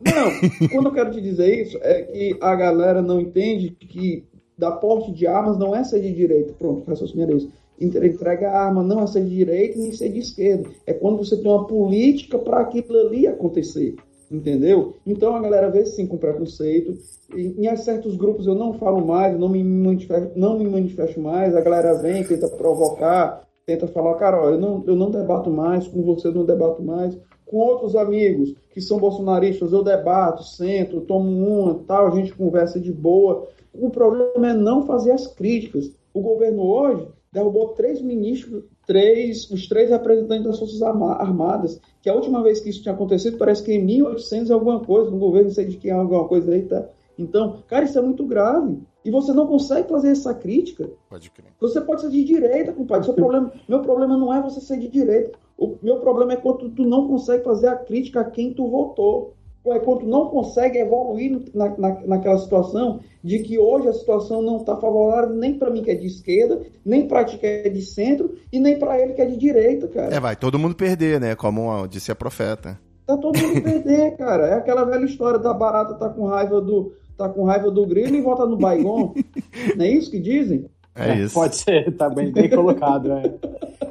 Não, 0.00 0.68
quando 0.68 0.86
eu 0.86 0.92
quero 0.92 1.10
te 1.10 1.20
dizer 1.20 1.62
isso, 1.62 1.76
é 1.82 2.02
que 2.02 2.38
a 2.40 2.54
galera 2.54 3.02
não 3.02 3.20
entende 3.20 3.70
que 3.70 4.24
da 4.56 4.70
porte 4.70 5.10
de 5.10 5.26
armas 5.26 5.58
não 5.58 5.74
é 5.74 5.82
ser 5.82 6.00
de 6.00 6.14
direita. 6.14 6.54
Pronto, 6.56 6.86
o 6.86 6.88
raciocínio 6.88 7.24
era 7.24 7.34
isso. 7.34 7.50
Entrega 7.80 8.48
a 8.48 8.66
arma 8.66 8.84
não 8.84 9.02
é 9.02 9.08
ser 9.08 9.24
de 9.24 9.34
direita 9.34 9.76
nem 9.76 9.90
ser 9.90 10.10
de 10.10 10.20
esquerda. 10.20 10.70
É 10.86 10.92
quando 10.92 11.18
você 11.18 11.36
tem 11.36 11.50
uma 11.50 11.66
política 11.66 12.38
para 12.38 12.60
aquilo 12.60 12.96
ali 12.96 13.26
acontecer 13.26 13.96
entendeu? 14.30 14.96
Então 15.06 15.34
a 15.34 15.40
galera 15.40 15.70
vê 15.70 15.84
sim 15.84 16.06
com 16.06 16.16
preconceito. 16.16 16.96
Em, 17.34 17.66
em 17.66 17.76
certos 17.76 18.16
grupos 18.16 18.46
eu 18.46 18.54
não 18.54 18.74
falo 18.74 19.04
mais, 19.04 19.38
não 19.38 19.48
me 19.48 19.62
manifesto, 19.62 20.32
não 20.36 20.58
me 20.58 20.66
manifesto 20.68 21.20
mais, 21.20 21.54
a 21.54 21.60
galera 21.60 21.94
vem, 21.94 22.24
tenta 22.24 22.48
provocar, 22.48 23.46
tenta 23.66 23.86
falar, 23.86 24.14
cara, 24.16 24.36
eu 24.50 24.58
não, 24.58 24.84
eu 24.86 24.96
não 24.96 25.10
debato 25.10 25.50
mais, 25.50 25.88
com 25.88 26.02
você 26.02 26.28
eu 26.28 26.34
não 26.34 26.44
debato 26.44 26.82
mais. 26.82 27.18
Com 27.46 27.58
outros 27.58 27.94
amigos 27.94 28.54
que 28.70 28.80
são 28.80 28.98
bolsonaristas, 28.98 29.72
eu 29.72 29.82
debato, 29.82 30.42
sento, 30.42 31.02
tomo 31.02 31.30
uma, 31.30 31.80
tal, 31.86 32.08
a 32.08 32.10
gente 32.10 32.34
conversa 32.34 32.80
de 32.80 32.92
boa. 32.92 33.46
O 33.72 33.90
problema 33.90 34.50
é 34.50 34.54
não 34.54 34.86
fazer 34.86 35.12
as 35.12 35.26
críticas. 35.26 35.90
O 36.12 36.20
governo 36.20 36.62
hoje 36.62 37.06
derrubou 37.32 37.68
três 37.68 38.00
ministros, 38.00 38.64
três, 38.86 39.50
os 39.50 39.68
três 39.68 39.90
representantes 39.90 40.44
das 40.44 40.58
Forças 40.58 40.82
Armadas, 40.82 41.80
que 42.02 42.08
a 42.08 42.14
última 42.14 42.42
vez 42.42 42.60
que 42.60 42.70
isso 42.70 42.82
tinha 42.82 42.94
acontecido 42.94 43.38
parece 43.38 43.62
que 43.62 43.72
em 43.72 43.84
1800 43.84 44.50
alguma 44.50 44.80
coisa, 44.80 45.10
no 45.10 45.18
governo, 45.18 45.48
não 45.48 45.54
sei 45.54 45.66
de 45.66 45.76
que 45.76 45.88
é 45.90 45.92
alguma 45.92 46.26
coisa 46.26 46.52
aí, 46.52 46.62
tá? 46.62 46.86
Então, 47.18 47.62
cara, 47.68 47.84
isso 47.84 47.98
é 47.98 48.02
muito 48.02 48.26
grave. 48.26 48.78
E 49.04 49.10
você 49.10 49.32
não 49.32 49.46
consegue 49.46 49.88
fazer 49.88 50.08
essa 50.08 50.34
crítica. 50.34 50.90
Pode 51.08 51.30
crer. 51.30 51.52
Você 51.60 51.80
pode 51.80 52.00
ser 52.00 52.10
de 52.10 52.24
direita, 52.24 52.72
compadre. 52.72 53.04
Seu 53.04 53.14
problema, 53.14 53.52
meu 53.68 53.80
problema 53.80 54.16
não 54.16 54.32
é 54.32 54.42
você 54.42 54.60
ser 54.60 54.78
de 54.78 54.88
direita. 54.88 55.38
O 55.56 55.76
meu 55.82 56.00
problema 56.00 56.32
é 56.32 56.36
quando 56.36 56.70
tu 56.70 56.84
não 56.84 57.06
consegue 57.06 57.44
fazer 57.44 57.68
a 57.68 57.76
crítica 57.76 58.20
a 58.20 58.24
quem 58.24 58.52
tu 58.52 58.66
votou 58.66 59.34
quando 59.64 60.06
não 60.06 60.26
consegue 60.26 60.78
evoluir 60.78 61.40
na, 61.54 61.70
na, 61.78 62.00
naquela 62.06 62.36
situação 62.38 63.00
de 63.22 63.38
que 63.38 63.58
hoje 63.58 63.88
a 63.88 63.94
situação 63.94 64.42
não 64.42 64.58
está 64.58 64.76
favorável 64.76 65.34
nem 65.34 65.58
para 65.58 65.70
mim 65.70 65.82
que 65.82 65.90
é 65.90 65.94
de 65.94 66.06
esquerda, 66.06 66.60
nem 66.84 67.08
para 67.08 67.24
ti 67.24 67.38
que 67.38 67.46
é 67.46 67.68
de 67.70 67.80
centro 67.80 68.34
e 68.52 68.60
nem 68.60 68.78
para 68.78 69.00
ele 69.00 69.14
que 69.14 69.22
é 69.22 69.26
de 69.26 69.38
direita, 69.38 69.88
cara. 69.88 70.14
É, 70.14 70.20
vai 70.20 70.36
todo 70.36 70.58
mundo 70.58 70.76
perder, 70.76 71.18
né? 71.18 71.34
Como 71.34 71.86
disse 71.86 72.12
a 72.12 72.14
profeta. 72.14 72.78
Tá 73.06 73.16
todo 73.16 73.38
mundo 73.38 73.62
perder, 73.62 74.14
cara. 74.18 74.48
É 74.48 74.54
aquela 74.54 74.84
velha 74.84 75.06
história 75.06 75.38
da 75.38 75.54
barata 75.54 75.94
tá 75.94 76.10
com 76.10 76.26
raiva 76.26 76.60
do 76.60 76.92
tá 77.16 77.28
com 77.28 77.44
raiva 77.44 77.70
do 77.70 77.86
grilo 77.86 78.14
e 78.14 78.20
volta 78.20 78.44
no 78.44 78.58
baigon. 78.58 79.14
não 79.76 79.84
é 79.84 79.88
isso 79.88 80.10
que 80.10 80.20
dizem? 80.20 80.66
É, 80.94 81.10
é 81.10 81.18
isso. 81.20 81.34
Pode 81.34 81.56
ser, 81.56 81.92
tá 81.96 82.08
bem, 82.08 82.30
bem 82.30 82.48
colocado, 82.48 83.08
né? 83.08 83.34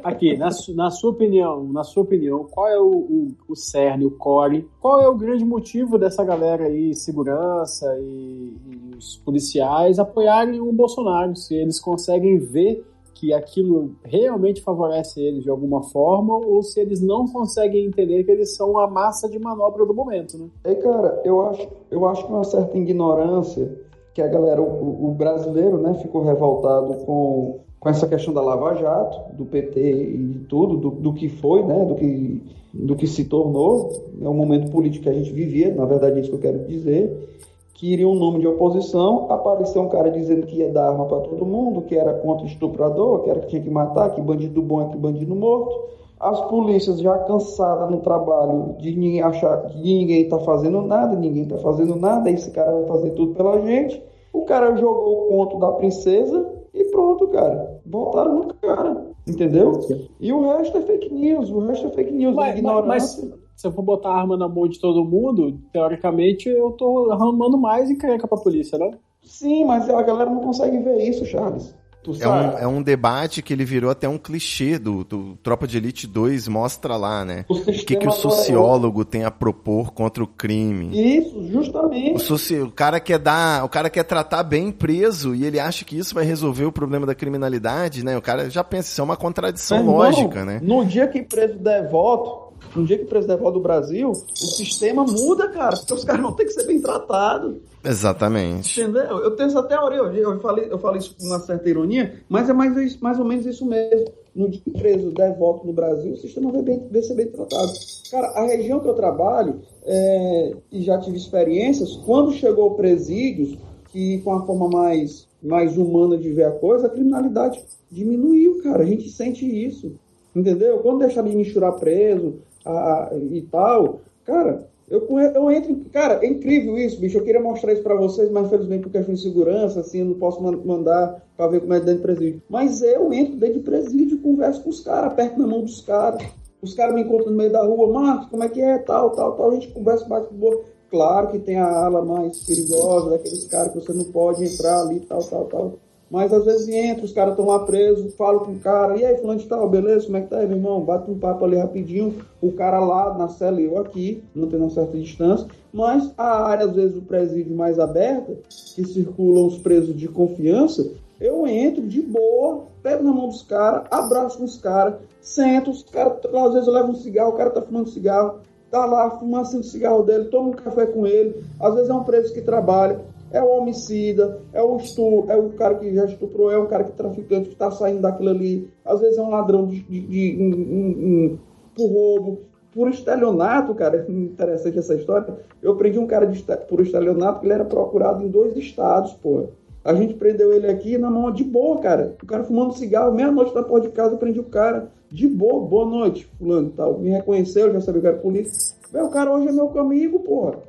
aqui, 0.03 0.35
na, 0.37 0.49
na 0.75 0.91
sua 0.91 1.11
opinião, 1.11 1.63
na 1.71 1.83
sua 1.83 2.03
opinião, 2.03 2.45
qual 2.49 2.67
é 2.67 2.79
o, 2.79 2.87
o, 2.87 3.27
o 3.47 3.55
cerne, 3.55 4.05
o 4.05 4.11
core, 4.11 4.67
qual 4.81 5.01
é 5.01 5.07
o 5.07 5.15
grande 5.15 5.45
motivo 5.45 5.97
dessa 5.97 6.23
galera 6.23 6.65
aí, 6.65 6.93
segurança 6.93 7.97
e, 7.99 8.57
e 8.67 8.95
os 8.97 9.17
policiais, 9.17 9.97
apoiarem 9.97 10.59
o 10.59 10.71
Bolsonaro? 10.73 11.35
Se 11.35 11.55
eles 11.55 11.79
conseguem 11.79 12.37
ver 12.37 12.85
que 13.13 13.31
aquilo 13.31 13.95
realmente 14.03 14.61
favorece 14.61 15.21
eles 15.21 15.43
de 15.43 15.49
alguma 15.49 15.81
forma 15.83 16.35
ou 16.35 16.61
se 16.61 16.81
eles 16.81 16.99
não 16.99 17.25
conseguem 17.25 17.85
entender 17.85 18.23
que 18.25 18.31
eles 18.31 18.53
são 18.53 18.77
a 18.77 18.87
massa 18.87 19.29
de 19.29 19.39
manobra 19.39 19.85
do 19.85 19.93
momento, 19.93 20.37
né? 20.37 20.47
É, 20.65 20.75
cara, 20.75 21.21
eu 21.23 21.41
acho, 21.47 21.69
eu 21.89 22.05
acho 22.05 22.25
que 22.25 22.33
uma 22.33 22.43
certa 22.43 22.77
ignorância 22.77 23.79
que 24.13 24.21
a 24.21 24.27
galera, 24.27 24.61
o, 24.61 25.09
o 25.09 25.11
brasileiro, 25.11 25.77
né, 25.77 25.95
ficou 25.95 26.23
revoltado 26.23 26.93
com, 27.05 27.59
com 27.79 27.89
essa 27.89 28.07
questão 28.07 28.33
da 28.33 28.41
Lava 28.41 28.75
Jato, 28.75 29.33
do 29.33 29.45
PT 29.45 29.79
e 29.81 30.45
tudo, 30.47 30.77
do, 30.77 30.91
do 30.91 31.13
que 31.13 31.29
foi, 31.29 31.63
né, 31.63 31.83
do 31.85 31.95
que, 31.95 32.43
do 32.73 32.95
que 32.95 33.07
se 33.07 33.25
tornou, 33.25 33.91
é 34.21 34.29
um 34.29 34.33
momento 34.33 34.71
político 34.71 35.03
que 35.03 35.09
a 35.09 35.13
gente 35.13 35.31
vivia, 35.31 35.73
na 35.73 35.85
verdade 35.85 36.17
é 36.17 36.21
isso 36.21 36.29
que 36.29 36.35
eu 36.35 36.41
quero 36.41 36.67
dizer, 36.67 37.33
que 37.73 37.91
iria 37.91 38.07
um 38.07 38.15
nome 38.15 38.39
de 38.39 38.47
oposição, 38.47 39.31
apareceu 39.31 39.81
um 39.81 39.89
cara 39.89 40.09
dizendo 40.09 40.45
que 40.45 40.57
ia 40.57 40.71
dar 40.71 40.89
arma 40.89 41.05
para 41.05 41.21
todo 41.21 41.45
mundo, 41.45 41.81
que 41.81 41.95
era 41.95 42.13
contra 42.13 42.45
estuprador, 42.45 43.23
que 43.23 43.29
era 43.29 43.39
que 43.41 43.47
tinha 43.47 43.61
que 43.61 43.69
matar, 43.69 44.13
que 44.13 44.21
bandido 44.21 44.61
bom 44.61 44.83
é 44.83 44.89
que 44.89 44.97
bandido 44.97 45.35
morto. 45.35 45.91
As 46.19 46.39
polícias 46.49 46.99
já 46.99 47.17
cansadas 47.19 47.89
no 47.89 47.99
trabalho 47.99 48.75
de 48.79 48.95
ninguém 48.95 49.21
achar 49.21 49.65
que 49.65 49.77
ninguém 49.77 50.23
está 50.23 50.39
fazendo 50.39 50.81
nada, 50.81 51.15
ninguém 51.15 51.43
está 51.43 51.57
fazendo 51.57 51.95
nada, 51.95 52.29
esse 52.29 52.51
cara 52.51 52.71
vai 52.71 52.85
fazer 52.85 53.11
tudo 53.11 53.33
pela 53.33 53.61
gente. 53.61 54.01
O 54.31 54.45
cara 54.45 54.75
jogou 54.75 55.25
o 55.25 55.27
conto 55.29 55.59
da 55.59 55.71
princesa 55.73 56.49
e 56.73 56.85
pronto, 56.85 57.27
cara. 57.27 57.81
Botaram 57.85 58.35
no 58.35 58.53
cara, 58.55 59.05
entendeu? 59.27 59.79
E 60.19 60.31
o 60.31 60.41
resto 60.41 60.77
é 60.77 60.81
fake 60.81 61.13
news, 61.13 61.49
o 61.51 61.59
resto 61.59 61.87
é 61.87 61.89
fake 61.91 62.11
news, 62.11 62.35
mas, 62.35 62.57
ignorância. 62.57 63.27
Mas, 63.29 63.43
se 63.55 63.67
eu 63.67 63.71
for 63.71 63.83
botar 63.83 64.11
arma 64.11 64.35
na 64.35 64.47
mão 64.47 64.67
de 64.67 64.79
todo 64.79 65.05
mundo, 65.05 65.59
teoricamente 65.71 66.49
eu 66.49 66.71
tô 66.71 67.11
arrumando 67.11 67.57
mais 67.57 67.91
encrenca 67.91 68.27
pra 68.27 68.37
polícia, 68.37 68.77
né? 68.77 68.91
Sim, 69.21 69.65
mas 69.65 69.89
a 69.89 70.01
galera 70.01 70.29
não 70.29 70.41
consegue 70.41 70.79
ver 70.79 70.97
isso, 71.07 71.25
Charles. 71.25 71.75
É 72.19 72.27
um, 72.27 72.57
é 72.57 72.67
um, 72.67 72.81
debate 72.81 73.41
que 73.41 73.53
ele 73.53 73.65
virou 73.65 73.89
até 73.89 74.07
um 74.07 74.17
clichê 74.17 74.77
do, 74.77 75.03
do 75.03 75.37
Tropa 75.41 75.67
de 75.67 75.77
Elite 75.77 76.07
2, 76.07 76.47
mostra 76.47 76.97
lá, 76.97 77.23
né? 77.23 77.45
O, 77.47 77.55
o 77.55 77.63
que, 77.63 77.95
que 77.95 78.07
o 78.07 78.11
sociólogo 78.11 79.01
é... 79.01 79.05
tem 79.05 79.23
a 79.23 79.31
propor 79.31 79.91
contra 79.91 80.23
o 80.23 80.27
crime. 80.27 81.17
Isso, 81.17 81.47
justamente. 81.51 82.15
O, 82.15 82.19
soci... 82.19 82.59
o, 82.59 82.71
cara 82.71 82.99
quer 82.99 83.19
dar, 83.19 83.63
o 83.63 83.69
cara 83.69 83.89
quer 83.89 84.03
tratar 84.03 84.43
bem 84.43 84.71
preso 84.71 85.33
e 85.33 85.45
ele 85.45 85.59
acha 85.59 85.85
que 85.85 85.97
isso 85.97 86.13
vai 86.13 86.25
resolver 86.25 86.65
o 86.65 86.71
problema 86.71 87.05
da 87.05 87.15
criminalidade, 87.15 88.03
né? 88.03 88.17
O 88.17 88.21
cara 88.21 88.49
já 88.49 88.63
pensa, 88.63 88.89
isso 88.89 89.01
é 89.01 89.03
uma 89.03 89.17
contradição 89.17 89.77
Mas, 89.83 90.15
lógica, 90.17 90.43
né? 90.43 90.59
No 90.61 90.85
dia 90.85 91.07
que 91.07 91.21
preso 91.21 91.57
der 91.59 91.89
voto, 91.89 92.53
no 92.75 92.85
dia 92.85 92.97
que 92.97 93.03
o 93.03 93.07
presidente 93.07 93.39
volta 93.39 93.57
do 93.57 93.63
Brasil, 93.63 94.11
o 94.11 94.35
sistema 94.35 95.03
muda, 95.03 95.49
cara, 95.49 95.77
porque 95.77 95.93
os 95.93 96.03
caras 96.03 96.21
vão 96.21 96.33
ter 96.33 96.45
que 96.45 96.51
ser 96.51 96.65
bem 96.65 96.81
tratados. 96.81 97.57
Exatamente. 97.83 98.81
Entendeu? 98.81 99.19
Eu 99.19 99.35
tenho 99.35 99.47
essa 99.47 99.63
teoria, 99.63 99.99
eu 99.99 100.39
falei, 100.39 100.67
eu 100.69 100.79
falei 100.79 100.99
isso 100.99 101.15
com 101.17 101.25
uma 101.25 101.39
certa 101.39 101.69
ironia, 101.69 102.19
mas 102.29 102.49
é 102.49 102.53
mais, 102.53 102.97
mais 102.99 103.19
ou 103.19 103.25
menos 103.25 103.45
isso 103.45 103.65
mesmo. 103.65 104.07
No 104.33 104.49
dia 104.49 104.61
que 104.61 104.69
o 104.69 104.73
preso 104.73 105.11
der 105.11 105.37
voto 105.37 105.67
no 105.67 105.73
Brasil, 105.73 106.13
o 106.13 106.17
sistema 106.17 106.51
vai, 106.51 106.61
bem, 106.61 106.87
vai 106.89 107.01
ser 107.01 107.15
bem 107.15 107.27
tratado. 107.27 107.71
Cara, 108.09 108.27
a 108.27 108.45
região 108.45 108.79
que 108.79 108.87
eu 108.87 108.93
trabalho, 108.93 109.61
é, 109.85 110.55
e 110.71 110.81
já 110.81 110.97
tive 110.99 111.17
experiências, 111.17 111.95
quando 112.05 112.31
chegou 112.31 112.71
o 112.71 112.75
presídio, 112.75 113.57
que 113.89 114.19
com 114.19 114.33
a 114.33 114.45
forma 114.45 114.69
mais, 114.69 115.27
mais 115.41 115.77
humana 115.77 116.17
de 116.17 116.31
ver 116.31 116.45
a 116.45 116.51
coisa, 116.51 116.87
a 116.87 116.89
criminalidade 116.89 117.63
diminuiu, 117.91 118.63
cara. 118.63 118.83
A 118.83 118.85
gente 118.87 119.09
sente 119.09 119.45
isso. 119.45 119.93
Entendeu? 120.35 120.79
Quando 120.79 120.99
deixar 120.99 121.21
de 121.21 121.35
misturar 121.35 121.73
preso, 121.73 122.39
a, 122.65 123.11
e 123.31 123.41
tal. 123.43 124.01
Cara, 124.25 124.67
eu, 124.89 125.07
eu 125.19 125.51
entro. 125.51 125.75
Cara, 125.91 126.19
é 126.23 126.27
incrível 126.27 126.77
isso, 126.77 126.99
bicho. 126.99 127.17
Eu 127.17 127.23
queria 127.23 127.41
mostrar 127.41 127.73
isso 127.73 127.83
para 127.83 127.95
vocês, 127.95 128.29
mas 128.29 128.47
infelizmente 128.47 128.83
por 128.83 128.91
questão 128.91 129.13
de 129.13 129.21
segurança, 129.21 129.79
assim, 129.79 129.99
eu 129.99 130.05
não 130.05 130.15
posso 130.15 130.41
mandar 130.41 131.23
para 131.35 131.47
ver 131.47 131.61
como 131.61 131.73
é 131.73 131.79
dentro 131.79 131.95
do 131.95 132.01
presídio. 132.01 132.41
Mas 132.49 132.81
eu 132.81 133.11
entro 133.13 133.35
dentro 133.37 133.59
do 133.59 133.63
presídio, 133.63 134.21
converso 134.21 134.63
com 134.63 134.69
os 134.69 134.81
caras, 134.81 135.11
aperto 135.11 135.39
na 135.39 135.47
mão 135.47 135.61
dos 135.61 135.81
caras. 135.81 136.23
Os 136.61 136.73
caras 136.73 136.95
me 136.95 137.01
encontram 137.01 137.31
no 137.31 137.37
meio 137.37 137.51
da 137.51 137.63
rua, 137.63 137.91
Marcos, 137.91 138.29
como 138.29 138.43
é 138.43 138.49
que 138.49 138.61
é? 138.61 138.77
Tal, 138.77 139.09
tal, 139.11 139.35
tal. 139.35 139.51
A 139.51 139.53
gente 139.55 139.69
conversa, 139.73 140.05
bate 140.05 140.33
boa. 140.33 140.63
Claro 140.89 141.31
que 141.31 141.39
tem 141.39 141.57
a 141.57 141.67
ala 141.67 142.05
mais 142.05 142.43
perigosa, 142.45 143.09
daqueles 143.09 143.45
caras 143.45 143.73
que 143.73 143.81
você 143.81 143.93
não 143.93 144.05
pode 144.05 144.45
entrar 144.45 144.81
ali, 144.81 144.99
tal, 145.01 145.23
tal, 145.23 145.45
tal. 145.45 145.73
Mas 146.13 146.31
às 146.31 146.45
vezes 146.45 146.67
entra, 146.67 147.03
os 147.03 147.11
caras 147.11 147.31
estão 147.31 147.47
lá 147.47 147.65
presos, 147.65 148.13
falo 148.13 148.41
com 148.41 148.51
o 148.51 148.59
cara, 148.59 148.95
e 148.95 149.03
aí, 149.03 149.17
fulano 149.17 149.39
de 149.39 149.47
tal, 149.47 149.67
beleza? 149.67 150.05
Como 150.05 150.17
é 150.17 150.21
que 150.21 150.27
tá 150.27 150.37
aí, 150.37 150.45
meu 150.45 150.57
irmão? 150.57 150.79
Bate 150.79 151.09
um 151.09 151.17
papo 151.17 151.43
ali 151.43 151.57
rapidinho, 151.57 152.13
o 152.39 152.51
cara 152.51 152.79
lá 152.79 153.17
na 153.17 153.29
cela 153.29 153.59
e 153.59 153.65
eu 153.65 153.79
aqui, 153.79 154.23
não 154.35 154.47
tem 154.47 154.59
uma 154.59 154.69
certa 154.69 154.95
distância, 154.95 155.47
mas 155.73 156.13
a 156.15 156.43
área, 156.45 156.67
às 156.67 156.75
vezes, 156.75 156.93
do 156.93 157.01
presídio 157.01 157.55
mais 157.55 157.79
aberta, 157.79 158.31
que 158.47 158.85
circulam 158.85 159.47
os 159.47 159.57
presos 159.57 159.97
de 159.97 160.07
confiança, 160.07 160.87
eu 161.19 161.47
entro 161.47 161.81
de 161.81 162.03
boa, 162.03 162.65
pego 162.83 163.03
na 163.03 163.11
mão 163.11 163.29
dos 163.29 163.41
caras, 163.41 163.87
abraço 163.89 164.37
com 164.37 164.43
os 164.43 164.57
caras, 164.57 164.97
sento, 165.19 165.71
os 165.71 165.81
caras, 165.81 166.19
às 166.31 166.53
vezes 166.53 166.67
eu 166.67 166.73
levo 166.75 166.91
um 166.91 166.95
cigarro, 166.95 167.31
o 167.31 167.37
cara 167.37 167.49
tá 167.49 167.61
fumando 167.63 167.89
cigarro, 167.89 168.35
tá 168.69 168.85
lá 168.85 169.09
fumando 169.17 169.45
o 169.45 169.63
cigarro 169.63 170.03
dele, 170.03 170.25
tomo 170.25 170.49
um 170.49 170.53
café 170.53 170.85
com 170.85 171.07
ele, 171.07 171.43
às 171.59 171.73
vezes 171.73 171.89
é 171.89 171.93
um 171.95 172.03
preso 172.03 172.31
que 172.31 172.41
trabalha, 172.41 173.01
é 173.33 173.41
o 173.41 173.49
homicida, 173.49 174.39
é 174.53 174.61
o 174.61 174.77
estupro, 174.77 175.31
é 175.31 175.35
o 175.35 175.49
cara 175.49 175.75
que 175.75 175.93
já 175.93 176.05
estuprou, 176.05 176.51
é 176.51 176.57
o 176.57 176.67
cara 176.67 176.83
que 176.83 176.91
é 176.91 176.95
traficante 176.95 177.47
que 177.47 177.53
está 177.53 177.71
saindo 177.71 177.99
daquilo 177.99 178.29
ali. 178.29 178.69
Às 178.85 179.01
vezes 179.01 179.17
é 179.17 179.21
um 179.21 179.31
ladrão 179.31 179.65
de, 179.65 179.81
de, 179.81 180.01
de 180.01 180.37
um, 180.39 180.49
um, 180.49 180.89
um, 181.07 181.37
por 181.75 181.87
roubo, 181.87 182.41
por 182.71 182.89
estelionato, 182.89 183.73
cara. 183.73 184.05
Interessante 184.07 184.77
essa 184.77 184.93
história. 184.93 185.35
Eu 185.63 185.75
prendi 185.75 185.97
um 185.97 186.05
cara 186.05 186.27
de, 186.27 186.43
por 186.69 186.79
estelionato 186.79 187.39
que 187.39 187.47
ele 187.47 187.53
era 187.53 187.65
procurado 187.65 188.23
em 188.23 188.29
dois 188.29 188.55
estados, 188.55 189.13
pô. 189.13 189.47
A 189.83 189.93
gente 189.95 190.13
prendeu 190.13 190.53
ele 190.53 190.67
aqui 190.67 190.97
na 190.97 191.09
mão 191.09 191.31
de 191.31 191.43
boa, 191.43 191.79
cara. 191.79 192.15
O 192.21 192.25
cara 192.27 192.43
fumando 192.43 192.73
cigarro, 192.73 193.13
meia-noite 193.13 193.53
na 193.53 193.63
porta 193.63 193.87
de 193.87 193.93
casa, 193.93 194.15
prendi 194.15 194.39
o 194.39 194.43
cara. 194.43 194.89
De 195.11 195.27
boa, 195.27 195.67
boa 195.67 195.85
noite, 195.85 196.29
fulano 196.37 196.69
tal. 196.69 196.99
Me 196.99 197.09
reconheceu, 197.09 197.73
já 197.73 197.81
sabia 197.81 198.01
que 198.01 198.07
era 198.07 198.17
polícia. 198.17 198.75
Meu, 198.93 199.07
o 199.07 199.09
cara 199.09 199.31
hoje 199.31 199.47
é 199.47 199.51
meu 199.51 199.67
amigo, 199.79 200.19
porra. 200.19 200.59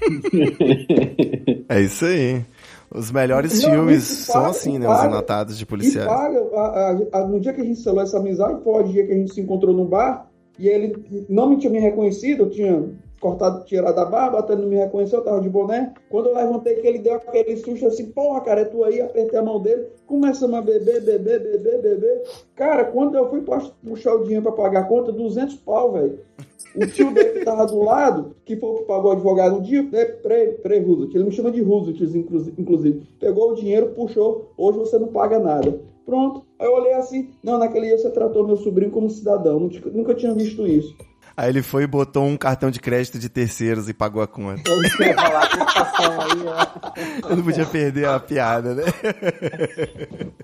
é 1.68 1.80
isso 1.80 2.04
aí. 2.04 2.44
Os 2.92 3.10
melhores 3.12 3.62
não, 3.62 3.70
filmes 3.70 4.02
são 4.02 4.46
assim, 4.46 4.78
né? 4.78 4.88
Os 4.88 4.98
anotados 4.98 5.56
de 5.56 5.64
policiais. 5.64 6.08
Paga, 6.08 6.40
a, 6.56 7.18
a, 7.20 7.26
no 7.26 7.38
dia 7.38 7.52
que 7.52 7.60
a 7.60 7.64
gente 7.64 7.80
selou 7.80 8.02
essa 8.02 8.18
amizade, 8.18 8.62
foi 8.64 8.82
o 8.82 8.88
dia 8.88 9.06
que 9.06 9.12
a 9.12 9.16
gente 9.16 9.32
se 9.32 9.40
encontrou 9.40 9.72
no 9.74 9.84
bar, 9.84 10.28
e 10.58 10.68
ele 10.68 11.26
não 11.28 11.48
me 11.48 11.56
tinha 11.56 11.72
me 11.72 11.78
reconhecido, 11.78 12.44
eu 12.44 12.50
tinha 12.50 12.90
cortado, 13.20 13.64
tirado 13.64 13.98
a 13.98 14.04
barba, 14.04 14.38
até 14.38 14.56
não 14.56 14.66
me 14.66 14.76
reconheceu, 14.76 15.20
eu 15.20 15.24
tava 15.24 15.40
de 15.40 15.48
boné. 15.48 15.92
Quando 16.08 16.30
eu 16.30 16.34
levantei, 16.34 16.76
que 16.76 16.86
ele 16.86 16.98
deu 16.98 17.14
aquele 17.14 17.56
susto 17.56 17.86
assim, 17.86 18.06
porra, 18.06 18.40
cara, 18.40 18.62
é 18.62 18.64
tu 18.64 18.82
aí, 18.82 19.00
apertei 19.00 19.38
a 19.38 19.42
mão 19.42 19.60
dele, 19.60 19.86
começamos 20.06 20.58
a 20.58 20.62
beber, 20.62 21.02
beber, 21.02 21.38
beber, 21.40 21.82
beber. 21.82 22.22
Cara, 22.56 22.84
quando 22.84 23.16
eu 23.16 23.28
fui 23.28 23.44
puxar 23.84 24.14
o 24.14 24.22
dinheiro 24.22 24.42
pra 24.42 24.52
pagar 24.52 24.80
a 24.80 24.84
conta, 24.84 25.12
200 25.12 25.56
pau, 25.56 25.92
velho. 25.92 26.18
O 26.74 26.86
tio 26.86 27.12
dele 27.12 27.38
que 27.38 27.44
tava 27.44 27.66
do 27.66 27.82
lado, 27.82 28.36
que 28.44 28.56
foi 28.56 28.68
o 28.68 28.74
que 28.78 28.84
pagou 28.84 29.10
o 29.10 29.12
advogado 29.14 29.56
um 29.56 29.62
dia, 29.62 29.82
né, 29.82 30.04
pre, 30.04 30.52
pre 30.62 30.78
Roosevelt, 30.78 31.14
ele 31.14 31.24
me 31.24 31.32
chama 31.32 31.50
de 31.50 31.60
Roosevelt, 31.62 32.00
inclusive, 32.58 33.02
pegou 33.18 33.50
o 33.50 33.54
dinheiro, 33.54 33.90
puxou, 33.90 34.52
hoje 34.56 34.78
você 34.78 34.98
não 34.98 35.08
paga 35.08 35.38
nada. 35.38 35.80
Pronto. 36.06 36.42
Aí 36.58 36.66
eu 36.66 36.72
olhei 36.72 36.94
assim, 36.94 37.30
não, 37.42 37.58
naquele 37.58 37.86
dia 37.86 37.98
você 37.98 38.10
tratou 38.10 38.46
meu 38.46 38.56
sobrinho 38.56 38.90
como 38.90 39.08
cidadão, 39.10 39.70
nunca 39.92 40.14
tinha 40.14 40.34
visto 40.34 40.66
isso. 40.66 40.96
Aí 41.36 41.48
ele 41.48 41.62
foi 41.62 41.84
e 41.84 41.86
botou 41.86 42.24
um 42.24 42.36
cartão 42.36 42.70
de 42.70 42.80
crédito 42.80 43.18
de 43.18 43.28
terceiros 43.28 43.88
e 43.88 43.94
pagou 43.94 44.20
a 44.20 44.26
conta. 44.26 44.62
Eu 47.28 47.36
não 47.36 47.44
podia 47.44 47.64
perder 47.64 48.06
a 48.06 48.20
piada, 48.20 48.74
né? 48.74 48.82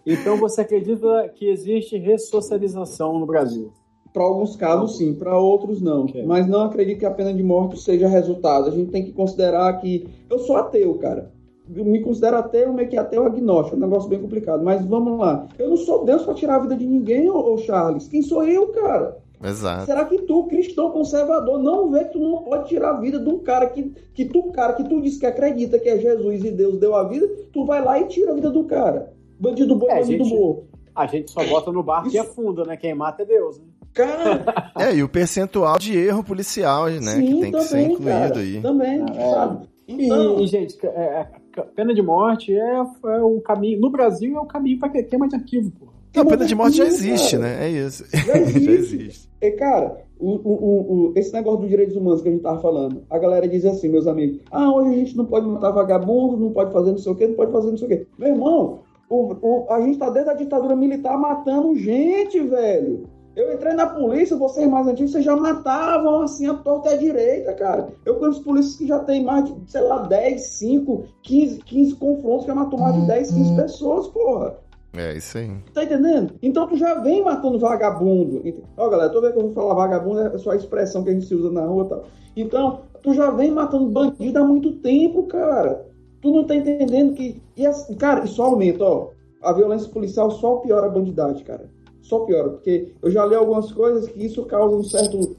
Então 0.06 0.36
você 0.38 0.60
acredita 0.62 1.28
que 1.34 1.48
existe 1.50 1.98
ressocialização 1.98 3.18
no 3.18 3.26
Brasil? 3.26 3.72
Para 4.16 4.24
alguns 4.24 4.56
casos, 4.56 4.96
sim, 4.96 5.12
para 5.12 5.38
outros, 5.38 5.82
não. 5.82 6.04
Okay. 6.04 6.24
Mas 6.24 6.46
não 6.46 6.62
acredito 6.62 7.00
que 7.00 7.04
a 7.04 7.10
pena 7.10 7.34
de 7.34 7.42
morte 7.42 7.78
seja 7.78 8.08
resultado. 8.08 8.66
A 8.66 8.70
gente 8.70 8.90
tem 8.90 9.04
que 9.04 9.12
considerar 9.12 9.70
que. 9.78 10.08
Eu 10.30 10.38
sou 10.38 10.56
ateu, 10.56 10.94
cara. 10.94 11.30
Eu 11.74 11.84
me 11.84 12.00
considero 12.00 12.38
ateu, 12.38 12.72
meio 12.72 12.88
que 12.88 12.96
ateu 12.96 13.26
agnóstico, 13.26 13.76
é 13.76 13.78
um 13.78 13.82
negócio 13.82 14.08
bem 14.08 14.18
complicado. 14.18 14.64
Mas 14.64 14.82
vamos 14.86 15.18
lá. 15.18 15.46
Eu 15.58 15.68
não 15.68 15.76
sou 15.76 16.06
Deus 16.06 16.22
para 16.22 16.32
tirar 16.32 16.56
a 16.56 16.60
vida 16.60 16.74
de 16.74 16.86
ninguém, 16.86 17.28
ô, 17.28 17.58
Charles. 17.58 18.08
Quem 18.08 18.22
sou 18.22 18.42
eu, 18.42 18.68
cara? 18.68 19.18
Exato. 19.44 19.84
Será 19.84 20.06
que 20.06 20.16
tu, 20.22 20.44
cristão 20.44 20.92
conservador, 20.92 21.58
não 21.58 21.90
vê 21.90 22.04
que 22.04 22.14
tu 22.14 22.18
não 22.18 22.38
pode 22.38 22.70
tirar 22.70 22.92
a 22.92 22.98
vida 22.98 23.18
de 23.18 23.28
um 23.28 23.40
cara 23.40 23.66
que, 23.66 23.92
que 24.14 24.24
tu, 24.24 24.44
cara, 24.44 24.72
que 24.72 24.84
tu 24.84 24.98
diz 25.02 25.18
que 25.18 25.26
acredita 25.26 25.78
que 25.78 25.90
é 25.90 25.98
Jesus 25.98 26.42
e 26.42 26.50
Deus 26.52 26.78
deu 26.78 26.94
a 26.94 27.04
vida, 27.06 27.28
tu 27.52 27.66
vai 27.66 27.84
lá 27.84 28.00
e 28.00 28.06
tira 28.06 28.32
a 28.32 28.34
vida 28.34 28.48
do 28.48 28.64
cara. 28.64 29.12
Bandido 29.38 29.76
bom, 29.76 29.90
é, 29.90 30.00
bandido 30.00 30.24
morto. 30.24 30.64
A 30.94 31.06
gente 31.06 31.30
só 31.30 31.46
bota 31.46 31.70
no 31.70 31.82
barco 31.82 32.06
Isso... 32.08 32.16
e 32.16 32.18
afunda, 32.18 32.64
né? 32.64 32.78
Quem 32.78 32.94
mata 32.94 33.22
é 33.22 33.26
Deus, 33.26 33.58
né? 33.58 33.66
Cara. 33.96 34.72
É, 34.78 34.94
e 34.94 35.02
o 35.02 35.08
percentual 35.08 35.78
de 35.78 35.96
erro 35.96 36.22
policial, 36.22 36.86
né? 36.88 37.12
Sim, 37.12 37.26
que 37.26 37.40
tem 37.40 37.50
também, 37.50 37.52
que 37.52 37.62
ser 37.62 37.80
incluído 37.80 38.04
cara, 38.04 38.38
aí. 38.38 38.60
Também, 38.60 39.04
é. 39.16 39.30
sabe? 39.30 39.68
Então... 39.88 40.40
E, 40.40 40.46
gente, 40.46 40.76
é, 40.86 40.88
é 40.88 41.62
pena 41.74 41.94
de 41.94 42.02
morte 42.02 42.52
é, 42.52 42.76
é 42.76 43.22
o 43.22 43.40
caminho. 43.40 43.80
No 43.80 43.90
Brasil 43.90 44.36
é 44.36 44.40
o 44.40 44.44
caminho 44.44 44.78
para 44.78 44.90
queima 44.90 45.26
de 45.26 45.36
arquivo, 45.36 45.70
porra. 45.70 45.92
Não, 46.14 46.22
a 46.22 46.26
pena 46.26 46.44
de 46.44 46.54
morte 46.54 46.76
já 46.76 46.84
existe, 46.84 47.36
cara. 47.36 47.48
né? 47.48 47.66
É 47.66 47.70
isso. 47.70 48.04
Já 48.12 48.38
existe. 48.38 48.64
já 48.64 48.72
existe. 48.72 49.30
E, 49.40 49.50
cara, 49.52 49.98
o, 50.18 50.30
o, 50.30 51.10
o, 51.10 51.12
esse 51.14 51.32
negócio 51.32 51.60
dos 51.60 51.68
direitos 51.68 51.94
humanos 51.94 52.22
que 52.22 52.28
a 52.28 52.32
gente 52.32 52.42
tava 52.42 52.60
falando, 52.60 53.02
a 53.10 53.18
galera 53.18 53.46
diz 53.46 53.64
assim, 53.66 53.88
meus 53.88 54.06
amigos, 54.06 54.40
ah, 54.50 54.72
hoje 54.72 54.94
a 54.94 54.98
gente 54.98 55.16
não 55.16 55.26
pode 55.26 55.46
matar 55.46 55.72
vagabundo, 55.72 56.38
não 56.38 56.52
pode 56.52 56.72
fazer 56.72 56.90
não 56.90 56.98
sei 56.98 57.12
o 57.12 57.14
quê, 57.14 57.26
não 57.26 57.34
pode 57.34 57.52
fazer 57.52 57.70
não 57.70 57.76
sei 57.76 57.86
o 57.86 57.90
quê. 57.90 58.06
Meu 58.18 58.28
irmão, 58.28 58.80
o, 59.10 59.66
a 59.70 59.80
gente 59.82 59.98
tá 59.98 60.08
desde 60.10 60.30
a 60.30 60.34
ditadura 60.34 60.74
militar 60.74 61.18
matando 61.18 61.76
gente, 61.76 62.40
velho. 62.40 63.06
Eu 63.36 63.52
entrei 63.52 63.74
na 63.74 63.86
polícia, 63.86 64.34
vocês 64.34 64.66
mais 64.66 64.86
antigos, 64.86 65.12
vocês 65.12 65.22
já 65.22 65.36
matavam 65.36 66.22
assim 66.22 66.46
a 66.46 66.54
torta 66.54 66.88
e 66.88 66.94
a 66.94 66.96
direita, 66.96 67.52
cara. 67.52 67.88
Eu 68.02 68.14
conheço 68.14 68.42
polícias 68.42 68.76
que 68.76 68.86
já 68.86 68.98
tem 69.00 69.22
mais 69.22 69.44
de, 69.44 69.70
sei 69.70 69.82
lá, 69.82 69.98
10, 69.98 70.40
5, 70.40 71.04
15, 71.22 71.58
15 71.58 71.94
confrontos, 71.96 72.46
já 72.46 72.54
matou 72.54 72.78
mais 72.78 72.98
de 72.98 73.06
10, 73.06 73.30
15 73.32 73.56
pessoas, 73.56 74.08
porra. 74.08 74.56
É, 74.96 75.14
isso 75.14 75.36
aí. 75.36 75.50
Tá 75.74 75.84
entendendo? 75.84 76.32
Então 76.42 76.66
tu 76.66 76.78
já 76.78 76.94
vem 76.94 77.22
matando 77.22 77.58
vagabundo. 77.58 78.42
Ó, 78.74 78.88
galera, 78.88 79.10
toda 79.10 79.30
vez 79.30 79.34
que 79.34 79.38
eu 79.38 79.52
vou 79.52 79.54
falar 79.54 79.74
vagabundo 79.74 80.20
é 80.22 80.38
só 80.38 80.52
a 80.52 80.56
expressão 80.56 81.04
que 81.04 81.10
a 81.10 81.12
gente 81.12 81.34
usa 81.34 81.50
na 81.50 81.66
rua 81.66 81.84
e 81.84 81.88
tal. 81.90 82.04
Então, 82.34 82.80
tu 83.02 83.12
já 83.12 83.30
vem 83.30 83.50
matando 83.50 83.90
bandido 83.90 84.38
há 84.38 84.44
muito 84.44 84.72
tempo, 84.76 85.24
cara. 85.24 85.84
Tu 86.22 86.32
não 86.32 86.44
tá 86.44 86.56
entendendo 86.56 87.12
que. 87.12 87.42
E 87.54 87.66
assim, 87.66 87.94
cara, 87.96 88.24
isso 88.24 88.42
aumenta, 88.42 88.82
ó. 88.82 89.10
A 89.42 89.52
violência 89.52 89.90
policial 89.90 90.30
só 90.30 90.56
piora 90.56 90.86
a 90.86 90.90
bandidade, 90.90 91.44
cara 91.44 91.75
só 92.06 92.20
piora, 92.20 92.50
porque 92.50 92.92
eu 93.02 93.10
já 93.10 93.24
li 93.26 93.34
algumas 93.34 93.70
coisas 93.72 94.08
que 94.08 94.24
isso 94.24 94.44
causa 94.44 94.76
um 94.76 94.82
certo. 94.82 95.18
Um, 95.18 95.36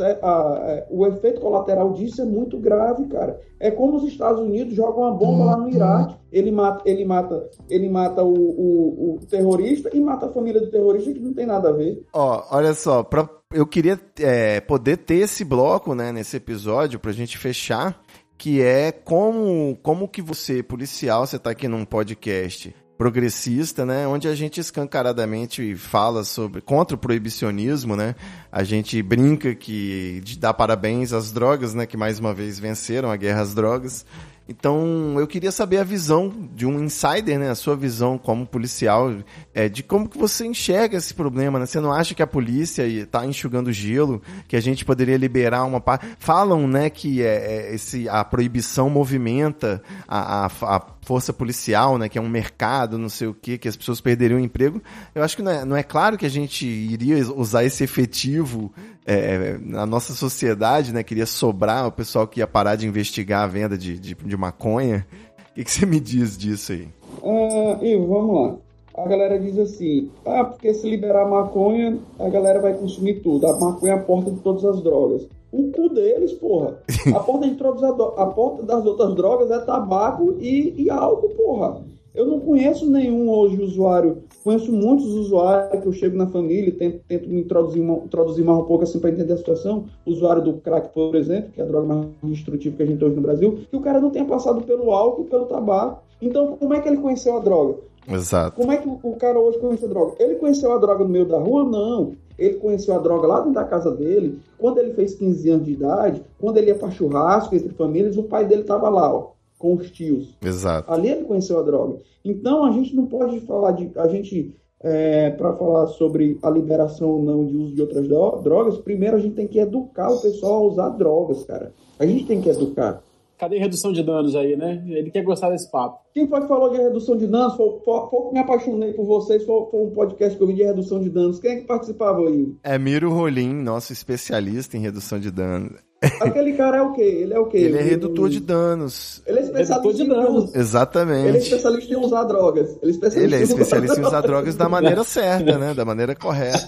é, 0.00 0.86
o 0.90 1.06
efeito 1.06 1.42
colateral 1.42 1.92
disso 1.92 2.22
é 2.22 2.24
muito 2.24 2.58
grave, 2.58 3.04
cara. 3.06 3.38
É 3.60 3.70
como 3.70 3.96
os 3.96 4.04
Estados 4.04 4.40
Unidos 4.40 4.74
jogam 4.74 5.02
uma 5.02 5.12
bomba 5.12 5.44
lá 5.44 5.56
no 5.58 5.64
uhum. 5.64 5.70
Iraque. 5.70 6.16
Ele 6.32 6.50
mata, 6.50 6.82
ele 6.88 7.04
mata, 7.04 7.50
ele 7.68 7.88
mata 7.88 8.24
o, 8.24 8.32
o, 8.32 9.14
o 9.16 9.26
terrorista 9.26 9.90
e 9.94 10.00
mata 10.00 10.24
a 10.24 10.32
família 10.32 10.60
do 10.60 10.70
terrorista 10.70 11.12
que 11.12 11.20
não 11.20 11.34
tem 11.34 11.44
nada 11.44 11.68
a 11.68 11.72
ver. 11.72 12.02
Ó, 12.14 12.44
olha 12.50 12.72
só, 12.72 13.02
pra, 13.02 13.28
eu 13.52 13.66
queria 13.66 14.00
é, 14.20 14.58
poder 14.60 14.96
ter 14.96 15.16
esse 15.16 15.44
bloco, 15.44 15.94
né, 15.94 16.12
nesse 16.12 16.38
episódio, 16.38 16.98
pra 16.98 17.12
gente 17.12 17.36
fechar 17.36 18.02
que 18.38 18.62
é 18.62 18.92
como 18.92 19.76
como 19.82 20.08
que 20.08 20.22
você, 20.22 20.62
policial, 20.62 21.26
você 21.26 21.36
está 21.36 21.50
aqui 21.50 21.66
num 21.66 21.84
podcast 21.84 22.72
progressista, 22.98 23.86
né, 23.86 24.08
onde 24.08 24.26
a 24.26 24.34
gente 24.34 24.58
escancaradamente 24.60 25.76
fala 25.76 26.24
sobre 26.24 26.60
contra 26.60 26.96
o 26.96 26.98
proibicionismo, 26.98 27.94
né? 27.94 28.16
A 28.50 28.64
gente 28.64 29.00
brinca 29.00 29.54
que 29.54 30.20
dar 30.38 30.52
parabéns 30.52 31.12
às 31.12 31.30
drogas, 31.30 31.74
né, 31.74 31.86
que 31.86 31.96
mais 31.96 32.18
uma 32.18 32.34
vez 32.34 32.58
venceram 32.58 33.08
a 33.08 33.16
guerra 33.16 33.42
às 33.42 33.54
drogas. 33.54 34.04
Então, 34.48 35.16
eu 35.18 35.26
queria 35.26 35.52
saber 35.52 35.76
a 35.76 35.84
visão 35.84 36.32
de 36.54 36.64
um 36.64 36.82
insider, 36.82 37.38
né? 37.38 37.50
A 37.50 37.54
sua 37.54 37.76
visão 37.76 38.16
como 38.16 38.46
policial, 38.46 39.14
é, 39.52 39.68
de 39.68 39.82
como 39.82 40.08
que 40.08 40.16
você 40.16 40.46
enxerga 40.46 40.96
esse 40.96 41.12
problema, 41.12 41.58
né? 41.58 41.66
Você 41.66 41.80
não 41.80 41.92
acha 41.92 42.14
que 42.14 42.22
a 42.22 42.26
polícia 42.26 42.82
está 42.86 43.26
enxugando 43.26 43.70
gelo, 43.70 44.22
que 44.48 44.56
a 44.56 44.60
gente 44.60 44.84
poderia 44.86 45.18
liberar 45.18 45.64
uma 45.64 45.80
parte... 45.80 46.06
Falam, 46.18 46.66
né, 46.66 46.88
que 46.88 47.22
é, 47.22 47.26
é, 47.68 47.74
esse, 47.74 48.08
a 48.08 48.24
proibição 48.24 48.88
movimenta 48.88 49.82
a, 50.06 50.46
a, 50.46 50.46
a 50.46 50.86
força 51.02 51.32
policial, 51.32 51.98
né, 51.98 52.08
que 52.08 52.18
é 52.18 52.20
um 52.20 52.28
mercado, 52.28 52.98
não 52.98 53.08
sei 53.08 53.28
o 53.28 53.34
que, 53.34 53.58
que 53.58 53.68
as 53.68 53.76
pessoas 53.76 54.00
perderiam 54.00 54.38
o 54.38 54.42
emprego. 54.42 54.82
Eu 55.14 55.22
acho 55.22 55.36
que 55.36 55.42
não 55.42 55.50
é, 55.50 55.64
não 55.64 55.76
é 55.76 55.82
claro 55.82 56.16
que 56.16 56.26
a 56.26 56.30
gente 56.30 56.66
iria 56.66 57.16
usar 57.32 57.64
esse 57.64 57.84
efetivo 57.84 58.72
é, 59.08 59.58
na 59.62 59.86
nossa 59.86 60.12
sociedade, 60.12 60.92
né, 60.92 61.02
queria 61.02 61.24
sobrar 61.24 61.86
o 61.86 61.92
pessoal 61.92 62.26
que 62.26 62.40
ia 62.40 62.46
parar 62.46 62.76
de 62.76 62.86
investigar 62.86 63.42
a 63.42 63.46
venda 63.46 63.78
de, 63.78 63.98
de, 63.98 64.14
de 64.14 64.36
maconha. 64.36 65.06
O 65.50 65.54
que, 65.54 65.64
que, 65.64 65.70
você 65.70 65.86
me 65.86 65.98
diz 65.98 66.36
disso 66.36 66.72
aí? 66.72 66.88
Uh, 67.22 67.82
Ivo, 67.82 68.06
vamos 68.06 68.34
lá. 68.34 68.56
A 69.02 69.08
galera 69.08 69.38
diz 69.38 69.58
assim, 69.58 70.10
ah, 70.26 70.44
porque 70.44 70.74
se 70.74 70.88
liberar 70.88 71.26
maconha, 71.26 71.98
a 72.18 72.28
galera 72.28 72.60
vai 72.60 72.74
consumir 72.74 73.20
tudo. 73.20 73.46
A 73.46 73.58
maconha 73.58 73.92
é 73.94 73.96
a 73.96 74.02
porta 74.02 74.30
de 74.30 74.40
todas 74.40 74.64
as 74.64 74.82
drogas. 74.82 75.26
O 75.50 75.70
cu 75.72 75.88
deles, 75.88 76.32
porra. 76.34 76.78
A 77.14 77.20
porta, 77.20 77.48
de 77.48 77.54
todas 77.54 77.82
as, 77.82 77.90
a 77.90 78.26
porta 78.26 78.62
das 78.62 78.84
outras 78.84 79.14
drogas 79.14 79.50
é 79.50 79.58
tabaco 79.60 80.36
e, 80.38 80.74
e 80.76 80.90
álcool, 80.90 81.30
porra. 81.30 81.80
Eu 82.18 82.26
não 82.26 82.40
conheço 82.40 82.90
nenhum 82.90 83.30
hoje 83.30 83.62
usuário, 83.62 84.24
conheço 84.42 84.72
muitos 84.72 85.06
usuários 85.06 85.80
que 85.80 85.86
eu 85.86 85.92
chego 85.92 86.16
na 86.16 86.26
família, 86.26 86.74
tento, 86.76 87.00
tento 87.06 87.28
me 87.28 87.42
introduzir, 87.42 87.80
introduzir 87.80 88.44
mais 88.44 88.58
um 88.58 88.64
pouco 88.64 88.82
assim 88.82 88.98
para 88.98 89.10
entender 89.10 89.34
a 89.34 89.36
situação. 89.36 89.84
Usuário 90.04 90.42
do 90.42 90.54
crack, 90.54 90.92
por 90.92 91.14
exemplo, 91.14 91.52
que 91.52 91.60
é 91.60 91.64
a 91.64 91.66
droga 91.68 91.86
mais 91.86 92.08
destrutiva 92.24 92.76
que 92.76 92.82
a 92.82 92.86
gente 92.86 92.98
tem 92.98 93.06
hoje 93.06 93.16
no 93.16 93.22
Brasil, 93.22 93.60
que 93.70 93.76
o 93.76 93.80
cara 93.80 94.00
não 94.00 94.10
tenha 94.10 94.24
passado 94.24 94.62
pelo 94.62 94.90
álcool, 94.90 95.26
pelo 95.26 95.46
tabaco. 95.46 96.02
Então, 96.20 96.56
como 96.56 96.74
é 96.74 96.80
que 96.80 96.88
ele 96.88 96.96
conheceu 96.96 97.36
a 97.36 97.38
droga? 97.38 97.76
Exato. 98.08 98.56
Como 98.56 98.72
é 98.72 98.78
que 98.78 98.88
o 98.88 99.12
cara 99.12 99.38
hoje 99.38 99.58
conhece 99.58 99.84
a 99.84 99.88
droga? 99.88 100.16
Ele 100.18 100.34
conheceu 100.34 100.72
a 100.72 100.78
droga 100.78 101.04
no 101.04 101.10
meio 101.10 101.24
da 101.24 101.38
rua? 101.38 101.62
Não. 101.62 102.14
Ele 102.36 102.54
conheceu 102.54 102.96
a 102.96 102.98
droga 102.98 103.28
lá 103.28 103.36
dentro 103.38 103.52
da 103.52 103.64
casa 103.64 103.92
dele, 103.92 104.40
quando 104.58 104.78
ele 104.78 104.92
fez 104.92 105.14
15 105.14 105.50
anos 105.50 105.66
de 105.66 105.72
idade, 105.72 106.24
quando 106.40 106.56
ele 106.56 106.66
ia 106.66 106.74
para 106.74 106.90
churrasco 106.90 107.54
entre 107.54 107.68
famílias, 107.74 108.16
o 108.16 108.24
pai 108.24 108.44
dele 108.44 108.62
estava 108.62 108.88
lá, 108.88 109.14
ó 109.14 109.37
com 109.58 109.74
os 109.74 109.90
tios. 109.90 110.36
Exato. 110.42 110.90
Ali 110.90 111.08
ele 111.08 111.24
conheceu 111.24 111.58
a 111.58 111.62
droga. 111.62 111.98
Então 112.24 112.64
a 112.64 112.72
gente 112.72 112.94
não 112.94 113.06
pode 113.06 113.40
falar 113.40 113.72
de. 113.72 113.90
A 113.96 114.08
gente, 114.08 114.54
é, 114.80 115.30
para 115.30 115.52
falar 115.54 115.88
sobre 115.88 116.38
a 116.42 116.50
liberação 116.50 117.10
ou 117.10 117.22
não 117.22 117.44
de 117.44 117.56
uso 117.56 117.74
de 117.74 117.82
outras 117.82 118.08
drogas, 118.08 118.78
primeiro 118.78 119.16
a 119.16 119.20
gente 119.20 119.34
tem 119.34 119.48
que 119.48 119.58
educar 119.58 120.10
o 120.10 120.20
pessoal 120.20 120.54
a 120.54 120.68
usar 120.68 120.88
drogas, 120.90 121.44
cara. 121.44 121.72
A 121.98 122.06
gente 122.06 122.24
tem 122.26 122.40
que 122.40 122.48
educar. 122.48 123.02
Cadê 123.38 123.56
a 123.56 123.60
redução 123.60 123.92
de 123.92 124.02
danos 124.02 124.34
aí, 124.34 124.56
né? 124.56 124.82
Ele 124.88 125.12
quer 125.12 125.22
gostar 125.22 125.50
desse 125.50 125.70
papo. 125.70 126.00
Quem 126.12 126.26
foi 126.26 126.40
que 126.40 126.48
falou 126.48 126.70
de 126.70 126.76
redução 126.76 127.16
de 127.16 127.28
danos? 127.28 127.54
Foi, 127.54 127.78
foi, 127.84 128.10
foi 128.10 128.22
que 128.26 128.32
me 128.32 128.40
apaixonei 128.40 128.92
por 128.92 129.06
vocês, 129.06 129.44
foi, 129.44 129.70
foi, 129.70 129.80
um 129.80 129.90
podcast 129.90 130.36
que 130.36 130.42
eu 130.42 130.48
vi 130.48 130.54
de 130.54 130.64
redução 130.64 130.98
de 130.98 131.08
danos. 131.08 131.38
Quem 131.38 131.52
é 131.52 131.56
que 131.60 131.66
participava 131.66 132.20
aí? 132.26 132.52
É 132.64 132.76
Miro 132.76 133.12
Rolim, 133.12 133.54
nosso 133.54 133.92
especialista 133.92 134.76
em 134.76 134.80
redução 134.80 135.20
de 135.20 135.30
danos. 135.30 135.78
Aquele 136.20 136.54
cara 136.54 136.78
é 136.78 136.82
o 136.82 136.92
quê? 136.92 137.02
Ele 137.02 137.34
é 137.34 137.38
o 137.38 137.46
quê? 137.46 137.58
Ele 137.58 137.78
é 137.78 137.82
redutor 137.82 138.28
de 138.28 138.40
danos. 138.40 139.22
Ele 139.24 139.38
é 139.38 139.42
especialista 139.42 139.94
de 139.94 140.08
danos. 140.08 140.54
Exatamente. 140.54 141.28
Ele 141.28 141.36
é 141.36 141.40
especialista 141.40 141.94
em 141.94 141.96
usar 141.96 142.24
drogas. 142.24 142.70
Ele 142.70 142.78
é 142.82 142.90
especialista, 142.90 143.36
Ele 143.36 143.42
é 143.42 143.44
especialista 143.44 144.00
em 144.00 144.04
usar 144.04 144.20
drogas 144.20 144.56
da 144.56 144.68
maneira 144.68 145.04
certa, 145.04 145.58
né? 145.58 145.74
Da 145.74 145.84
maneira 145.84 146.14
correta. 146.14 146.66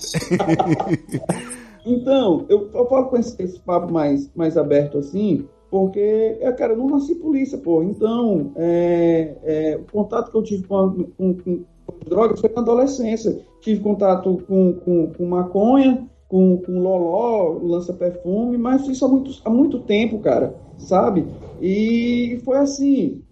então, 1.84 2.47
eu, 2.48 2.70
eu 2.72 2.86
falo 2.88 3.06
com 3.06 3.16
esse, 3.16 3.40
esse 3.42 3.59
papo 3.60 3.92
mais, 3.92 4.30
mais 4.34 4.56
aberto 4.56 4.98
assim, 4.98 5.48
porque, 5.70 6.36
é, 6.40 6.51
cara, 6.52 6.72
eu 6.72 6.78
não 6.78 6.90
nasci 6.90 7.14
polícia, 7.14 7.56
pô. 7.56 7.82
Então, 7.82 8.52
é, 8.56 9.36
é, 9.44 9.76
o 9.76 9.92
contato 9.92 10.30
que 10.30 10.36
eu 10.36 10.42
tive 10.42 10.66
com, 10.66 11.05
com, 11.16 11.34
com, 11.34 11.64
drogas 12.06 12.40
foi 12.40 12.51
na 12.55 12.60
adolescência. 12.60 13.40
Tive 13.60 13.80
contato 13.80 14.42
com, 14.48 14.72
com, 14.72 15.12
com 15.12 15.26
maconha, 15.26 16.09
com, 16.28 16.56
com 16.59 16.80
loló, 16.80 17.59
lança-perfume, 17.62 18.59
mas 18.59 18.86
isso 18.88 19.05
há 19.05 19.09
muito, 19.09 19.30
há 19.44 19.51
muito 19.51 19.78
tempo, 19.80 20.18
cara, 20.18 20.56
sabe? 20.76 21.24
E 21.62 22.40
foi 22.44 22.59
assim, 22.59 23.22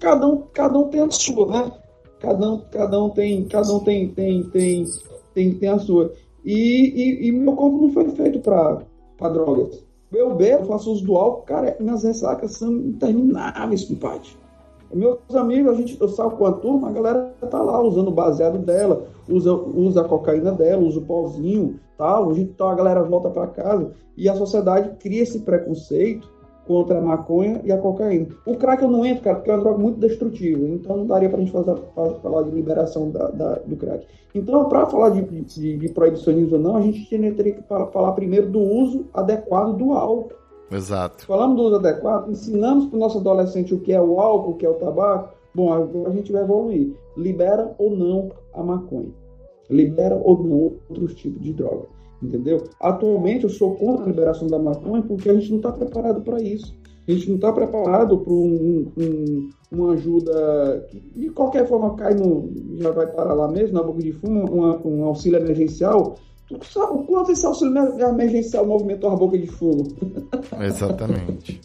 cada 0.00 0.26
um, 0.26 0.42
cada 0.54 0.78
um 0.78 0.88
tem 0.88 1.00
a 1.02 1.10
sua, 1.10 1.46
né? 1.46 1.72
Cada 2.18 2.50
um, 2.50 2.60
cada 2.70 3.04
um 3.04 3.10
tem, 3.10 3.44
cada 3.44 3.74
um 3.74 3.80
tem, 3.80 4.08
tem, 4.08 4.42
tem, 4.44 4.84
tem, 5.34 5.54
tem 5.54 5.68
a 5.68 5.78
sua. 5.78 6.12
E, 6.42 7.24
e, 7.24 7.28
e 7.28 7.32
meu 7.32 7.54
corpo 7.54 7.78
não 7.78 7.90
foi 7.90 8.08
feito 8.10 8.38
para 8.40 9.28
drogas. 9.28 9.85
Eu 10.12 10.34
bebo, 10.34 10.66
faço 10.66 10.92
uso 10.92 11.04
do 11.04 11.16
álcool, 11.16 11.42
cara, 11.42 11.76
minhas 11.80 12.04
ressacas 12.04 12.52
são 12.52 12.72
intermináveis, 12.72 13.84
compadre. 13.84 14.28
Meus 14.94 15.18
amigos, 15.34 15.72
a 15.72 15.74
gente, 15.74 16.00
eu 16.00 16.08
salgo 16.08 16.36
com 16.36 16.46
a 16.46 16.52
turma, 16.52 16.88
a 16.88 16.92
galera 16.92 17.34
tá 17.50 17.60
lá 17.60 17.82
usando 17.82 18.08
o 18.08 18.12
baseado 18.12 18.58
dela, 18.58 19.08
usa, 19.28 19.52
usa 19.52 20.02
a 20.02 20.04
cocaína 20.04 20.52
dela, 20.52 20.82
usa 20.82 21.00
o 21.00 21.04
pozinho, 21.04 21.80
tal. 21.98 22.30
A 22.30 22.34
gente, 22.34 22.50
então 22.50 22.68
a 22.68 22.74
galera 22.74 23.02
volta 23.02 23.28
para 23.28 23.48
casa 23.48 23.92
e 24.16 24.28
a 24.28 24.36
sociedade 24.36 24.96
cria 25.00 25.22
esse 25.22 25.40
preconceito 25.40 26.30
contra 26.66 26.98
a 26.98 27.02
maconha 27.02 27.60
e 27.64 27.70
a 27.70 27.78
cocaína. 27.78 28.28
O 28.44 28.56
crack 28.56 28.82
eu 28.82 28.90
não 28.90 29.06
entro, 29.06 29.22
cara, 29.22 29.36
porque 29.36 29.50
é 29.50 29.54
uma 29.54 29.62
droga 29.62 29.78
muito 29.78 30.00
destrutiva. 30.00 30.66
Então 30.66 30.96
não 30.96 31.06
daria 31.06 31.28
pra 31.28 31.38
gente 31.38 31.52
fazer, 31.52 31.74
falar 32.22 32.42
de 32.42 32.50
liberação 32.50 33.10
da, 33.10 33.28
da, 33.28 33.54
do 33.60 33.76
crack. 33.76 34.06
Então, 34.34 34.68
para 34.68 34.86
falar 34.86 35.10
de, 35.10 35.22
de, 35.22 35.76
de 35.78 35.88
proibicionismo 35.88 36.56
ou 36.56 36.62
não, 36.62 36.76
a 36.76 36.82
gente 36.82 37.08
teria 37.08 37.54
que 37.54 37.62
falar 37.62 38.12
primeiro 38.12 38.50
do 38.50 38.60
uso 38.60 39.06
adequado 39.14 39.76
do 39.76 39.92
álcool. 39.92 40.32
Exato. 40.70 41.24
Falamos 41.24 41.56
do 41.56 41.62
uso 41.62 41.76
adequado, 41.76 42.28
ensinamos 42.28 42.86
para 42.86 42.96
o 42.96 43.00
nosso 43.00 43.18
adolescente 43.18 43.72
o 43.72 43.80
que 43.80 43.92
é 43.92 44.00
o 44.00 44.20
álcool, 44.20 44.50
o 44.50 44.56
que 44.56 44.66
é 44.66 44.68
o 44.68 44.74
tabaco. 44.74 45.34
Bom, 45.54 45.72
a 46.06 46.10
gente 46.10 46.32
vai 46.32 46.42
evoluir. 46.42 46.92
Libera 47.16 47.74
ou 47.78 47.96
não 47.96 48.30
a 48.52 48.62
maconha? 48.62 49.08
Libera 49.70 50.20
ou 50.22 50.42
não 50.42 50.72
outros 50.90 51.14
tipos 51.14 51.40
de 51.40 51.52
droga? 51.52 51.95
Entendeu? 52.26 52.64
Atualmente 52.80 53.44
eu 53.44 53.50
sou 53.50 53.76
contra 53.76 54.04
a 54.04 54.08
liberação 54.08 54.48
da 54.48 54.58
maconha 54.58 55.02
porque 55.02 55.30
a 55.30 55.34
gente 55.34 55.50
não 55.50 55.58
está 55.58 55.70
preparado 55.70 56.20
para 56.22 56.42
isso. 56.42 56.74
A 57.06 57.12
gente 57.12 57.28
não 57.28 57.36
está 57.36 57.52
preparado 57.52 58.18
para 58.18 58.32
um, 58.32 58.90
um, 58.98 59.50
uma 59.70 59.92
ajuda 59.92 60.84
que 60.90 60.98
de 60.98 61.30
qualquer 61.30 61.68
forma 61.68 61.94
cai 61.94 62.14
no. 62.14 62.50
já 62.78 62.90
vai 62.90 63.06
parar 63.06 63.34
lá 63.34 63.46
mesmo, 63.46 63.78
na 63.78 63.82
boca 63.84 64.02
de 64.02 64.10
fumo, 64.10 64.44
uma, 64.50 64.84
um 64.84 65.04
auxílio 65.04 65.38
emergencial. 65.38 66.16
Tu 66.48 66.64
sabe 66.64 66.98
o 66.98 67.04
quanto 67.04 67.30
esse 67.30 67.46
auxílio 67.46 67.76
emergencial 68.00 68.66
movimentou 68.66 69.10
a 69.10 69.16
boca 69.16 69.38
de 69.38 69.46
fogo? 69.46 69.84
Exatamente. 70.60 71.60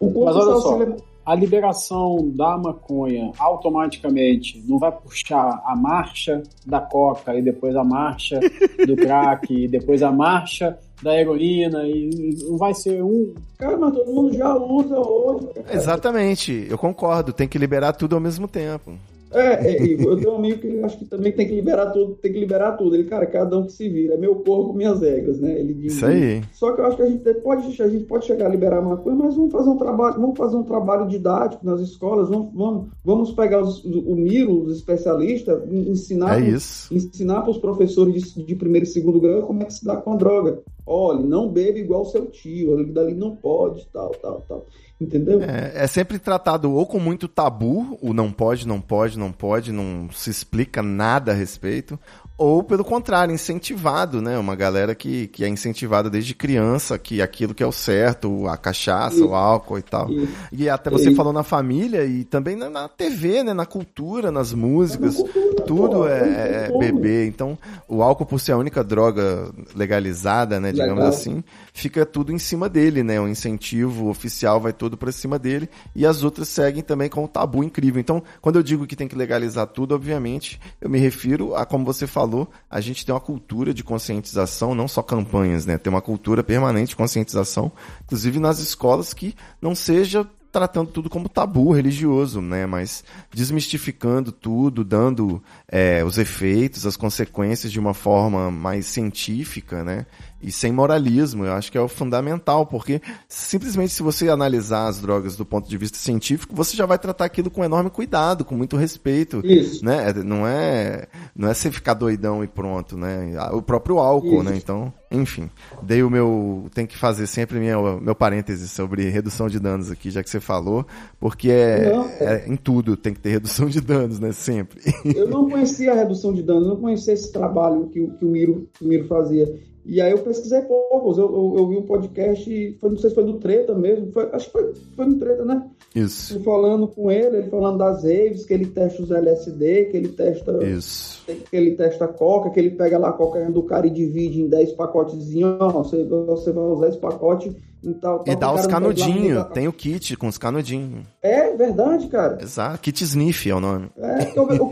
o 0.00 0.10
quanto 0.10 0.38
esse 0.38 0.50
auxílio. 0.50 0.96
A 1.26 1.34
liberação 1.34 2.30
da 2.36 2.56
maconha 2.56 3.32
automaticamente 3.36 4.62
não 4.64 4.78
vai 4.78 4.92
puxar 4.92 5.60
a 5.66 5.74
marcha 5.74 6.40
da 6.64 6.80
coca 6.80 7.34
e 7.34 7.42
depois 7.42 7.74
a 7.74 7.82
marcha 7.82 8.38
do 8.86 8.94
crack 8.96 9.52
e 9.52 9.66
depois 9.66 10.04
a 10.04 10.12
marcha 10.12 10.78
da 11.02 11.18
heroína 11.18 11.82
e 11.84 12.30
não 12.48 12.56
vai 12.56 12.72
ser 12.72 13.02
um. 13.02 13.34
Cara, 13.58 13.76
mas 13.76 13.92
todo 13.92 14.14
mundo 14.14 14.32
já 14.34 14.54
usa 14.54 14.98
hoje. 14.98 15.48
Cara. 15.48 15.74
Exatamente, 15.74 16.66
eu 16.70 16.78
concordo, 16.78 17.32
tem 17.32 17.48
que 17.48 17.58
liberar 17.58 17.92
tudo 17.92 18.14
ao 18.14 18.20
mesmo 18.20 18.46
tempo. 18.46 18.96
É, 19.36 19.70
é, 19.70 19.92
eu 19.92 20.16
tenho 20.16 20.32
um 20.32 20.36
amigo 20.36 20.60
que 20.60 20.80
acho 20.80 20.98
que 20.98 21.04
também 21.04 21.30
tem 21.30 21.46
que 21.46 21.54
liberar 21.54 21.90
tudo, 21.90 22.14
tem 22.14 22.32
que 22.32 22.40
liberar 22.40 22.72
tudo. 22.72 22.94
Ele, 22.96 23.04
cara, 23.04 23.26
cada 23.26 23.58
um 23.58 23.66
que 23.66 23.72
se 23.72 23.88
vira, 23.88 24.14
é 24.14 24.16
meu 24.16 24.36
corpo, 24.36 24.72
minhas 24.72 25.00
regras, 25.00 25.38
né? 25.38 25.58
Ele 25.58 25.74
diz. 25.74 25.94
Isso 25.94 26.06
aí. 26.06 26.42
Só 26.52 26.72
que 26.72 26.80
eu 26.80 26.86
acho 26.86 26.96
que 26.96 27.02
a 27.02 27.06
gente 27.06 27.34
pode, 27.34 27.82
a 27.82 27.88
gente 27.88 28.04
pode 28.04 28.24
chegar 28.24 28.46
a 28.46 28.48
liberar 28.48 28.80
maconha, 28.80 29.16
mas 29.16 29.36
vamos 29.36 29.52
fazer 29.52 29.68
um 29.68 29.76
trabalho, 29.76 30.20
vamos 30.20 30.38
fazer 30.38 30.56
um 30.56 30.62
trabalho 30.62 31.06
didático 31.06 31.66
nas 31.66 31.80
escolas, 31.80 32.28
vamos, 32.28 32.52
vamos, 32.54 32.88
vamos 33.04 33.32
pegar 33.32 33.60
os, 33.60 33.84
o 33.84 34.16
Miro, 34.16 34.64
os 34.64 34.76
especialistas, 34.76 35.62
ensinar, 35.70 36.42
é 36.42 36.48
ensinar 36.48 37.42
para 37.42 37.50
os 37.50 37.58
professores 37.58 38.34
de, 38.34 38.42
de, 38.42 38.54
primeiro 38.54 38.86
e 38.86 38.88
segundo 38.88 39.20
grau 39.20 39.42
como 39.42 39.62
é 39.62 39.66
que 39.66 39.74
se 39.74 39.84
dá 39.84 39.96
com 39.96 40.12
a 40.12 40.16
droga. 40.16 40.62
Olha, 40.86 41.18
não 41.18 41.48
bebe 41.50 41.80
igual 41.80 42.04
seu 42.04 42.26
tio, 42.26 42.78
ele 42.78 42.92
dali 42.92 43.12
não 43.12 43.34
pode, 43.34 43.86
tal, 43.92 44.10
tal, 44.10 44.40
tal. 44.48 44.66
Entendeu? 45.00 45.42
É, 45.42 45.72
é, 45.74 45.86
sempre 45.86 46.18
tratado 46.18 46.72
ou 46.72 46.86
com 46.86 46.98
muito 46.98 47.28
tabu, 47.28 47.98
o 48.00 48.14
não 48.14 48.32
pode, 48.32 48.66
não 48.66 48.80
pode, 48.80 49.18
não 49.18 49.30
pode, 49.30 49.72
não 49.72 50.08
se 50.10 50.30
explica 50.30 50.82
nada 50.82 51.32
a 51.32 51.34
respeito, 51.34 51.98
ou 52.38 52.62
pelo 52.62 52.84
contrário, 52.84 53.34
incentivado, 53.34 54.20
né? 54.20 54.38
Uma 54.38 54.54
galera 54.54 54.94
que, 54.94 55.26
que 55.28 55.42
é 55.42 55.48
incentivada 55.48 56.10
desde 56.10 56.34
criança, 56.34 56.98
que 56.98 57.22
aquilo 57.22 57.54
que 57.54 57.62
é 57.62 57.66
o 57.66 57.72
certo, 57.72 58.46
a 58.46 58.58
cachaça, 58.58 59.24
o 59.24 59.34
álcool 59.34 59.78
e 59.78 59.82
tal. 59.82 60.08
E 60.52 60.68
até 60.68 60.90
você 60.90 61.14
falou 61.14 61.32
na 61.32 61.42
família 61.42 62.04
e 62.04 62.24
também 62.24 62.54
na, 62.54 62.68
na, 62.68 62.88
TV, 62.88 63.42
né? 63.42 63.54
Na 63.54 63.64
cultura, 63.64 64.30
nas 64.30 64.52
músicas, 64.52 65.16
cultura, 65.16 65.64
tudo 65.66 65.96
pô, 65.96 66.08
é, 66.08 66.68
é 66.68 66.78
bebê. 66.78 67.26
Então, 67.26 67.58
o 67.88 68.02
álcool 68.02 68.26
por 68.26 68.38
ser 68.38 68.52
a 68.52 68.58
única 68.58 68.84
droga 68.84 69.50
legalizada, 69.74 70.60
né? 70.60 70.72
Digamos 70.72 70.96
Legal. 70.96 71.08
assim, 71.08 71.42
fica 71.72 72.04
tudo 72.04 72.32
em 72.32 72.38
cima 72.38 72.68
dele, 72.68 73.02
né? 73.02 73.18
O 73.18 73.26
incentivo 73.26 74.10
oficial 74.10 74.60
vai 74.60 74.74
todo 74.74 74.98
para 74.98 75.10
cima 75.10 75.38
dele 75.38 75.70
e 75.94 76.04
as 76.04 76.22
outras 76.22 76.48
seguem 76.48 76.82
também 76.82 77.08
com 77.08 77.24
um 77.24 77.26
tabu 77.26 77.64
incrível. 77.64 77.98
Então, 77.98 78.22
quando 78.42 78.56
eu 78.56 78.62
digo 78.62 78.86
que 78.86 78.94
tem 78.94 79.08
que 79.08 79.16
legalizar 79.16 79.66
tudo, 79.68 79.94
obviamente, 79.94 80.60
eu 80.82 80.90
me 80.90 80.98
refiro 80.98 81.54
a 81.54 81.64
como 81.64 81.82
você 81.82 82.06
falou 82.06 82.25
falou, 82.26 82.50
a 82.68 82.80
gente 82.80 83.06
tem 83.06 83.14
uma 83.14 83.20
cultura 83.20 83.72
de 83.72 83.84
conscientização, 83.84 84.74
não 84.74 84.88
só 84.88 85.02
campanhas, 85.02 85.64
né? 85.64 85.78
Tem 85.78 85.92
uma 85.92 86.02
cultura 86.02 86.42
permanente 86.42 86.90
de 86.90 86.96
conscientização, 86.96 87.70
inclusive 88.04 88.40
nas 88.40 88.58
escolas, 88.58 89.14
que 89.14 89.34
não 89.62 89.74
seja 89.74 90.28
tratando 90.50 90.90
tudo 90.90 91.10
como 91.10 91.28
tabu 91.28 91.70
religioso, 91.70 92.40
né? 92.40 92.66
Mas 92.66 93.04
desmistificando 93.30 94.32
tudo, 94.32 94.82
dando 94.82 95.42
é, 95.68 96.02
os 96.04 96.18
efeitos, 96.18 96.86
as 96.86 96.96
consequências 96.96 97.70
de 97.70 97.78
uma 97.78 97.94
forma 97.94 98.50
mais 98.50 98.86
científica, 98.86 99.84
né? 99.84 100.06
E 100.42 100.52
sem 100.52 100.70
moralismo, 100.70 101.44
eu 101.44 101.52
acho 101.52 101.72
que 101.72 101.78
é 101.78 101.80
o 101.80 101.88
fundamental, 101.88 102.66
porque 102.66 103.00
simplesmente 103.28 103.92
se 103.92 104.02
você 104.02 104.28
analisar 104.28 104.86
as 104.86 105.00
drogas 105.00 105.34
do 105.34 105.46
ponto 105.46 105.68
de 105.68 105.78
vista 105.78 105.96
científico, 105.96 106.54
você 106.54 106.76
já 106.76 106.84
vai 106.84 106.98
tratar 106.98 107.24
aquilo 107.24 107.50
com 107.50 107.64
enorme 107.64 107.90
cuidado, 107.90 108.44
com 108.44 108.54
muito 108.54 108.76
respeito, 108.76 109.40
Isso. 109.44 109.84
né? 109.84 110.12
Não 110.24 110.46
é, 110.46 111.06
não 111.34 111.48
é 111.48 111.54
você 111.54 111.70
ficar 111.70 111.94
doidão 111.94 112.44
e 112.44 112.46
pronto, 112.46 112.96
né? 112.96 113.32
O 113.52 113.62
próprio 113.62 113.98
álcool, 113.98 114.42
né? 114.42 114.50
Isso. 114.50 114.50
né? 114.50 114.56
Então, 114.56 114.92
enfim, 115.10 115.48
dei 115.82 116.02
o 116.02 116.10
meu. 116.10 116.66
Tem 116.74 116.86
que 116.86 116.96
fazer 116.96 117.26
sempre 117.26 117.58
meu, 117.58 118.00
meu 118.00 118.14
parêntese 118.14 118.68
sobre 118.68 119.08
redução 119.08 119.48
de 119.48 119.58
danos 119.58 119.90
aqui, 119.90 120.10
já 120.10 120.22
que 120.22 120.28
você 120.28 120.40
falou, 120.40 120.86
porque 121.18 121.50
é, 121.50 121.92
é, 122.20 122.44
em 122.46 122.56
tudo 122.56 122.96
tem 122.96 123.14
que 123.14 123.20
ter 123.20 123.30
redução 123.30 123.68
de 123.68 123.80
danos, 123.80 124.18
né? 124.18 124.32
Sempre. 124.32 124.80
Eu 125.04 125.28
não 125.28 125.48
conhecia 125.48 125.92
a 125.92 125.94
redução 125.94 126.32
de 126.32 126.42
danos, 126.42 126.66
não 126.66 126.76
conhecia 126.76 127.14
esse 127.14 127.32
trabalho 127.32 127.88
que, 127.88 128.06
que, 128.06 128.24
o, 128.24 128.28
Miro, 128.28 128.68
que 128.74 128.84
o 128.84 128.88
Miro 128.88 129.06
fazia. 129.06 129.46
E 129.88 130.00
aí 130.00 130.10
eu 130.10 130.18
pesquisei 130.18 130.60
poucos, 130.62 131.16
eu, 131.16 131.26
eu, 131.26 131.54
eu, 131.58 131.68
vi 131.68 131.76
um 131.76 131.82
podcast, 131.82 132.78
foi, 132.80 132.90
não 132.90 132.96
sei 132.98 133.10
se 133.10 133.14
foi 133.14 133.24
do 133.24 133.34
Treta 133.34 133.72
mesmo, 133.72 134.10
foi, 134.12 134.28
acho 134.32 134.46
que 134.46 134.52
foi, 134.52 134.74
foi 134.96 135.06
no 135.06 135.18
Treta, 135.18 135.44
né? 135.44 135.64
Isso. 135.94 136.40
falando 136.40 136.88
com 136.88 137.10
ele, 137.10 137.38
ele 137.38 137.50
falando 137.50 137.78
das 137.78 138.02
raves, 138.02 138.44
que 138.44 138.52
ele 138.52 138.66
testa 138.66 139.02
os 139.02 139.10
LSD, 139.10 139.84
que 139.86 139.96
ele 139.96 140.08
testa. 140.08 140.62
Isso. 140.64 141.24
Que 141.24 141.56
ele 141.56 141.76
testa 141.76 142.08
coca, 142.08 142.50
que 142.50 142.58
ele 142.58 142.72
pega 142.72 142.98
lá 142.98 143.10
a 143.10 143.12
coca 143.12 143.48
do 143.50 143.62
cara 143.62 143.86
e 143.86 143.90
divide 143.90 144.42
em 144.42 144.48
10 144.48 144.72
pacotezinhos, 144.72 145.56
ó, 145.60 145.68
você, 145.68 146.04
você 146.04 146.52
vai 146.52 146.64
usar 146.64 146.88
esse 146.88 146.98
pacote 146.98 147.56
em 147.82 147.92
tal. 147.94 148.24
tal 148.24 148.34
e 148.34 148.36
dá 148.36 148.52
os 148.52 148.66
canudinhos, 148.66 149.44
tem 149.54 149.68
o 149.68 149.72
kit 149.72 150.16
com 150.16 150.26
os 150.26 150.36
canudinhos. 150.36 151.06
É 151.22 151.54
verdade, 151.54 152.08
cara. 152.08 152.38
Exato, 152.42 152.80
kit 152.80 153.04
sniff 153.04 153.48
é 153.48 153.54
o 153.54 153.60
nome. 153.60 153.88
É, 153.96 154.32
eu, 154.36 154.48
eu, 154.50 154.70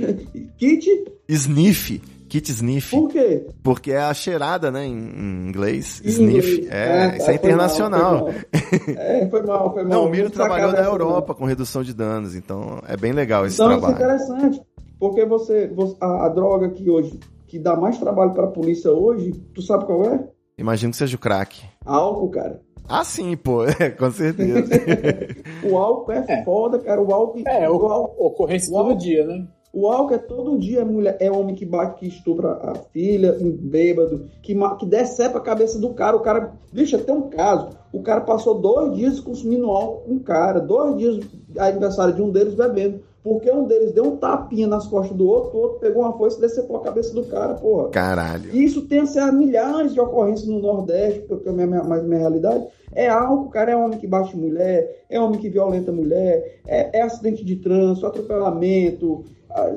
kit. 0.56 1.04
Sniff. 1.28 2.00
Kit 2.28 2.50
sniff. 2.50 2.90
Por 2.90 3.08
quê? 3.08 3.46
Porque 3.62 3.92
é 3.92 4.00
a 4.00 4.12
cheirada, 4.14 4.70
né, 4.70 4.84
em 4.84 5.48
inglês. 5.48 6.02
Em 6.04 6.08
sniff. 6.08 6.68
É, 6.70 7.14
é, 7.14 7.16
isso 7.18 7.30
é 7.30 7.34
internacional. 7.34 8.24
Mal, 8.24 8.32
foi 8.32 8.94
mal. 8.94 9.04
É, 9.04 9.28
foi 9.28 9.42
mal, 9.42 9.72
foi 9.72 9.82
mal. 9.84 9.92
Não, 9.92 10.06
o 10.06 10.10
Miro 10.10 10.30
trabalhou 10.30 10.72
na 10.72 10.82
Europa 10.82 11.34
com 11.34 11.44
redução 11.44 11.82
de 11.82 11.94
danos, 11.94 12.34
então 12.34 12.80
é 12.86 12.96
bem 12.96 13.12
legal 13.12 13.46
esse 13.46 13.56
então, 13.56 13.68
trabalho. 13.68 13.94
Então, 13.94 14.16
isso 14.16 14.32
é 14.32 14.36
interessante. 14.36 14.66
Porque 14.98 15.24
você, 15.24 15.68
você 15.68 15.96
a, 16.00 16.26
a, 16.26 16.28
droga 16.28 16.70
que 16.70 16.88
hoje, 16.88 17.18
que 17.46 17.58
dá 17.58 17.76
mais 17.76 17.98
trabalho 17.98 18.32
para 18.32 18.44
a 18.44 18.50
polícia 18.50 18.90
hoje, 18.90 19.32
tu 19.54 19.62
sabe 19.62 19.84
qual 19.84 20.04
é? 20.04 20.28
Imagino 20.58 20.90
que 20.90 20.96
seja 20.96 21.16
o 21.16 21.20
crack. 21.20 21.62
Álcool, 21.84 22.30
cara. 22.30 22.60
Ah, 22.88 23.04
sim, 23.04 23.36
pô, 23.36 23.64
é, 23.78 23.90
com 23.90 24.10
certeza. 24.10 24.70
o 25.68 25.76
álcool 25.76 26.12
é, 26.12 26.24
é, 26.28 26.44
foda, 26.44 26.78
cara. 26.78 27.00
O 27.00 27.12
álcool. 27.12 27.42
É, 27.46 27.68
o, 27.68 27.76
o 27.76 27.86
álcool, 27.86 28.26
ocorrência 28.26 28.72
todo 28.72 28.96
dia, 28.96 29.26
né? 29.26 29.46
O 29.72 29.88
álcool 29.88 30.14
é 30.14 30.18
todo 30.18 30.58
dia, 30.58 30.80
é 30.80 30.84
mulher, 30.84 31.16
é 31.20 31.30
homem 31.30 31.54
que 31.54 31.66
bate, 31.66 32.00
que 32.00 32.06
estupra 32.06 32.52
a 32.62 32.74
filha, 32.92 33.36
um 33.40 33.50
bêbado, 33.50 34.28
que, 34.42 34.54
que 34.78 34.86
decepa 34.86 35.38
a 35.38 35.42
cabeça 35.42 35.78
do 35.78 35.90
cara. 35.90 36.16
O 36.16 36.20
cara, 36.20 36.52
bicho, 36.72 36.96
até 36.96 37.12
um 37.12 37.28
caso. 37.28 37.70
O 37.92 38.02
cara 38.02 38.22
passou 38.22 38.54
dois 38.54 38.94
dias 38.94 39.20
consumindo 39.20 39.70
álcool 39.70 40.02
com 40.02 40.12
um 40.14 40.18
cara, 40.18 40.60
dois 40.60 40.96
dias 40.96 41.20
aniversário 41.58 42.14
de 42.14 42.22
um 42.22 42.30
deles 42.30 42.54
bebendo. 42.54 43.00
Porque 43.26 43.50
um 43.50 43.64
deles 43.64 43.92
deu 43.92 44.04
um 44.04 44.16
tapinha 44.16 44.68
nas 44.68 44.86
costas 44.86 45.16
do 45.16 45.26
outro, 45.26 45.58
o 45.58 45.60
outro 45.60 45.80
pegou 45.80 46.02
uma 46.02 46.16
foice 46.16 46.38
e 46.38 46.42
decepou 46.42 46.76
a 46.76 46.82
cabeça 46.82 47.12
do 47.12 47.24
cara, 47.24 47.54
porra. 47.54 47.88
Caralho. 47.88 48.54
E 48.54 48.64
isso 48.64 48.82
tem 48.82 49.00
assim, 49.00 49.20
milhares 49.32 49.92
de 49.92 49.98
ocorrências 49.98 50.48
no 50.48 50.60
Nordeste, 50.60 51.22
porque 51.22 51.48
é 51.48 51.52
minha, 51.52 51.82
mais 51.82 52.04
minha 52.04 52.20
realidade. 52.20 52.64
É 52.94 53.08
álcool, 53.08 53.50
cara, 53.50 53.72
é 53.72 53.76
homem 53.76 53.98
que 53.98 54.06
bate 54.06 54.36
mulher, 54.36 55.04
é 55.10 55.20
homem 55.20 55.40
que 55.40 55.48
violenta 55.48 55.90
mulher, 55.90 56.60
é, 56.68 57.00
é 57.00 57.02
acidente 57.02 57.44
de 57.44 57.56
trânsito, 57.56 58.06
atropelamento, 58.06 59.24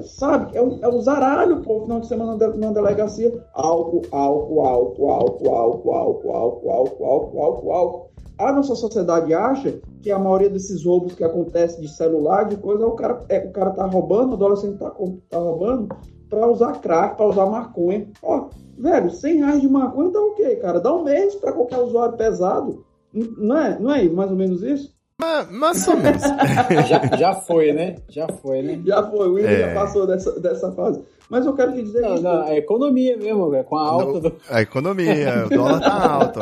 sabe? 0.03 0.57
É 0.57 0.61
o, 0.61 0.79
é 0.81 0.87
o 0.87 1.01
zaralho, 1.01 1.61
pô, 1.61 1.81
final 1.81 1.99
de 1.99 2.07
semana 2.07 2.35
na, 2.35 2.71
delegacia. 2.71 3.31
Álcool, 3.53 4.01
álcool, 4.11 4.61
álcool, 4.61 5.09
álcool, 5.09 5.49
álcool, 5.49 5.91
álcool, 5.93 6.31
álcool, 6.31 6.71
álcool, 6.71 7.05
álcool, 7.05 7.41
álcool, 7.41 7.71
álcool. 7.71 8.09
A 8.37 8.53
nossa 8.53 8.73
sociedade 8.73 9.33
acha 9.33 9.81
que 10.01 10.09
a 10.11 10.17
maioria 10.17 10.49
desses 10.49 10.85
roubos 10.85 11.13
que 11.13 11.23
acontece 11.23 11.81
de 11.81 11.89
celular, 11.89 12.45
de 12.45 12.55
coisa, 12.55 12.87
o 12.87 12.91
cara, 12.91 13.19
é, 13.27 13.39
o 13.39 13.51
cara 13.51 13.71
tá 13.71 13.85
roubando, 13.85 14.31
o 14.31 14.35
adolescente 14.35 14.77
tá, 14.77 14.89
tá 15.29 15.37
roubando 15.37 15.89
para 16.29 16.47
usar 16.47 16.79
crack, 16.79 17.17
para 17.17 17.27
usar 17.27 17.47
maconha. 17.47 18.07
Ó, 18.23 18.47
velho, 18.77 19.11
100 19.11 19.37
reais 19.37 19.61
de 19.61 19.67
maconha 19.67 20.11
dá 20.11 20.21
o 20.21 20.35
quê, 20.35 20.55
cara? 20.55 20.79
Dá 20.79 20.93
um 20.93 21.03
mês 21.03 21.35
para 21.35 21.51
qualquer 21.51 21.79
usuário 21.79 22.15
pesado. 22.15 22.85
Não 23.13 23.57
é, 23.57 23.79
não 23.79 23.91
é 23.91 24.07
mais 24.07 24.31
ou 24.31 24.37
menos 24.37 24.61
isso? 24.61 24.93
Mas, 25.19 25.51
mais 25.51 25.87
ou 25.87 25.97
menos. 25.97 26.23
já, 26.87 27.17
já 27.17 27.33
foi, 27.33 27.73
né? 27.73 27.97
Já 28.07 28.25
foi, 28.27 28.61
né? 28.61 28.81
Já 28.85 29.03
foi, 29.03 29.27
o 29.27 29.33
William 29.33 29.49
é. 29.49 29.59
já 29.67 29.73
passou 29.73 30.07
dessa, 30.07 30.39
dessa 30.39 30.71
fase. 30.71 31.03
Mas 31.29 31.45
eu 31.45 31.53
quero 31.53 31.73
te 31.73 31.83
dizer 31.83 32.01
não, 32.01 32.13
isso. 32.15 32.23
Não, 32.23 32.41
a 32.41 32.55
economia 32.55 33.15
mesmo, 33.17 33.63
com 33.65 33.77
a 33.77 33.87
alta 33.87 34.19
do... 34.19 34.35
A 34.49 34.61
economia, 34.61 35.45
o 35.45 35.49
dólar 35.49 35.79
tá 35.79 36.11
alto. 36.11 36.39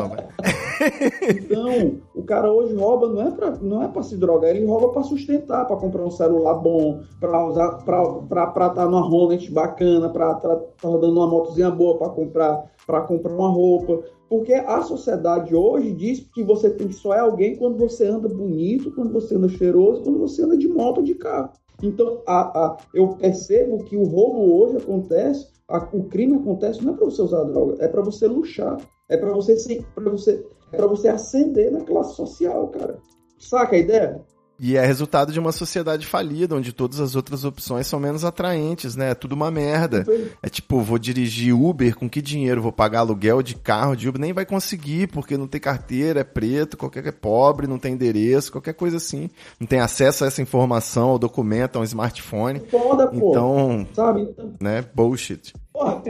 então, 1.27 1.95
o 2.15 2.23
cara 2.23 2.49
hoje 2.49 2.73
rouba 2.73 3.09
não 3.09 3.27
é 3.27 3.31
pra, 3.31 3.51
não 3.61 3.83
é 3.83 3.87
pra 3.89 4.03
se 4.03 4.15
drogar, 4.15 4.51
ele 4.51 4.65
rouba 4.65 4.89
pra 4.89 5.03
sustentar, 5.03 5.65
pra 5.65 5.75
comprar 5.75 6.03
um 6.03 6.11
celular 6.11 6.53
bom, 6.53 7.01
pra 7.19 7.45
usar, 7.45 7.69
pra, 7.83 8.01
pra, 8.29 8.47
pra 8.47 8.67
estar 8.67 8.83
tá 8.83 8.85
numa 8.85 9.05
Hornet 9.05 9.51
bacana, 9.51 10.07
pra 10.07 10.31
estar 10.31 10.55
tá, 10.55 10.61
tá 10.81 10.87
rodando 10.87 11.19
uma 11.19 11.27
motozinha 11.27 11.69
boa 11.69 11.97
pra 11.97 12.09
comprar, 12.09 12.63
pra 12.85 13.01
comprar 13.01 13.33
uma 13.33 13.49
roupa. 13.49 14.03
Porque 14.29 14.53
a 14.53 14.81
sociedade 14.81 15.55
hoje 15.55 15.93
diz 15.93 16.19
que 16.33 16.43
você 16.43 16.69
tem 16.69 16.87
que 16.87 16.93
só 16.93 17.13
é 17.13 17.19
alguém 17.19 17.55
quando 17.55 17.77
você 17.77 18.05
anda 18.05 18.27
bonito, 18.27 18.91
quando 18.91 19.13
você 19.13 19.35
anda 19.35 19.47
cheiroso, 19.47 20.03
quando 20.03 20.19
você 20.19 20.43
anda 20.43 20.57
de 20.57 20.67
moto 20.67 21.01
de 21.01 21.15
carro. 21.15 21.51
Então, 21.81 22.21
a, 22.25 22.65
a, 22.65 22.77
eu 22.93 23.09
percebo 23.09 23.83
que 23.83 23.95
o 23.95 24.03
roubo 24.03 24.59
hoje 24.59 24.77
acontece, 24.77 25.47
a, 25.67 25.77
o 25.93 26.03
crime 26.05 26.37
acontece 26.37 26.83
não 26.83 26.93
é 26.93 26.97
para 26.97 27.05
você 27.05 27.21
usar 27.21 27.43
droga, 27.43 27.75
é 27.79 27.87
para 27.87 28.01
você 28.01 28.27
luxar, 28.27 28.77
é 29.09 29.15
para 29.15 29.31
você 29.31 29.83
para 29.93 30.09
você 30.09 30.45
é 30.73 30.77
para 30.77 30.87
você 30.87 31.07
ascender 31.07 31.71
na 31.71 31.81
classe 31.81 32.15
social, 32.15 32.67
cara. 32.69 32.97
Saca 33.37 33.75
a 33.75 33.79
ideia? 33.79 34.21
E 34.59 34.75
é 34.75 34.85
resultado 34.85 35.31
de 35.31 35.39
uma 35.39 35.51
sociedade 35.51 36.05
falida, 36.07 36.55
onde 36.55 36.73
todas 36.73 36.99
as 36.99 37.15
outras 37.15 37.45
opções 37.45 37.85
são 37.85 37.99
menos 37.99 38.25
atraentes, 38.25 38.95
né? 38.95 39.11
É 39.11 39.15
tudo 39.15 39.33
uma 39.33 39.51
merda. 39.51 40.05
É 40.41 40.49
tipo, 40.49 40.81
vou 40.81 40.97
dirigir 40.97 41.53
Uber, 41.53 41.95
com 41.95 42.09
que 42.09 42.21
dinheiro? 42.21 42.61
Vou 42.61 42.71
pagar 42.71 42.99
aluguel 42.99 43.41
de 43.41 43.55
carro 43.55 43.95
de 43.95 44.09
Uber? 44.09 44.19
Nem 44.19 44.33
vai 44.33 44.45
conseguir, 44.45 45.07
porque 45.07 45.37
não 45.37 45.47
tem 45.47 45.61
carteira, 45.61 46.21
é 46.21 46.23
preto, 46.23 46.75
qualquer 46.75 47.05
é 47.05 47.11
pobre, 47.11 47.67
não 47.67 47.77
tem 47.77 47.93
endereço, 47.93 48.51
qualquer 48.51 48.73
coisa 48.73 48.97
assim. 48.97 49.29
Não 49.59 49.67
tem 49.67 49.79
acesso 49.79 50.23
a 50.23 50.27
essa 50.27 50.41
informação, 50.41 51.09
ao 51.09 51.19
documento, 51.19 51.77
a 51.77 51.81
um 51.81 51.83
smartphone. 51.83 52.61
Foda, 52.71 53.07
pô. 53.07 53.29
Então, 53.29 53.87
Sabe? 53.93 54.21
Então, 54.21 54.53
né? 54.59 54.83
Bullshit. 54.93 55.53
Porra, 55.77 56.01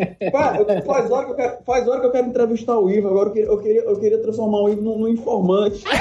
faz, 0.86 1.12
hora 1.12 1.26
que 1.26 1.32
eu 1.32 1.36
quero, 1.36 1.58
faz 1.66 1.88
hora 1.88 2.00
que 2.00 2.06
eu 2.08 2.12
quero 2.12 2.28
entrevistar 2.28 2.80
o 2.80 2.90
Ivo. 2.90 3.10
Agora 3.10 3.30
eu 3.30 3.34
queria, 3.34 3.50
eu 3.50 3.58
queria, 3.58 3.82
eu 3.82 4.00
queria 4.00 4.22
transformar 4.22 4.62
o 4.62 4.70
Ivo 4.70 4.82
num, 4.82 4.98
num 5.00 5.08
informante. 5.10 5.84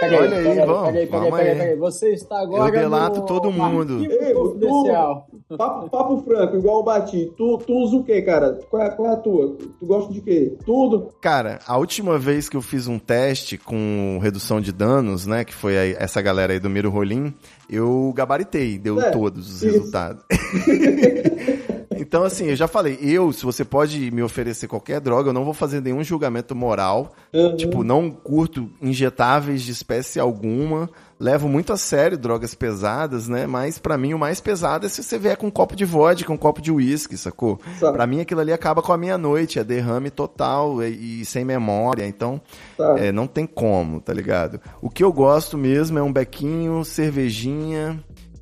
Pega 0.00 0.16
Olha 0.18 0.36
aí, 0.36 0.44
pega 0.44 0.62
aí, 0.88 1.06
pega 1.06 1.24
aí, 1.24 1.30
pega 1.30 1.62
aí. 1.64 1.76
Você 1.76 2.10
está 2.10 2.40
agora. 2.40 2.64
Eu 2.68 2.72
delato 2.72 3.20
no 3.20 3.26
todo 3.26 3.52
mundo. 3.52 4.04
Ei, 4.04 4.32
tu-. 4.32 5.56
Papo, 5.56 5.88
papo 5.88 6.22
franco, 6.22 6.56
igual 6.56 6.80
o 6.80 6.82
Bati. 6.82 7.32
Tu, 7.36 7.58
tu 7.58 7.72
usa 7.74 7.96
o 7.96 8.04
que, 8.04 8.20
cara? 8.22 8.58
Qual 8.68 8.82
é, 8.82 8.90
qual 8.90 9.08
é 9.08 9.12
a 9.14 9.16
tua? 9.16 9.56
Tu 9.78 9.86
gosta 9.86 10.12
de 10.12 10.20
quê? 10.20 10.56
Tudo? 10.66 11.08
Cara, 11.22 11.60
a 11.66 11.78
última 11.78 12.18
vez 12.18 12.48
que 12.48 12.56
eu 12.56 12.60
fiz 12.62 12.86
um 12.88 12.98
teste 12.98 13.56
com 13.56 14.18
redução 14.20 14.60
de 14.60 14.72
danos, 14.72 15.26
né, 15.26 15.44
que 15.44 15.54
foi 15.54 15.78
aí- 15.78 15.96
essa 15.98 16.20
galera 16.20 16.52
aí 16.52 16.58
do 16.60 16.68
Miro 16.68 16.90
Rolim, 16.90 17.32
eu 17.70 18.12
gabaritei, 18.14 18.78
deu 18.78 19.00
É, 19.00 19.10
todos 19.10 19.48
os 19.48 19.62
isso. 19.62 19.66
resultados. 19.78 20.22
então, 21.98 22.22
assim, 22.22 22.46
eu 22.46 22.56
já 22.56 22.68
falei, 22.68 22.98
eu, 23.02 23.32
se 23.32 23.44
você 23.44 23.64
pode 23.64 24.10
me 24.10 24.22
oferecer 24.22 24.68
qualquer 24.68 25.00
droga, 25.00 25.30
eu 25.30 25.32
não 25.32 25.44
vou 25.44 25.52
fazer 25.52 25.82
nenhum 25.82 26.04
julgamento 26.04 26.54
moral. 26.54 27.12
Uhum. 27.32 27.56
Tipo, 27.56 27.82
não 27.82 28.10
curto 28.10 28.70
injetáveis 28.80 29.62
de 29.62 29.72
espécie 29.72 30.20
alguma. 30.20 30.88
Levo 31.20 31.48
muito 31.48 31.72
a 31.72 31.76
sério 31.76 32.16
drogas 32.16 32.54
pesadas, 32.54 33.26
né? 33.26 33.44
Mas 33.44 33.76
pra 33.76 33.98
mim 33.98 34.14
o 34.14 34.18
mais 34.18 34.40
pesado 34.40 34.86
é 34.86 34.88
se 34.88 35.02
você 35.02 35.18
vier 35.18 35.36
com 35.36 35.48
um 35.48 35.50
copo 35.50 35.74
de 35.74 35.84
vodka, 35.84 36.32
um 36.32 36.36
copo 36.36 36.62
de 36.62 36.70
uísque, 36.70 37.16
sacou? 37.16 37.58
Sabe. 37.80 37.96
Pra 37.96 38.06
mim 38.06 38.20
aquilo 38.20 38.40
ali 38.40 38.52
acaba 38.52 38.80
com 38.80 38.92
a 38.92 38.96
meia-noite, 38.96 39.58
é 39.58 39.64
derrame 39.64 40.10
total 40.10 40.80
e, 40.80 41.22
e 41.22 41.24
sem 41.24 41.44
memória. 41.44 42.06
Então, 42.06 42.40
Sabe. 42.76 43.06
é, 43.06 43.10
não 43.10 43.26
tem 43.26 43.46
como, 43.46 44.00
tá 44.00 44.12
ligado? 44.12 44.60
O 44.80 44.88
que 44.88 45.02
eu 45.02 45.12
gosto 45.12 45.58
mesmo 45.58 45.98
é 45.98 46.02
um 46.02 46.12
bequinho, 46.12 46.84
cervejinha 46.84 47.98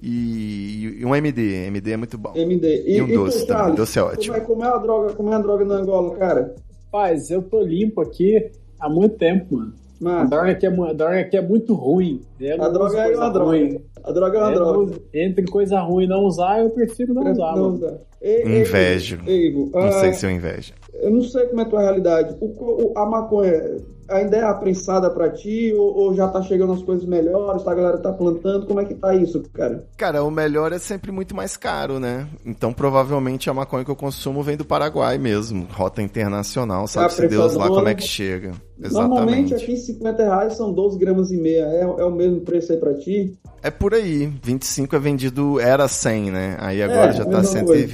e, 0.08 0.98
e 1.00 1.04
um 1.04 1.14
MD. 1.14 1.66
MD 1.66 1.92
é 1.92 1.96
muito 1.96 2.16
bom. 2.16 2.32
MD. 2.34 2.84
E 2.86 3.02
um 3.02 3.06
tu, 3.08 3.14
doce 3.14 3.46
também, 3.46 3.56
Charles, 3.56 3.76
doce 3.76 3.98
é 3.98 4.02
Como 4.02 4.12
ótimo. 4.14 4.36
é, 4.36 4.40
como 4.40 4.64
é 4.64 4.68
a 4.68 4.76
droga, 4.78 5.12
como 5.14 5.32
é 5.32 5.36
a 5.36 5.38
droga 5.40 5.64
na 5.64 5.74
Angola, 5.76 6.16
cara? 6.16 6.54
Rapaz, 6.86 7.30
eu 7.30 7.42
tô 7.42 7.60
limpo 7.62 8.00
aqui 8.00 8.50
há 8.80 8.88
muito 8.88 9.16
tempo, 9.16 9.56
mano. 9.56 9.72
A 9.98 10.04
Mas 10.04 10.30
droga 10.30 10.50
aqui 10.50 10.66
é, 10.66 10.68
a 10.68 10.92
droga 10.92 11.20
aqui 11.20 11.36
é 11.36 11.42
muito 11.42 11.74
ruim. 11.74 12.20
Eu 12.38 12.62
a 12.62 12.68
droga 12.68 12.98
é 12.98 13.16
uma 13.16 13.30
droga. 13.30 13.50
ruim. 13.50 13.80
A 14.04 14.12
droga 14.12 14.38
é 14.38 14.40
uma 14.42 14.52
droga. 14.52 14.94
Entre 15.14 15.44
coisa 15.46 15.80
ruim 15.80 16.04
e 16.04 16.06
não 16.06 16.22
usar, 16.24 16.60
eu 16.60 16.70
prefiro 16.70 17.14
não 17.14 17.32
usar, 17.32 17.56
Não 17.56 17.62
mano. 17.62 17.74
usa. 17.76 18.00
Ei, 18.20 18.42
ei, 18.42 18.60
Invejo. 18.60 19.18
ei, 19.26 19.48
Ivo, 19.48 19.70
Não 19.72 19.80
ah, 19.82 19.92
sei 19.92 20.12
se 20.12 20.26
eu 20.26 20.30
invejo. 20.30 20.72
Eu 21.00 21.10
não 21.10 21.22
sei 21.22 21.46
como 21.46 21.60
é 21.60 21.64
a 21.64 21.68
tua 21.68 21.80
realidade. 21.82 22.36
O, 22.40 22.92
a 22.96 23.06
maconha 23.06 23.78
ainda 24.08 24.36
é 24.36 24.42
aprensada 24.42 25.10
pra 25.10 25.30
ti 25.30 25.72
ou, 25.76 25.96
ou 25.96 26.14
já 26.14 26.28
tá 26.28 26.40
chegando 26.42 26.72
as 26.72 26.82
coisas 26.82 27.04
melhores, 27.04 27.62
tá, 27.62 27.72
a 27.72 27.74
galera 27.74 27.98
tá 27.98 28.12
plantando? 28.12 28.66
Como 28.66 28.80
é 28.80 28.84
que 28.84 28.94
tá 28.94 29.14
isso, 29.14 29.42
cara? 29.52 29.84
Cara, 29.96 30.22
o 30.22 30.30
melhor 30.30 30.72
é 30.72 30.78
sempre 30.78 31.10
muito 31.10 31.34
mais 31.34 31.56
caro, 31.56 31.98
né? 31.98 32.26
Então 32.44 32.72
provavelmente 32.72 33.50
a 33.50 33.54
maconha 33.54 33.84
que 33.84 33.90
eu 33.90 33.96
consumo 33.96 34.42
vem 34.42 34.56
do 34.56 34.64
Paraguai 34.64 35.18
mesmo. 35.18 35.66
Rota 35.72 36.02
internacional, 36.02 36.86
sabe-se 36.86 37.24
Ah, 37.24 37.28
Deus 37.28 37.54
lá 37.54 37.68
como 37.68 37.88
é 37.88 37.94
que 37.94 38.04
chega. 38.04 38.52
Normalmente 38.78 39.54
Exatamente. 39.54 39.54
aqui 39.54 39.76
50 39.76 40.22
reais 40.22 40.52
são 40.54 40.72
12 40.72 40.98
gramas 40.98 41.30
e 41.30 41.36
meia. 41.36 41.64
É, 41.64 41.80
é 41.80 42.04
o 42.04 42.10
mesmo 42.12 42.40
preço 42.42 42.72
aí 42.72 42.78
pra 42.78 42.94
ti? 42.94 43.36
É 43.62 43.70
por 43.70 43.94
aí. 43.94 44.26
25 44.42 44.94
é 44.94 44.98
vendido, 44.98 45.58
era 45.58 45.88
100, 45.88 46.30
né? 46.30 46.56
Aí 46.60 46.82
agora 46.82 47.10
É, 47.10 47.12
já 47.14 47.24
tá 47.24 47.38
mesma 47.38 47.64
coisa. 47.64 47.86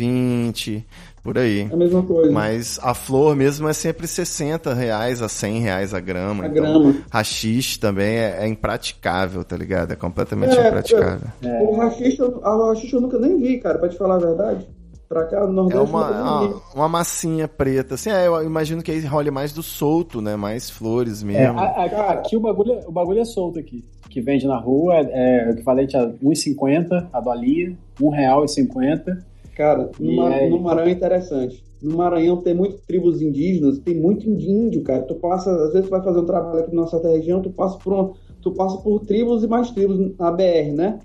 120, 1.22 1.24
por 1.24 1.38
aí. 1.38 1.60
É 1.70 1.72
a 1.72 1.76
mesma 1.76 2.02
coisa. 2.02 2.32
Mas 2.32 2.78
a 2.82 2.94
flor 2.94 3.36
mesmo 3.36 3.68
é 3.68 3.72
sempre 3.72 4.06
60 4.06 4.74
reais 4.74 5.22
a 5.22 5.28
100 5.28 5.60
reais 5.60 5.94
a 5.94 6.00
grama. 6.00 6.44
A 6.44 6.46
então, 6.48 6.62
grama. 6.64 6.94
Rachixe 7.10 7.78
também 7.78 8.16
é, 8.18 8.38
é 8.40 8.46
impraticável, 8.48 9.44
tá 9.44 9.56
ligado? 9.56 9.92
É 9.92 9.96
completamente 9.96 10.56
É, 10.56 10.66
impraticável. 10.68 11.28
O 11.62 11.76
rachixa, 11.76 12.24
a 12.42 12.68
rachixa 12.68 12.96
eu 12.96 13.00
nunca 13.00 13.18
nem 13.18 13.38
vi, 13.40 13.58
cara, 13.58 13.78
pra 13.78 13.88
te 13.88 13.96
falar 13.96 14.16
a 14.16 14.18
verdade. 14.18 14.66
Pra 15.08 15.24
cá, 15.26 15.40
no 15.46 15.50
É 15.50 15.52
Nordeste, 15.52 15.76
eu 15.78 15.84
uma, 15.84 16.10
uma, 16.10 16.48
vi. 16.48 16.54
uma 16.74 16.88
massinha 16.88 17.46
preta. 17.46 17.96
Assim, 17.96 18.08
é, 18.10 18.26
eu 18.26 18.42
imagino 18.44 18.82
que 18.82 18.90
aí 18.90 19.04
role 19.04 19.30
mais 19.30 19.52
do 19.52 19.62
solto, 19.62 20.22
né? 20.22 20.36
Mais 20.36 20.70
flores 20.70 21.22
É, 21.22 21.26
mesmo. 21.26 21.58
a- 21.60 21.64
a- 21.64 22.12
aqui 22.12 22.34
o 22.34 22.40
bagulho, 22.40 22.80
o 22.86 22.90
bagulho 22.90 23.20
é 23.20 23.24
solto 23.26 23.58
aqui. 23.58 23.84
O 24.06 24.08
que 24.08 24.22
vende 24.22 24.46
na 24.46 24.56
rua 24.58 24.94
é, 24.94 25.42
é 25.44 25.48
o 25.48 25.50
equivalente 25.50 25.94
a 25.98 26.06
1,50 26.22 27.08
a 27.12 27.20
dolinha, 27.20 27.76
R$1,50. 28.00 29.18
Cara, 29.54 29.90
no, 29.98 30.12
no 30.50 30.60
Maranhão 30.62 30.88
é 30.88 30.92
interessante. 30.92 31.62
No 31.82 31.96
Maranhão 31.96 32.40
tem 32.42 32.54
muitas 32.54 32.80
tribos 32.82 33.20
indígenas, 33.20 33.78
tem 33.80 33.94
muito 33.94 34.28
índio, 34.28 34.82
cara. 34.82 35.02
Tu 35.02 35.14
passa, 35.16 35.50
às 35.64 35.72
vezes 35.72 35.88
tu 35.88 35.90
vai 35.90 36.02
fazer 36.02 36.20
um 36.20 36.24
trabalho 36.26 36.60
aqui 36.60 36.74
na 36.74 36.82
nossa 36.82 36.98
região, 37.02 37.42
tu 37.42 37.50
passa 37.50 37.78
por 37.78 37.92
uma- 37.92 38.12
tu 38.40 38.52
passa 38.52 38.78
por 38.78 39.00
tribos 39.00 39.42
e 39.42 39.48
mais 39.48 39.70
tribos 39.70 40.16
na 40.18 40.30
BR, 40.30 40.72
né? 40.72 40.98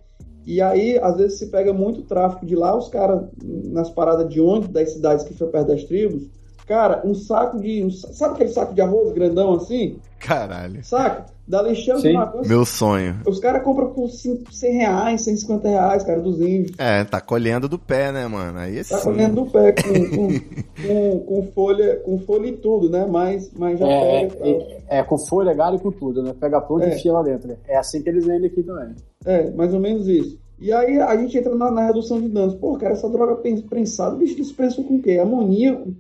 E 0.45 0.61
aí, 0.61 0.97
às 0.99 1.17
vezes, 1.17 1.39
se 1.39 1.47
pega 1.51 1.73
muito 1.73 2.03
tráfico 2.03 2.45
de 2.45 2.55
lá, 2.55 2.77
os 2.77 2.87
caras, 2.87 3.27
nas 3.43 3.89
paradas 3.89 4.29
de 4.29 4.39
onde, 4.39 4.69
das 4.69 4.91
cidades 4.93 5.25
que 5.25 5.33
ficam 5.33 5.49
perto 5.51 5.67
das 5.67 5.83
tribos, 5.83 6.23
cara, 6.67 7.01
um 7.05 7.15
saco 7.15 7.59
de. 7.59 7.83
um 7.83 7.89
sa- 7.89 8.11
sabe 8.13 8.35
aquele 8.35 8.49
saco 8.49 8.73
de 8.73 8.81
arroz 8.81 9.11
grandão 9.13 9.53
assim? 9.53 9.97
Caralho. 10.19 10.83
Saca? 10.83 11.25
Dá 11.47 11.61
lixão 11.61 11.95
de 11.95 12.01
Sim. 12.01 12.13
Meu 12.45 12.65
sonho. 12.65 13.21
Os 13.25 13.39
caras 13.39 13.63
compram 13.63 13.91
por 13.91 14.09
5, 14.09 14.51
100 14.53 14.73
reais, 14.73 15.21
150 15.21 15.69
reais, 15.69 16.03
cara, 16.03 16.19
dos 16.19 16.41
índios. 16.41 16.75
É, 16.77 17.05
tá 17.05 17.21
colhendo 17.21 17.69
do 17.69 17.79
pé, 17.79 18.11
né, 18.11 18.27
mano? 18.27 18.57
Aí 18.59 18.83
Tá 18.83 18.97
sim. 18.97 19.03
colhendo 19.11 19.45
do 19.45 19.49
pé 19.49 19.71
com, 19.71 19.93
com, 19.93 20.27
com, 20.87 21.19
com 21.19 21.51
folha, 21.53 21.95
com 22.01 22.19
folha 22.19 22.47
e 22.47 22.51
tudo, 22.57 22.89
né? 22.89 23.05
Mas, 23.09 23.49
mas 23.57 23.79
já 23.79 23.87
É, 23.87 24.25
pega. 24.27 24.45
é, 24.45 24.81
é, 24.99 25.03
com 25.03 25.17
folha, 25.17 25.53
galho 25.53 25.77
e 25.77 25.79
com 25.79 25.91
tudo, 25.91 26.21
né? 26.21 26.33
Pega 26.37 26.57
a 26.57 26.61
planta 26.61 26.87
É. 26.87 26.89
e 26.89 26.95
enfia 26.95 27.13
lá 27.13 27.23
dentro. 27.23 27.47
né? 27.47 27.55
É 27.65 27.77
assim 27.77 28.01
que 28.01 28.09
eles 28.09 28.25
vendem 28.25 28.47
aqui 28.49 28.61
também. 28.61 28.95
É, 29.25 29.49
mais 29.51 29.73
ou 29.73 29.79
menos 29.79 30.05
isso. 30.07 30.37
E 30.59 30.73
aí 30.73 30.99
a 30.99 31.15
gente 31.15 31.37
entra 31.37 31.55
na, 31.55 31.71
na 31.71 31.85
redução 31.85 32.19
de 32.19 32.27
danos. 32.27 32.55
Pô, 32.55 32.75
cara, 32.77 32.91
essa 32.93 33.07
droga 33.07 33.37
prensada, 33.69 34.15
bicho, 34.17 34.33
eles 34.33 34.51
prensam 34.51 34.83
com 34.83 34.95
o 34.95 35.01
quê? 35.01 35.17
Amoníaco, 35.17 35.93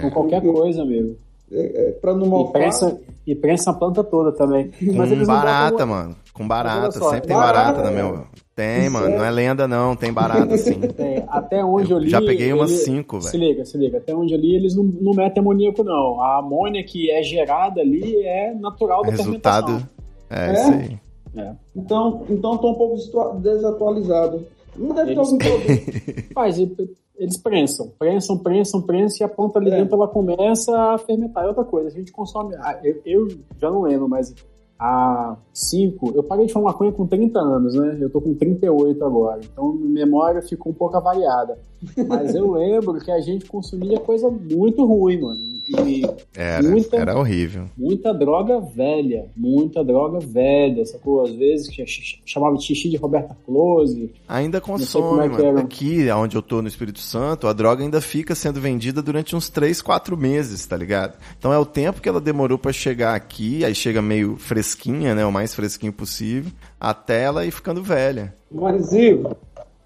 Com 0.00 0.10
qualquer 0.10 0.44
Eu- 0.44 0.52
coisa, 0.52 0.82
amigo. 0.82 1.16
é, 1.52 1.94
pra 2.00 2.14
não 2.14 2.26
E 2.26 2.28
malfar. 2.28 2.52
prensa, 2.52 3.00
e 3.26 3.34
prensa 3.34 3.70
a 3.70 3.74
planta 3.74 4.02
toda 4.04 4.32
também. 4.32 4.70
Com 4.78 4.92
não 4.92 5.24
barata, 5.26 5.86
mano. 5.86 6.16
Com 6.32 6.46
barata. 6.46 6.92
Sempre 6.92 7.20
tem 7.28 7.36
barata, 7.36 7.72
barata, 7.78 7.82
na 7.84 7.90
é. 7.90 7.94
meu. 8.02 8.24
Tem, 8.54 8.88
mano. 8.90 9.06
é. 9.06 9.16
Não 9.18 9.24
é 9.24 9.30
lenda, 9.30 9.68
não. 9.68 9.94
Tem 9.94 10.12
barata, 10.12 10.56
sim. 10.58 10.80
É, 10.98 11.22
até 11.28 11.64
onde 11.64 11.90
eu, 11.92 11.98
li. 11.98 12.08
Já 12.10 12.20
peguei 12.20 12.52
umas 12.52 12.70
ele- 12.70 12.80
cinco, 12.80 13.20
Se 13.22 13.38
velho. 13.38 13.50
liga, 13.50 13.64
se 13.64 13.76
liga. 13.78 13.98
Até 13.98 14.14
onde 14.14 14.32
eu 14.34 14.38
li, 14.38 14.56
eles 14.56 14.74
não, 14.74 14.84
não 14.84 15.12
metem 15.12 15.40
amoníaco, 15.40 15.82
não. 15.84 16.20
A 16.22 16.38
amônia 16.38 16.82
que 16.84 17.10
é 17.10 17.22
gerada 17.22 17.80
ali 17.80 18.16
é 18.24 18.52
natural 18.54 19.02
da 19.02 19.10
Resultado. 19.10 19.66
fermentação. 19.66 19.88
É, 20.30 20.46
É? 20.48 20.52
isso 20.52 20.70
aí. 20.72 20.98
É. 21.44 21.52
Então, 21.76 22.24
então 22.30 22.56
tô 22.58 22.70
um 22.70 22.74
pouco 22.74 22.96
desatualizado. 23.40 24.46
Não 24.78 24.94
deve 24.94 25.12
ter 25.14 25.18
algum 25.18 25.38
produto. 25.38 26.32
Faz, 26.34 26.58
eles 27.18 27.38
prensam, 27.38 27.90
prensam, 27.98 28.38
prensam, 28.38 28.82
prensam 28.82 29.18
e 29.20 29.24
a 29.24 29.28
planta 29.34 29.58
ali 29.58 29.70
É. 29.70 29.76
dentro 29.78 29.94
ela 29.94 30.08
começa 30.08 30.76
a 30.92 30.98
fermentar. 30.98 31.44
É 31.44 31.48
outra 31.48 31.64
coisa, 31.64 31.88
a 31.88 31.92
gente 31.92 32.12
consome. 32.12 32.54
ah, 32.56 32.78
Eu, 32.84 33.00
eu 33.06 33.28
já 33.58 33.70
não 33.70 33.82
lembro, 33.82 34.08
mas 34.08 34.34
há 34.78 35.36
5. 35.52 36.12
Eu 36.14 36.22
parei 36.22 36.46
de 36.46 36.52
fumar 36.52 36.72
maconha 36.72 36.92
com 36.92 37.06
30 37.06 37.38
anos, 37.40 37.74
né? 37.74 37.96
Eu 38.00 38.10
tô 38.10 38.20
com 38.20 38.34
38 38.34 39.02
agora. 39.04 39.40
Então 39.50 39.72
minha 39.72 40.04
memória 40.04 40.42
ficou 40.42 40.70
um 40.72 40.74
pouco 40.74 40.96
avariada. 40.96 41.58
Mas 42.08 42.34
eu 42.34 42.52
lembro 42.52 42.98
que 43.00 43.10
a 43.10 43.20
gente 43.20 43.46
consumia 43.46 43.98
coisa 44.00 44.30
muito 44.30 44.84
ruim, 44.84 45.20
mano. 45.20 45.56
E 45.68 46.02
Era, 46.36 46.62
Muita- 46.62 46.96
era 46.96 47.18
horrível. 47.18 47.64
muita 47.76 48.14
droga 48.14 48.60
velha, 48.60 49.26
muita 49.36 49.82
droga 49.84 50.20
velha, 50.20 50.84
sacou? 50.86 51.24
Às 51.24 51.32
vezes 51.32 51.68
chamava 52.24 52.56
de 52.56 52.62
xixi 52.64 52.88
de 52.88 52.96
Roberta 52.96 53.36
Close. 53.44 54.12
Ainda 54.28 54.60
consome, 54.60 55.24
é 55.26 55.28
mano. 55.28 55.58
Aqui, 55.58 56.08
onde 56.12 56.36
eu 56.36 56.42
tô 56.42 56.62
no 56.62 56.68
Espírito 56.68 57.00
Santo, 57.00 57.48
a 57.48 57.52
droga 57.52 57.82
ainda 57.82 58.00
fica 58.00 58.34
sendo 58.34 58.60
vendida 58.60 59.02
durante 59.02 59.34
uns 59.34 59.48
3, 59.48 59.82
4 59.82 60.16
meses, 60.16 60.64
tá 60.66 60.76
ligado? 60.76 61.18
Então 61.36 61.52
é 61.52 61.58
o 61.58 61.66
tempo 61.66 62.00
que 62.00 62.08
ela 62.08 62.20
demorou 62.20 62.58
pra 62.58 62.72
chegar 62.72 63.16
aqui, 63.16 63.64
aí 63.64 63.74
chega 63.74 64.00
meio 64.00 64.36
fresquinha, 64.36 65.14
né? 65.16 65.26
O 65.26 65.32
mais 65.32 65.52
fresquinho 65.54 65.92
possível, 65.92 66.52
até 66.78 67.22
ela 67.24 67.44
ir 67.44 67.50
ficando 67.50 67.82
velha. 67.82 68.32
Mas, 68.52 68.92
Ivo, 68.92 69.36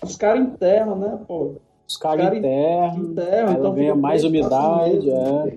os 0.05 0.15
caras 0.17 0.43
enterram, 0.47 0.99
né, 0.99 1.19
pô? 1.27 1.55
Os 1.91 1.97
caras 1.97 2.25
Cara, 2.27 2.37
enterram, 2.39 2.99
Enterram, 2.99 3.49
ela 3.49 3.59
então 3.59 3.75
ganha 3.75 3.95
mais 3.97 4.23
umidade, 4.23 5.07
meses, 5.07 5.13
é. 5.13 5.57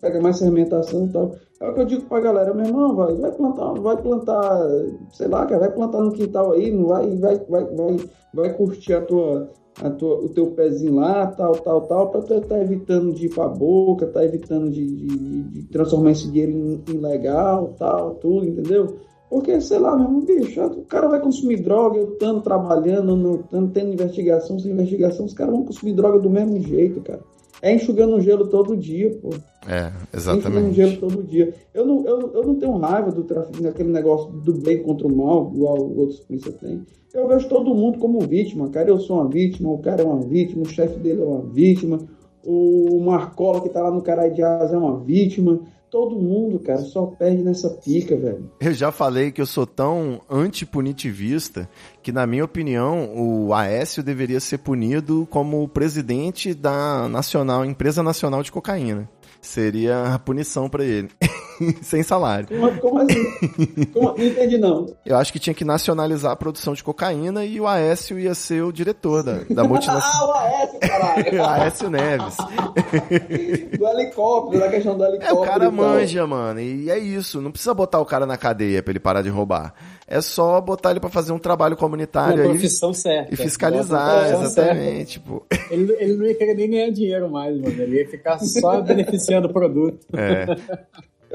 Pega 0.00 0.20
mais 0.20 0.38
fermentação 0.38 1.06
e 1.06 1.08
tal. 1.08 1.32
É 1.60 1.68
o 1.68 1.74
que 1.74 1.80
eu 1.80 1.84
digo 1.84 2.02
pra 2.02 2.20
galera, 2.20 2.54
meu 2.54 2.64
irmão, 2.64 2.94
vai, 2.94 3.12
vai 3.16 3.32
plantar, 3.32 3.72
vai 3.80 3.96
plantar, 3.96 4.68
sei 5.12 5.26
lá, 5.26 5.44
cara, 5.46 5.58
vai 5.62 5.72
plantar 5.72 6.00
no 6.00 6.12
quintal 6.12 6.52
aí, 6.52 6.70
não 6.70 6.86
vai, 6.86 7.10
vai, 7.16 7.38
vai, 7.48 7.64
vai, 7.64 7.96
vai 8.32 8.52
curtir 8.54 8.92
a 8.94 9.00
tua, 9.00 9.50
a 9.82 9.90
tua, 9.90 10.14
o 10.20 10.28
teu 10.28 10.52
pezinho 10.52 10.94
lá, 10.94 11.26
tal, 11.26 11.54
tal, 11.56 11.80
tal, 11.80 12.08
pra 12.10 12.20
tu 12.20 12.40
tá 12.42 12.60
evitando 12.60 13.12
de 13.12 13.26
ir 13.26 13.34
pra 13.34 13.48
boca, 13.48 14.06
tá 14.06 14.24
evitando 14.24 14.70
de, 14.70 14.86
de, 14.86 15.06
de- 15.06 15.42
de 15.42 15.62
transformar 15.70 16.12
esse 16.12 16.30
dinheiro 16.30 16.52
em, 16.52 16.84
em 16.88 16.98
legal, 16.98 17.74
tal, 17.76 18.14
tudo, 18.14 18.46
entendeu? 18.46 18.94
Porque, 19.34 19.60
sei 19.60 19.80
lá, 19.80 19.96
meu 19.96 20.20
bicho, 20.20 20.64
o 20.64 20.84
cara 20.84 21.08
vai 21.08 21.18
consumir 21.18 21.56
droga, 21.56 21.98
eu 21.98 22.12
estando 22.12 22.40
trabalhando, 22.40 23.44
não 23.50 23.66
tendo 23.66 23.92
investigação, 23.92 24.60
sem 24.60 24.70
investigação, 24.70 25.26
os 25.26 25.34
caras 25.34 25.52
vão 25.52 25.64
consumir 25.64 25.92
droga 25.92 26.20
do 26.20 26.30
mesmo 26.30 26.60
jeito, 26.60 27.00
cara. 27.00 27.18
É 27.60 27.74
enxugando 27.74 28.20
gelo 28.20 28.46
todo 28.46 28.76
dia, 28.76 29.10
pô. 29.20 29.30
É, 29.66 29.90
É 30.12 30.16
enxugando 30.16 30.38
exatamente. 30.38 30.76
gelo 30.76 30.96
todo 30.98 31.24
dia. 31.24 31.52
Eu 31.74 31.84
não, 31.84 32.06
eu, 32.06 32.32
eu 32.32 32.44
não 32.44 32.54
tenho 32.54 32.76
raiva 32.76 33.10
do 33.10 33.24
tráfico, 33.24 33.60
daquele 33.60 33.90
negócio 33.90 34.30
do 34.30 34.52
bem 34.52 34.84
contra 34.84 35.08
o 35.08 35.16
mal, 35.16 35.50
igual 35.52 35.80
outros 35.80 36.20
polícias 36.20 36.54
têm. 36.58 36.82
Eu 37.12 37.26
vejo 37.26 37.48
todo 37.48 37.74
mundo 37.74 37.98
como 37.98 38.20
vítima, 38.20 38.68
cara. 38.68 38.88
Eu 38.88 39.00
sou 39.00 39.16
uma 39.16 39.28
vítima, 39.28 39.68
o 39.68 39.78
cara 39.78 40.02
é 40.02 40.04
uma 40.04 40.20
vítima, 40.20 40.62
o 40.62 40.68
chefe 40.68 40.96
dele 41.00 41.22
é 41.22 41.24
uma 41.24 41.42
vítima, 41.42 41.98
o 42.44 43.00
Marcola 43.04 43.60
que 43.60 43.68
tá 43.68 43.82
lá 43.82 43.90
no 43.90 44.00
Caralho 44.00 44.32
de 44.32 44.44
Asa 44.44 44.76
é 44.76 44.78
uma 44.78 44.96
vítima. 44.96 45.58
Todo 45.94 46.16
mundo, 46.16 46.58
cara, 46.58 46.80
só 46.80 47.06
perde 47.06 47.44
nessa 47.44 47.70
pica, 47.70 48.16
velho. 48.16 48.50
Eu 48.58 48.74
já 48.74 48.90
falei 48.90 49.30
que 49.30 49.40
eu 49.40 49.46
sou 49.46 49.64
tão 49.64 50.20
antipunitivista 50.28 51.70
que, 52.02 52.10
na 52.10 52.26
minha 52.26 52.44
opinião, 52.44 53.14
o 53.14 53.54
Aécio 53.54 54.02
deveria 54.02 54.40
ser 54.40 54.58
punido 54.58 55.24
como 55.30 55.68
presidente 55.68 56.52
da 56.52 57.08
nacional, 57.08 57.64
empresa 57.64 58.02
nacional 58.02 58.42
de 58.42 58.50
cocaína. 58.50 59.08
Seria 59.40 60.14
a 60.14 60.18
punição 60.18 60.68
pra 60.68 60.84
ele. 60.84 61.10
Sem 61.82 62.02
salário. 62.02 62.48
Como, 62.48 62.78
como 62.80 62.98
assim? 63.00 63.84
Como- 63.92 64.16
não 64.16 64.24
entendi, 64.24 64.58
não. 64.58 64.86
Eu 65.04 65.16
acho 65.16 65.32
que 65.32 65.38
tinha 65.38 65.54
que 65.54 65.64
nacionalizar 65.64 66.32
a 66.32 66.36
produção 66.36 66.74
de 66.74 66.82
cocaína 66.84 67.44
e 67.44 67.60
o 67.60 67.66
Aécio 67.66 68.18
ia 68.18 68.34
ser 68.34 68.62
o 68.62 68.72
diretor 68.72 69.22
da, 69.22 69.40
da 69.50 69.64
multinacional. 69.64 70.32
Ah, 70.32 70.58
o 70.60 70.62
AS, 70.64 70.78
caralho. 70.80 71.44
Aécio 71.46 71.90
Neves. 71.90 72.36
do 73.78 73.86
helicóptero, 73.86 74.60
da 74.60 74.68
questão 74.70 74.96
do 74.96 75.04
É, 75.04 75.08
helicóptero. 75.08 75.40
o 75.40 75.44
cara 75.44 75.70
manja, 75.70 76.26
mano. 76.26 76.60
E 76.60 76.90
é 76.90 76.98
isso. 76.98 77.40
Não 77.40 77.50
precisa 77.50 77.74
botar 77.74 78.00
o 78.00 78.06
cara 78.06 78.26
na 78.26 78.36
cadeia 78.36 78.82
pra 78.82 78.92
ele 78.92 79.00
parar 79.00 79.22
de 79.22 79.28
roubar. 79.28 79.74
É 80.06 80.20
só 80.20 80.60
botar 80.60 80.90
ele 80.90 81.00
pra 81.00 81.08
fazer 81.10 81.32
um 81.32 81.38
trabalho 81.38 81.74
Uma 81.74 81.78
comunitário 81.80 82.42
aí 82.42 82.48
profissão 82.50 82.92
certa. 82.92 83.32
e 83.32 83.36
fiscalizar, 83.36 84.30
exatamente. 84.34 85.12
Tipo, 85.14 85.46
Ele, 85.70 85.92
ele 85.98 86.14
não 86.16 86.26
ia 86.26 86.34
querer 86.34 86.54
nem 86.54 86.70
ganhar 86.70 86.90
dinheiro 86.90 87.30
mais, 87.30 87.54
mano. 87.58 87.68
Ele 87.82 87.98
ia 88.00 88.08
ficar 88.08 88.38
só 88.38 88.80
beneficiando 88.82 89.48
o 89.48 89.52
produto. 89.52 90.06
é. 90.14 90.46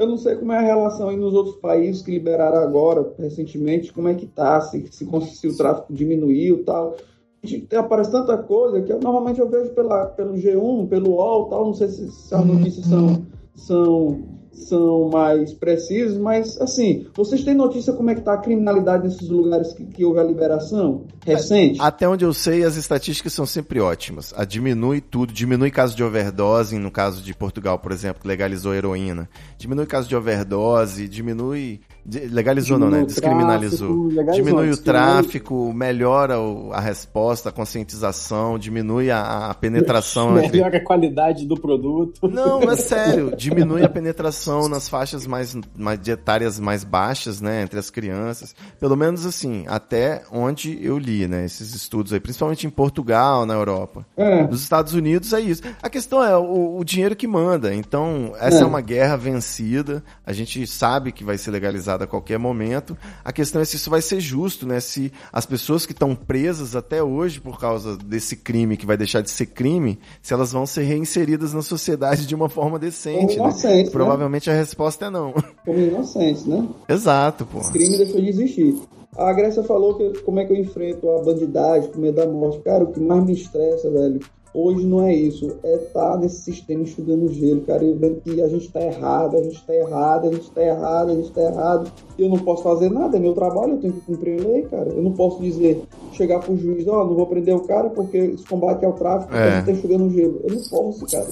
Eu 0.00 0.06
não 0.06 0.16
sei 0.16 0.34
como 0.34 0.50
é 0.50 0.56
a 0.56 0.62
relação 0.62 1.10
aí 1.10 1.16
nos 1.18 1.34
outros 1.34 1.56
países 1.56 2.00
que 2.00 2.10
liberaram 2.10 2.56
agora, 2.56 3.12
recentemente, 3.18 3.92
como 3.92 4.08
é 4.08 4.14
que 4.14 4.26
tá, 4.26 4.58
se, 4.62 4.86
se, 4.90 5.06
se 5.26 5.46
o 5.46 5.54
tráfico 5.54 5.92
diminuiu 5.92 6.60
e 6.60 6.64
tal. 6.64 6.96
Gente, 7.44 7.76
Aparece 7.76 8.10
tanta 8.10 8.38
coisa 8.38 8.80
que 8.80 8.90
eu, 8.90 8.98
normalmente 8.98 9.40
eu 9.40 9.50
vejo 9.50 9.74
pela, 9.74 10.06
pelo 10.06 10.32
G1, 10.32 10.88
pelo 10.88 11.10
UOL 11.10 11.50
tal, 11.50 11.66
não 11.66 11.74
sei 11.74 11.88
se, 11.88 12.10
se 12.10 12.34
as 12.34 12.46
notícias 12.46 12.86
são, 12.86 13.26
são, 13.54 14.22
são 14.64 15.08
mais 15.08 15.52
precisas, 15.52 16.16
mas 16.16 16.60
assim, 16.60 17.06
vocês 17.14 17.44
têm 17.44 17.54
notícia 17.54 17.92
como 17.92 18.10
é 18.10 18.14
que 18.14 18.20
tá 18.20 18.34
a 18.34 18.38
criminalidade 18.38 19.04
nesses 19.04 19.28
lugares 19.28 19.72
que, 19.72 19.84
que 19.84 20.04
houve 20.04 20.20
a 20.20 20.24
liberação 20.24 21.04
recente? 21.24 21.80
Até 21.80 22.08
onde 22.08 22.24
eu 22.24 22.32
sei, 22.32 22.64
as 22.64 22.76
estatísticas 22.76 23.32
são 23.32 23.46
sempre 23.46 23.80
ótimas. 23.80 24.32
A 24.36 24.44
diminui 24.44 25.00
tudo, 25.00 25.32
diminui 25.32 25.70
caso 25.70 25.96
de 25.96 26.02
overdose, 26.02 26.78
no 26.78 26.90
caso 26.90 27.22
de 27.22 27.34
Portugal, 27.34 27.78
por 27.78 27.92
exemplo, 27.92 28.22
que 28.22 28.28
legalizou 28.28 28.72
a 28.72 28.76
heroína. 28.76 29.28
Diminui 29.58 29.86
caso 29.86 30.08
de 30.08 30.16
overdose, 30.16 31.08
diminui. 31.08 31.80
De- 32.10 32.26
Legalizou 32.28 32.78
não, 32.78 32.90
né? 32.90 32.98
Diminui 32.98 33.06
Descriminalizou. 33.06 34.08
tráfico, 34.10 34.32
diminui 34.34 34.70
o 34.70 34.76
tráfico, 34.76 35.72
melhora 35.72 36.34
a 36.72 36.80
resposta, 36.80 37.48
a 37.48 37.52
conscientização, 37.52 38.58
diminui 38.58 39.10
a, 39.10 39.48
a 39.50 39.54
penetração 39.54 40.36
entre 40.38 40.58
Melhora 40.58 40.76
a 40.78 40.84
qualidade 40.84 41.46
do 41.46 41.54
produto. 41.58 42.28
Não, 42.28 42.62
é 42.70 42.74
sério. 42.76 43.34
Diminui 43.36 43.84
a 43.84 43.88
penetração 43.88 44.68
nas 44.68 44.88
faixas 44.88 45.26
mais, 45.26 45.56
mais 45.76 46.00
de 46.00 46.10
etárias 46.10 46.58
mais 46.58 46.84
baixas, 46.84 47.40
né? 47.40 47.62
Entre 47.62 47.78
as 47.78 47.90
crianças. 47.90 48.54
Pelo 48.78 48.96
menos 48.96 49.24
assim, 49.24 49.64
até 49.68 50.22
onde 50.32 50.78
eu 50.84 50.98
li, 50.98 51.26
né? 51.28 51.44
Esses 51.44 51.74
estudos 51.74 52.12
aí, 52.12 52.20
principalmente 52.20 52.66
em 52.66 52.70
Portugal, 52.70 53.46
na 53.46 53.54
Europa. 53.54 54.04
É. 54.16 54.42
Nos 54.46 54.62
Estados 54.62 54.94
Unidos 54.94 55.32
é 55.32 55.40
isso. 55.40 55.62
A 55.82 55.88
questão 55.88 56.22
é 56.22 56.36
o, 56.36 56.76
o 56.78 56.84
dinheiro 56.84 57.14
que 57.14 57.26
manda. 57.26 57.74
Então, 57.74 58.32
essa 58.40 58.58
é. 58.58 58.62
É. 58.62 58.66
uma 58.66 58.80
guerra 58.80 59.16
vencida. 59.16 60.02
A 60.26 60.32
gente 60.32 60.66
sabe 60.66 61.12
que 61.12 61.24
vai 61.24 61.38
ser 61.38 61.50
legalizada 61.50 61.99
a 62.04 62.06
qualquer 62.06 62.38
momento. 62.38 62.96
A 63.24 63.32
questão 63.32 63.60
é 63.60 63.64
se 63.64 63.76
isso 63.76 63.90
vai 63.90 64.02
ser 64.02 64.20
justo, 64.20 64.66
né? 64.66 64.80
Se 64.80 65.12
as 65.32 65.46
pessoas 65.46 65.86
que 65.86 65.92
estão 65.92 66.14
presas 66.14 66.74
até 66.76 67.02
hoje 67.02 67.40
por 67.40 67.58
causa 67.58 67.96
desse 67.96 68.36
crime, 68.36 68.76
que 68.76 68.86
vai 68.86 68.96
deixar 68.96 69.20
de 69.20 69.30
ser 69.30 69.46
crime, 69.46 69.98
se 70.22 70.32
elas 70.32 70.52
vão 70.52 70.66
ser 70.66 70.82
reinseridas 70.82 71.52
na 71.52 71.62
sociedade 71.62 72.26
de 72.26 72.34
uma 72.34 72.48
forma 72.48 72.78
decente, 72.78 73.36
Como 73.36 73.48
né? 73.48 73.50
inocentes, 73.50 73.86
né? 73.86 73.90
Provavelmente 73.90 74.50
a 74.50 74.54
resposta 74.54 75.06
é 75.06 75.10
não. 75.10 75.32
Como 75.64 75.78
inocentes, 75.78 76.46
né? 76.46 76.68
Exato, 76.88 77.46
pô. 77.46 77.58
O 77.58 77.72
crime 77.72 77.96
deixou 77.96 78.20
de 78.20 78.28
existir. 78.28 78.76
A 79.16 79.32
Grécia 79.32 79.62
falou 79.64 79.94
que 79.94 80.20
como 80.20 80.38
é 80.38 80.44
que 80.44 80.52
eu 80.52 80.56
enfrento 80.56 81.10
a 81.10 81.22
bandidagem, 81.22 81.90
com 81.90 82.00
medo 82.00 82.16
da 82.16 82.26
morte. 82.26 82.60
Cara, 82.60 82.84
o 82.84 82.92
que 82.92 83.00
mais 83.00 83.24
me 83.24 83.32
estressa, 83.32 83.90
velho, 83.90 84.20
hoje 84.54 84.86
não 84.86 85.02
é 85.02 85.14
isso. 85.14 85.56
É 85.62 85.74
estar 85.76 86.18
nesse 86.18 86.42
sistema 86.42 86.82
enxugando 86.82 87.28
gelo, 87.32 87.60
cara. 87.62 87.84
Eu 87.84 87.96
vendo 87.96 88.20
que 88.20 88.40
a 88.42 88.48
gente 88.48 88.70
tá 88.70 88.80
errado, 88.82 89.36
a 89.36 89.42
gente 89.42 89.64
tá 89.64 89.74
errado, 89.74 90.28
a 90.28 90.32
gente 90.32 90.50
tá 90.50 90.62
errado, 90.62 91.10
a 91.10 91.14
gente 91.14 91.32
tá 91.32 91.42
errado. 91.42 91.92
E 92.18 92.22
eu 92.22 92.28
não 92.28 92.38
posso 92.38 92.62
fazer 92.62 92.90
nada, 92.90 93.16
é 93.16 93.20
meu 93.20 93.32
trabalho, 93.34 93.74
eu 93.74 93.78
tenho 93.78 93.92
que 93.92 94.00
cumprir 94.00 94.40
a 94.40 94.48
lei, 94.48 94.62
cara. 94.62 94.90
Eu 94.90 95.02
não 95.02 95.12
posso 95.12 95.40
dizer, 95.40 95.82
chegar 96.12 96.40
pro 96.40 96.56
juiz, 96.56 96.86
ó, 96.88 97.04
não 97.04 97.14
vou 97.14 97.26
prender 97.26 97.54
o 97.54 97.60
cara 97.66 97.90
porque 97.90 98.16
esse 98.18 98.44
combate 98.44 98.84
ao 98.84 98.92
tráfico, 98.92 99.30
porque 99.30 99.42
É. 99.42 99.48
a 99.48 99.56
gente 99.56 99.66
tá 99.66 99.72
enxugando 99.72 100.10
gelo. 100.10 100.40
Eu 100.44 100.54
não 100.54 100.62
posso, 100.68 101.06
cara. 101.06 101.28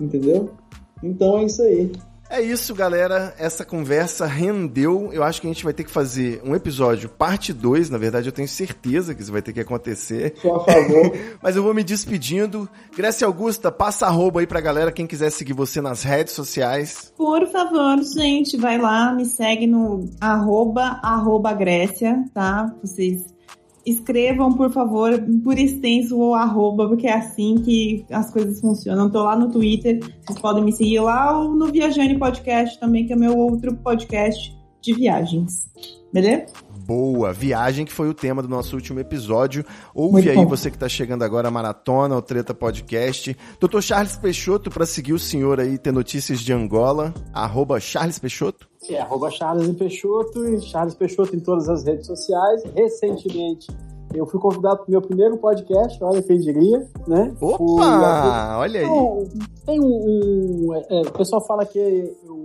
Entendeu? 0.00 0.48
Então 1.02 1.38
é 1.38 1.44
isso 1.44 1.62
aí. 1.62 1.90
É 2.30 2.40
isso, 2.40 2.72
galera. 2.76 3.34
Essa 3.36 3.64
conversa 3.64 4.24
rendeu. 4.24 5.10
Eu 5.12 5.24
acho 5.24 5.40
que 5.40 5.48
a 5.48 5.50
gente 5.50 5.64
vai 5.64 5.72
ter 5.72 5.82
que 5.82 5.90
fazer 5.90 6.40
um 6.44 6.54
episódio 6.54 7.08
parte 7.08 7.52
2. 7.52 7.90
Na 7.90 7.98
verdade, 7.98 8.28
eu 8.28 8.32
tenho 8.32 8.46
certeza 8.46 9.16
que 9.16 9.20
isso 9.20 9.32
vai 9.32 9.42
ter 9.42 9.52
que 9.52 9.58
acontecer. 9.58 10.36
A 10.38 10.60
favor. 10.60 11.12
Mas 11.42 11.56
eu 11.56 11.62
vou 11.64 11.74
me 11.74 11.82
despedindo. 11.82 12.68
Grécia 12.96 13.26
Augusta, 13.26 13.72
passa 13.72 14.06
arroba 14.06 14.38
aí 14.38 14.46
pra 14.46 14.60
galera, 14.60 14.92
quem 14.92 15.08
quiser 15.08 15.30
seguir 15.30 15.54
você 15.54 15.80
nas 15.80 16.04
redes 16.04 16.32
sociais. 16.32 17.12
Por 17.16 17.44
favor, 17.48 18.00
gente, 18.04 18.56
vai 18.56 18.78
lá, 18.78 19.12
me 19.12 19.24
segue 19.24 19.66
no 19.66 20.08
arroba, 20.20 21.00
arroba 21.02 21.52
Grécia, 21.52 22.24
tá? 22.32 22.72
Vocês 22.80 23.34
escrevam, 23.90 24.52
por 24.52 24.70
favor, 24.70 25.12
por 25.42 25.58
extenso 25.58 26.18
o 26.18 26.34
arroba, 26.34 26.88
porque 26.88 27.06
é 27.06 27.14
assim 27.14 27.56
que 27.56 28.04
as 28.10 28.30
coisas 28.30 28.60
funcionam. 28.60 29.10
Tô 29.10 29.22
lá 29.22 29.36
no 29.36 29.50
Twitter, 29.50 30.00
vocês 30.22 30.38
podem 30.38 30.64
me 30.64 30.72
seguir 30.72 31.00
lá 31.00 31.38
ou 31.38 31.54
no 31.54 31.66
Viajane 31.66 32.18
Podcast 32.18 32.78
também, 32.78 33.06
que 33.06 33.12
é 33.12 33.16
meu 33.16 33.36
outro 33.36 33.74
podcast 33.76 34.56
de 34.80 34.94
viagens. 34.94 35.70
Beleza? 36.12 36.69
Boa, 36.94 37.32
viagem 37.32 37.84
que 37.84 37.92
foi 37.92 38.08
o 38.08 38.14
tema 38.14 38.42
do 38.42 38.48
nosso 38.48 38.74
último 38.74 38.98
episódio. 38.98 39.64
Ouve 39.94 40.14
Muito 40.14 40.28
aí 40.28 40.34
bom. 40.34 40.46
você 40.48 40.72
que 40.72 40.76
tá 40.76 40.88
chegando 40.88 41.22
agora 41.22 41.46
a 41.46 41.50
maratona, 41.50 42.16
o 42.16 42.20
Treta 42.20 42.52
Podcast. 42.52 43.36
Dr. 43.60 43.80
Charles 43.80 44.16
Peixoto, 44.16 44.70
pra 44.72 44.84
seguir 44.84 45.12
o 45.12 45.18
senhor 45.18 45.60
aí, 45.60 45.78
ter 45.78 45.92
notícias 45.92 46.40
de 46.40 46.52
Angola, 46.52 47.14
arroba 47.32 47.78
Charles 47.78 48.18
Peixoto. 48.18 48.68
É, 48.88 48.98
arroba 48.98 49.30
Charles 49.30 49.70
Peixoto 49.76 50.44
e 50.48 50.60
Charles 50.62 50.96
Peixoto 50.96 51.36
em 51.36 51.38
todas 51.38 51.68
as 51.68 51.84
redes 51.84 52.08
sociais. 52.08 52.64
Recentemente, 52.74 53.68
eu 54.12 54.26
fui 54.26 54.40
convidado 54.40 54.78
para 54.78 54.88
o 54.88 54.90
meu 54.90 55.00
primeiro 55.00 55.36
podcast, 55.36 55.96
olha 56.02 56.20
quem 56.20 56.40
diria, 56.40 56.88
né? 57.06 57.32
Fui- 57.38 57.54
Opa, 57.54 58.56
olha 58.58 58.80
aí. 58.80 58.86
Não, 58.86 59.28
tem 59.64 59.78
um. 59.80 60.66
um- 60.66 60.74
é, 60.74 60.86
é, 60.90 61.00
o 61.02 61.12
pessoal 61.12 61.46
fala 61.46 61.64
que 61.64 61.78
o. 62.28 62.39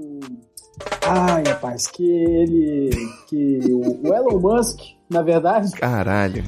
Ai, 1.08 1.44
rapaz, 1.48 1.88
que 1.88 2.04
ele. 2.10 2.90
Que 3.28 3.60
o, 3.74 4.14
Elon 4.14 4.40
Musk, 4.40 4.80
na 5.10 5.22
verdade. 5.22 5.72
Caralho. 5.74 6.44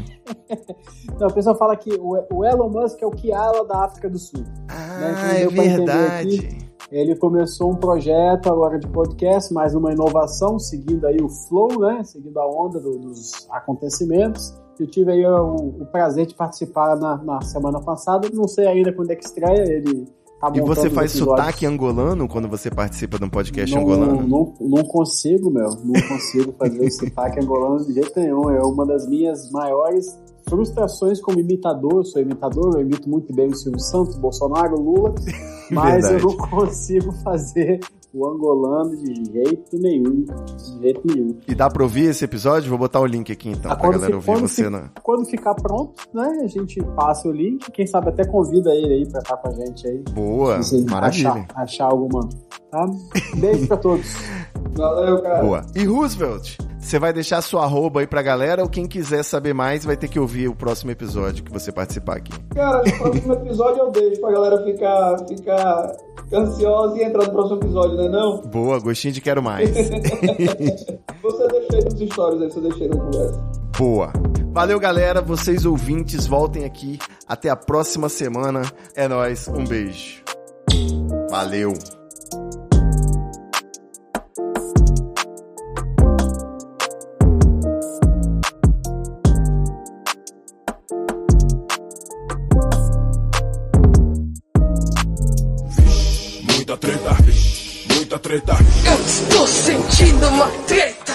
Não, 1.19 1.27
o 1.27 1.33
pessoal 1.33 1.55
fala 1.57 1.75
que 1.75 1.91
o, 1.93 2.43
Elon 2.45 2.69
Musk 2.69 3.01
é 3.01 3.05
o 3.05 3.11
Kiala 3.11 3.65
da 3.65 3.85
África 3.85 4.09
do 4.09 4.17
Sul. 4.17 4.43
Ah, 4.67 4.99
Né, 4.99 5.41
é 5.43 5.47
verdade. 5.47 6.67
Ele 6.89 7.15
começou 7.17 7.69
um 7.71 7.75
projeto 7.75 8.47
agora 8.47 8.79
de 8.79 8.87
podcast, 8.87 9.53
mais 9.53 9.75
uma 9.75 9.91
inovação, 9.91 10.57
seguindo 10.57 11.05
aí 11.05 11.17
o 11.21 11.27
flow, 11.27 11.79
né? 11.81 12.01
Seguindo 12.05 12.37
a 12.39 12.47
onda 12.47 12.79
do- 12.79 12.97
dos 12.97 13.45
acontecimentos. 13.51 14.53
Eu 14.79 14.87
tive 14.87 15.11
aí 15.11 15.25
o, 15.25 15.55
o 15.81 15.85
prazer 15.91 16.25
de 16.27 16.35
participar 16.35 16.95
na, 16.97 17.17
na 17.17 17.41
semana 17.41 17.81
passada. 17.81 18.29
Não 18.31 18.47
sei 18.47 18.67
ainda 18.67 18.93
quando 18.93 19.11
é 19.11 19.15
que 19.15 19.25
estreia. 19.25 19.63
Ele 19.69 20.07
tá 20.39 20.51
E 20.53 20.61
você 20.61 20.89
faz 20.89 21.11
episódios. 21.11 21.37
sotaque 21.37 21.65
angolano 21.65 22.27
quando 22.27 22.47
você 22.47 22.69
participa 22.69 23.17
de 23.17 23.25
um 23.25 23.29
podcast 23.29 23.73
não, 23.75 23.81
angolano? 23.81 24.27
Não, 24.27 24.53
não 24.59 24.83
consigo, 24.83 25.49
meu. 25.49 25.69
Não 25.83 26.01
consigo 26.07 26.53
fazer 26.57 26.79
o 26.79 26.89
sotaque 26.91 27.39
angolano 27.39 27.85
de 27.85 27.93
jeito 27.93 28.19
nenhum. 28.19 28.49
É 28.49 28.61
uma 28.61 28.85
das 28.85 29.07
minhas 29.07 29.49
maiores 29.51 30.17
frustrações 30.49 31.19
como 31.21 31.39
imitador. 31.39 31.97
Eu 31.97 32.05
sou 32.05 32.21
imitador, 32.21 32.75
eu 32.75 32.81
imito 32.81 33.09
muito 33.09 33.33
bem 33.33 33.47
o 33.47 33.55
Silvio 33.55 33.79
Santos, 33.79 34.15
Bolsonaro, 34.17 34.79
Lula, 34.79 35.13
mas 35.71 36.07
Verdade. 36.07 36.23
eu 36.23 36.29
não 36.29 36.37
consigo 36.37 37.11
fazer 37.23 37.79
o 38.17 38.27
angolano 38.27 38.95
de 38.97 39.13
jeito 39.31 39.77
nenhum. 39.77 40.25
De 40.25 40.79
jeito 40.81 41.01
nenhum. 41.05 41.37
E 41.47 41.53
dá 41.53 41.69
pra 41.69 41.83
ouvir 41.83 42.05
esse 42.09 42.25
episódio? 42.25 42.69
Vou 42.69 42.77
botar 42.79 42.99
o 42.99 43.05
link 43.05 43.31
aqui 43.31 43.49
então, 43.49 43.71
Ah, 43.71 43.75
pra 43.75 43.89
galera 43.91 44.07
fi- 44.07 44.13
ouvir 44.15 44.25
quando 44.25 44.47
você 44.47 44.69
na. 44.69 44.89
Quando 45.03 45.25
ficar 45.25 45.53
pronto, 45.55 45.93
né, 46.13 46.41
a 46.43 46.47
gente 46.47 46.81
passa 46.95 47.27
o 47.27 47.31
link. 47.31 47.69
Quem 47.71 47.85
sabe 47.85 48.09
até 48.09 48.25
convida 48.25 48.73
ele 48.73 48.93
aí 48.93 49.07
pra 49.09 49.19
estar 49.21 49.37
com 49.37 49.49
a 49.49 49.51
gente 49.53 49.87
aí. 49.87 50.03
Boa, 50.13 50.61
Se 50.63 50.83
maravilha. 50.85 51.29
Achar, 51.29 51.47
achar 51.55 51.85
alguma. 51.91 52.27
Tá? 52.71 52.85
Beijo 53.35 53.67
pra 53.67 53.77
todos. 53.77 54.15
Valeu, 54.75 55.21
cara. 55.21 55.41
Boa. 55.41 55.65
E 55.75 55.83
Roosevelt, 55.85 56.57
Você 56.79 56.99
vai 56.99 57.11
deixar 57.11 57.41
sua 57.41 57.63
arroba 57.63 58.01
aí 58.01 58.07
pra 58.07 58.21
galera 58.21 58.61
ou 58.61 58.69
quem 58.69 58.85
quiser 58.85 59.23
saber 59.23 59.53
mais 59.53 59.83
vai 59.83 59.97
ter 59.97 60.07
que 60.07 60.19
ouvir 60.19 60.47
o 60.47 60.55
próximo 60.55 60.91
episódio 60.91 61.43
que 61.43 61.51
você 61.51 61.71
participar 61.71 62.17
aqui. 62.17 62.31
Cara, 62.53 62.83
no 62.83 62.97
próximo 62.97 63.33
episódio 63.33 63.79
eu 63.79 63.91
deixo 63.91 64.21
pra 64.21 64.31
galera 64.31 64.63
ficar, 64.63 65.17
ficar 65.27 65.91
ansiosa 66.33 66.97
e 66.97 67.03
entrar 67.03 67.25
no 67.25 67.31
próximo 67.31 67.57
episódio, 67.59 67.97
né 67.97 68.09
não? 68.09 68.41
Boa, 68.41 68.79
gostinho 68.79 69.13
de 69.13 69.21
quero 69.21 69.41
mais. 69.41 69.69
você 71.23 71.47
deixei 71.47 71.83
nos 71.83 72.11
stories 72.13 72.41
aí, 72.41 72.51
você 72.51 72.61
deixei 72.61 72.87
no 72.87 72.97
conversa. 72.99 73.39
Boa. 73.77 74.13
Valeu, 74.53 74.79
galera. 74.79 75.21
Vocês 75.21 75.65
ouvintes, 75.65 76.25
voltem 76.25 76.65
aqui. 76.65 76.99
Até 77.27 77.49
a 77.49 77.55
próxima 77.55 78.09
semana. 78.09 78.61
É 78.95 79.07
nóis. 79.07 79.47
Um 79.47 79.65
beijo. 79.65 80.23
Valeu. 81.29 81.73
Treta. 98.27 98.51
Eu 98.85 99.05
estou 99.05 99.47
sentindo 99.47 100.27
uma 100.27 100.47
treta. 100.67 101.13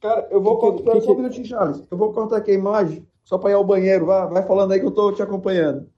Cara, 0.00 0.28
eu 0.30 0.42
vou 0.42 0.58
Que 0.58 0.66
que- 0.66 0.72
cortar. 0.84 1.00
que 1.00 1.06
Só 1.06 1.12
um 1.12 1.16
minutinho, 1.16 1.46
Charles. 1.46 1.82
Eu 1.90 1.96
vou 1.96 2.12
cortar 2.12 2.36
aqui 2.38 2.50
a 2.50 2.54
imagem 2.54 3.06
só 3.24 3.38
pra 3.38 3.50
ir 3.50 3.54
ao 3.54 3.64
banheiro. 3.64 4.06
Vai, 4.06 4.26
vai 4.28 4.42
falando 4.46 4.72
aí 4.72 4.80
que 4.80 4.86
eu 4.86 4.90
tô 4.90 5.12
te 5.12 5.22
acompanhando. 5.22 5.88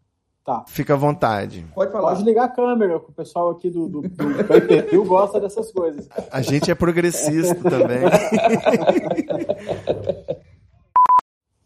Tá. 0.44 0.64
Fica 0.66 0.94
à 0.94 0.96
vontade. 0.96 1.64
Pode 1.72 1.92
falar. 1.92 2.08
Pode 2.14 2.24
ligar 2.24 2.44
a 2.44 2.48
câmera, 2.48 2.98
que 2.98 3.10
o 3.10 3.14
pessoal 3.14 3.50
aqui 3.50 3.70
do, 3.70 3.88
do, 3.88 4.00
do 4.02 5.04
gosta 5.04 5.38
dessas 5.40 5.70
coisas. 5.70 6.08
A 6.32 6.42
gente 6.42 6.68
é 6.68 6.74
progressista 6.74 7.54
também. 7.68 8.00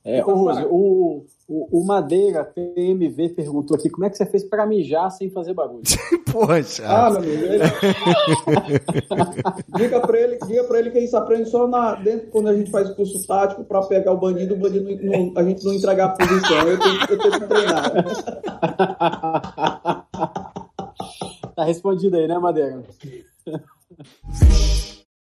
É, 0.08 0.20
Rose, 0.20 0.64
o, 0.70 1.26
o, 1.48 1.80
o 1.80 1.86
Madeira 1.86 2.44
PMV 2.44 3.28
perguntou 3.30 3.76
aqui 3.76 3.88
como 3.88 4.04
é 4.04 4.10
que 4.10 4.16
você 4.16 4.26
fez 4.26 4.42
pra 4.42 4.66
mijar 4.66 5.12
sem 5.12 5.30
fazer 5.30 5.54
barulho. 5.54 5.82
Poxa. 6.30 6.82
Ah, 6.84 7.08
meu 7.10 7.20
amigo. 7.20 7.44
Ele... 7.44 7.62
diga, 9.76 10.00
pra 10.00 10.18
ele, 10.18 10.38
diga 10.44 10.64
pra 10.64 10.80
ele 10.80 10.90
que 10.90 10.98
isso 10.98 11.16
aprende 11.16 11.48
só 11.48 11.68
na, 11.68 11.94
dentro 11.94 12.26
quando 12.30 12.48
a 12.48 12.54
gente 12.54 12.68
faz 12.70 12.90
curso 12.90 13.26
tático 13.26 13.64
pra 13.64 13.80
pegar 13.82 14.12
o 14.12 14.18
bandido, 14.18 14.54
o 14.54 14.58
bandido 14.58 14.86
não, 15.04 15.32
a 15.36 15.44
gente 15.44 15.64
não 15.64 15.72
entregar 15.72 16.06
a 16.06 16.08
posição. 16.10 16.68
Eu 16.68 16.80
tenho, 16.80 17.00
eu 17.00 17.18
tenho 17.18 17.40
que 17.40 17.46
treinar. 17.46 17.92
tá 21.54 21.64
respondido 21.64 22.16
aí, 22.16 22.26
né, 22.26 22.36
Madeira? 22.38 22.82